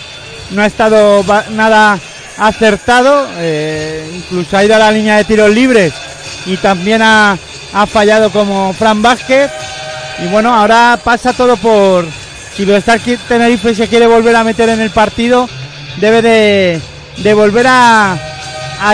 no 0.50 0.62
ha 0.62 0.66
estado 0.66 1.22
nada 1.50 1.98
acertado, 2.38 3.28
eh, 3.36 4.10
incluso 4.14 4.56
ha 4.56 4.64
ido 4.64 4.74
a 4.74 4.78
la 4.78 4.90
línea 4.90 5.16
de 5.16 5.24
tiros 5.24 5.50
libres 5.50 5.92
y 6.46 6.56
también 6.56 7.02
ha, 7.02 7.36
ha 7.72 7.86
fallado 7.86 8.30
como 8.30 8.72
Fran 8.72 9.02
Vázquez. 9.02 9.50
Y 10.18 10.28
bueno, 10.28 10.54
ahora 10.54 10.98
pasa 11.02 11.32
todo 11.32 11.56
por. 11.56 12.06
Si 12.56 12.64
qui- 12.66 13.18
Tenerife 13.28 13.74
se 13.74 13.88
quiere 13.88 14.06
volver 14.06 14.36
a 14.36 14.44
meter 14.44 14.68
en 14.68 14.80
el 14.80 14.90
partido, 14.90 15.48
debe 15.96 16.22
de, 16.22 17.34
volver 17.34 17.66
a, 17.68 18.16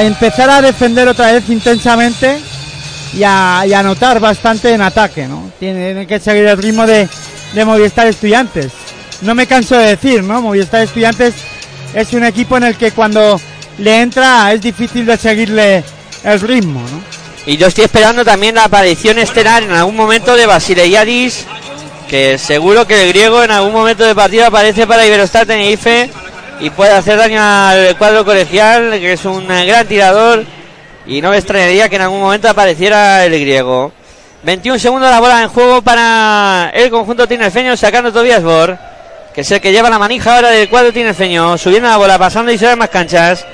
empezar 0.01 0.49
a 0.51 0.63
defender 0.63 1.09
otra 1.09 1.33
vez 1.33 1.49
intensamente 1.49 2.39
y 3.15 3.23
a, 3.25 3.65
y 3.67 3.73
anotar 3.73 4.21
bastante 4.21 4.73
en 4.73 4.81
ataque, 4.81 5.27
¿no? 5.27 5.51
Tiene 5.59 6.07
que 6.07 6.21
seguir 6.21 6.47
el 6.47 6.59
ritmo 6.59 6.87
de, 6.87 7.09
de 7.53 7.65
Movistar 7.65 8.07
Estudiantes. 8.07 8.73
No 9.23 9.35
me 9.35 9.47
canso 9.47 9.77
de 9.77 9.97
decir, 9.97 10.23
¿no? 10.23 10.41
Movistar 10.41 10.83
Estudiantes 10.83 11.35
es 11.95 12.13
un 12.13 12.25
equipo 12.25 12.57
en 12.57 12.65
el 12.65 12.77
que 12.77 12.93
cuando 12.93 13.41
le 13.79 14.01
entra 14.03 14.53
es 14.53 14.61
difícil 14.61 15.07
de 15.07 15.17
seguirle 15.17 15.83
el 16.23 16.41
ritmo. 16.41 16.83
Y 17.47 17.57
yo 17.57 17.67
estoy 17.67 17.85
esperando 17.85 18.25
también 18.25 18.57
la 18.57 18.65
aparición 18.65 19.19
estelar 19.19 19.63
en 19.63 19.73
algún 19.73 19.97
momento 19.97 20.37
de 20.37 20.47
Basileiadis, 20.47 21.47
que 22.09 22.39
seguro 22.39 22.87
que 22.87 23.03
el 23.03 23.09
griego 23.09 23.43
en 23.43 23.51
algún 23.51 23.73
momento 23.73 24.05
de 24.05 24.15
partido 24.15 24.47
aparece 24.47 24.87
para 24.87 25.07
Iberostar 25.07 25.47
Tenerife 25.47 26.11
y 26.59 26.71
puede 26.71 26.93
hacer 26.93 27.19
daño 27.19 27.41
al 27.41 27.97
cuadro 27.99 28.25
colegial, 28.25 28.91
que 28.93 29.13
es 29.13 29.25
un 29.25 29.47
gran 29.47 29.87
tirador. 29.87 30.45
Y 31.07 31.21
no 31.21 31.31
me 31.31 31.37
extrañaría 31.37 31.89
que 31.89 31.97
en 31.97 32.03
algún 32.03 32.21
momento 32.21 32.49
apareciera 32.49 33.25
el 33.25 33.39
griego. 33.39 33.93
21 34.43 34.79
segundos 34.79 35.11
la 35.11 35.21
bola 35.21 35.43
en 35.43 35.49
juego 35.49 35.83
para 35.83 36.71
el 36.75 36.91
conjunto 36.91 37.29
tinerfeño, 37.29 37.77
sacando 37.77 38.13
Tobias 38.13 38.43
Bor, 38.43 38.79
que 39.35 39.43
es 39.43 39.51
el 39.51 39.61
que 39.61 39.73
lleva 39.73 39.91
la 39.91 39.99
manija 39.99 40.37
ahora 40.37 40.51
del 40.51 40.69
cuadro 40.69 40.93
tinerfeño, 40.93 41.59
subiendo 41.59 41.89
la 41.89 41.97
bola, 41.97 42.19
pasando 42.19 42.51
y 42.51 42.59
se 42.59 42.75
más 42.77 42.89
canchas. 42.89 43.45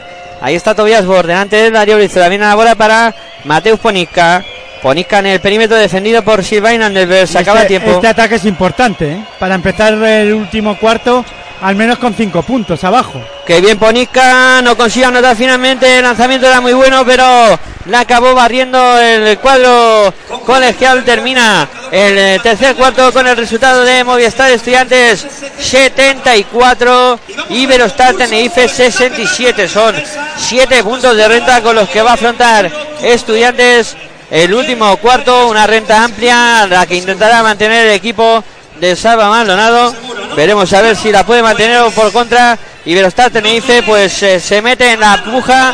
Ahí 0.40 0.55
está 0.55 0.74
Tobias 0.74 1.05
Bor, 1.06 1.26
delante 1.26 1.56
de 1.56 1.70
Darío 1.70 1.97
Brizuela. 1.97 2.28
Viene 2.28 2.44
la 2.44 2.55
bola 2.55 2.74
para 2.74 3.14
Mateus 3.44 3.81
Ponisca. 3.81 4.44
Ponisca 4.85 5.20
en 5.20 5.27
el 5.28 5.40
perímetro 5.40 5.78
defendido 5.78 6.23
por 6.23 6.44
Silvain 6.44 6.82
Anderberg. 6.82 7.27
Se 7.27 7.39
acaba 7.39 7.61
el 7.61 7.62
Este, 7.62 7.78
tiempo. 7.78 7.90
este 7.97 8.06
ataque 8.06 8.35
es 8.35 8.44
importante, 8.44 9.12
¿eh? 9.12 9.24
Para 9.39 9.55
empezar 9.55 9.94
el 9.94 10.35
último 10.35 10.77
cuarto, 10.78 11.24
al 11.62 11.74
menos 11.74 11.98
con 11.98 12.12
cinco 12.12 12.43
puntos 12.43 12.85
abajo. 12.85 13.19
Que 13.47 13.62
bien 13.62 13.78
Ponisca 13.78 14.61
no 14.61 14.77
consigue 14.77 15.06
anotar 15.06 15.35
finalmente. 15.36 15.97
El 15.97 16.02
lanzamiento 16.05 16.47
era 16.47 16.61
muy 16.61 16.74
bueno, 16.74 17.02
pero 17.06 17.59
la 17.86 18.01
acabó 18.01 18.35
barriendo 18.35 18.98
el 19.01 19.39
cuadro 19.39 20.12
colegial. 20.44 21.02
Termina 21.02 21.66
el 21.90 22.19
eh, 22.19 22.40
tercer 22.43 22.77
cuarto 22.77 23.11
con 23.11 23.27
el 23.27 23.39
resultado 23.39 23.85
de 23.85 24.05
Movistar 24.05 24.51
Estudiantes 24.51 25.27
74, 25.59 27.19
Iberostar 27.48 28.16
Tenerife 28.16 28.69
67. 28.69 29.66
Son 29.66 29.94
7 30.36 30.82
puntos 30.85 31.16
de 31.16 31.27
renta 31.27 31.62
con 31.62 31.74
los 31.74 31.89
que 31.89 32.02
va 32.02 32.11
a 32.11 32.15
afrontar 32.15 32.70
Estudiantes 33.02 33.97
el 34.30 34.52
último 34.55 34.96
cuarto. 34.98 35.48
Una 35.48 35.66
renta 35.66 36.05
amplia, 36.05 36.66
la 36.66 36.86
que 36.86 36.96
intentará 36.96 37.42
mantener 37.42 37.86
el 37.86 37.92
equipo 37.92 38.42
de 38.80 38.96
Salva 38.96 39.28
Maldonado. 39.28 39.94
Veremos 40.36 40.72
a 40.72 40.82
ver 40.82 40.96
si 40.96 41.12
la 41.12 41.24
puede 41.24 41.42
mantener 41.42 41.78
o 41.80 41.90
por 41.90 42.12
contra. 42.12 42.59
Iberostar 42.86 43.30
Tenerife 43.30 43.82
pues 43.82 44.22
eh, 44.22 44.38
se 44.38 44.60
mete 44.60 44.92
en 44.92 45.01
la 45.01 45.22
puja 45.24 45.72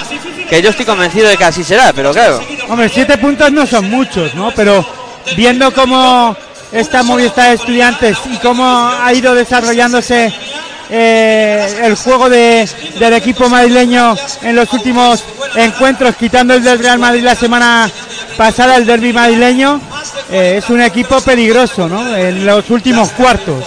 que 0.49 0.63
yo 0.63 0.71
estoy 0.71 0.85
convencido 0.87 1.29
de 1.29 1.37
que 1.37 1.45
así 1.45 1.65
será, 1.65 1.93
pero 1.93 2.13
claro. 2.13 2.41
Hombre, 2.69 2.89
siete 2.89 3.19
puntos 3.19 3.51
no 3.51 3.67
son 3.67 3.91
muchos, 3.91 4.33
¿no? 4.35 4.53
Pero 4.53 4.85
viendo 5.37 5.73
cómo 5.73 6.37
está 6.71 7.03
Movistar 7.03 7.53
Estudiantes 7.53 8.17
y 8.33 8.37
cómo 8.37 8.65
ha 8.65 9.13
ido 9.13 9.35
desarrollándose 9.35 10.33
eh, 10.89 11.81
el 11.85 11.95
juego 11.97 12.29
de- 12.29 12.69
del 12.99 13.13
equipo 13.15 13.49
madrileño 13.49 14.17
en 14.43 14.55
los 14.57 14.73
últimos 14.73 15.25
encuentros, 15.57 16.15
quitando 16.17 16.55
el 16.55 16.63
del 16.63 16.79
Real 16.79 16.99
Madrid 16.99 17.23
la 17.25 17.35
semana 17.35 17.91
pasada, 18.41 18.77
el 18.77 18.87
derby 18.87 19.13
madrileño, 19.13 19.79
eh, 20.33 20.55
es 20.57 20.71
un 20.71 20.81
equipo 20.81 21.21
peligroso, 21.21 21.87
¿no? 21.87 22.17
En 22.17 22.47
los 22.47 22.71
últimos 22.71 23.11
cuartos. 23.11 23.67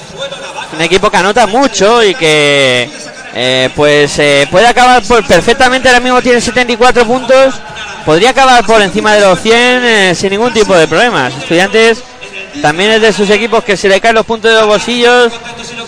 Un 0.74 0.82
equipo 0.82 1.12
que 1.12 1.18
anota 1.18 1.45
mucho 1.45 2.02
y 2.02 2.16
que 2.16 2.90
eh, 3.36 3.70
pues 3.76 4.18
eh, 4.18 4.48
puede 4.50 4.66
acabar 4.66 5.04
por 5.04 5.24
perfectamente, 5.28 5.90
ahora 5.90 6.00
mismo 6.00 6.24
tiene 6.24 6.41
74 6.41 7.06
puntos, 7.06 7.54
podría 8.04 8.32
acabar 8.32 8.66
por 8.66 8.82
encima 8.82 9.14
de 9.14 9.22
los 9.22 9.40
100 9.41 9.56
eh, 9.56 10.16
sin 10.16 10.32
ningún 10.32 10.52
tipo 10.52 10.76
de 10.76 10.88
problemas. 10.88 11.36
Estudiantes 11.36 12.02
también 12.60 12.94
es 12.94 13.02
de 13.04 13.14
sus 13.14 13.30
equipos 13.30 13.64
que 13.64 13.78
se 13.78 13.88
le 13.88 14.02
caen 14.02 14.16
los 14.16 14.26
puntos 14.26 14.50
de 14.50 14.58
los 14.58 14.66
bolsillos 14.66 15.34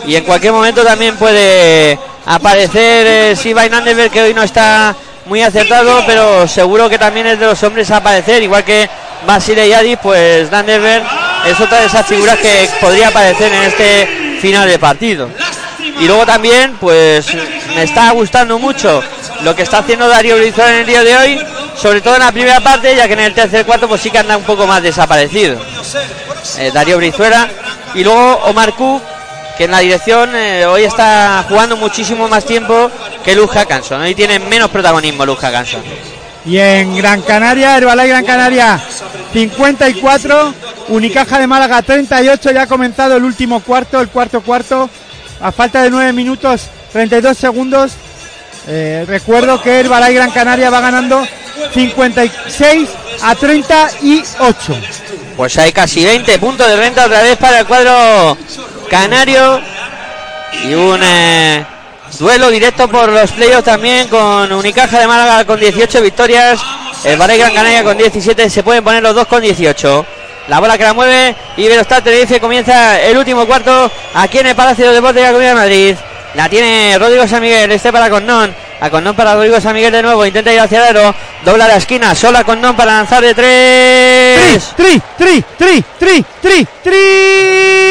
y 0.06 0.16
en 0.16 0.24
cualquier 0.26 0.54
momento 0.54 0.84
también 0.84 1.16
puede 1.16 1.98
aparecer 2.28 3.08
eh, 3.08 3.36
Siva 3.36 3.68
que 4.12 4.22
hoy 4.22 4.36
no 4.36 4.44
está 4.44 4.96
muy 5.26 5.42
acertado, 5.42 6.04
pero 6.06 6.48
seguro 6.48 6.90
que 6.90 6.98
también 6.98 7.28
es 7.28 7.40
de 7.40 7.46
los 7.46 7.62
hombres 7.64 7.90
a 7.92 7.98
aparecer, 7.98 8.44
igual 8.44 8.64
que 8.64 8.90
Basile 9.26 9.68
Yadi, 9.68 9.96
pues 9.98 10.52
Nandeberg 10.52 11.04
es 11.46 11.60
otra 11.60 11.80
de 11.80 11.88
esas 11.88 12.06
figuras 12.06 12.38
que 12.38 12.70
podría 12.80 13.10
aparecer 13.10 13.52
en 13.52 13.64
este 13.64 14.38
final 14.40 14.68
de 14.68 14.80
partido. 14.80 15.30
Y 16.00 16.06
luego 16.06 16.26
también, 16.26 16.76
pues 16.80 17.28
me 17.76 17.84
está 17.84 18.12
gustando 18.12 18.60
mucho 18.60 19.02
lo 19.44 19.56
que 19.56 19.64
está 19.64 19.80
haciendo 19.80 20.08
Darío 20.08 20.38
Brizuela 20.38 20.74
en 20.74 20.80
el 20.80 20.86
día 20.86 21.04
de 21.04 21.18
hoy, 21.18 21.42
sobre 21.76 22.02
todo 22.02 22.16
en 22.16 22.22
la 22.22 22.32
primera 22.32 22.60
parte, 22.60 22.96
ya 22.96 23.08
que 23.08 23.14
en 23.14 23.20
el 23.20 23.34
tercer 23.34 23.66
cuarto 23.66 23.88
pues 23.88 24.02
sí 24.02 24.12
que 24.12 24.20
anda 24.20 24.38
un 24.38 24.44
poco 24.44 24.68
más 24.68 24.82
desaparecido. 24.82 25.60
Eh, 26.58 26.72
Darío 26.74 26.98
Brizuela 26.98 27.50
y 27.94 28.04
luego 28.04 28.36
Omar 28.46 28.74
Cook, 28.74 29.02
que 29.58 29.66
en 29.66 29.72
la 29.72 29.80
dirección 29.80 30.36
eh, 30.36 30.66
hoy 30.66 30.84
está 30.84 31.46
jugando 31.48 31.78
muchísimo 31.78 32.28
más 32.28 32.46
tiempo 32.46 32.92
que 33.24 33.36
Luz 33.36 33.50
Hackanson. 33.52 34.02
Hoy 34.02 34.16
tiene 34.16 34.40
menos 34.40 34.70
protagonismo 34.70 35.26
Luz 35.26 35.40
Hackanson. 35.40 35.82
Y 36.46 36.58
en 36.58 36.96
Gran 36.96 37.22
Canaria, 37.22 37.78
Herbalife 37.78 38.08
Gran 38.10 38.26
Canaria 38.26 38.80
54, 39.34 40.54
Unicaja 40.90 41.40
de 41.40 41.48
Málaga 41.48 41.82
38, 41.82 42.52
ya 42.52 42.64
ha 42.64 42.68
comenzado 42.68 43.18
el 43.18 43.24
último 43.24 43.62
cuarto, 43.62 44.00
el 44.00 44.10
cuarto 44.10 44.42
cuarto, 44.42 44.90
a 45.42 45.52
falta 45.52 45.82
de 45.82 45.90
9 45.90 46.14
minutos 46.14 46.70
32 46.94 47.38
segundos. 47.38 47.94
Eh, 48.68 49.06
recuerdo 49.08 49.62
que 49.62 49.80
Herbalife 49.80 50.14
Gran 50.14 50.32
Canaria 50.32 50.70
va 50.70 50.82
ganando 50.82 51.26
56 51.74 52.90
a 53.22 53.36
38. 53.36 54.76
Pues 55.36 55.58
hay 55.58 55.72
casi 55.72 56.06
20 56.06 56.40
puntos 56.40 56.68
de 56.68 56.76
renta 56.76 57.06
otra 57.06 57.22
vez 57.22 57.38
para 57.38 57.60
el 57.60 57.66
cuadro 57.66 58.38
canario. 58.86 59.60
Y 60.64 60.74
un 60.74 61.00
eh, 61.04 61.66
duelo 62.18 62.50
directo 62.50 62.88
por 62.88 63.10
los 63.10 63.32
playoffs 63.32 63.66
también 63.66 64.08
con 64.08 64.52
Unicaja 64.52 65.00
de 65.00 65.08
Málaga 65.08 65.46
con 65.46 65.60
18 65.60 66.02
victorias. 66.02 66.60
El 67.04 67.20
Valle 67.20 67.38
Gran 67.38 67.54
Canaria 67.54 67.84
con 67.84 67.98
17. 67.98 68.50
Se 68.50 68.64
pueden 68.64 68.84
poner 68.84 69.04
los 69.04 69.14
dos 69.14 69.28
con 69.28 69.42
18. 69.42 70.06
La 70.48 70.60
bola 70.60 70.78
que 70.78 70.84
la 70.84 70.94
mueve 70.94 71.36
y 71.58 71.68
Verostat 71.68 72.04
Tenerife 72.04 72.40
comienza 72.40 73.02
el 73.02 73.18
último 73.18 73.46
cuarto 73.46 73.92
aquí 74.14 74.40
en 74.40 74.48
el 74.48 74.56
Palacio 74.56 74.88
de 74.88 74.94
Deportes 74.94 75.16
de 75.16 75.22
la 75.24 75.30
Comunidad 75.30 75.52
de 75.52 75.60
Madrid. 75.60 75.96
La 76.36 76.50
tiene 76.50 76.98
Rodrigo 77.00 77.28
San 77.28 77.42
Miguel, 77.42 77.72
este 77.72 77.92
para 77.92 78.10
Connón. 78.10 78.54
A 78.82 78.90
Connón 78.90 79.16
para 79.16 79.36
Rodrigo 79.36 79.60
San 79.62 79.74
Miguel 79.74 79.92
de 79.92 80.04
nuevo. 80.04 80.26
Intenta 80.26 80.54
ir 80.54 80.60
hacia 80.60 80.90
el 80.90 80.98
aro. 80.98 81.16
Dobla 81.44 81.68
la 81.68 81.78
esquina. 81.78 82.14
Sola 82.14 82.44
Connón 82.44 82.76
para 82.76 82.98
lanzar 82.98 83.24
de 83.24 83.34
tres. 83.34 84.74
Tri, 84.76 85.02
tri, 85.18 85.44
tri, 85.58 85.84
tri, 85.98 86.26
tri, 86.42 86.68
tri. 86.84 87.85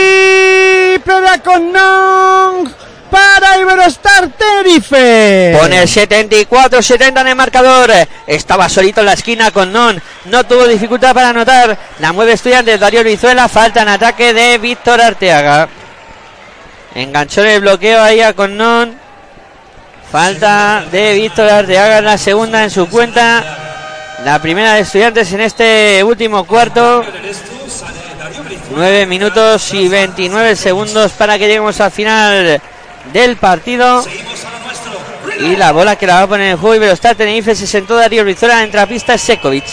Para 1.05 1.39
Connón. 1.39 2.75
Para 3.11 3.59
Iberostar 3.59 4.29
Tenerife. 4.29 5.57
Pone 5.61 5.83
el 5.83 5.89
74-70 5.89 7.21
en 7.21 7.29
el 7.29 7.37
marcador. 7.37 7.93
Estaba 8.27 8.69
solito 8.69 9.01
en 9.01 9.07
la 9.07 9.13
esquina 9.13 9.51
con 9.51 9.73
Non. 9.73 10.03
No 10.25 10.45
tuvo 10.45 10.67
dificultad 10.67 11.15
para 11.15 11.29
anotar. 11.29 11.79
La 12.01 12.13
mueve 12.13 12.33
Estudiantes. 12.33 12.81
Darío 12.81 13.05
Vizuela. 13.05 13.49
Falta 13.49 13.83
en 13.83 13.89
ataque 13.89 14.35
de 14.35 14.59
Víctor 14.59 15.01
Arteaga. 15.01 15.69
Enganchó 16.95 17.43
en 17.43 17.51
el 17.51 17.61
bloqueo 17.61 18.03
ahí 18.03 18.21
a 18.21 18.33
con 18.33 18.57
Non. 18.57 18.99
Falta 20.11 20.85
de 20.91 21.15
Víctor 21.15 21.49
Arteaga 21.51 22.01
la 22.01 22.19
segunda 22.19 22.65
en 22.65 22.71
su 22.71 22.89
cuenta. 22.89 23.45
La 24.25 24.41
primera 24.41 24.75
de 24.75 24.81
Estudiantes 24.81 25.33
en 25.33 25.41
este 25.41 26.03
último 26.03 26.45
cuarto. 26.45 27.05
9 28.71 29.07
minutos 29.07 29.75
y 29.75 29.89
29 29.89 30.57
segundos 30.57 31.13
para 31.13 31.39
que 31.39 31.47
lleguemos 31.47 31.81
al 31.81 31.91
final 31.91 32.61
del 33.13 33.37
partido. 33.37 34.05
Y 35.41 35.57
la 35.57 35.73
bola 35.73 35.97
que 35.97 36.07
la 36.07 36.15
va 36.15 36.23
a 36.23 36.27
poner 36.27 36.53
en 36.53 36.57
juego. 36.57 36.81
pero 36.81 36.93
está 36.93 37.15
Tenerife. 37.15 37.55
Se 37.55 37.67
sentó 37.67 37.97
Darío 37.97 38.25
Rizola. 38.25 38.63
Entra 38.63 38.83
a 38.83 38.87
pista 38.87 39.19
Sekovic. 39.19 39.65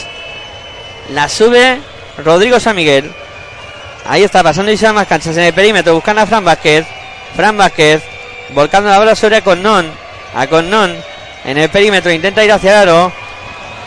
La 1.11 1.29
sube 1.29 1.79
Rodrigo 2.23 2.59
San 2.59 2.75
Miguel. 2.75 3.11
Ahí 4.05 4.23
está 4.23 4.43
pasando 4.43 4.71
y 4.71 4.77
se 4.77 4.91
más 4.91 5.07
canchas 5.07 5.37
en 5.37 5.43
el 5.43 5.53
perímetro. 5.53 5.93
Buscando 5.93 6.21
a 6.21 6.25
Fran 6.25 6.43
Vázquez. 6.43 6.85
Fran 7.35 7.57
Vázquez. 7.57 8.01
Volcando 8.49 8.89
la 8.89 8.99
bola 8.99 9.15
sobre 9.15 9.37
a 9.37 9.41
Connon. 9.41 9.91
A 10.35 10.47
Connon. 10.47 10.95
En 11.45 11.57
el 11.57 11.69
perímetro. 11.69 12.11
Intenta 12.11 12.43
ir 12.43 12.51
hacia 12.51 12.71
el 12.71 12.89
aro. 12.89 13.11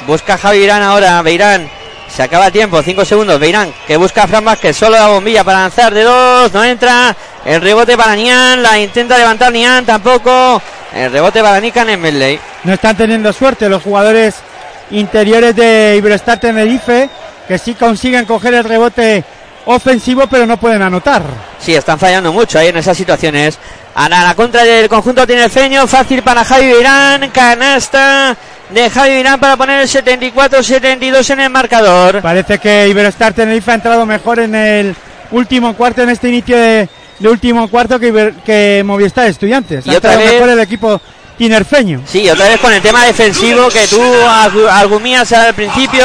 Busca 0.07 0.35
a 0.35 0.39
Javi 0.39 0.59
Beirán 0.59 0.83
ahora. 0.83 1.21
Beirán. 1.23 1.69
Se 2.15 2.23
acaba 2.23 2.47
el 2.47 2.53
tiempo. 2.53 2.81
5 2.81 3.05
segundos. 3.05 3.41
Beirán 3.41 3.73
que 3.87 3.97
busca 3.97 4.23
a 4.23 4.29
Fran 4.29 4.45
Vázquez. 4.45 4.77
Solo 4.77 4.97
la 4.97 5.09
bombilla 5.09 5.43
para 5.43 5.61
lanzar 5.61 5.93
de 5.93 6.03
dos. 6.03 6.53
No 6.53 6.63
entra. 6.63 7.15
El 7.45 7.61
rebote 7.61 7.97
para 7.97 8.15
Nian. 8.15 8.63
La 8.63 8.79
intenta 8.79 9.19
levantar 9.19 9.53
Nian. 9.53 9.85
Tampoco. 9.85 10.63
El 10.95 11.11
rebote 11.11 11.43
para 11.43 11.61
Nikan 11.61 11.91
en 11.91 12.01
Medley. 12.01 12.39
No 12.63 12.75
están 12.75 12.97
teniendo 12.97 13.33
suerte 13.33 13.69
los 13.69 13.83
jugadores 13.83 14.37
interiores 14.93 15.57
de 15.57 15.97
Iberostar 15.99 16.39
Tenerife. 16.39 17.11
Que 17.49 17.59
sí 17.59 17.75
consiguen 17.75 18.27
coger 18.27 18.55
el 18.55 18.65
rebote 18.65 19.25
ofensivo, 19.67 20.29
pero 20.29 20.47
no 20.47 20.57
pueden 20.57 20.83
anotar. 20.83 21.23
Sí, 21.59 21.75
están 21.75 21.99
fallando 21.99 22.33
mucho 22.33 22.61
ahí 22.61 22.69
en 22.69 22.77
esas 22.77 22.97
situaciones. 22.97 23.59
A 23.97 24.09
la, 24.09 24.35
contra 24.37 24.63
del 24.63 24.89
conjunto 24.89 25.27
tiene 25.27 25.45
el 25.45 25.51
feño. 25.51 25.87
Fácil 25.89 26.23
para 26.23 26.45
Javi 26.45 26.67
Irán. 26.79 27.29
Canasta 27.31 28.37
de 28.75 28.91
Javi 28.91 29.13
Irán 29.13 29.39
para 29.41 29.57
poner 29.57 29.81
el 29.81 29.89
74-72 29.89 31.31
en 31.31 31.41
el 31.41 31.51
marcador. 31.51 32.21
Parece 32.21 32.59
que 32.59 32.89
Iberostar 32.89 33.33
Tenerife 33.33 33.71
ha 33.71 33.75
entrado 33.75 34.05
mejor 34.05 34.41
en 34.41 34.55
el 34.55 34.97
último 35.31 35.75
cuarto, 35.75 36.03
en 36.03 36.11
este 36.11 36.29
inicio 36.29 36.57
de, 36.57 36.89
de 37.19 37.29
último 37.29 37.69
cuarto 37.69 37.99
que, 37.99 38.13
Iber- 38.13 38.35
que 38.45 38.83
Movistar 38.85 39.27
Estudiantes. 39.29 39.87
Y 39.87 39.91
ha 39.91 39.95
entrado 39.95 40.19
vez- 40.19 40.33
mejor 40.33 40.49
el 40.51 40.61
equipo 40.61 41.01
tinerfeño. 41.39 42.01
Sí, 42.07 42.29
otra 42.29 42.49
vez 42.49 42.61
con 42.61 42.73
el 42.73 42.83
tema 42.83 43.05
defensivo 43.05 43.69
que 43.69 43.87
tú 43.87 44.01
argu- 44.01 44.69
argumías 44.69 45.33
al 45.33 45.55
principio. 45.55 46.05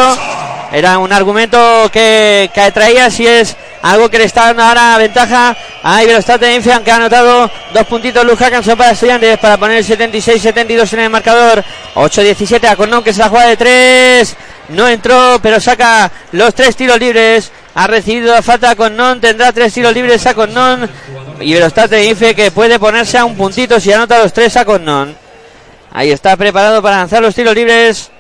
Era 0.72 0.98
un 1.00 1.12
argumento 1.12 1.90
que, 1.92 2.50
que 2.54 2.72
traías 2.72 3.20
y 3.20 3.28
es 3.28 3.56
algo 3.82 4.10
que 4.10 4.18
le 4.18 4.26
está 4.26 4.46
dando 4.48 4.64
ahora 4.64 4.98
ventaja 4.98 5.56
a 5.82 6.04
Iberostar 6.04 6.40
Tenerife, 6.40 6.72
aunque 6.72 6.92
ha 6.92 6.98
anotado 6.98 7.50
dos 7.74 7.88
puntitos 7.88 8.26
Luz 8.26 8.38
Hackanson 8.38 8.78
para 8.78 8.92
estudiantes 8.92 9.38
para 9.40 9.58
poner 9.58 9.78
el 9.78 9.86
76-72 9.86 10.94
en 10.94 11.00
el 11.00 11.10
marcador. 11.10 11.64
8-17 11.96 12.68
a 12.68 12.76
Cornón 12.76 13.04
que 13.04 13.14
se 13.14 13.20
la 13.20 13.30
juega 13.30 13.48
de 13.48 13.58
tres. 13.58 14.36
No 14.70 14.88
entró, 14.88 15.40
pero 15.42 15.60
saca 15.60 16.12
los 16.34 16.54
tres 16.54 16.76
tiros 16.76 17.00
libres. 17.00 17.52
Ha 17.74 17.88
recibido 17.88 18.40
falta 18.44 18.76
con 18.76 18.96
Non, 18.96 19.20
tendrá 19.22 19.52
tres 19.52 19.74
tiros 19.74 19.94
libres 19.94 20.26
a 20.28 20.34
Cornón. 20.34 20.90
Iberostar 21.40 21.90
Tenerife 21.90 22.36
que 22.36 22.52
puede 22.52 22.78
ponerse 22.78 23.18
a 23.18 23.26
un 23.26 23.36
puntito 23.36 23.80
si 23.80 23.92
anota 23.92 24.20
los 24.20 24.34
tres 24.34 24.56
a 24.58 24.66
Cornón. 24.66 25.16
Ahí 25.92 26.12
está 26.12 26.38
preparado 26.38 26.82
para 26.82 26.98
lanzar 26.98 27.22
los 27.22 27.34
tiros 27.34 27.56
libres 27.56 28.12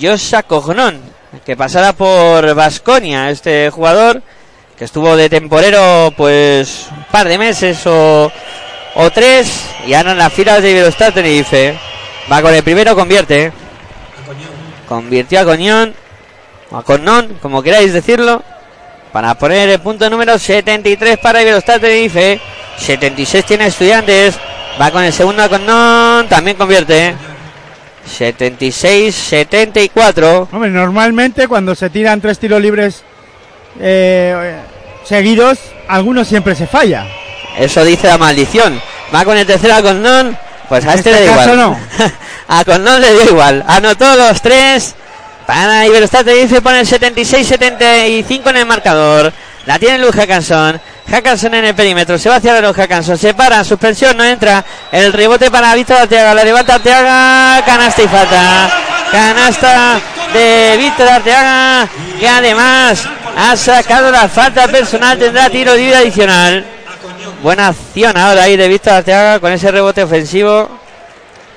Josa 0.00 0.42
Cognon, 0.42 1.00
que 1.44 1.56
pasará 1.56 1.92
por 1.92 2.54
Vasconia, 2.54 3.30
este 3.30 3.70
jugador 3.70 4.22
que 4.76 4.84
estuvo 4.84 5.16
de 5.16 5.30
temporero 5.30 6.12
pues 6.16 6.88
un 6.90 7.04
par 7.04 7.28
de 7.28 7.38
meses 7.38 7.86
o, 7.86 8.30
o 8.94 9.10
tres 9.10 9.66
y 9.86 9.94
ahora 9.94 10.12
en 10.12 10.18
las 10.18 10.32
filas 10.32 10.62
de 10.62 10.70
Iberostar 10.70 11.12
Tenerife. 11.12 11.78
Va 12.30 12.42
con 12.42 12.52
el 12.52 12.62
primero, 12.62 12.94
convierte. 12.94 13.52
Convirtió 14.88 15.40
a 15.40 15.44
Coñón, 15.44 15.94
o 16.70 16.76
a 16.76 16.82
Cornón, 16.82 17.38
como 17.40 17.62
queráis 17.62 17.92
decirlo, 17.92 18.42
para 19.12 19.34
poner 19.34 19.68
el 19.68 19.80
punto 19.80 20.10
número 20.10 20.38
73 20.38 21.18
para 21.18 21.42
Iberostar 21.42 21.80
Tenerife. 21.80 22.40
76 22.78 23.44
tiene 23.44 23.66
estudiantes. 23.66 24.38
Va 24.80 24.90
con 24.90 25.02
el 25.02 25.12
segundo 25.12 25.42
a 25.42 25.48
Cornón, 25.48 26.28
también 26.28 26.56
convierte. 26.56 27.14
76-74. 28.06 30.48
Hombre, 30.52 30.70
normalmente 30.70 31.48
cuando 31.48 31.74
se 31.74 31.90
tiran 31.90 32.20
tres 32.20 32.38
tiros 32.38 32.60
libres 32.60 33.02
eh, 33.80 34.56
seguidos, 35.04 35.58
algunos 35.88 36.28
siempre 36.28 36.54
se 36.54 36.66
falla. 36.66 37.06
Eso 37.58 37.84
dice 37.84 38.06
la 38.08 38.18
maldición. 38.18 38.80
Va 39.14 39.24
con 39.24 39.36
el 39.36 39.46
tercero 39.46 39.74
a 39.74 39.82
Condón. 39.82 40.36
Pues 40.68 40.84
a 40.84 40.92
En 40.92 40.98
este, 40.98 41.10
este 41.10 41.22
le 41.22 41.26
da 41.30 41.36
caso 41.36 41.54
igual. 41.54 41.70
no. 41.70 41.78
a 42.48 42.64
Condón 42.64 43.00
le 43.00 43.12
dio 43.12 43.24
igual. 43.24 43.64
Anotó 43.66 44.14
los 44.16 44.40
tres. 44.42 44.94
Para 45.46 45.86
Iberostar 45.86 46.24
Tenerife 46.24 46.60
pone 46.60 46.80
el 46.80 46.86
76-75 46.88 48.50
en 48.50 48.56
el 48.56 48.66
marcador. 48.66 49.32
La 49.64 49.78
tiene 49.78 49.98
Luz 49.98 50.14
Hackanson. 50.16 50.80
Hackanson 51.10 51.54
en 51.54 51.64
el 51.66 51.74
perímetro. 51.74 52.18
Se 52.18 52.28
va 52.28 52.36
hacia 52.36 52.60
los 52.60 52.74
Hackanson. 52.74 53.16
Se 53.16 53.34
para. 53.34 53.62
Suspensión. 53.64 54.16
No 54.16 54.24
entra. 54.24 54.64
El 54.90 55.12
rebote 55.12 55.50
para 55.50 55.74
Víctor 55.74 55.98
Arteaga. 55.98 56.34
La 56.34 56.44
levanta 56.44 56.74
Arteaga. 56.74 57.64
Canasta 57.64 58.02
y 58.02 58.08
falta. 58.08 58.70
Canasta 59.12 60.00
de 60.32 60.76
Víctor 60.78 61.08
Arteaga. 61.08 61.88
Que 62.18 62.28
además 62.28 63.04
ha 63.36 63.56
sacado 63.56 64.10
la 64.10 64.28
falta 64.28 64.66
personal. 64.68 65.18
Tendrá 65.18 65.48
tiro 65.48 65.74
libre 65.74 65.96
adicional. 65.96 66.64
Buena 67.42 67.68
acción 67.68 68.16
ahora 68.16 68.42
ahí 68.44 68.56
de 68.56 68.68
Víctor 68.68 68.94
Arteaga 68.94 69.38
con 69.38 69.52
ese 69.52 69.70
rebote 69.70 70.02
ofensivo. 70.02 70.68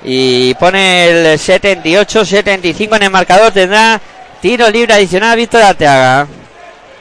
Y 0.04 0.54
pone 0.56 1.10
el 1.10 1.40
78-75 1.40 2.96
en 2.96 3.04
el 3.04 3.10
marcador. 3.10 3.52
Tendrá 3.52 4.00
tiro 4.42 4.70
libre 4.70 4.94
adicional 4.94 5.36
Víctor 5.36 5.64
Arteaga. 5.64 6.28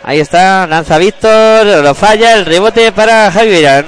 Ahí 0.09 0.21
está, 0.21 0.67
lanza 0.67 0.97
Víctor, 0.97 1.67
lo 1.85 1.95
falla, 1.95 2.33
el 2.33 2.47
rebote 2.47 2.93
para 2.93 3.31
Javi 3.31 3.51
Beirán. 3.51 3.85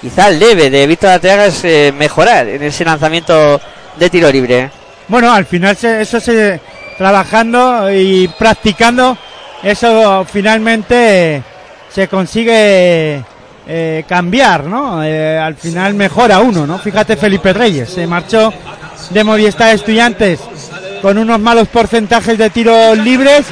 Quizá 0.00 0.30
el 0.30 0.38
debe 0.38 0.70
de 0.70 0.86
Víctor 0.86 1.10
Arteaga 1.10 1.44
es 1.44 1.62
eh, 1.64 1.92
mejorar 1.94 2.48
en 2.48 2.62
ese 2.62 2.82
lanzamiento 2.82 3.60
de 3.98 4.08
tiro 4.08 4.32
libre. 4.32 4.70
Bueno, 5.06 5.30
al 5.30 5.44
final 5.44 5.76
eso 5.82 6.18
se 6.18 6.58
trabajando 6.96 7.92
y 7.92 8.26
practicando, 8.38 9.18
eso 9.62 10.24
finalmente 10.24 11.42
se 11.90 12.08
consigue 12.08 13.22
eh, 13.68 14.04
cambiar, 14.08 14.64
¿no? 14.64 15.04
Eh, 15.04 15.38
al 15.38 15.56
final 15.56 15.92
mejora 15.92 16.38
uno, 16.38 16.66
¿no? 16.66 16.78
Fíjate 16.78 17.18
Felipe 17.18 17.52
Reyes, 17.52 17.90
se 17.90 18.06
marchó 18.06 18.50
de 19.10 19.24
Movistar 19.24 19.74
Estudiantes 19.74 20.40
con 21.02 21.18
unos 21.18 21.38
malos 21.38 21.68
porcentajes 21.68 22.38
de 22.38 22.48
tiros 22.48 22.96
libres 22.96 23.44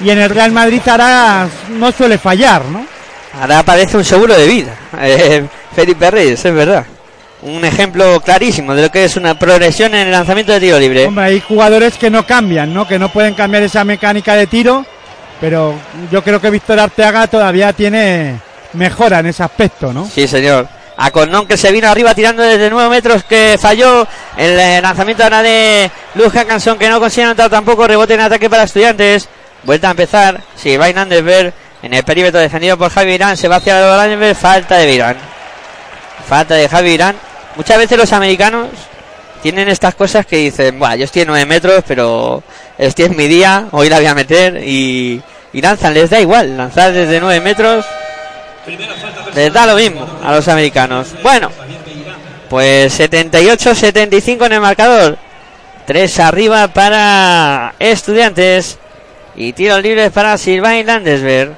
y 0.00 0.10
en 0.10 0.18
el 0.18 0.30
Real 0.30 0.52
Madrid 0.52 0.80
ahora 0.86 1.48
no 1.70 1.92
suele 1.92 2.18
fallar, 2.18 2.64
¿no? 2.66 2.86
Ahora 3.40 3.62
parece 3.62 3.96
un 3.96 4.04
seguro 4.04 4.34
de 4.34 4.46
vida. 4.46 4.74
eh, 5.00 5.44
Felipe 5.74 6.10
Reyes, 6.10 6.44
es 6.44 6.54
verdad. 6.54 6.86
un 7.42 7.64
ejemplo 7.64 8.20
clarísimo 8.20 8.74
de 8.74 8.82
lo 8.82 8.90
que 8.90 9.04
es 9.04 9.16
una 9.16 9.38
progresión 9.38 9.94
en 9.94 10.06
el 10.06 10.12
lanzamiento 10.12 10.52
de 10.52 10.60
tiro 10.60 10.78
libre. 10.78 11.06
Hombre, 11.06 11.24
hay 11.24 11.40
jugadores 11.40 11.94
que 11.94 12.10
no 12.10 12.26
cambian, 12.26 12.72
¿no? 12.72 12.88
Que 12.88 12.98
no 12.98 13.10
pueden 13.10 13.34
cambiar 13.34 13.62
esa 13.62 13.84
mecánica 13.84 14.34
de 14.34 14.46
tiro, 14.46 14.86
pero 15.40 15.74
yo 16.10 16.22
creo 16.22 16.40
que 16.40 16.50
Víctor 16.50 16.80
Arteaga 16.80 17.26
todavía 17.26 17.72
tiene 17.72 18.40
mejora 18.72 19.20
en 19.20 19.26
ese 19.26 19.42
aspecto, 19.42 19.92
¿no? 19.92 20.08
Sí, 20.12 20.26
señor. 20.26 20.68
A 20.98 21.10
Cornón 21.10 21.46
que 21.46 21.58
se 21.58 21.70
vino 21.72 21.88
arriba 21.88 22.14
tirando 22.14 22.42
desde 22.42 22.70
9 22.70 22.88
metros 22.88 23.22
que 23.24 23.58
falló 23.60 24.06
el 24.38 24.58
eh, 24.58 24.80
lanzamiento 24.80 25.24
ahora 25.24 25.42
de 25.42 25.90
Luz 26.14 26.32
Hackanson 26.32 26.78
que 26.78 26.88
no 26.88 26.98
consigue 26.98 27.24
anotar 27.24 27.50
tampoco 27.50 27.86
rebote 27.86 28.14
en 28.14 28.20
ataque 28.20 28.48
para 28.48 28.62
estudiantes. 28.62 29.28
Vuelta 29.66 29.88
a 29.88 29.90
empezar. 29.90 30.40
Sí, 30.56 30.76
va 30.76 30.86
ver 30.92 31.52
en 31.82 31.92
el 31.92 32.04
perímetro 32.04 32.40
defendido 32.40 32.78
por 32.78 32.90
Javi 32.90 33.12
Irán. 33.12 33.36
Se 33.36 33.48
va 33.48 33.56
hacia 33.56 33.78
Landersberg. 33.78 34.36
Falta 34.36 34.76
de 34.76 34.92
Irán. 34.92 35.16
Falta 36.26 36.54
de 36.54 36.68
Javi 36.68 36.90
Irán. 36.92 37.16
Muchas 37.56 37.76
veces 37.76 37.98
los 37.98 38.12
americanos 38.12 38.68
tienen 39.42 39.68
estas 39.68 39.94
cosas 39.94 40.24
que 40.24 40.36
dicen, 40.36 40.78
bueno, 40.78 40.96
yo 40.96 41.04
estoy 41.04 41.22
en 41.22 41.28
9 41.28 41.46
metros, 41.46 41.84
pero 41.86 42.42
este 42.78 43.04
es 43.04 43.16
mi 43.16 43.28
día, 43.28 43.66
hoy 43.70 43.88
la 43.88 43.96
voy 43.96 44.06
a 44.06 44.14
meter 44.14 44.62
y, 44.62 45.22
y 45.52 45.60
lanzan, 45.60 45.94
les 45.94 46.10
da 46.10 46.20
igual, 46.20 46.56
lanzar 46.56 46.92
desde 46.92 47.20
9 47.20 47.40
metros 47.40 47.84
les 49.34 49.52
da 49.52 49.66
lo 49.66 49.76
mismo 49.76 50.06
a 50.24 50.32
los 50.32 50.48
americanos. 50.48 51.14
Bueno, 51.22 51.50
pues 52.48 52.98
78-75 52.98 54.46
en 54.46 54.52
el 54.52 54.60
marcador. 54.60 55.18
Tres 55.86 56.18
arriba 56.18 56.68
para 56.68 57.74
estudiantes. 57.78 58.78
Y 59.36 59.52
tiros 59.52 59.82
libres 59.82 60.10
para 60.12 60.38
Silvain 60.38 60.86
Landesberg. 60.86 61.54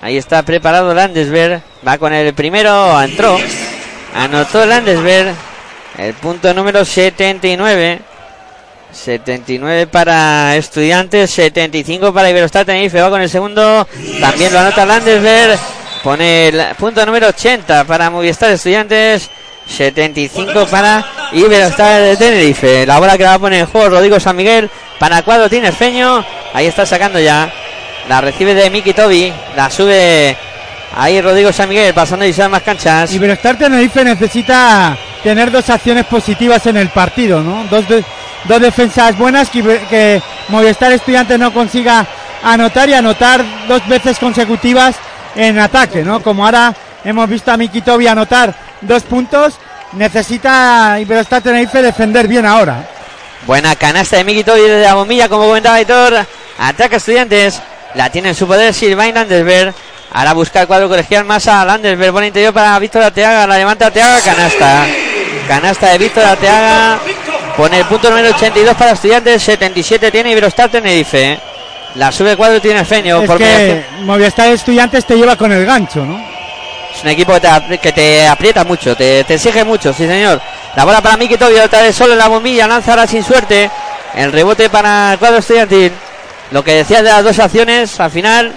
Ahí 0.00 0.16
está 0.16 0.42
preparado 0.42 0.94
Landesberg. 0.94 1.60
Va 1.86 1.98
con 1.98 2.12
el 2.12 2.32
primero. 2.34 3.00
Entró. 3.02 3.36
Anotó 4.14 4.64
Landesberg. 4.64 5.34
El 5.98 6.14
punto 6.14 6.54
número 6.54 6.84
79. 6.84 8.00
79 8.92 9.86
para 9.88 10.54
estudiantes. 10.54 11.30
75 11.32 12.14
para 12.14 12.30
Iberostar 12.30 12.64
Tenerife. 12.64 13.00
Va 13.00 13.10
con 13.10 13.22
el 13.22 13.28
segundo. 13.28 13.88
También 14.20 14.52
lo 14.52 14.60
anota 14.60 14.86
Landesberg. 14.86 15.58
Pone 16.04 16.48
el 16.48 16.76
punto 16.76 17.04
número 17.04 17.28
80 17.28 17.84
para 17.84 18.10
Movistar 18.10 18.50
Estudiantes. 18.50 19.30
75 19.66 20.66
para 20.66 21.04
Iberostar 21.32 22.02
de 22.02 22.16
Tenerife. 22.16 22.86
La 22.86 22.98
bola 22.98 23.18
que 23.18 23.24
va 23.24 23.34
a 23.34 23.38
poner 23.38 23.60
en 23.60 23.66
juego 23.66 23.90
Rodrigo 23.90 24.20
San 24.20 24.36
Miguel 24.36 24.70
para 24.98 25.22
Cuadro 25.22 25.48
Tinerfeño. 25.48 26.24
Ahí 26.52 26.66
está 26.66 26.86
sacando 26.86 27.18
ya. 27.18 27.52
La 28.08 28.20
recibe 28.20 28.54
de 28.54 28.70
Miki 28.70 28.92
Tobi. 28.92 29.32
La 29.56 29.70
sube 29.70 30.36
ahí 30.96 31.20
Rodrigo 31.20 31.52
San 31.52 31.68
Miguel 31.68 31.94
pasando 31.94 32.24
y 32.24 32.32
más 32.48 32.62
canchas. 32.62 33.12
Iberostar 33.12 33.56
Tenerife 33.56 34.04
necesita 34.04 34.96
tener 35.22 35.50
dos 35.50 35.68
acciones 35.70 36.04
positivas 36.06 36.66
en 36.66 36.76
el 36.76 36.88
partido, 36.90 37.42
¿no? 37.42 37.64
Dos, 37.64 37.84
defensas 38.60 39.16
buenas 39.16 39.48
que, 39.48 39.62
que 39.88 40.22
Movistar 40.48 40.92
Estudiantes 40.92 41.38
no 41.38 41.52
consiga 41.52 42.06
anotar 42.42 42.88
y 42.90 42.94
anotar 42.94 43.42
dos 43.66 43.86
veces 43.88 44.18
consecutivas 44.18 44.96
en 45.34 45.58
ataque, 45.58 46.04
¿no? 46.04 46.22
Como 46.22 46.44
ahora 46.44 46.74
hemos 47.04 47.28
visto 47.28 47.50
a 47.50 47.56
Miki 47.56 47.80
Tobi 47.80 48.06
anotar 48.06 48.54
dos 48.86 49.02
puntos, 49.02 49.58
necesita 49.92 50.98
Iberostar 51.00 51.42
Tenerife 51.42 51.82
defender 51.82 52.28
bien 52.28 52.46
ahora. 52.46 52.88
Buena 53.46 53.76
canasta 53.76 54.16
de 54.16 54.24
Miki 54.24 54.42
Tobi 54.42 54.62
desde 54.62 54.82
la 54.82 54.94
bombilla, 54.94 55.28
como 55.28 55.46
comentaba 55.46 55.80
Hitor. 55.80 56.26
Ataca 56.58 56.96
estudiantes, 56.96 57.60
la 57.94 58.10
tiene 58.10 58.30
en 58.30 58.34
su 58.34 58.46
poder 58.46 58.72
Silvain 58.72 59.14
Landesberg. 59.14 59.74
Ahora 60.12 60.32
busca 60.32 60.60
el 60.60 60.66
cuadro 60.66 60.88
colegial 60.88 61.24
más 61.24 61.46
a 61.48 61.64
Landesberg. 61.64 62.12
Buen 62.12 62.26
interior 62.26 62.54
para 62.54 62.78
Víctor 62.78 63.02
Arteaga. 63.02 63.46
La 63.46 63.58
levanta 63.58 63.86
Arteaga. 63.86 64.20
Canasta. 64.20 64.86
Canasta 65.48 65.90
de 65.90 65.98
Víctor 65.98 66.24
Arteaga. 66.24 66.98
Pone 67.56 67.80
el 67.80 67.84
punto 67.86 68.10
número 68.10 68.30
82 68.30 68.76
para 68.76 68.92
estudiantes. 68.92 69.42
77 69.42 70.10
tiene 70.10 70.30
Iberostar 70.30 70.70
Tenerife. 70.70 71.38
La 71.96 72.10
sube 72.12 72.36
cuadro 72.36 72.60
tiene 72.60 72.84
Feño. 72.84 73.22
Es 73.22 73.30
que 73.30 73.84
Movistar 74.00 74.48
Estudiantes 74.48 75.04
te 75.04 75.16
lleva 75.16 75.36
con 75.36 75.52
el 75.52 75.64
gancho, 75.64 76.04
¿no? 76.04 76.33
Es 76.94 77.02
un 77.02 77.08
equipo 77.08 77.34
que 77.82 77.92
te, 77.92 78.26
aprieta 78.26 78.64
mucho, 78.64 78.96
te, 78.96 79.20
exige 79.20 79.64
mucho, 79.64 79.92
sí 79.92 80.06
señor. 80.06 80.40
La 80.76 80.84
bola 80.84 81.00
para 81.00 81.16
Miki 81.16 81.36
Tobio, 81.36 81.64
otra 81.64 81.82
vez 81.82 81.94
solo 81.94 82.12
en 82.12 82.18
la 82.18 82.28
bombilla, 82.28 82.66
lanza 82.66 82.92
ahora 82.92 83.06
sin 83.06 83.22
suerte. 83.22 83.70
El 84.14 84.32
rebote 84.32 84.70
para 84.70 85.12
el 85.12 85.18
cuadro 85.18 85.38
estudiantil. 85.38 85.92
Lo 86.50 86.62
que 86.62 86.74
decía 86.74 87.02
de 87.02 87.10
las 87.10 87.24
dos 87.24 87.38
acciones, 87.38 87.98
al 87.98 88.10
final 88.10 88.52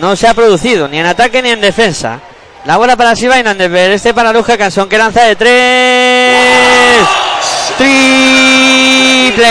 no 0.00 0.16
se 0.16 0.26
ha 0.26 0.34
producido, 0.34 0.88
ni 0.88 0.98
en 0.98 1.06
ataque 1.06 1.42
ni 1.42 1.50
en 1.50 1.60
defensa. 1.60 2.20
La 2.64 2.78
bola 2.78 2.96
para 2.96 3.14
Siva 3.14 3.36
ver 3.42 3.92
este 3.92 4.12
para 4.12 4.32
Luja 4.32 4.56
Cansón 4.56 4.88
que 4.88 4.98
lanza 4.98 5.22
de 5.22 5.36
tres. 5.36 7.06
Triple 7.76 9.46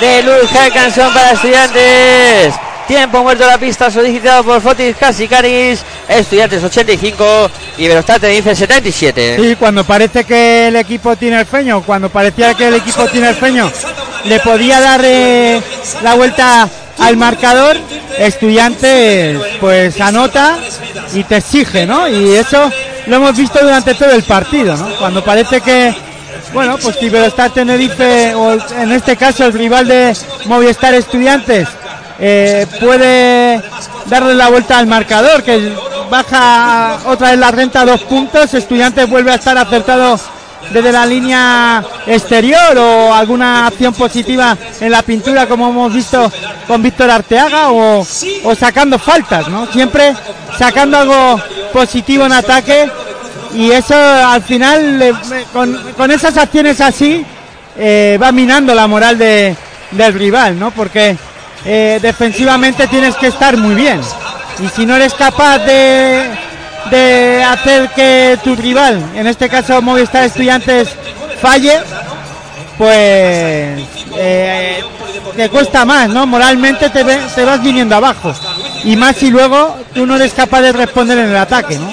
de 0.00 0.22
Luz 0.22 0.50
Canción 0.72 1.12
para 1.12 1.32
estudiantes. 1.32 2.54
Tiempo 2.88 3.22
muerto 3.22 3.46
la 3.46 3.58
pista 3.58 3.90
solicitado 3.90 4.42
por 4.42 4.62
Fotis 4.62 4.96
Casicaris. 4.96 5.82
Estudiantes 6.08 6.64
85 6.64 7.50
y 7.76 7.86
Verostat 7.86 8.24
dice 8.24 8.56
77. 8.56 9.36
Sí, 9.38 9.56
cuando 9.56 9.84
parece 9.84 10.24
que 10.24 10.68
el 10.68 10.76
equipo 10.76 11.14
tiene 11.14 11.38
el 11.38 11.44
feño, 11.44 11.82
cuando 11.82 12.08
parecía 12.08 12.54
que 12.54 12.68
el 12.68 12.74
equipo 12.74 13.04
tiene 13.08 13.28
el 13.28 13.34
feño, 13.34 13.70
le 14.24 14.40
podía 14.40 14.80
dar 14.80 15.02
eh, 15.04 15.60
la 16.02 16.14
vuelta 16.14 16.66
al 16.98 17.18
marcador. 17.18 17.76
Estudiantes 18.16 19.38
pues 19.60 20.00
anota 20.00 20.56
y 21.12 21.24
te 21.24 21.36
exige, 21.36 21.84
¿no? 21.84 22.08
Y 22.08 22.36
eso 22.36 22.72
lo 23.06 23.16
hemos 23.16 23.36
visto 23.36 23.58
durante 23.60 23.94
todo 23.94 24.12
el 24.12 24.22
partido, 24.22 24.74
¿no? 24.78 24.96
Cuando 24.96 25.22
parece 25.22 25.60
que 25.60 25.94
bueno, 26.54 26.78
pues 26.78 27.02
Iberostar 27.02 27.50
Tenerife, 27.50 28.34
o 28.34 28.54
en 28.54 28.92
este 28.92 29.14
caso 29.16 29.44
el 29.44 29.52
rival 29.52 29.86
de 29.86 30.16
Movistar 30.46 30.94
Estudiantes, 30.94 31.68
eh, 32.18 32.66
puede 32.80 33.62
darle 34.06 34.34
la 34.34 34.48
vuelta 34.48 34.78
al 34.78 34.86
marcador, 34.86 35.42
que 35.42 35.72
baja 36.10 36.98
otra 37.06 37.30
vez 37.30 37.38
la 37.38 37.50
renta 37.50 37.84
dos 37.84 38.02
puntos. 38.02 38.52
Estudiantes 38.54 39.08
vuelve 39.08 39.32
a 39.32 39.36
estar 39.36 39.56
acertado 39.56 40.18
desde 40.72 40.92
la 40.92 41.06
línea 41.06 41.84
exterior 42.06 42.76
o 42.76 43.14
alguna 43.14 43.66
acción 43.66 43.94
positiva 43.94 44.56
en 44.80 44.90
la 44.90 45.02
pintura, 45.02 45.46
como 45.46 45.68
hemos 45.68 45.92
visto 45.92 46.30
con 46.66 46.82
Víctor 46.82 47.10
Arteaga, 47.10 47.70
o, 47.70 48.04
sacando 48.58 48.98
faltas, 48.98 49.48
¿no? 49.48 49.66
Siempre 49.66 50.14
sacando 50.58 50.98
algo 50.98 51.40
positivo 51.72 52.26
en 52.26 52.32
ataque 52.32 52.90
y 53.54 53.70
eso 53.70 53.94
al 53.94 54.42
final, 54.42 55.16
con, 55.52 56.10
esas 56.10 56.36
acciones 56.36 56.80
así, 56.80 57.24
eh, 57.76 58.18
va 58.20 58.32
minando 58.32 58.74
la 58.74 58.86
moral 58.86 59.16
de, 59.16 59.54
del 59.92 60.14
rival, 60.14 60.58
¿no? 60.58 60.70
Porque 60.70 61.16
eh, 61.64 61.98
defensivamente 62.00 62.86
tienes 62.88 63.16
que 63.16 63.28
estar 63.28 63.56
muy 63.56 63.74
bien. 63.74 64.00
Y 64.60 64.68
si 64.68 64.86
no 64.86 64.96
eres 64.96 65.14
capaz 65.14 65.58
de, 65.58 66.30
de 66.90 67.44
hacer 67.44 67.90
que 67.90 68.38
tu 68.42 68.56
rival, 68.56 69.02
en 69.14 69.26
este 69.26 69.48
caso 69.48 69.80
Movistar 69.82 70.24
Estudiantes, 70.24 70.88
falle, 71.40 71.80
pues 72.76 73.80
eh, 74.16 74.82
te 75.36 75.48
cuesta 75.48 75.84
más, 75.84 76.08
¿no? 76.08 76.26
Moralmente 76.26 76.90
te, 76.90 77.04
te 77.04 77.44
vas 77.44 77.62
viniendo 77.62 77.94
abajo. 77.94 78.34
Y 78.84 78.96
más 78.96 79.16
si 79.16 79.30
luego 79.30 79.76
tú 79.94 80.06
no 80.06 80.16
eres 80.16 80.32
capaz 80.32 80.62
de 80.62 80.72
responder 80.72 81.18
en 81.18 81.30
el 81.30 81.36
ataque, 81.36 81.78
¿no? 81.78 81.92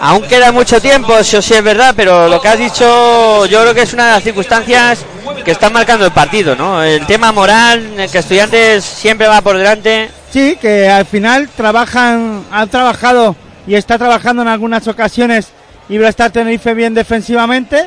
Aún 0.00 0.22
queda 0.22 0.52
mucho 0.52 0.80
tiempo, 0.80 1.16
eso 1.16 1.40
sí 1.40 1.54
es 1.54 1.62
verdad, 1.62 1.94
pero 1.96 2.28
lo 2.28 2.40
que 2.40 2.48
has 2.48 2.58
dicho 2.58 3.46
yo 3.46 3.62
creo 3.62 3.74
que 3.74 3.82
es 3.82 3.92
una 3.94 4.06
de 4.06 4.12
las 4.12 4.22
circunstancias 4.22 4.98
que 5.44 5.50
están 5.50 5.72
marcando 5.72 6.06
el 6.06 6.12
partido, 6.12 6.56
¿no? 6.56 6.82
El 6.82 7.06
tema 7.06 7.30
moral, 7.30 7.98
el 7.98 8.10
que 8.10 8.18
estudiantes 8.18 8.84
siempre 8.84 9.28
va 9.28 9.42
por 9.42 9.58
delante. 9.58 10.10
Sí, 10.30 10.56
que 10.60 10.88
al 10.88 11.04
final 11.04 11.48
trabajan, 11.54 12.44
han 12.50 12.68
trabajado 12.68 13.36
y 13.66 13.74
está 13.74 13.98
trabajando 13.98 14.42
en 14.42 14.48
algunas 14.48 14.88
ocasiones 14.88 15.48
y 15.88 15.98
Tenerife 15.98 16.72
bien 16.74 16.94
defensivamente, 16.94 17.84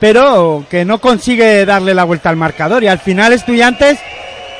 pero 0.00 0.64
que 0.70 0.84
no 0.84 0.98
consigue 0.98 1.66
darle 1.66 1.94
la 1.94 2.04
vuelta 2.04 2.30
al 2.30 2.36
marcador 2.36 2.82
y 2.82 2.88
al 2.88 2.98
final 2.98 3.32
estudiantes 3.32 3.98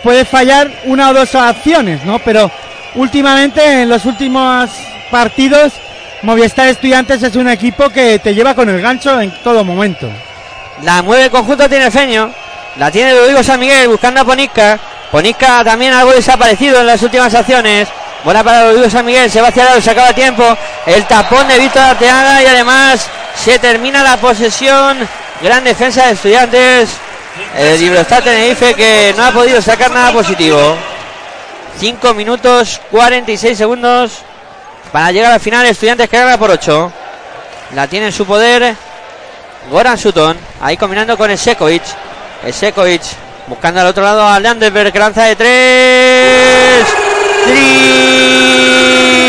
puede 0.03 0.27
fallar 0.27 0.71
una 0.85 1.11
o 1.11 1.15
dos 1.15 1.35
acciones, 1.35 2.05
¿no? 2.05 2.19
Pero 2.19 2.51
últimamente 2.95 3.83
en 3.83 3.89
los 3.89 4.05
últimos 4.05 4.71
partidos 5.11 5.73
Movistar 6.23 6.69
Estudiantes 6.69 7.23
es 7.23 7.37
un 7.37 7.49
equipo 7.49 7.91
que 7.91 8.19
te 8.19 8.35
lleva 8.35 8.55
con 8.55 8.69
el 8.69 8.81
gancho 8.81 9.21
en 9.21 9.33
todo 9.43 9.65
momento. 9.65 10.09
La 10.83 11.03
mueve 11.03 11.25
el 11.25 11.31
conjunto 11.31 11.69
tiene 11.69 11.91
Feño. 11.91 12.31
La 12.77 12.91
tiene 12.91 13.15
Rodrigo 13.15 13.43
San 13.43 13.61
Miguel 13.61 13.89
buscando 13.89 14.21
a 14.21 14.25
Ponisca. 14.25 14.79
Ponisca 15.11 15.63
también 15.63 15.93
algo 15.93 16.13
desaparecido 16.13 16.81
en 16.81 16.87
las 16.87 17.01
últimas 17.03 17.33
acciones. 17.35 17.89
Buena 18.25 18.43
para 18.43 18.65
Rodrigo 18.65 18.91
San 18.91 19.05
Miguel. 19.05 19.31
Se 19.31 19.41
va 19.41 19.49
hacia 19.49 19.65
lado, 19.65 19.81
se 19.81 19.91
acaba 19.91 20.13
tiempo. 20.13 20.45
El 20.87 21.05
tapón 21.05 21.47
de 21.47 21.59
Víctor 21.59 21.83
Arteaga 21.83 22.43
y 22.43 22.47
además 22.47 23.07
se 23.37 23.59
termina 23.59 24.03
la 24.03 24.17
posesión. 24.17 24.99
Gran 25.41 25.63
defensa 25.63 26.07
de 26.07 26.13
estudiantes. 26.15 26.91
El 27.57 27.79
libro 27.79 28.01
está 28.01 28.21
Tenerife 28.21 28.75
que 28.75 29.15
no 29.17 29.25
ha 29.25 29.31
podido 29.31 29.63
sacar 29.63 29.91
nada 29.91 30.13
positivo. 30.13 30.77
5 31.79 32.15
minutos 32.15 32.81
46 32.91 33.59
segundos 33.59 34.23
para 34.91 35.13
llegar 35.13 35.33
al 35.33 35.41
final. 35.41 35.67
Estudiantes 35.67 36.09
que 36.09 36.19
gana 36.19 36.39
por 36.39 36.51
8. 36.51 36.93
La 37.75 37.87
tiene 37.87 38.07
en 38.07 38.13
su 38.13 38.27
poder 38.27 38.75
Goran 39.71 39.99
Sutton. 39.99 40.37
Ahí 40.61 40.77
combinando 40.77 41.17
con 41.17 41.31
Esekovic. 41.31 41.83
Esekovic 42.45 43.03
buscando 43.47 43.81
al 43.81 43.87
otro 43.89 44.03
lado 44.03 44.27
a 44.27 44.41
Landenberg 44.41 44.93
que 44.93 44.99
lanza 44.99 45.25
de 45.25 45.37
tres. 45.37 46.87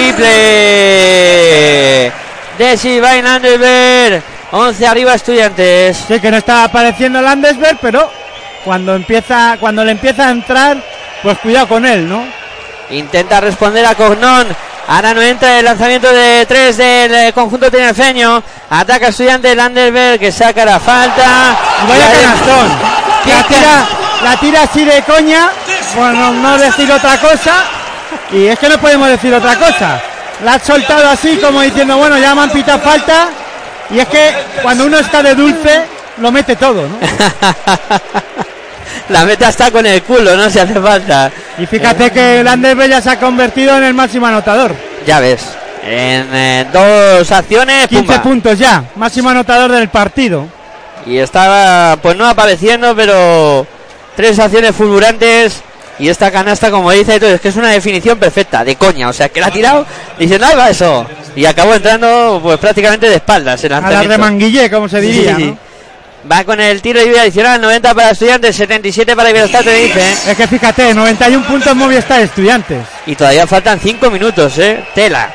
Triple. 0.07 0.25
De 2.57 2.77
Silvain 2.77 3.23
Landenberg. 3.23 4.23
11 4.51 4.87
arriba 4.87 5.13
estudiantes. 5.15 5.97
Sí, 6.07 6.19
que 6.19 6.31
no 6.31 6.37
está 6.37 6.63
apareciendo 6.63 7.21
Landesberg, 7.21 7.77
pero 7.81 8.09
cuando 8.63 8.95
empieza, 8.95 9.57
cuando 9.59 9.83
le 9.83 9.91
empieza 9.91 10.27
a 10.27 10.31
entrar, 10.31 10.77
pues 11.21 11.37
cuidado 11.39 11.67
con 11.67 11.85
él, 11.85 12.07
¿no? 12.07 12.23
Intenta 12.89 13.41
responder 13.41 13.85
a 13.85 13.95
Cognon. 13.95 14.47
Ahora 14.87 15.13
no 15.15 15.21
entra 15.21 15.59
el 15.59 15.65
lanzamiento 15.65 16.11
de 16.11 16.45
tres 16.47 16.77
del 16.77 17.13
eh, 17.13 17.33
conjunto 17.33 17.71
tinerfeño. 17.71 18.43
Ataca 18.69 19.07
estudiante 19.07 19.55
Landerberg 19.55 20.19
que 20.19 20.31
saca 20.31 20.63
la 20.63 20.79
falta. 20.79 21.55
Vaya 21.87 22.11
canastón. 22.11 22.95
¿Qué 23.23 23.31
La 23.31 23.43
tira, 23.43 23.85
la 24.23 24.37
tira 24.37 24.61
así 24.61 24.85
de 24.85 25.01
coña, 25.01 25.49
bueno, 25.95 26.31
no 26.33 26.57
decir 26.59 26.91
otra 26.91 27.17
cosa. 27.17 27.63
Y 28.31 28.45
es 28.45 28.59
que 28.59 28.69
no 28.69 28.77
podemos 28.77 29.07
decir 29.09 29.33
otra 29.33 29.55
cosa. 29.55 29.99
La 30.43 30.53
ha 30.55 30.59
soltado 30.59 31.09
así 31.09 31.37
como 31.37 31.61
diciendo, 31.61 31.97
bueno, 31.97 32.17
ya 32.19 32.35
me 32.35 32.41
han 32.43 32.51
pitado 32.51 32.79
falta. 32.79 33.29
Y 33.89 33.99
es 33.99 34.07
que 34.07 34.33
cuando 34.61 34.85
uno 34.85 34.99
está 34.99 35.23
de 35.23 35.33
dulce, 35.33 35.85
lo 36.17 36.31
mete 36.31 36.55
todo, 36.55 36.83
¿no? 36.87 36.97
La 39.09 39.23
meta 39.23 39.49
está 39.49 39.69
con 39.69 39.85
el 39.85 40.01
culo, 40.01 40.35
no 40.35 40.49
se 40.49 40.61
hace 40.61 40.79
falta. 40.79 41.31
Y 41.59 41.65
fíjate 41.65 42.11
que 42.11 42.43
Landerberg 42.43 42.89
ya 42.89 43.01
se 43.01 43.11
ha 43.11 43.19
convertido 43.19 43.77
en 43.77 43.83
el 43.83 43.93
máximo 43.93 44.25
anotador. 44.25 44.75
Ya 45.05 45.19
ves. 45.19 45.41
En 45.83 46.27
eh, 46.33 46.65
dos 46.73 47.31
acciones. 47.31 47.87
15 47.87 48.03
pumba. 48.03 48.23
puntos 48.23 48.57
ya, 48.57 48.83
máximo 48.95 49.29
anotador 49.29 49.71
del 49.71 49.89
partido. 49.89 50.47
Y 51.05 51.17
estaba, 51.17 51.97
pues 51.97 52.17
no 52.17 52.27
apareciendo, 52.27 52.95
pero 52.95 53.67
tres 54.15 54.39
acciones 54.39 54.75
fulgurantes. 54.75 55.61
Y 55.99 56.09
esta 56.09 56.31
canasta, 56.31 56.71
como 56.71 56.91
dice, 56.91 57.15
es 57.21 57.39
que 57.39 57.47
es 57.49 57.55
una 57.55 57.69
definición 57.69 58.17
perfecta, 58.17 58.65
de 58.65 58.75
coña. 58.75 59.07
O 59.07 59.13
sea, 59.13 59.29
que 59.29 59.39
la 59.39 59.47
ha 59.47 59.51
tirado, 59.51 59.85
dice, 60.17 60.39
ahí 60.43 60.55
va 60.55 60.69
eso. 60.69 61.05
Y 61.35 61.45
acabó 61.45 61.75
entrando, 61.75 62.39
pues 62.41 62.57
prácticamente 62.57 63.07
de 63.07 63.15
espaldas. 63.15 63.63
El 63.63 63.73
A 63.73 63.81
la 63.81 64.01
remanguillé, 64.01 64.69
como 64.69 64.89
se 64.89 64.99
diría. 64.99 65.35
Sí, 65.35 65.43
sí. 65.43 65.47
¿no? 65.51 65.64
Va 66.31 66.43
con 66.43 66.59
el 66.59 66.81
tiro 66.81 66.99
libre 67.03 67.19
adicional, 67.19 67.61
90 67.61 67.93
para 67.93 68.09
estudiantes, 68.09 68.55
77 68.55 69.15
para 69.15 69.29
Iberostar 69.29 69.63
Tenerife. 69.63 70.01
Es 70.27 70.35
que 70.35 70.47
fíjate, 70.47 70.93
91 70.93 71.45
puntos 71.45 71.75
Movistar 71.75 72.21
Estudiantes. 72.21 72.79
Y 73.05 73.15
todavía 73.15 73.45
faltan 73.45 73.79
5 73.79 74.09
minutos, 74.09 74.57
¿eh? 74.57 74.83
Tela. 74.95 75.29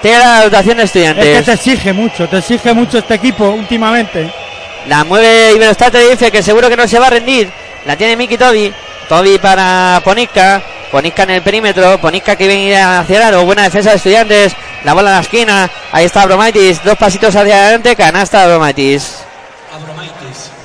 Tela 0.00 0.38
la 0.38 0.44
dotación 0.44 0.78
de 0.78 0.82
Es 0.84 0.90
que 0.90 1.00
estudiantes. 1.00 1.44
te 1.44 1.52
exige 1.52 1.92
mucho, 1.92 2.28
te 2.28 2.38
exige 2.38 2.72
mucho 2.72 2.98
este 2.98 3.14
equipo 3.14 3.50
últimamente. 3.50 4.32
La 4.88 5.04
mueve 5.04 5.52
Iberostar 5.54 5.92
Tenerife, 5.92 6.32
que 6.32 6.42
seguro 6.42 6.68
que 6.68 6.76
no 6.76 6.88
se 6.88 6.98
va 6.98 7.06
a 7.06 7.10
rendir. 7.10 7.48
La 7.86 7.94
tiene 7.96 8.16
Miki 8.16 8.36
Toby. 8.36 8.72
Toby 9.08 9.38
para 9.38 10.00
Ponisca. 10.04 10.60
Ponisca 10.90 11.22
en 11.22 11.30
el 11.30 11.42
perímetro. 11.42 11.98
Ponisca 11.98 12.34
que 12.34 12.48
viene 12.48 12.76
hacia 12.82 13.16
el 13.16 13.22
aro. 13.22 13.44
Buena 13.44 13.62
defensa 13.62 13.90
de 13.90 13.96
estudiantes. 13.96 14.54
La 14.82 14.92
bola 14.92 15.10
en 15.10 15.16
la 15.16 15.22
esquina. 15.22 15.70
Ahí 15.92 16.06
está 16.06 16.26
Bromaitis. 16.26 16.82
Dos 16.82 16.98
pasitos 16.98 17.36
hacia 17.36 17.62
adelante. 17.62 17.94
Canasta 17.94 18.40
de 18.42 18.48
Bromaitis. 18.48 19.18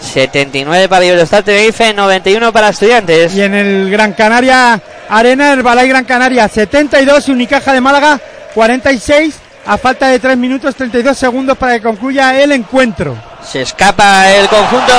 79 0.08 0.90
para 0.90 1.06
Iberostar 1.06 1.44
Tenerife. 1.44 1.94
91 1.94 2.52
para 2.52 2.70
estudiantes. 2.70 3.36
Y 3.36 3.42
en 3.42 3.54
el 3.54 3.92
Gran 3.92 4.14
Canaria 4.14 4.82
Arena, 5.10 5.54
el 5.54 5.64
Balay 5.64 5.88
Gran 5.88 6.06
Canaria 6.06 6.48
72, 6.48 7.30
Unicaja 7.30 7.74
de 7.74 7.82
Málaga 7.82 8.20
46, 8.54 9.36
a 9.66 9.78
falta 9.78 10.08
de 10.08 10.20
3 10.20 10.38
minutos 10.38 10.76
32 10.76 11.18
segundos 11.18 11.58
para 11.58 11.74
que 11.74 11.82
concluya 11.82 12.40
el 12.42 12.52
encuentro. 12.52 13.16
Se 13.46 13.62
escapa 13.62 14.30
el 14.32 14.48
conjunto 14.48 14.94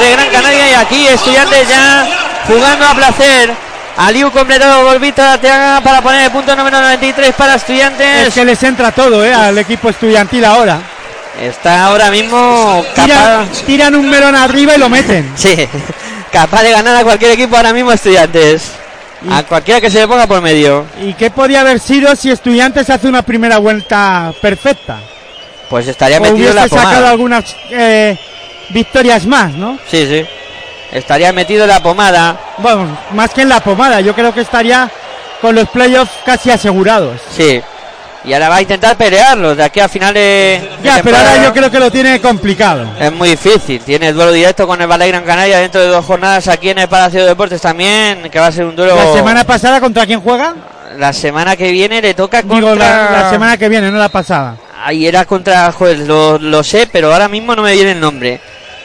de 0.00 0.12
Gran 0.12 0.28
Canaria 0.30 0.70
y 0.70 0.74
aquí 0.74 1.06
estudiantes 1.06 1.68
ya 1.68 2.06
jugando 2.46 2.86
a 2.86 2.94
placer. 2.94 3.66
Aliu 3.98 4.30
completado 4.30 4.98
Víctor 4.98 5.24
Arteaga 5.24 5.80
para 5.80 6.02
poner 6.02 6.26
el 6.26 6.30
punto 6.30 6.54
número 6.54 6.80
93 6.80 7.34
para 7.34 7.54
estudiantes. 7.54 8.28
Es 8.28 8.34
que 8.34 8.44
les 8.44 8.62
entra 8.62 8.92
todo 8.92 9.24
eh, 9.24 9.32
al 9.32 9.56
equipo 9.56 9.88
estudiantil 9.88 10.44
ahora. 10.44 10.95
Está 11.40 11.86
ahora 11.86 12.10
mismo 12.10 12.82
capaz, 12.94 13.04
Tiran, 13.04 13.48
tiran 13.66 13.94
un 13.94 14.08
melón 14.08 14.34
arriba 14.34 14.74
y 14.74 14.78
lo 14.78 14.88
meten. 14.88 15.32
sí, 15.36 15.54
capaz 16.32 16.62
de 16.62 16.70
ganar 16.72 16.96
a 16.96 17.04
cualquier 17.04 17.32
equipo 17.32 17.56
ahora 17.56 17.72
mismo 17.72 17.92
estudiantes. 17.92 18.72
A 19.30 19.42
cualquiera 19.42 19.80
que 19.80 19.90
se 19.90 19.98
le 19.98 20.08
ponga 20.08 20.26
por 20.26 20.40
medio. 20.40 20.86
¿Y 21.02 21.14
qué 21.14 21.30
podría 21.30 21.62
haber 21.62 21.80
sido 21.80 22.14
si 22.16 22.30
estudiantes 22.30 22.88
hace 22.90 23.08
una 23.08 23.22
primera 23.22 23.58
vuelta 23.58 24.32
perfecta? 24.40 24.98
Pues 25.68 25.88
estaría 25.88 26.18
O 26.18 26.20
metido 26.20 26.50
en 26.50 26.54
la 26.54 26.62
hubiese 26.62 26.76
sacado 26.76 26.92
pomada. 26.94 27.10
algunas 27.10 27.56
eh, 27.70 28.16
victorias 28.70 29.26
más, 29.26 29.52
¿no? 29.54 29.78
Sí, 29.90 30.06
sí. 30.06 30.24
Estaría 30.92 31.32
metido 31.32 31.64
en 31.64 31.70
la 31.70 31.82
pomada. 31.82 32.38
Bueno, 32.58 32.96
más 33.12 33.30
que 33.34 33.42
en 33.42 33.48
la 33.48 33.60
pomada, 33.60 34.00
yo 34.00 34.14
creo 34.14 34.32
que 34.32 34.42
estaría 34.42 34.88
con 35.40 35.54
los 35.54 35.68
playoffs 35.70 36.12
casi 36.24 36.50
asegurados. 36.50 37.20
Sí. 37.34 37.60
Y 38.26 38.32
ahora 38.32 38.48
va 38.48 38.56
a 38.56 38.62
intentar 38.62 38.96
pelearlo 38.96 39.54
de 39.54 39.62
aquí 39.62 39.78
a 39.78 39.88
final 39.88 40.12
de. 40.12 40.20
de 40.20 40.68
Ya, 40.82 41.00
pero 41.02 41.16
ahora 41.16 41.44
yo 41.44 41.52
creo 41.52 41.70
que 41.70 41.78
lo 41.78 41.90
tiene 41.92 42.20
complicado. 42.20 42.84
Es 42.98 43.12
muy 43.12 43.30
difícil. 43.30 43.80
Tiene 43.82 44.12
duelo 44.12 44.32
directo 44.32 44.66
con 44.66 44.80
el 44.82 44.88
Balay 44.88 45.10
Gran 45.10 45.24
Canaria 45.24 45.58
dentro 45.60 45.80
de 45.80 45.86
dos 45.86 46.04
jornadas 46.04 46.48
aquí 46.48 46.70
en 46.70 46.78
el 46.78 46.88
Palacio 46.88 47.20
de 47.20 47.26
Deportes 47.26 47.60
también, 47.60 48.28
que 48.28 48.40
va 48.40 48.48
a 48.48 48.52
ser 48.52 48.64
un 48.64 48.74
duelo. 48.74 48.96
La 48.96 49.12
semana 49.12 49.44
pasada, 49.44 49.80
¿contra 49.80 50.04
quién 50.06 50.20
juega? 50.20 50.54
La 50.98 51.12
semana 51.12 51.54
que 51.56 51.70
viene 51.70 52.02
le 52.02 52.14
toca 52.14 52.42
contra. 52.42 52.56
Digo, 52.56 52.74
la, 52.74 53.10
la 53.12 53.30
semana 53.30 53.56
que 53.56 53.68
viene, 53.68 53.92
no 53.92 53.98
la 53.98 54.08
pasada. 54.08 54.56
Ahí 54.84 55.06
era 55.06 55.24
contra. 55.24 55.70
Joder, 55.70 56.00
lo, 56.00 56.36
lo 56.38 56.64
sé, 56.64 56.88
pero 56.90 57.12
ahora 57.12 57.28
mismo 57.28 57.54
no 57.54 57.62
me 57.62 57.74
viene 57.74 57.92
el 57.92 58.00
nombre. 58.00 58.40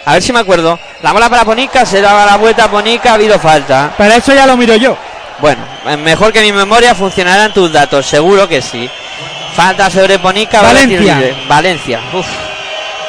A 0.05 0.13
ver 0.13 0.21
si 0.21 0.31
me 0.31 0.39
acuerdo. 0.39 0.77
La 1.01 1.13
bola 1.13 1.29
para 1.29 1.45
Ponica, 1.45 1.83
se 1.83 1.99
daba 1.99 2.27
la 2.27 2.37
vuelta 2.37 2.65
a 2.65 2.67
Ponica, 2.69 3.11
ha 3.11 3.13
habido 3.15 3.39
falta. 3.39 3.91
Para 3.97 4.17
eso 4.17 4.35
ya 4.35 4.45
lo 4.45 4.55
miro 4.55 4.75
yo. 4.75 4.95
Bueno, 5.39 5.63
mejor 6.03 6.31
que 6.31 6.41
mi 6.41 6.51
memoria 6.51 6.93
funcionarán 6.93 7.51
tus 7.51 7.73
datos, 7.73 8.05
seguro 8.05 8.47
que 8.47 8.61
sí. 8.61 8.87
Falta 9.55 9.89
sobre 9.89 10.17
tiro 10.17 10.61
Valencia. 10.61 11.35
Valencia. 11.47 11.99
Uf, 12.13 12.27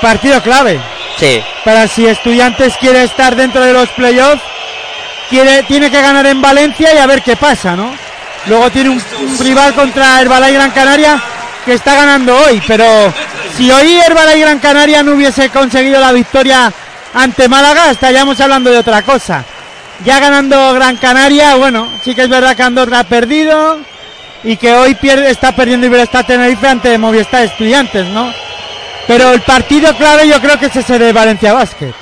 Partido 0.01 0.43
clave. 0.43 0.81
sí. 1.19 1.43
Para 1.65 1.87
si 1.87 2.07
Estudiantes 2.07 2.75
quiere 2.79 3.05
estar 3.05 3.37
dentro 3.37 3.63
de 3.63 3.73
los 3.73 3.89
playoffs, 3.91 4.43
quiere, 5.31 5.63
tiene 5.63 5.91
que 5.91 6.03
ganar 6.03 6.27
en 6.27 6.43
Valencia 6.43 6.93
y 6.93 6.99
a 6.99 7.07
ver 7.07 7.23
qué 7.23 7.37
pasa, 7.37 7.77
¿no? 7.77 7.95
Luego 8.47 8.69
tiene 8.71 8.91
un, 8.91 9.01
un 9.21 9.39
rival 9.39 9.73
contra 9.75 10.21
el 10.21 10.29
Balay 10.29 10.53
Gran 10.55 10.73
Canaria 10.73 11.23
que 11.65 11.75
está 11.75 11.95
ganando 11.95 12.37
hoy, 12.37 12.61
pero 12.67 12.85
si 13.57 13.71
hoy 13.71 14.01
el 14.05 14.13
Balay 14.15 14.41
Gran 14.41 14.59
Canaria 14.59 15.05
no 15.05 15.13
hubiese 15.13 15.49
conseguido 15.51 16.01
la 16.01 16.11
victoria 16.11 16.73
ante 17.15 17.49
Málaga, 17.49 17.91
estaríamos 17.93 18.41
hablando 18.41 18.71
de 18.71 18.79
otra 18.79 19.03
cosa. 19.03 19.45
Ya 20.05 20.19
ganando 20.19 20.73
Gran 20.75 20.97
Canaria, 20.97 21.55
bueno, 21.55 21.89
sí 22.03 22.17
que 22.17 22.23
es 22.23 22.29
verdad 22.29 22.57
que 22.57 22.65
Andorra 22.65 23.01
ha 23.01 23.05
perdido 23.05 23.79
y 24.45 24.57
que 24.57 24.73
hoy 24.73 24.95
pierde, 24.95 25.31
está 25.31 25.53
perdiendo 25.53 25.87
Iberostar 25.87 26.27
Tenerife 26.27 26.67
ante 26.67 26.99
Movistar 26.99 27.45
Estudiantes, 27.45 28.07
¿no? 28.07 28.33
Pero 29.07 29.33
el 29.33 29.41
partido 29.43 29.95
clave 29.97 30.29
yo 30.29 30.41
creo 30.41 30.59
que 30.59 30.67
es 30.67 30.77
ese 30.77 30.99
de 30.99 31.13
Valencia 31.13 31.53
Basket. 31.53 31.93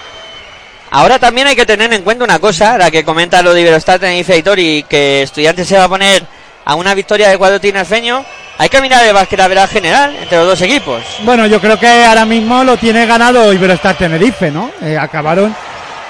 Ahora 0.90 1.18
también 1.18 1.46
hay 1.46 1.56
que 1.56 1.66
tener 1.66 1.92
en 1.92 2.02
cuenta 2.02 2.24
una 2.24 2.38
cosa, 2.38 2.76
la 2.76 2.90
que 2.90 3.04
comenta 3.04 3.42
lo 3.42 3.54
de 3.54 3.60
Iberostar 3.60 3.98
Tenerife 3.98 4.36
y 4.36 4.42
Tori, 4.42 4.84
que 4.88 5.22
Estudiantes 5.22 5.68
se 5.68 5.78
va 5.78 5.84
a 5.84 5.88
poner 5.88 6.24
a 6.64 6.74
una 6.74 6.94
victoria 6.94 7.28
del 7.28 7.38
cuadro 7.38 7.60
tinerfeño. 7.60 8.24
Hay 8.58 8.68
que 8.68 8.80
mirar 8.80 9.06
el 9.06 9.14
básquet 9.14 9.40
a 9.40 9.48
ver 9.48 9.68
general 9.68 10.14
entre 10.16 10.38
los 10.38 10.48
dos 10.48 10.60
equipos. 10.62 11.02
Bueno, 11.22 11.46
yo 11.46 11.60
creo 11.60 11.78
que 11.78 12.04
ahora 12.04 12.26
mismo 12.26 12.64
lo 12.64 12.76
tiene 12.76 13.06
ganado 13.06 13.52
Iberostar 13.52 13.96
Tenerife, 13.96 14.50
¿no? 14.50 14.70
Eh, 14.82 14.98
acabaron, 14.98 15.54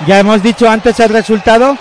ya 0.07 0.19
hemos 0.19 0.43
dicho 0.43 0.69
antes 0.69 0.99
el 0.99 1.11
resultado, 1.11 1.77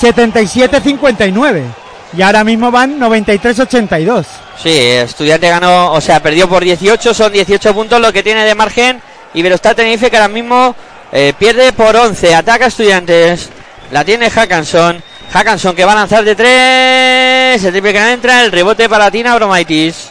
77-59. 0.00 1.87
Y 2.16 2.22
ahora 2.22 2.42
mismo 2.44 2.70
van 2.70 2.98
93-82. 2.98 4.24
Sí, 4.62 4.70
Estudiante 4.78 5.48
ganó, 5.48 5.92
o 5.92 6.00
sea, 6.00 6.20
perdió 6.20 6.48
por 6.48 6.64
18, 6.64 7.12
son 7.14 7.32
18 7.32 7.74
puntos 7.74 8.00
lo 8.00 8.12
que 8.12 8.22
tiene 8.22 8.44
de 8.44 8.54
margen. 8.54 9.00
Iberostar 9.34 9.74
Tenerife 9.74 10.10
que 10.10 10.16
ahora 10.16 10.28
mismo 10.28 10.74
eh, 11.12 11.32
pierde 11.38 11.72
por 11.72 11.94
11, 11.94 12.34
ataca 12.34 12.66
Estudiantes. 12.66 13.50
La 13.90 14.04
tiene 14.04 14.30
Hackanson. 14.30 15.02
Hackanson 15.32 15.76
que 15.76 15.84
va 15.84 15.92
a 15.92 15.96
lanzar 15.96 16.24
de 16.24 16.34
3, 16.34 17.62
el 17.64 17.72
triple 17.72 17.92
que 17.92 18.00
no 18.00 18.06
entra, 18.08 18.42
el 18.42 18.50
rebote 18.52 18.88
para 18.88 19.10
Tina 19.10 19.34
Bromaitis. 19.34 20.10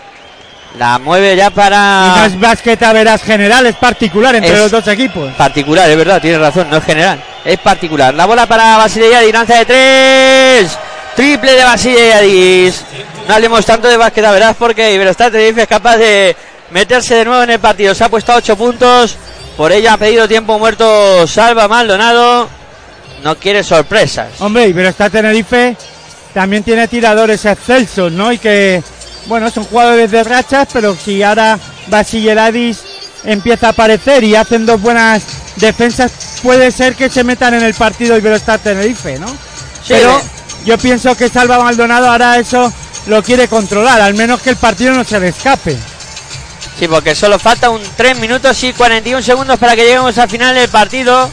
La 0.78 1.00
mueve 1.00 1.36
ya 1.36 1.48
Y 1.48 1.50
no 1.50 1.56
para... 1.56 2.26
es 2.28 3.24
general, 3.24 3.66
es 3.66 3.76
particular 3.78 4.36
entre 4.36 4.54
Es- 4.54 4.60
los 4.60 4.70
dos 4.72 4.88
equipos. 4.88 5.34
Particular, 5.34 5.90
es 5.90 5.98
verdad, 5.98 6.22
tiene 6.22 6.38
razón, 6.38 6.68
no 6.70 6.78
es 6.78 6.84
general. 6.84 7.24
Es 7.44 7.58
particular. 7.60 8.14
La 8.14 8.26
bola 8.28 8.46
para 8.46 8.78
Basile 8.78 9.10
Yadis, 9.10 9.34
lanza 9.34 9.56
de 9.56 9.66
tres. 9.66 10.78
Triple 11.18 11.52
de 11.54 11.64
Basile 11.64 12.10
Yadis. 12.10 12.84
No 13.28 13.34
hablemos 13.34 13.66
tanto 13.66 13.88
de 13.88 13.98
básquet, 13.98 14.24
verás, 14.24 14.56
porque 14.56 14.94
Iberostar 14.94 15.32
Tenerife 15.32 15.64
es 15.64 15.68
capaz 15.68 15.98
de 15.98 16.36
meterse 16.70 17.16
de 17.16 17.26
nuevo 17.26 17.42
en 17.42 17.50
el 17.50 17.60
partido. 17.60 17.96
Se 17.96 18.04
ha 18.04 18.10
puesto 18.10 18.34
a 18.34 18.36
8 18.36 18.56
puntos. 18.56 19.18
Por 19.58 19.72
ella 19.72 19.94
ha 19.94 19.98
pedido 19.98 20.28
tiempo 20.28 20.60
muerto 20.60 21.26
Salva 21.26 21.68
Maldonado. 21.68 22.48
No 23.24 23.36
quiere 23.36 23.64
sorpresas. 23.64 24.28
Hombre, 24.42 24.68
Iberostar 24.68 25.10
Tenerife 25.10 25.76
también 26.36 26.62
tiene 26.62 26.88
tiradores 26.88 27.44
excelsos, 27.46 28.12
¿no? 28.12 28.32
Y 28.32 28.38
que, 28.38 28.84
bueno, 29.26 29.50
son 29.50 29.64
jugadores 29.64 30.12
de 30.12 30.24
rachas, 30.24 30.68
pero 30.72 30.96
si 30.96 31.24
ahora 31.24 31.58
Basileadis 31.88 32.78
empieza 33.24 33.68
a 33.68 33.70
aparecer 33.72 34.24
y 34.24 34.36
hacen 34.36 34.68
dos 34.68 34.80
buenas 34.80 35.24
defensas, 35.56 36.12
puede 36.44 36.70
ser 36.70 36.94
que 36.94 37.10
se 37.10 37.24
metan 37.24 37.56
en 37.56 37.64
el 37.64 37.74
partido 37.74 38.16
Iberostar 38.16 38.60
Tenerife, 38.60 39.18
¿no? 39.18 39.36
Pero 39.88 40.22
yo 40.68 40.78
pienso 40.78 41.16
que 41.16 41.30
Salva 41.30 41.64
Maldonado 41.64 42.12
ahora 42.12 42.38
eso 42.38 42.74
lo 43.06 43.24
quiere 43.24 43.48
controlar, 43.48 44.02
al 44.02 44.16
menos 44.16 44.42
que 44.42 44.50
el 44.50 44.58
partido 44.58 44.92
no 44.92 45.06
se 45.06 45.18
le 45.18 45.30
escape. 45.30 45.78
Sí, 46.78 46.90
porque 46.90 47.16
solo 47.16 47.40
falta 47.40 47.70
un 47.70 47.82
3 47.96 48.20
minutos 48.20 48.62
y 48.66 48.74
41 48.74 49.22
segundos 49.22 49.58
para 49.60 49.78
que 49.78 49.84
lleguemos 49.84 50.18
al 50.18 50.30
final 50.30 50.54
del 50.54 50.68
partido. 50.68 51.32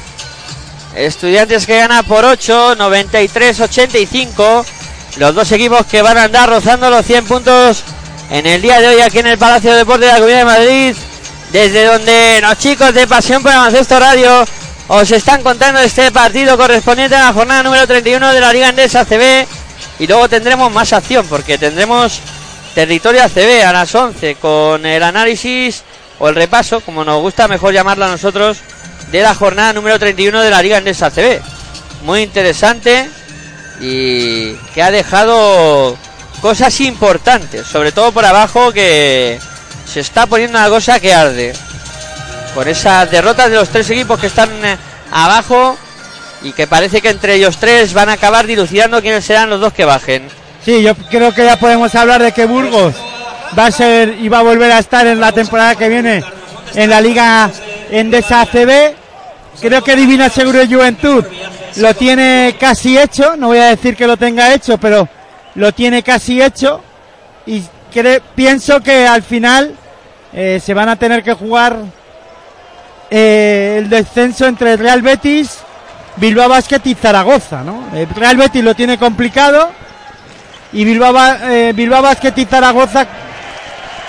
Estudiantes 0.94 1.66
que 1.66 1.78
gana 1.78 2.04
por 2.04 2.24
8, 2.24 2.76
93-85. 2.76 4.64
Los 5.16 5.34
dos 5.34 5.50
equipos 5.50 5.84
que 5.86 6.00
van 6.00 6.16
a 6.16 6.24
andar 6.24 6.48
rozando 6.48 6.88
los 6.88 7.04
100 7.04 7.24
puntos 7.24 7.82
en 8.30 8.46
el 8.46 8.62
día 8.62 8.80
de 8.80 8.86
hoy 8.86 9.00
aquí 9.00 9.18
en 9.18 9.26
el 9.26 9.38
Palacio 9.38 9.72
de 9.72 9.78
Deportes 9.78 10.06
de 10.06 10.12
la 10.12 10.18
Comunidad 10.18 10.38
de 10.38 10.44
Madrid. 10.44 10.96
Desde 11.50 11.86
donde 11.86 12.38
los 12.40 12.56
chicos 12.58 12.94
de 12.94 13.08
Pasión 13.08 13.42
por 13.42 13.52
Baloncesto 13.52 13.98
Radio 13.98 14.44
os 14.88 15.10
están 15.10 15.42
contando 15.42 15.80
este 15.80 16.10
partido 16.12 16.56
correspondiente 16.56 17.16
a 17.16 17.26
la 17.26 17.32
jornada 17.32 17.62
número 17.62 17.86
31 17.86 18.32
de 18.32 18.40
la 18.40 18.52
Liga 18.52 18.68
Endesa 18.68 19.04
CB. 19.04 19.46
Y 19.98 20.06
luego 20.06 20.28
tendremos 20.28 20.70
más 20.72 20.92
acción 20.92 21.26
porque 21.28 21.56
tendremos 21.56 22.20
territorio 22.74 23.22
ACB 23.22 23.64
a 23.64 23.72
las 23.72 23.94
11 23.94 24.34
con 24.36 24.84
el 24.84 25.02
análisis 25.02 25.84
o 26.18 26.28
el 26.28 26.34
repaso, 26.34 26.80
como 26.80 27.04
nos 27.04 27.20
gusta 27.20 27.48
mejor 27.48 27.72
llamarlo 27.72 28.04
a 28.04 28.08
nosotros, 28.08 28.58
de 29.10 29.22
la 29.22 29.34
jornada 29.34 29.72
número 29.72 29.98
31 29.98 30.40
de 30.40 30.50
la 30.50 30.62
Liga 30.62 30.78
Endesa 30.78 31.10
CB. 31.10 31.40
Muy 32.02 32.22
interesante 32.22 33.08
y 33.80 34.52
que 34.74 34.82
ha 34.82 34.90
dejado 34.90 35.96
cosas 36.42 36.78
importantes, 36.80 37.66
sobre 37.66 37.92
todo 37.92 38.12
por 38.12 38.24
abajo 38.24 38.72
que 38.72 39.38
se 39.86 40.00
está 40.00 40.26
poniendo 40.26 40.58
una 40.58 40.68
cosa 40.68 41.00
que 41.00 41.14
arde. 41.14 41.54
Con 42.54 42.68
esas 42.68 43.10
derrotas 43.10 43.50
de 43.50 43.56
los 43.56 43.68
tres 43.68 43.90
equipos 43.90 44.18
que 44.18 44.28
están 44.28 44.50
eh, 44.64 44.76
abajo 45.10 45.76
y 46.42 46.52
que 46.52 46.66
parece 46.66 47.00
que 47.00 47.10
entre 47.10 47.34
ellos 47.34 47.56
tres 47.56 47.92
van 47.92 48.08
a 48.08 48.12
acabar 48.12 48.46
dilucidando 48.46 49.00
quiénes 49.00 49.24
serán 49.24 49.50
los 49.50 49.60
dos 49.60 49.72
que 49.72 49.84
bajen. 49.84 50.28
Sí, 50.64 50.82
yo 50.82 50.94
creo 50.94 51.34
que 51.34 51.44
ya 51.44 51.58
podemos 51.58 51.94
hablar 51.94 52.22
de 52.22 52.32
que 52.32 52.46
Burgos 52.46 52.94
va 53.58 53.66
a 53.66 53.70
ser 53.70 54.16
y 54.20 54.28
va 54.28 54.38
a 54.38 54.42
volver 54.42 54.70
a 54.72 54.78
estar 54.78 55.06
en 55.06 55.20
la 55.20 55.32
temporada 55.32 55.74
que 55.74 55.88
viene 55.88 56.22
en 56.74 56.90
la 56.90 57.00
Liga 57.00 57.50
Endesa 57.90 58.42
ACB. 58.42 58.94
Creo 59.60 59.82
que 59.82 59.96
Divina 59.96 60.28
Seguro 60.28 60.58
de 60.58 60.66
Juventud 60.66 61.24
lo 61.76 61.94
tiene 61.94 62.56
casi 62.58 62.98
hecho, 62.98 63.36
no 63.36 63.48
voy 63.48 63.58
a 63.58 63.66
decir 63.66 63.96
que 63.96 64.06
lo 64.06 64.16
tenga 64.16 64.54
hecho, 64.54 64.78
pero 64.78 65.08
lo 65.54 65.72
tiene 65.72 66.02
casi 66.02 66.40
hecho 66.40 66.80
y 67.46 67.62
pienso 68.34 68.80
que 68.80 69.06
al 69.06 69.22
final 69.22 69.74
eh, 70.32 70.60
se 70.64 70.74
van 70.74 70.88
a 70.88 70.96
tener 70.96 71.22
que 71.22 71.32
jugar 71.32 71.78
eh, 73.16 73.76
el 73.78 73.88
descenso 73.88 74.44
entre 74.44 74.76
Real 74.76 75.00
Betis, 75.00 75.58
Bilbao 76.16 76.48
Basket 76.48 76.80
y 76.82 76.96
Zaragoza, 76.96 77.62
¿no? 77.62 77.84
El 77.94 78.08
Real 78.08 78.36
Betis 78.36 78.64
lo 78.64 78.74
tiene 78.74 78.98
complicado 78.98 79.70
y 80.72 80.84
Bilbao, 80.84 81.14
eh, 81.44 81.72
Bilbao 81.76 82.02
Basket 82.02 82.32
y 82.34 82.44
Zaragoza 82.44 83.06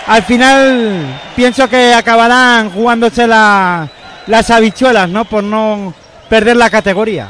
al 0.07 0.23
final 0.23 1.21
pienso 1.35 1.69
que 1.69 1.93
acabarán 1.93 2.71
jugándose 2.71 3.27
las 3.27 4.49
habichuelas, 4.49 5.07
¿no? 5.07 5.25
Por 5.25 5.43
no 5.43 5.93
perder 6.27 6.57
la 6.57 6.71
categoría. 6.71 7.27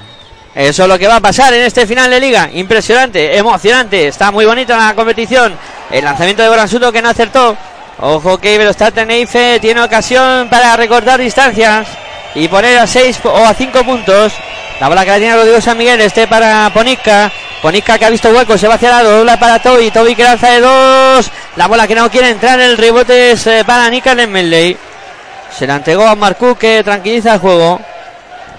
Eso 0.55 0.83
es 0.83 0.89
lo 0.89 0.97
que 0.97 1.07
va 1.07 1.17
a 1.17 1.21
pasar 1.21 1.53
en 1.53 1.63
este 1.63 1.85
final 1.85 2.09
de 2.09 2.21
liga. 2.21 2.49
Impresionante, 2.53 3.37
emocionante. 3.37 4.07
Está 4.07 4.31
muy 4.31 4.45
bonita 4.45 4.77
la 4.77 4.95
competición. 4.95 5.53
El 5.91 6.05
lanzamiento 6.05 6.41
de 6.41 6.47
Goransuto 6.47 6.93
que 6.93 7.01
no 7.01 7.09
acertó. 7.09 7.57
Ojo 7.99 8.37
que 8.37 8.53
Iberostar 8.55 8.91
Tenerife 8.91 9.59
tiene 9.59 9.81
ocasión 9.81 10.49
para 10.49 10.75
recortar 10.75 11.19
distancias 11.19 11.87
y 12.33 12.47
poner 12.49 12.77
a 12.77 12.87
6 12.87 13.21
o 13.23 13.45
a 13.45 13.53
5 13.53 13.83
puntos. 13.83 14.33
La 14.79 14.89
bola 14.89 15.05
que 15.05 15.11
la 15.11 15.17
tiene 15.17 15.35
Rodrigo 15.35 15.61
San 15.61 15.77
Miguel, 15.77 16.01
este 16.01 16.27
para 16.27 16.69
Ponica. 16.73 17.31
Ponica 17.61 17.97
que 17.97 18.05
ha 18.05 18.09
visto 18.09 18.29
hueco, 18.29 18.57
se 18.57 18.67
va 18.67 18.75
hacia 18.75 18.89
lado, 18.89 19.17
dobla 19.17 19.39
para 19.39 19.59
Toby. 19.59 19.89
Toby 19.89 20.15
que 20.15 20.23
lanza 20.23 20.49
de 20.49 20.59
dos. 20.59 21.31
La 21.55 21.67
bola 21.67 21.87
que 21.87 21.95
no 21.95 22.11
quiere 22.11 22.29
entrar, 22.29 22.59
el 22.59 22.77
rebote 22.77 23.31
es 23.31 23.47
eh, 23.47 23.63
para 23.65 23.89
Nikan 23.89 24.29
Medley. 24.29 24.77
Se 25.57 25.65
la 25.65 25.77
entregó 25.77 26.05
a 26.05 26.15
Marcú 26.15 26.55
que 26.55 26.83
tranquiliza 26.83 27.35
el 27.35 27.39
juego. 27.39 27.79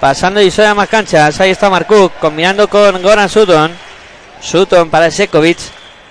Pasando 0.01 0.41
y 0.41 0.53
a 0.59 0.75
más 0.75 0.89
canchas. 0.89 1.39
Ahí 1.41 1.51
está 1.51 1.69
Marcuk 1.69 2.13
combinando 2.19 2.69
con 2.69 3.03
Goran 3.03 3.29
Sutton. 3.29 3.77
Sutton 4.41 4.89
para 4.89 5.11
Sekovic. 5.11 5.59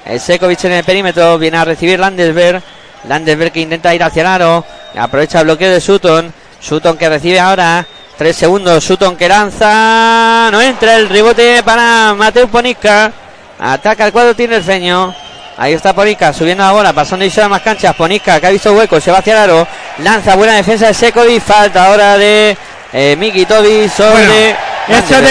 El 0.05 0.19
Sekovic 0.19 0.63
en 0.65 0.73
el 0.73 0.83
perímetro. 0.83 1.39
Viene 1.39 1.57
a 1.57 1.65
recibir 1.65 1.99
Landesberg. 1.99 2.61
Landesberg 3.07 3.51
que 3.51 3.61
intenta 3.61 3.93
ir 3.93 4.03
hacia 4.03 4.21
el 4.21 4.27
aro. 4.27 4.65
Aprovecha 4.97 5.39
el 5.39 5.45
bloqueo 5.45 5.71
de 5.71 5.81
Sutton. 5.81 6.33
Sutton 6.59 6.97
que 6.97 7.09
recibe 7.09 7.39
ahora. 7.39 7.85
Tres 8.17 8.35
segundos. 8.35 8.83
Sutton 8.83 9.15
que 9.15 9.27
lanza. 9.27 10.49
No 10.51 10.61
entra 10.61 10.95
el 10.95 11.09
rebote 11.09 11.61
para 11.63 12.13
Mateo 12.15 12.47
Ponica. 12.47 13.11
Ataca 13.59 14.05
el 14.05 14.11
cuadro 14.11 14.35
tiene 14.35 14.55
el 14.57 14.63
feño. 14.63 15.13
Ahí 15.57 15.73
está 15.73 15.93
Ponica 15.93 16.33
subiendo 16.33 16.63
la 16.65 16.73
bola, 16.73 16.91
pasando 16.91 17.23
y 17.23 17.31
a 17.39 17.47
más 17.47 17.61
canchas. 17.61 17.95
Ponica 17.95 18.39
que 18.39 18.47
ha 18.47 18.49
visto 18.49 18.73
hueco, 18.73 18.99
se 18.99 19.11
va 19.11 19.19
hacia 19.19 19.33
el 19.33 19.39
aro. 19.49 19.67
Lanza 19.99 20.35
buena 20.35 20.53
defensa 20.53 20.87
de 20.87 20.93
Sekovic. 20.93 21.41
Falta 21.41 21.85
ahora 21.85 22.17
de 22.17 22.57
eh, 22.91 23.15
Miki 23.17 23.45
Tobi 23.45 23.87
sobre. 23.87 24.55
Bueno, 24.87 25.21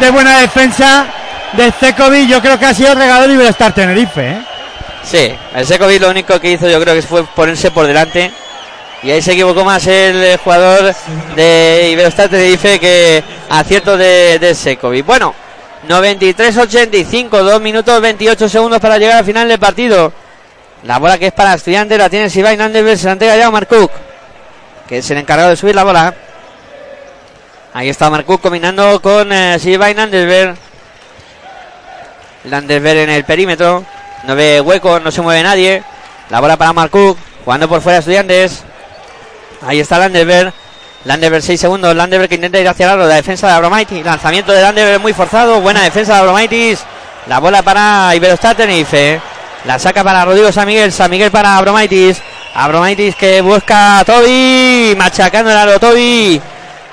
de, 0.00 0.10
buena 0.10 0.38
defensa 0.40 1.06
de 1.52 1.70
Sekovic, 1.78 2.28
yo 2.28 2.40
creo 2.40 2.58
que 2.58 2.66
ha 2.66 2.74
sido 2.74 2.92
el 2.92 2.98
regador 2.98 3.30
Iberostar 3.30 3.72
Tenerife. 3.74 4.30
¿eh? 4.30 4.53
Sí, 5.04 5.34
el 5.54 5.66
Sekovic 5.66 6.00
lo 6.00 6.10
único 6.10 6.40
que 6.40 6.52
hizo 6.52 6.68
yo 6.68 6.80
creo 6.80 6.94
que 6.94 7.02
fue 7.02 7.24
ponerse 7.24 7.70
por 7.70 7.86
delante. 7.86 8.30
Y 9.02 9.10
ahí 9.10 9.20
se 9.20 9.32
equivocó 9.32 9.64
más 9.64 9.86
el 9.86 10.38
jugador 10.38 10.94
de 11.36 11.90
Iberostar 11.92 12.30
Tenerife 12.30 12.80
que 12.80 13.22
acierto 13.50 13.96
de, 13.98 14.38
de 14.38 14.54
Sekovic. 14.54 15.04
Bueno, 15.04 15.34
93-85, 15.88 17.28
2 17.28 17.60
minutos 17.60 18.00
28 18.00 18.48
segundos 18.48 18.80
para 18.80 18.96
llegar 18.96 19.18
al 19.18 19.24
final 19.24 19.46
del 19.46 19.58
partido. 19.58 20.12
La 20.84 20.98
bola 20.98 21.18
que 21.18 21.26
es 21.28 21.32
para 21.32 21.54
estudiantes 21.54 21.98
la 21.98 22.08
tiene 22.08 22.30
Sibai 22.30 22.56
Nandever, 22.56 22.96
se 22.98 23.06
la 23.06 23.12
entrega 23.12 23.36
ya 23.36 23.46
a 23.46 23.50
Marcook, 23.50 23.90
que 24.86 24.98
es 24.98 25.10
el 25.10 25.18
encargado 25.18 25.50
de 25.50 25.56
subir 25.56 25.74
la 25.74 25.84
bola. 25.84 26.14
Ahí 27.76 27.88
está 27.88 28.08
Marcus 28.08 28.38
combinando 28.38 29.02
con 29.02 29.32
eh, 29.32 29.58
Silva 29.58 29.90
y 29.90 29.94
Landesberg. 29.94 30.54
Landesberg 32.44 32.98
en 32.98 33.10
el 33.10 33.24
perímetro. 33.24 33.84
No 34.26 34.34
ve 34.34 34.60
hueco, 34.60 35.00
no 35.00 35.10
se 35.10 35.22
mueve 35.22 35.42
nadie. 35.42 35.82
La 36.30 36.40
bola 36.40 36.56
para 36.56 36.72
Marcus. 36.72 37.16
Jugando 37.44 37.68
por 37.68 37.82
fuera 37.82 37.98
estudiantes. 37.98 38.62
Ahí 39.66 39.80
está 39.80 39.98
Landesberg. 39.98 40.52
Landesberg 41.04 41.42
6 41.42 41.60
segundos. 41.60 41.94
Landesberg 41.94 42.28
que 42.28 42.36
intenta 42.36 42.58
ir 42.58 42.68
hacia 42.68 42.86
el 42.86 42.92
aro. 42.92 43.06
La 43.06 43.16
defensa 43.16 43.46
de 43.46 43.52
Abromaitis. 43.52 44.04
Lanzamiento 44.04 44.52
de 44.52 44.62
Landesberg 44.62 45.00
muy 45.00 45.12
forzado. 45.12 45.60
Buena 45.60 45.82
defensa 45.82 46.14
de 46.14 46.20
Abromaitis. 46.20 46.80
La 47.26 47.38
bola 47.40 47.62
para 47.62 48.14
Iberostar 48.14 48.56
Tenerife. 48.56 49.20
La 49.66 49.78
saca 49.78 50.02
para 50.02 50.24
Rodrigo 50.24 50.50
San 50.52 50.66
Miguel. 50.66 50.90
San 50.92 51.10
Miguel 51.10 51.30
para 51.30 51.56
Abromaitis. 51.56 52.22
Abromaitis 52.54 53.16
que 53.16 53.42
busca 53.42 53.98
a 53.98 54.04
Toby. 54.04 54.94
Machacando 54.96 55.50
el 55.50 55.56
aro 55.56 55.78
Toby. 55.78 56.40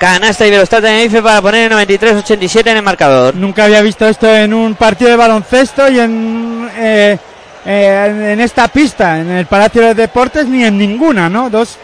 Canasta 0.02 0.44
Iberostar 0.44 0.82
Tenerife 0.82 1.22
para 1.22 1.40
poner 1.40 1.70
93-87 1.70 2.72
en 2.72 2.78
el 2.78 2.82
marcador. 2.82 3.36
Nunca 3.36 3.66
había 3.66 3.80
visto 3.82 4.04
esto 4.08 4.26
en 4.34 4.52
un 4.52 4.74
partido 4.74 5.12
de 5.12 5.16
baloncesto 5.16 5.88
y 5.88 6.00
en, 6.00 6.68
eh, 6.76 7.16
eh, 7.64 8.30
en 8.32 8.40
esta 8.40 8.66
pista, 8.66 9.20
en 9.20 9.30
el 9.30 9.46
Palacio 9.46 9.80
de 9.80 9.94
Deportes, 9.94 10.46
ni 10.46 10.64
en 10.64 10.76
ninguna, 10.76 11.28
¿no? 11.28 11.48
Dos 11.50 11.78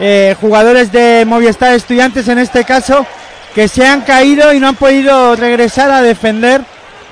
eh, 0.00 0.34
jugadores 0.40 0.90
de 0.90 1.24
Movistar 1.24 1.74
Estudiantes 1.74 2.26
en 2.26 2.38
este 2.38 2.64
caso 2.64 3.06
que 3.54 3.68
se 3.68 3.86
han 3.86 4.00
caído 4.00 4.52
y 4.52 4.58
no 4.58 4.66
han 4.66 4.74
podido 4.74 5.36
regresar 5.36 5.88
a 5.92 6.02
defender 6.02 6.62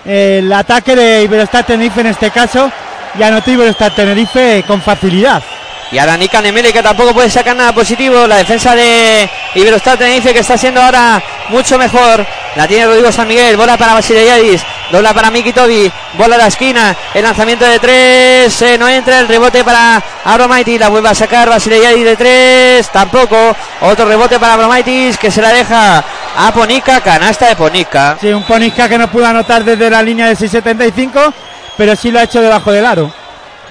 el 0.05 0.53
ataque 0.53 0.97
de 0.97 1.23
Iberostar 1.23 1.65
Tenerife 1.65 2.01
en 2.01 2.09
este 2.09 2.33
caso 2.33 2.73
y 3.17 3.23
anotó 3.23 3.53
Iberostar 3.53 3.95
Tenerife 3.95 4.65
con 4.67 4.83
facilidad. 4.83 5.45
Y 5.93 5.99
ahora 5.99 6.17
Nika 6.17 6.41
Nemeli 6.41 6.73
que 6.73 6.83
tampoco 6.83 7.13
puede 7.13 7.29
sacar 7.29 7.57
nada 7.57 7.73
positivo. 7.73 8.27
La 8.27 8.37
defensa 8.37 8.77
de 8.77 9.29
Iberostar 9.55 9.99
Tenerife 9.99 10.33
que 10.33 10.39
está 10.39 10.57
siendo 10.57 10.81
ahora 10.81 11.21
mucho 11.49 11.77
mejor. 11.79 12.25
La 12.55 12.69
tiene 12.69 12.87
Rodrigo 12.87 13.11
San 13.11 13.27
Miguel. 13.27 13.57
Bola 13.57 13.77
para 13.77 13.95
Basileyadis. 13.95 14.63
Dobla 14.93 15.13
para 15.13 15.33
Miki 15.33 15.53
Tobi. 15.53 15.91
Bola 16.15 16.37
a 16.37 16.39
la 16.39 16.47
esquina. 16.47 16.97
El 17.13 17.25
lanzamiento 17.25 17.65
de 17.65 17.81
tres. 17.81 18.63
Eh, 18.63 18.79
no 18.79 18.89
entra. 18.89 19.19
El 19.19 19.27
rebote 19.27 19.65
para 19.65 20.01
Abromaitis. 20.25 20.79
La 20.79 20.89
vuelve 20.89 21.09
a 21.09 21.15
sacar 21.15 21.49
Basileyadis 21.49 22.05
de 22.05 22.17
tres. 22.17 22.89
Tampoco. 22.91 23.57
Otro 23.81 24.07
rebote 24.07 24.39
para 24.39 24.55
Abromaitis 24.55 25.19
que 25.19 25.31
se 25.33 25.43
la 25.43 25.53
deja 25.53 26.05
a 26.37 26.53
Ponica. 26.53 27.01
Canasta 27.01 27.49
de 27.49 27.57
Ponica. 27.57 28.17
Sí, 28.21 28.29
un 28.29 28.45
Ponica 28.45 28.89
que 28.89 28.97
no 28.97 29.11
pudo 29.11 29.27
anotar 29.27 29.65
desde 29.65 29.91
la 29.91 30.05
línea 30.05 30.29
de 30.29 30.37
6.75. 30.37 31.33
Pero 31.77 31.97
sí 31.97 32.13
lo 32.13 32.21
ha 32.21 32.25
hecho 32.25 32.41
debajo 32.41 32.71
del 32.71 32.87
aro 32.87 33.20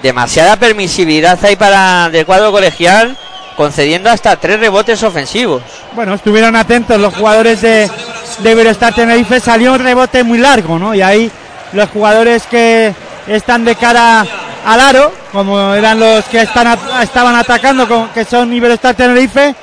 demasiada 0.02 0.56
permisividad 0.56 1.38
hay 1.44 1.56
para 1.56 2.10
el 2.12 2.26
cuadro 2.26 2.52
colegial 2.52 3.16
concediendo 3.56 4.10
hasta 4.10 4.36
tres 4.36 4.58
rebotes 4.58 5.02
ofensivos. 5.02 5.62
Bueno, 5.94 6.14
estuvieron 6.14 6.56
atentos 6.56 6.98
los 6.98 7.14
jugadores 7.14 7.60
de, 7.60 7.90
de 8.38 8.50
Iberostar 8.50 8.94
Tenerife, 8.94 9.38
salió 9.40 9.74
un 9.74 9.80
rebote 9.80 10.24
muy 10.24 10.38
largo, 10.38 10.78
¿no? 10.78 10.94
Y 10.94 11.02
ahí 11.02 11.30
los 11.72 11.90
jugadores 11.90 12.44
que 12.44 12.94
están 13.26 13.64
de 13.64 13.76
cara 13.76 14.24
al 14.64 14.80
aro, 14.80 15.12
como 15.32 15.74
eran 15.74 16.00
los 16.00 16.24
que 16.26 16.40
estaban 16.40 17.36
atacando, 17.36 18.08
que 18.14 18.24
son 18.24 18.52
Iberostar 18.52 18.94
Tenerife, 18.94 19.54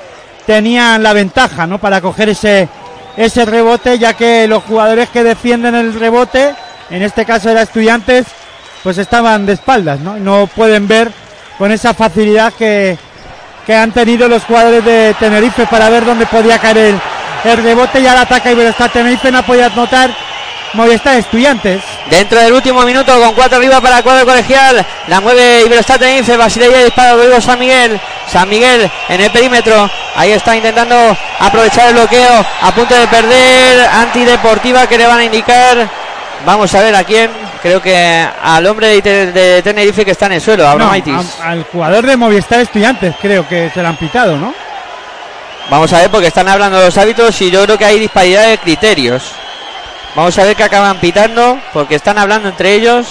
tenían 0.46 1.02
la 1.02 1.14
ventaja, 1.14 1.66
¿no? 1.66 1.80
Para 1.80 2.00
coger 2.00 2.30
ese, 2.30 2.70
ese 3.18 3.46
rebote, 3.46 3.98
ya 3.98 4.14
que 4.14 4.48
los 4.48 4.64
jugadores 4.64 5.10
que 5.10 5.24
defienden 5.24 5.76
el 5.76 6.00
rebote, 6.00 6.54
en 6.90 7.02
este 7.02 7.26
caso 7.26 7.50
era 7.50 7.64
estudiantes, 7.64 8.28
pues 8.88 9.00
estaban 9.00 9.46
de 9.46 9.52
espaldas, 9.52 10.00
¿no? 10.00 10.16
No 10.16 10.48
pueden 10.48 10.88
ver 10.88 11.12
con 11.58 11.74
esa 11.74 11.94
facilidad 11.94 12.54
que, 12.54 12.98
que 13.66 13.76
han 13.76 13.92
tenido 13.92 14.30
los 14.30 14.46
jugadores 14.46 14.86
de 14.86 15.14
Tenerife 15.20 15.68
para 15.68 15.90
ver 15.90 16.06
dónde 16.06 16.26
podía 16.26 16.58
caer 16.58 16.96
el, 17.44 17.58
rebote 17.58 18.00
y 18.00 18.08
ahora 18.08 18.22
ataca 18.22 18.50
Iberostar 18.50 18.90
Tenerife, 18.90 19.30
no 19.30 19.44
podía 19.44 19.66
anotar 19.66 20.10
Movistar 20.72 21.18
Estudiantes. 21.18 21.82
Dentro 22.10 22.40
del 22.40 22.54
último 22.54 22.84
minuto 22.84 23.12
con 23.20 23.34
cuatro 23.34 23.58
arriba 23.58 23.82
para 23.82 23.98
el 23.98 24.04
cuadro 24.06 24.26
colegial. 24.26 24.86
La 25.10 25.20
mueve 25.20 25.64
Iberostar 25.66 26.00
Tenerife. 26.00 26.38
Basilea 26.38 26.86
dispara 26.86 27.14
luego 27.16 27.42
San 27.42 27.60
Miguel. 27.60 28.00
San 28.32 28.48
Miguel 28.48 28.90
en 29.10 29.20
el 29.20 29.30
perímetro. 29.32 29.90
Ahí 30.16 30.32
está 30.32 30.56
intentando 30.56 30.96
aprovechar 31.42 31.90
el 31.90 31.96
bloqueo. 31.96 32.46
A 32.62 32.72
punto 32.72 32.96
de 32.96 33.06
perder. 33.08 33.86
Antideportiva 33.86 34.88
que 34.88 34.98
le 34.98 35.08
van 35.08 35.20
a 35.20 35.26
indicar. 35.26 35.90
Vamos 36.46 36.74
a 36.74 36.80
ver 36.80 36.96
a 36.96 37.04
quién. 37.04 37.47
Creo 37.68 37.81
que 37.81 38.27
al 38.41 38.65
hombre 38.65 39.02
de, 39.02 39.31
de 39.34 39.61
Tenerife 39.61 40.06
que 40.06 40.11
está 40.11 40.27
en 40.27 40.31
el 40.34 40.41
suelo. 40.41 40.64
No, 40.64 40.69
Abromaitis. 40.69 41.14
a- 41.41 41.49
al 41.49 41.64
jugador 41.65 42.06
de 42.06 42.15
Movistar 42.15 42.61
Estudiantes 42.61 43.14
creo 43.22 43.45
que 43.45 43.69
se 43.73 43.81
le 43.81 43.88
han 43.89 43.98
pitado, 43.98 44.38
¿no? 44.38 44.53
Vamos 45.69 45.91
a 45.91 45.98
ver 45.99 46.10
porque 46.10 46.27
están 46.27 46.48
hablando 46.48 46.80
los 46.80 46.98
árbitros 46.98 47.41
y 47.41 47.52
yo 47.52 47.64
creo 47.65 47.77
que 47.77 47.84
hay 47.84 47.99
disparidad 47.99 48.48
de 48.48 48.57
criterios. 48.57 49.23
Vamos 50.15 50.38
a 50.39 50.45
ver 50.45 50.56
qué 50.56 50.64
acaban 50.64 50.98
pitando 51.02 51.60
porque 51.73 51.95
están 51.95 52.18
hablando 52.18 52.48
entre 52.48 52.73
ellos. 52.73 53.06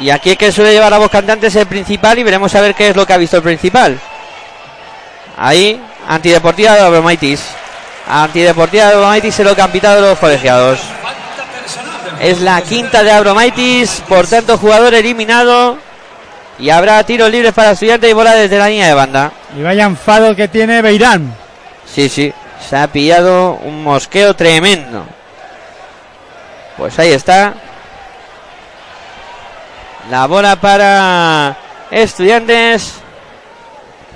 Y 0.00 0.10
aquí 0.10 0.30
el 0.30 0.36
que 0.36 0.50
suele 0.50 0.72
llevar 0.72 0.90
la 0.90 0.98
voz 0.98 1.10
cantante 1.10 1.46
es 1.46 1.54
el 1.54 1.66
principal 1.66 2.18
y 2.18 2.24
veremos 2.24 2.52
a 2.56 2.60
ver 2.60 2.74
qué 2.74 2.88
es 2.88 2.96
lo 2.96 3.06
que 3.06 3.12
ha 3.12 3.16
visto 3.16 3.36
el 3.36 3.44
principal. 3.44 3.96
Ahí, 5.36 5.80
antideportiva 6.08 6.74
de 6.74 6.80
Abromaitis. 6.80 7.42
Antideportiva 8.08 8.86
de 8.86 8.94
Abromaitis 8.94 9.38
es 9.38 9.46
lo 9.46 9.54
que 9.54 9.62
han 9.62 9.70
pitado 9.70 10.00
los 10.00 10.18
colegiados. 10.18 10.80
Es 12.20 12.42
la 12.42 12.60
quinta 12.60 13.02
de 13.02 13.10
Abromaitis, 13.10 14.02
por 14.06 14.26
tanto 14.26 14.58
jugador 14.58 14.92
eliminado. 14.92 15.78
Y 16.58 16.68
habrá 16.68 17.02
tiros 17.04 17.30
libres 17.30 17.54
para 17.54 17.70
estudiantes 17.70 18.10
y 18.10 18.12
bola 18.12 18.34
desde 18.34 18.58
la 18.58 18.68
línea 18.68 18.88
de 18.88 18.94
banda. 18.94 19.32
Y 19.56 19.62
vaya 19.62 19.84
enfado 19.84 20.36
que 20.36 20.46
tiene 20.46 20.82
Beirán. 20.82 21.34
Sí, 21.86 22.10
sí. 22.10 22.30
Se 22.68 22.76
ha 22.76 22.86
pillado 22.88 23.54
un 23.62 23.82
mosqueo 23.82 24.34
tremendo. 24.34 25.06
Pues 26.76 26.98
ahí 26.98 27.12
está. 27.12 27.54
La 30.10 30.26
bola 30.26 30.56
para 30.56 31.56
estudiantes. 31.90 32.96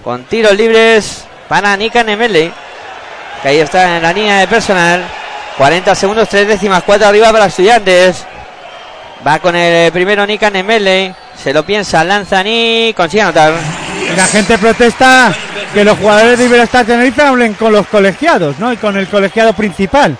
Con 0.05 0.25
tiros 0.25 0.55
libres 0.55 1.25
para 1.49 1.75
Nika 1.75 2.05
Nemele. 2.05 2.53
Que 3.41 3.49
ahí 3.49 3.59
está 3.61 3.97
en 3.97 4.03
la 4.03 4.13
línea 4.13 4.41
de 4.41 4.47
personal. 4.47 5.03
40 5.57 5.95
segundos, 5.95 6.29
3 6.29 6.49
décimas, 6.49 6.83
4 6.83 7.07
arriba 7.07 7.33
para 7.33 7.47
estudiantes. 7.47 8.25
Va 9.27 9.39
con 9.39 9.55
el 9.55 9.93
primero 9.93 10.27
Nika 10.27 10.51
Nemele. 10.51 11.15
Se 11.43 11.53
lo 11.53 11.65
piensa, 11.65 12.05
lanza 12.05 12.43
ni 12.43 12.93
consigue 12.97 13.23
anotar. 13.23 13.53
Y 14.13 14.17
la 14.17 14.27
gente 14.27 14.59
protesta 14.59 15.33
que 15.73 15.85
los 15.85 15.99
jugadores 15.99 16.39
de 16.39 16.45
Iberostar 16.47 16.85
Tenerife 16.85 17.23
hablen 17.23 17.55
con 17.55 17.73
los 17.73 17.87
colegiados, 17.87 18.59
¿no? 18.59 18.73
Y 18.73 18.77
con 18.77 18.97
el 18.97 19.09
colegiado 19.09 19.53
principal. 19.53 20.17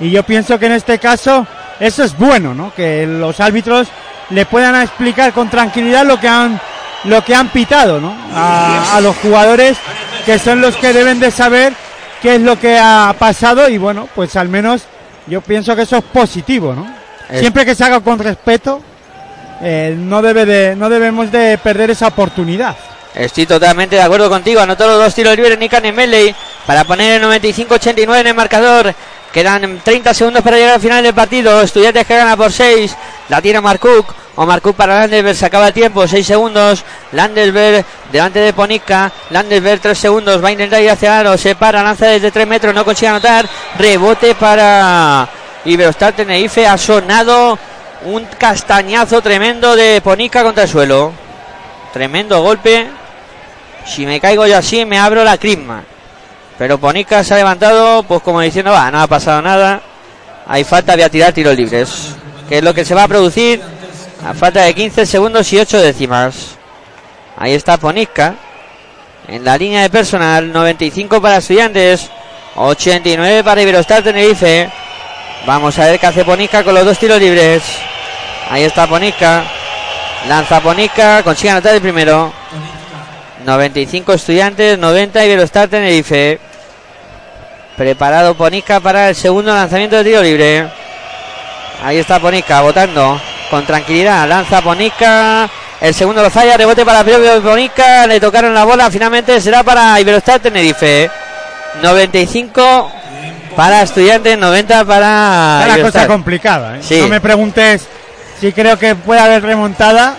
Y 0.00 0.10
yo 0.10 0.22
pienso 0.22 0.58
que 0.58 0.66
en 0.66 0.72
este 0.72 0.98
caso 0.98 1.46
eso 1.80 2.04
es 2.04 2.16
bueno, 2.16 2.54
¿no? 2.54 2.72
Que 2.74 3.06
los 3.06 3.40
árbitros 3.40 3.88
le 4.30 4.46
puedan 4.46 4.80
explicar 4.80 5.32
con 5.32 5.48
tranquilidad 5.48 6.04
lo 6.04 6.18
que 6.18 6.28
han 6.28 6.60
lo 7.04 7.24
que 7.24 7.34
han 7.34 7.48
pitado, 7.48 8.00
¿no? 8.00 8.14
A 8.34 9.00
los 9.02 9.16
jugadores 9.16 9.76
que 10.24 10.38
son 10.38 10.60
los 10.60 10.76
que 10.76 10.92
deben 10.92 11.18
de 11.18 11.30
saber 11.30 11.72
qué 12.22 12.36
es 12.36 12.40
lo 12.40 12.58
que 12.58 12.78
ha 12.78 13.14
pasado 13.18 13.68
y 13.68 13.76
bueno, 13.78 14.08
pues 14.14 14.36
al 14.36 14.48
menos 14.48 14.82
yo 15.26 15.40
pienso 15.40 15.74
que 15.76 15.82
eso 15.82 15.96
es 15.98 16.04
positivo, 16.04 16.74
¿no? 16.74 16.86
Es- 17.28 17.40
Siempre 17.40 17.64
que 17.66 17.74
se 17.74 17.84
haga 17.84 18.00
con 18.00 18.18
respeto, 18.18 18.80
eh, 19.60 19.94
no 19.98 20.22
debe 20.22 20.44
de, 20.46 20.74
no 20.76 20.88
debemos 20.88 21.30
de 21.30 21.58
perder 21.58 21.90
esa 21.90 22.08
oportunidad. 22.08 22.76
Estoy 23.14 23.44
totalmente 23.46 23.96
de 23.96 24.02
acuerdo 24.02 24.30
contigo. 24.30 24.60
Anotó 24.60 24.86
los 24.86 24.98
dos 24.98 25.14
tiros 25.14 25.36
libres 25.36 25.58
Nikan 25.58 25.84
Emeley 25.84 26.34
para 26.66 26.84
poner 26.84 27.20
el 27.22 27.28
95-89 27.28 28.20
en 28.20 28.26
el 28.28 28.34
marcador. 28.34 28.94
Quedan 29.32 29.80
30 29.84 30.14
segundos 30.14 30.42
para 30.42 30.56
llegar 30.56 30.74
al 30.74 30.80
final 30.80 31.02
del 31.02 31.12
partido. 31.14 31.60
Estudiantes 31.60 32.06
que 32.06 32.16
gana 32.16 32.36
por 32.36 32.50
6. 32.50 32.96
La 33.28 33.40
tiene 33.42 33.60
Marcook. 33.60 34.14
O 34.34 34.46
Marcook 34.46 34.74
para 34.76 35.00
Landesberg. 35.00 35.36
Se 35.36 35.46
acaba 35.46 35.68
el 35.68 35.74
tiempo. 35.74 36.06
6 36.06 36.26
segundos. 36.26 36.84
Landesberg 37.12 37.84
delante 38.10 38.40
de 38.40 38.52
Ponica. 38.52 39.12
Landesberg 39.30 39.80
3 39.80 39.98
segundos. 39.98 40.42
Va 40.42 40.48
a 40.48 40.52
intentar 40.52 40.80
ir 40.80 40.90
hacia 40.90 41.18
aro. 41.18 41.36
Se 41.36 41.54
para. 41.54 41.82
Lanza 41.82 42.06
desde 42.06 42.30
3 42.30 42.46
metros. 42.46 42.74
No 42.74 42.84
consigue 42.84 43.08
anotar. 43.08 43.46
Rebote 43.78 44.34
para 44.34 45.28
Iberostar 45.64 46.14
Tenerife. 46.14 46.66
Ha 46.66 46.78
sonado 46.78 47.58
un 48.04 48.24
castañazo 48.38 49.20
tremendo 49.20 49.76
de 49.76 50.00
Ponica 50.00 50.42
contra 50.42 50.64
el 50.64 50.68
suelo. 50.68 51.12
Tremendo 51.92 52.40
golpe. 52.42 52.86
Si 53.84 54.06
me 54.06 54.20
caigo 54.20 54.46
yo 54.46 54.56
así, 54.56 54.84
me 54.84 54.98
abro 54.98 55.24
la 55.24 55.36
crisma. 55.36 55.82
Pero 56.56 56.78
Ponica 56.78 57.24
se 57.24 57.34
ha 57.34 57.36
levantado, 57.36 58.02
pues 58.04 58.22
como 58.22 58.40
diciendo, 58.40 58.70
va, 58.70 58.90
no 58.90 59.00
ha 59.00 59.06
pasado 59.06 59.42
nada. 59.42 59.80
Hay 60.46 60.64
falta, 60.64 60.94
voy 60.94 61.02
a 61.02 61.08
tirar 61.08 61.32
tiros 61.32 61.56
libres. 61.56 62.14
Que 62.48 62.58
es 62.58 62.64
lo 62.64 62.72
que 62.72 62.84
se 62.84 62.94
va 62.94 63.04
a 63.04 63.08
producir 63.08 63.60
a 64.24 64.34
falta 64.34 64.62
de 64.62 64.74
15 64.74 65.04
segundos 65.06 65.52
y 65.52 65.58
8 65.58 65.80
décimas. 65.80 66.56
Ahí 67.36 67.54
está 67.54 67.76
Ponica. 67.76 68.34
En 69.26 69.44
la 69.44 69.56
línea 69.56 69.82
de 69.82 69.90
personal, 69.90 70.52
95 70.52 71.20
para 71.20 71.38
estudiantes, 71.38 72.10
89 72.56 73.42
para 73.44 73.62
Iberostar 73.62 74.02
Tenerife. 74.02 74.70
Vamos 75.46 75.78
a 75.78 75.86
ver 75.86 75.98
qué 75.98 76.06
hace 76.06 76.24
Ponica 76.24 76.62
con 76.62 76.74
los 76.74 76.84
dos 76.84 76.98
tiros 76.98 77.20
libres. 77.20 77.62
Ahí 78.50 78.62
está 78.62 78.86
Ponica. 78.86 79.44
Lanza 80.28 80.60
Ponica, 80.60 81.22
consigue 81.22 81.50
anotar 81.50 81.74
el 81.74 81.80
primero. 81.80 82.32
95 83.44 84.12
estudiantes, 84.12 84.78
90 84.78 85.24
Iberostar 85.24 85.68
Tenerife. 85.68 86.38
Preparado 87.76 88.34
Ponica 88.34 88.78
para 88.78 89.08
el 89.08 89.16
segundo 89.16 89.52
lanzamiento 89.52 89.96
de 89.96 90.04
tiro 90.04 90.22
libre. 90.22 90.68
Ahí 91.82 91.98
está 91.98 92.20
Ponica, 92.20 92.60
votando 92.60 93.20
con 93.52 93.66
tranquilidad. 93.66 94.26
Lanza 94.26 94.62
Ponica. 94.62 95.46
El 95.78 95.92
segundo 95.92 96.22
lo 96.22 96.30
falla, 96.30 96.56
rebote 96.56 96.86
para 96.86 97.04
propio 97.04 97.42
Ponica. 97.42 98.06
Le 98.06 98.18
tocaron 98.18 98.54
la 98.54 98.64
bola. 98.64 98.90
Finalmente 98.90 99.38
será 99.42 99.62
para 99.62 100.00
Iberostar 100.00 100.40
Tenerife. 100.40 101.10
95 101.82 102.90
para 103.54 103.82
estudiantes, 103.82 104.38
90 104.38 104.84
para 104.86 105.66
la 105.66 105.74
Iberostar. 105.74 106.02
cosa 106.04 106.06
complicada. 106.06 106.78
¿eh? 106.78 106.80
Sí. 106.82 106.98
No 106.98 107.08
me 107.08 107.20
preguntes 107.20 107.86
si 108.40 108.52
creo 108.54 108.78
que 108.78 108.94
puede 108.94 109.20
haber 109.20 109.42
remontada, 109.42 110.14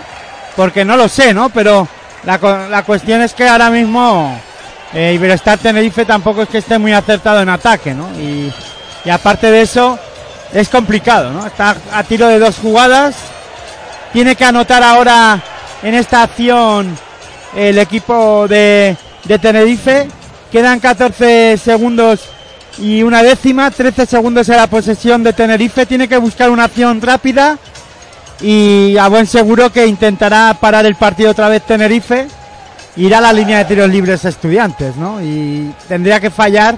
porque 0.54 0.84
no 0.84 0.96
lo 0.96 1.08
sé, 1.08 1.34
¿no? 1.34 1.48
Pero 1.48 1.88
la, 2.22 2.38
la 2.70 2.84
cuestión 2.84 3.20
es 3.20 3.34
que 3.34 3.48
ahora 3.48 3.68
mismo 3.68 4.40
eh, 4.92 5.12
Iberostar 5.12 5.58
Tenerife 5.58 6.04
tampoco 6.04 6.42
es 6.42 6.48
que 6.48 6.58
esté 6.58 6.78
muy 6.78 6.92
acertado 6.92 7.40
en 7.40 7.48
ataque, 7.48 7.94
¿no? 7.94 8.08
Y, 8.12 8.52
y 9.04 9.10
aparte 9.10 9.50
de 9.50 9.62
eso, 9.62 9.98
es 10.54 10.68
complicado, 10.68 11.32
¿no? 11.32 11.46
Está 11.46 11.76
a 11.92 12.04
tiro 12.04 12.28
de 12.28 12.38
dos 12.38 12.56
jugadas. 12.58 13.16
Tiene 14.12 14.36
que 14.36 14.44
anotar 14.44 14.82
ahora 14.84 15.42
en 15.82 15.94
esta 15.94 16.22
acción 16.22 16.96
el 17.56 17.78
equipo 17.78 18.46
de, 18.48 18.96
Tenerife. 19.42 20.06
Quedan 20.52 20.78
14 20.78 21.58
segundos 21.58 22.28
y 22.78 23.02
una 23.02 23.24
décima, 23.24 23.72
13 23.72 24.06
segundos 24.06 24.48
en 24.48 24.56
la 24.56 24.68
posesión 24.68 25.24
de 25.24 25.32
Tenerife. 25.32 25.86
Tiene 25.86 26.06
que 26.06 26.18
buscar 26.18 26.50
una 26.50 26.64
acción 26.64 27.02
rápida 27.02 27.58
y 28.40 28.96
a 28.96 29.08
buen 29.08 29.26
seguro 29.26 29.72
que 29.72 29.86
intentará 29.86 30.56
parar 30.60 30.86
el 30.86 30.94
partido 30.94 31.32
otra 31.32 31.48
vez 31.48 31.62
Tenerife. 31.66 32.28
Irá 32.96 33.18
a 33.18 33.22
la 33.22 33.32
línea 33.32 33.58
de 33.58 33.64
tiros 33.64 33.90
libres 33.90 34.24
estudiantes, 34.24 34.94
¿no? 34.94 35.20
Y 35.20 35.74
tendría 35.88 36.20
que 36.20 36.30
fallar 36.30 36.76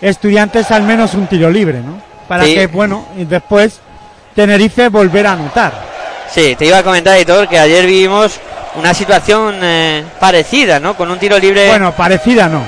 estudiantes 0.00 0.70
al 0.70 0.84
menos 0.84 1.12
un 1.12 1.26
tiro 1.26 1.50
libre, 1.50 1.82
¿no? 1.82 2.09
Para 2.30 2.44
Sí. 2.44 2.54
que, 2.54 2.68
bueno, 2.68 3.08
y 3.16 3.24
después 3.24 3.80
Tenerife 4.36 4.88
volver 4.88 5.26
a 5.26 5.32
anotar. 5.32 5.72
Sí, 6.32 6.54
te 6.54 6.64
iba 6.64 6.78
a 6.78 6.82
comentar, 6.84 7.16
Editor, 7.16 7.48
que 7.48 7.58
ayer 7.58 7.84
vivimos 7.84 8.38
una 8.76 8.94
situación 8.94 9.56
eh, 9.60 10.04
parecida, 10.20 10.78
¿no? 10.78 10.96
Con 10.96 11.10
un 11.10 11.18
tiro 11.18 11.36
libre. 11.40 11.66
Bueno, 11.66 11.90
parecida 11.90 12.48
no. 12.48 12.62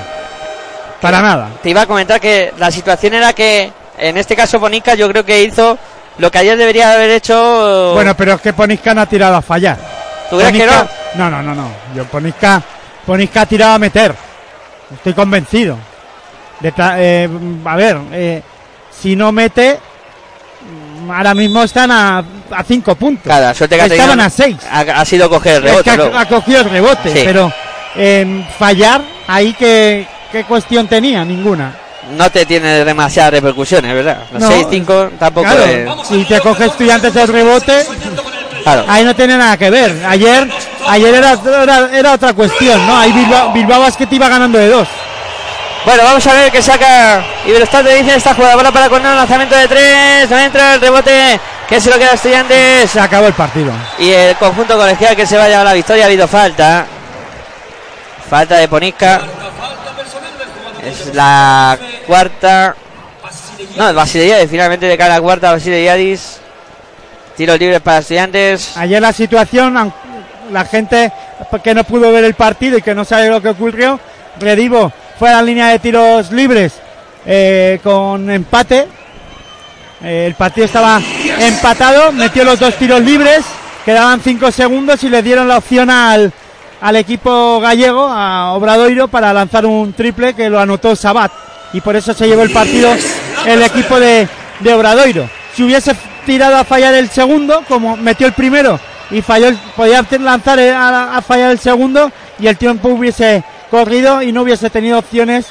Para 0.99 1.21
nada. 1.21 1.47
Te 1.61 1.69
iba 1.69 1.83
a 1.83 1.85
comentar 1.85 2.19
que 2.19 2.53
la 2.57 2.71
situación 2.71 3.13
era 3.13 3.31
que, 3.31 3.71
en 3.97 4.17
este 4.17 4.35
caso, 4.35 4.59
Bonica, 4.59 4.95
yo 4.95 5.07
creo 5.07 5.23
que 5.23 5.41
hizo 5.43 5.77
lo 6.17 6.29
que 6.29 6.39
ayer 6.39 6.57
debería 6.57 6.91
haber 6.91 7.11
hecho. 7.11 7.93
Bueno, 7.93 8.17
pero 8.17 8.33
es 8.33 8.41
que 8.41 8.51
Ponisca 8.51 8.93
no 8.93 8.99
ha 8.99 9.05
tirado 9.05 9.37
a 9.37 9.41
fallar. 9.41 9.77
¿Tú 10.29 10.35
crees 10.39 10.51
que 10.51 10.67
Ponisca- 10.67 10.89
No, 11.15 11.29
no, 11.29 11.41
no, 11.41 11.55
no. 11.55 11.69
Yo 11.95 12.03
Ponisca, 12.03 12.61
Ponisca 13.05 13.43
ha 13.43 13.45
tirado 13.45 13.75
a 13.75 13.79
meter. 13.79 14.13
Estoy 14.93 15.13
convencido. 15.13 15.77
De 16.59 16.73
eh, 16.97 17.29
a 17.63 17.75
ver, 17.77 17.97
eh, 18.11 18.41
si 19.03 19.15
no 19.17 19.31
mete, 19.33 19.77
ahora 21.13 21.33
mismo 21.33 21.61
están 21.63 21.91
a, 21.91 22.19
a 22.51 22.63
cinco 22.65 22.95
puntos. 22.95 23.25
La 23.27 23.53
suerte 23.53 23.77
que 23.77 23.85
Estaban 23.85 24.19
a 24.21 24.29
seis. 24.29 24.55
Ha, 24.71 24.79
ha 24.79 25.03
sido 25.05 25.29
coger 25.29 25.57
el 25.57 25.65
Es 25.65 25.69
rebote. 25.85 26.09
que 26.11 26.17
ha, 26.17 26.25
cogido 26.27 26.59
el 26.61 26.69
rebote, 26.69 27.13
Sí. 27.13 27.21
pero 27.25 27.51
en 27.95 28.47
fallar 28.57 29.01
ahí 29.27 29.53
que, 29.53 30.07
¿qué 30.31 30.45
cuestión 30.45 30.87
tenía? 30.87 31.25
Ninguna. 31.25 31.75
No 32.17 32.29
te 32.31 32.45
tiene 32.45 32.83
demasiadas 32.85 33.33
repercusiones, 33.33 33.93
¿verdad? 33.93 34.19
Los 34.31 34.41
No. 34.41 34.49
6-5 34.49 35.11
tampoco 35.19 35.47
Claro, 35.49 35.63
es- 35.65 36.07
si 36.07 36.23
te 36.25 36.39
coge 36.39 36.65
estudiantes 36.65 37.13
el 37.15 37.27
rebote, 37.27 37.85
Claro. 38.63 38.85
ahí 38.87 39.03
no 39.03 39.13
tiene 39.15 39.37
nada 39.37 39.57
que 39.57 39.69
ver. 39.69 40.01
Ayer, 40.07 40.49
ayer 40.87 41.13
era, 41.15 41.37
era, 41.63 41.89
era 41.97 42.13
otra 42.13 42.33
cuestión, 42.33 42.85
¿no? 42.87 42.97
Ahí 42.97 43.11
Bilbao, 43.11 43.51
Bilbao 43.53 43.81
Basket 43.81 44.07
iba 44.11 44.29
ganando 44.29 44.57
de 44.59 44.69
dos. 44.69 44.87
Bueno, 45.85 46.03
vamos 46.03 46.25
a 46.25 46.33
ver 46.33 46.49
qué 46.49 46.61
saca 46.61 47.21
Iberostar 47.45 47.83
te 47.83 47.93
dice 47.95 48.15
esta 48.15 48.33
jugada. 48.33 48.55
Bola 48.55 48.71
para 48.71 48.87
Cornell, 48.87 49.17
lanzamiento 49.17 49.53
de 49.53 49.67
tres. 49.67 50.29
No 50.29 50.39
entra 50.39 50.75
el 50.75 50.81
rebote 50.81 51.37
que 51.67 51.81
se 51.81 51.89
lo 51.89 51.97
queda 51.97 52.11
a 52.11 52.13
Estudiantes. 52.13 52.89
Se 52.89 53.01
acabó 53.01 53.27
el 53.27 53.33
partido. 53.33 53.73
Y 53.99 54.09
el 54.11 54.37
conjunto 54.37 54.77
colegial 54.77 55.13
que 55.13 55.25
se 55.25 55.35
va 55.35 55.43
a 55.43 55.49
llevar 55.49 55.65
la 55.65 55.73
victoria. 55.73 56.05
Ha 56.05 56.07
habido 56.07 56.25
falta. 56.25 56.85
Falta 58.29 58.55
de 58.55 58.69
Ponisca. 58.69 59.21
Es 60.85 61.13
la 61.13 61.77
cuarta. 62.07 62.75
No, 63.75 63.93
Basileyadis 63.93 64.49
finalmente 64.49 64.85
de 64.85 64.97
cara 64.97 65.15
a 65.15 65.17
la 65.17 65.21
cuarta. 65.21 65.51
Basileyadis. 65.51 66.39
Tiros 67.35 67.59
libres 67.59 67.81
para 67.81 67.97
Estudiantes. 67.97 68.77
Ayer 68.77 69.01
la 69.01 69.11
situación, 69.11 69.93
la 70.49 70.63
gente 70.63 71.11
que 71.61 71.75
no 71.75 71.83
pudo 71.83 72.09
ver 72.13 72.23
el 72.23 72.35
partido 72.35 72.77
y 72.77 72.81
que 72.81 72.95
no 72.95 73.03
sabe 73.03 73.27
lo 73.27 73.41
que 73.41 73.49
ocurrió, 73.49 73.99
Redivo 74.39 74.93
fue 75.23 75.29
a 75.29 75.37
la 75.37 75.41
línea 75.41 75.69
de 75.69 75.79
tiros 75.79 76.33
libres 76.33 76.73
eh, 77.25 77.79
con 77.81 78.29
empate. 78.29 78.89
Eh, 80.03 80.25
el 80.27 80.35
partido 80.35 80.65
estaba 80.65 80.99
empatado, 81.39 82.11
metió 82.11 82.43
los 82.43 82.59
dos 82.59 82.75
tiros 82.75 82.99
libres, 82.99 83.39
quedaban 83.85 84.19
cinco 84.19 84.51
segundos 84.51 85.01
y 85.05 85.09
le 85.09 85.23
dieron 85.23 85.47
la 85.47 85.59
opción 85.59 85.89
al, 85.89 86.33
equipo 86.95 87.61
gallego, 87.61 88.05
a 88.05 88.51
Obradoiro, 88.51 89.07
para 89.07 89.31
lanzar 89.31 89.65
un 89.65 89.93
triple 89.93 90.33
que 90.33 90.49
lo 90.49 90.59
anotó 90.59 90.93
Sabat. 90.93 91.31
Y 91.71 91.79
por 91.79 91.95
eso 91.95 92.13
se 92.13 92.27
llevó 92.27 92.43
el 92.43 92.51
partido 92.51 92.93
el 93.45 93.63
equipo 93.63 94.01
de, 94.01 94.27
de 94.59 94.73
Obradoiro. 94.73 95.29
Si 95.55 95.63
hubiese 95.63 95.95
tirado 96.25 96.57
a 96.57 96.65
fallar 96.65 96.95
el 96.95 97.09
segundo, 97.09 97.63
como 97.69 97.95
metió 97.95 98.27
el 98.27 98.33
primero 98.33 98.77
y 99.09 99.21
falló, 99.21 99.53
podía 99.77 100.05
lanzar 100.19 100.59
a, 100.59 101.15
a 101.15 101.21
fallar 101.21 101.51
el 101.51 101.59
segundo 101.59 102.11
y 102.39 102.47
el 102.47 102.57
tiempo 102.57 102.89
hubiese 102.89 103.41
corrido 103.73 104.21
y 104.21 104.31
no 104.31 104.43
hubiese 104.43 104.69
tenido 104.69 104.99
opciones 104.99 105.47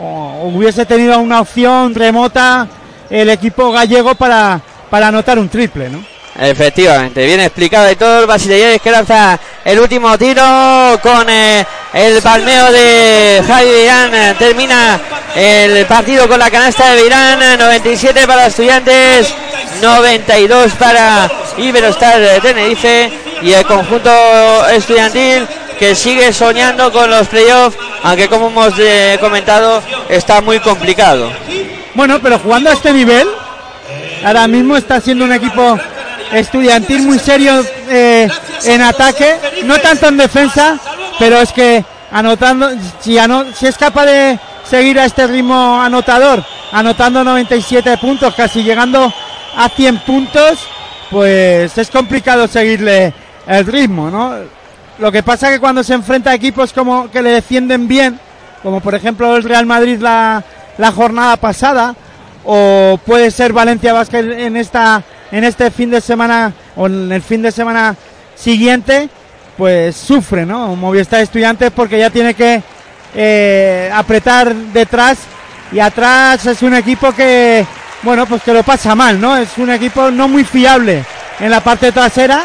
o, 0.00 0.50
hubiese 0.54 0.86
tenido 0.86 1.18
una 1.18 1.42
opción 1.42 1.94
remota 1.94 2.66
el 3.10 3.28
equipo 3.28 3.70
gallego 3.70 4.14
para, 4.14 4.58
para 4.88 5.08
anotar 5.08 5.38
un 5.38 5.50
triple, 5.50 5.90
¿no? 5.90 6.02
Efectivamente, 6.38 7.26
bien 7.26 7.40
explicado 7.40 7.90
y 7.90 7.96
todo 7.96 8.20
el 8.20 8.26
Basileyes 8.26 8.80
que 8.80 8.90
lanza 8.90 9.38
el 9.62 9.78
último 9.78 10.16
tiro 10.16 10.98
con 11.02 11.28
eh, 11.28 11.66
el 11.92 12.22
palmeo 12.22 12.72
de 12.72 13.42
Javi. 13.46 13.68
Eh, 13.68 14.34
Termina 14.38 14.98
el 15.36 15.84
partido 15.84 16.26
con 16.28 16.38
la 16.38 16.50
canasta 16.50 16.88
de 16.94 17.02
Beirán. 17.02 17.42
eh, 17.42 17.56
97 17.58 18.26
para 18.26 18.46
Estudiantes, 18.46 19.34
92 19.82 20.72
para 20.78 21.30
Iberostar 21.58 22.20
de 22.20 22.40
Tenerife 22.40 23.12
y 23.42 23.52
el 23.52 23.66
conjunto 23.66 24.10
estudiantil 24.70 25.46
que 25.80 25.94
sigue 25.96 26.32
soñando 26.32 26.92
con 26.92 27.10
los 27.10 27.26
playoffs, 27.26 27.76
aunque 28.04 28.28
como 28.28 28.48
hemos 28.48 28.74
eh, 28.78 29.16
comentado 29.20 29.82
está 30.08 30.40
muy 30.42 30.60
complicado. 30.60 31.30
Bueno, 31.94 32.20
pero 32.22 32.38
jugando 32.38 32.70
a 32.70 32.74
este 32.74 32.92
nivel, 32.92 33.26
ahora 34.24 34.46
mismo 34.46 34.76
está 34.76 35.00
siendo 35.00 35.24
un 35.24 35.32
equipo 35.32 35.78
estudiantil 36.32 37.02
muy 37.02 37.18
serio 37.18 37.64
eh, 37.88 38.28
en 38.64 38.82
ataque, 38.82 39.36
no 39.64 39.78
tanto 39.80 40.06
en 40.08 40.18
defensa, 40.18 40.78
pero 41.18 41.40
es 41.40 41.50
que 41.52 41.82
anotando, 42.12 42.70
si, 43.00 43.18
ano- 43.18 43.46
si 43.54 43.66
es 43.66 43.76
capaz 43.78 44.04
de 44.04 44.38
seguir 44.68 45.00
a 45.00 45.06
este 45.06 45.26
ritmo 45.26 45.80
anotador, 45.80 46.44
anotando 46.72 47.24
97 47.24 47.96
puntos, 47.96 48.34
casi 48.34 48.62
llegando 48.62 49.12
a 49.56 49.68
100 49.70 49.98
puntos, 50.00 50.58
pues 51.10 51.76
es 51.78 51.90
complicado 51.90 52.46
seguirle 52.46 53.12
el 53.46 53.66
ritmo, 53.66 54.10
¿no? 54.10 54.59
Lo 55.00 55.10
que 55.10 55.22
pasa 55.22 55.50
que 55.50 55.58
cuando 55.58 55.82
se 55.82 55.94
enfrenta 55.94 56.30
a 56.30 56.34
equipos 56.34 56.74
como 56.74 57.10
que 57.10 57.22
le 57.22 57.30
defienden 57.30 57.88
bien, 57.88 58.20
como 58.62 58.80
por 58.80 58.94
ejemplo 58.94 59.34
el 59.34 59.42
Real 59.42 59.64
Madrid 59.64 59.98
la, 59.98 60.44
jornada 60.94 61.38
pasada, 61.38 61.94
o 62.44 63.00
puede 63.06 63.30
ser 63.30 63.54
Valencia 63.54 63.94
Basket 63.94 64.46
en 64.46 64.56
esta 64.56 65.02
en 65.32 65.44
este 65.44 65.70
fin 65.70 65.90
de 65.90 66.02
semana 66.02 66.52
o 66.76 66.86
en 66.86 67.10
el 67.12 67.22
fin 67.22 67.40
de 67.40 67.50
semana 67.50 67.96
siguiente, 68.34 69.08
pues 69.56 69.96
sufre, 69.96 70.44
¿no? 70.44 70.76
Movistar 70.76 71.20
Estudiantes 71.20 71.70
porque 71.70 71.98
ya 71.98 72.10
tiene 72.10 72.34
que 72.34 72.62
eh, 73.14 73.90
apretar 73.94 74.54
detrás 74.54 75.18
y 75.72 75.78
atrás 75.78 76.44
es 76.44 76.60
un 76.60 76.74
equipo 76.74 77.12
que, 77.12 77.64
bueno, 78.02 78.26
pues 78.26 78.42
que 78.42 78.52
lo 78.52 78.62
pasa 78.62 78.94
mal, 78.94 79.18
¿no? 79.18 79.34
Es 79.34 79.56
un 79.56 79.70
equipo 79.70 80.10
no 80.10 80.28
muy 80.28 80.44
fiable 80.44 81.04
en 81.38 81.50
la 81.50 81.60
parte 81.60 81.90
trasera, 81.90 82.44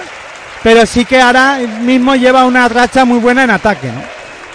pero 0.65 0.83
sí 0.87 1.05
que 1.05 1.21
ahora 1.21 1.59
mismo 1.81 2.15
lleva 2.15 2.43
una 2.43 2.67
racha 2.67 3.05
muy 3.05 3.19
buena 3.19 3.43
en 3.43 3.51
ataque, 3.51 3.85
¿no? 3.85 4.01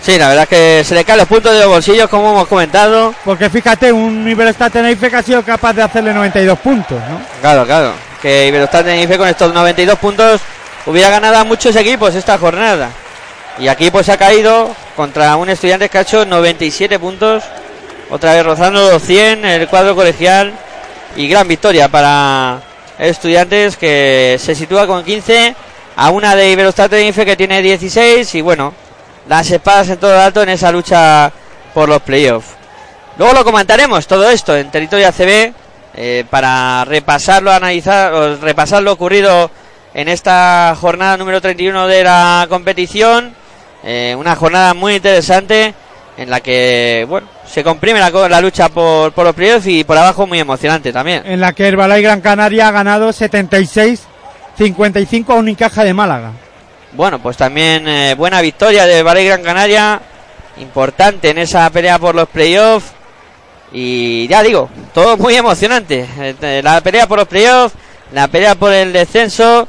Sí, 0.02 0.18
la 0.18 0.26
verdad 0.26 0.42
es 0.42 0.48
que 0.48 0.84
se 0.84 0.96
le 0.96 1.04
caen 1.04 1.20
los 1.20 1.28
puntos 1.28 1.52
de 1.52 1.60
los 1.60 1.68
bolsillos, 1.68 2.10
como 2.10 2.32
hemos 2.32 2.48
comentado. 2.48 3.14
Porque 3.24 3.48
fíjate, 3.48 3.92
un 3.92 4.28
Iberostar 4.28 4.72
Tenerife 4.72 5.08
que 5.08 5.16
ha 5.16 5.22
sido 5.22 5.44
capaz 5.44 5.72
de 5.72 5.82
hacerle 5.82 6.12
92 6.12 6.58
puntos, 6.58 6.98
¿no? 7.08 7.20
Claro, 7.40 7.64
claro. 7.64 7.92
Que 8.20 8.48
Iberostar 8.48 8.82
Tenerife 8.82 9.18
con 9.18 9.28
estos 9.28 9.54
92 9.54 9.96
puntos 10.00 10.40
hubiera 10.84 11.10
ganado 11.10 11.36
a 11.38 11.44
muchos 11.44 11.76
equipos 11.76 12.12
esta 12.16 12.36
jornada. 12.38 12.88
Y 13.60 13.68
aquí 13.68 13.92
pues 13.92 14.08
ha 14.08 14.16
caído 14.16 14.74
contra 14.96 15.36
un 15.36 15.48
estudiante 15.48 15.88
que 15.88 15.98
ha 15.98 16.00
hecho 16.00 16.26
97 16.26 16.98
puntos. 16.98 17.44
Otra 18.10 18.34
vez 18.34 18.44
rozando 18.44 18.90
los 18.90 19.00
100 19.00 19.44
el 19.44 19.68
cuadro 19.68 19.94
colegial. 19.94 20.54
Y 21.14 21.28
gran 21.28 21.46
victoria 21.46 21.86
para 21.86 22.58
estudiantes 22.98 23.76
que 23.76 24.40
se 24.40 24.56
sitúa 24.56 24.88
con 24.88 25.04
15 25.04 25.54
a 26.00 26.08
una 26.08 26.34
de 26.34 26.50
Iberostar 26.50 26.88
Tenerife 26.88 27.26
que 27.26 27.36
tiene 27.36 27.60
16. 27.60 28.34
Y 28.34 28.40
bueno, 28.40 28.72
las 29.28 29.50
espadas 29.50 29.90
en 29.90 29.98
todo 29.98 30.18
alto 30.18 30.42
en 30.42 30.48
esa 30.48 30.72
lucha 30.72 31.30
por 31.74 31.90
los 31.90 32.00
playoffs. 32.00 32.54
Luego 33.18 33.34
lo 33.34 33.44
comentaremos 33.44 34.06
todo 34.06 34.30
esto 34.30 34.56
en 34.56 34.70
territorio 34.70 35.08
ACB 35.08 35.52
eh, 35.94 36.24
para 36.30 36.86
repasarlo, 36.86 37.52
analizar, 37.52 38.14
repasar 38.40 38.82
lo 38.82 38.92
ocurrido 38.92 39.50
en 39.92 40.08
esta 40.08 40.74
jornada 40.80 41.18
número 41.18 41.38
31 41.38 41.86
de 41.86 42.02
la 42.02 42.46
competición. 42.48 43.34
Eh, 43.84 44.16
una 44.18 44.36
jornada 44.36 44.72
muy 44.72 44.94
interesante 44.94 45.74
en 46.16 46.30
la 46.30 46.40
que 46.40 47.04
bueno 47.08 47.28
se 47.46 47.62
comprime 47.62 48.00
la, 48.00 48.10
la 48.10 48.40
lucha 48.40 48.70
por, 48.70 49.12
por 49.12 49.26
los 49.26 49.34
playoffs 49.34 49.66
y 49.66 49.84
por 49.84 49.98
abajo 49.98 50.26
muy 50.26 50.40
emocionante 50.40 50.94
también. 50.94 51.26
En 51.26 51.40
la 51.40 51.52
que 51.52 51.68
Herbalife 51.68 52.00
Gran 52.00 52.22
Canaria 52.22 52.68
ha 52.68 52.72
ganado 52.72 53.12
76-55 54.60 55.30
a 55.30 55.34
Unicaja 55.34 55.84
de 55.84 55.94
Málaga. 55.94 56.32
Bueno, 56.92 57.18
pues 57.20 57.36
también 57.36 57.88
eh, 57.88 58.14
buena 58.14 58.40
victoria 58.40 58.84
de 58.84 59.02
Valle 59.02 59.24
Gran 59.24 59.42
Canaria, 59.42 60.00
importante 60.58 61.30
en 61.30 61.38
esa 61.38 61.70
pelea 61.70 61.98
por 61.98 62.14
los 62.14 62.28
playoffs. 62.28 62.92
Y 63.72 64.26
ya 64.28 64.42
digo, 64.42 64.68
todo 64.92 65.16
muy 65.16 65.34
emocionante. 65.36 66.06
Eh, 66.42 66.60
La 66.62 66.80
pelea 66.80 67.06
por 67.06 67.18
los 67.18 67.28
playoffs, 67.28 67.74
la 68.12 68.28
pelea 68.28 68.54
por 68.54 68.72
el 68.72 68.92
descenso. 68.92 69.66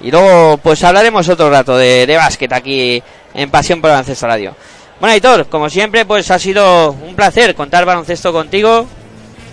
Y 0.00 0.10
luego, 0.10 0.58
pues 0.58 0.82
hablaremos 0.84 1.28
otro 1.28 1.48
rato 1.48 1.76
de, 1.78 2.06
de 2.06 2.16
básquet 2.16 2.52
aquí 2.52 3.02
en 3.32 3.50
Pasión 3.50 3.80
por 3.80 3.90
Baloncesto 3.90 4.26
Radio. 4.26 4.54
Bueno, 5.00 5.12
Aitor, 5.14 5.46
como 5.46 5.70
siempre, 5.70 6.04
pues 6.04 6.30
ha 6.30 6.38
sido 6.38 6.92
un 6.92 7.14
placer 7.14 7.54
contar 7.54 7.84
baloncesto 7.84 8.32
contigo. 8.32 8.86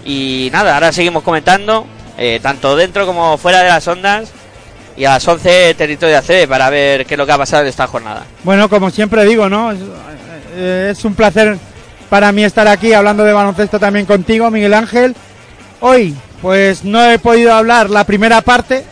Y 0.04 0.50
nada, 0.52 0.74
ahora 0.74 0.92
seguimos 0.92 1.24
comentando, 1.24 1.86
eh, 2.18 2.40
tanto 2.42 2.76
dentro 2.76 3.06
como 3.06 3.38
fuera 3.38 3.62
de 3.62 3.70
las 3.70 3.88
ondas. 3.88 4.32
Y 4.98 5.06
a 5.06 5.12
las 5.12 5.28
11 5.28 5.74
territorio 5.76 6.18
ACB 6.18 6.48
para 6.48 6.70
ver 6.70 7.06
qué 7.06 7.14
es 7.14 7.18
lo 7.18 7.26
que 7.26 7.32
ha 7.32 7.38
pasado 7.38 7.64
en 7.64 7.70
esta 7.70 7.88
jornada. 7.88 8.26
Bueno, 8.44 8.70
como 8.70 8.90
siempre 8.90 9.26
digo, 9.26 9.50
¿no? 9.50 9.72
Es, 9.72 9.80
eh, 10.54 10.90
es 10.92 11.06
un 11.06 11.16
placer 11.16 11.58
para 12.10 12.32
mí 12.32 12.44
estar 12.44 12.68
aquí 12.68 12.92
hablando 12.92 13.24
de 13.24 13.32
baloncesto 13.32 13.80
también 13.80 14.06
contigo, 14.06 14.52
Miguel 14.52 14.74
Ángel. 14.74 15.16
Hoy, 15.80 16.16
pues 16.42 16.84
no 16.84 17.04
he 17.10 17.18
podido 17.20 17.54
hablar 17.54 17.90
la 17.90 18.04
primera 18.04 18.42
parte, 18.42 18.84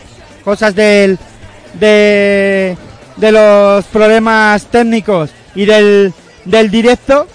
cosas 0.42 0.74
del, 0.74 1.18
de, 1.74 2.76
de 3.16 3.32
los 3.32 3.84
problemas 3.86 4.64
técnicos 4.66 5.30
y 5.54 5.66
del, 5.66 6.14
del 6.46 6.70
directo. 6.70 7.26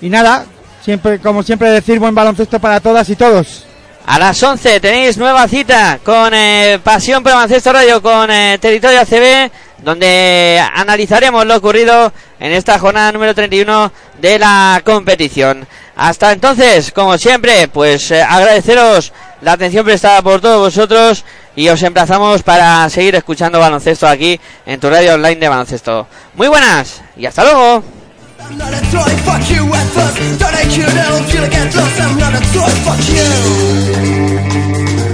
Y 0.00 0.08
nada, 0.08 0.46
siempre, 0.82 1.18
como 1.18 1.42
siempre 1.42 1.70
decir, 1.70 1.98
buen 1.98 2.14
baloncesto 2.14 2.58
para 2.58 2.80
todas 2.80 3.08
y 3.10 3.16
todos. 3.16 3.66
A 4.10 4.18
las 4.18 4.42
11 4.42 4.80
tenéis 4.80 5.18
nueva 5.18 5.46
cita 5.46 6.00
con 6.02 6.34
eh, 6.34 6.80
Pasión 6.82 7.22
por 7.22 7.32
Baloncesto 7.32 7.72
Radio 7.72 8.02
con 8.02 8.28
eh, 8.28 8.58
Territorio 8.60 9.02
ACB, 9.02 9.52
donde 9.84 10.60
analizaremos 10.74 11.46
lo 11.46 11.54
ocurrido 11.54 12.12
en 12.40 12.50
esta 12.50 12.76
jornada 12.80 13.12
número 13.12 13.36
31 13.36 13.92
de 14.20 14.36
la 14.40 14.82
competición. 14.84 15.64
Hasta 15.94 16.32
entonces, 16.32 16.90
como 16.90 17.18
siempre, 17.18 17.68
pues 17.68 18.10
eh, 18.10 18.20
agradeceros 18.20 19.12
la 19.42 19.52
atención 19.52 19.84
prestada 19.84 20.20
por 20.22 20.40
todos 20.40 20.58
vosotros 20.58 21.24
y 21.54 21.68
os 21.68 21.80
emplazamos 21.80 22.42
para 22.42 22.90
seguir 22.90 23.14
escuchando 23.14 23.60
baloncesto 23.60 24.08
aquí 24.08 24.40
en 24.66 24.80
tu 24.80 24.90
radio 24.90 25.14
online 25.14 25.36
de 25.36 25.48
baloncesto. 25.48 26.08
Muy 26.34 26.48
buenas 26.48 27.00
y 27.16 27.26
hasta 27.26 27.44
luego. 27.44 27.99
Not 28.56 28.74
a 28.74 28.80
toy, 28.90 29.16
fuck 29.24 29.48
you 29.50 29.62
at 29.72 29.86
first. 29.94 30.40
Don't 30.40 30.54
I 30.54 30.64
kill, 30.64 30.90
don't 30.90 31.24
feel 31.30 31.42
like 31.42 31.52
get 31.52 31.74
lost. 31.74 32.00
I'm 32.00 32.18
not 32.18 32.34
a 32.34 32.40
toy, 32.52 32.70
fuck 32.84 33.00
you. 35.04 35.09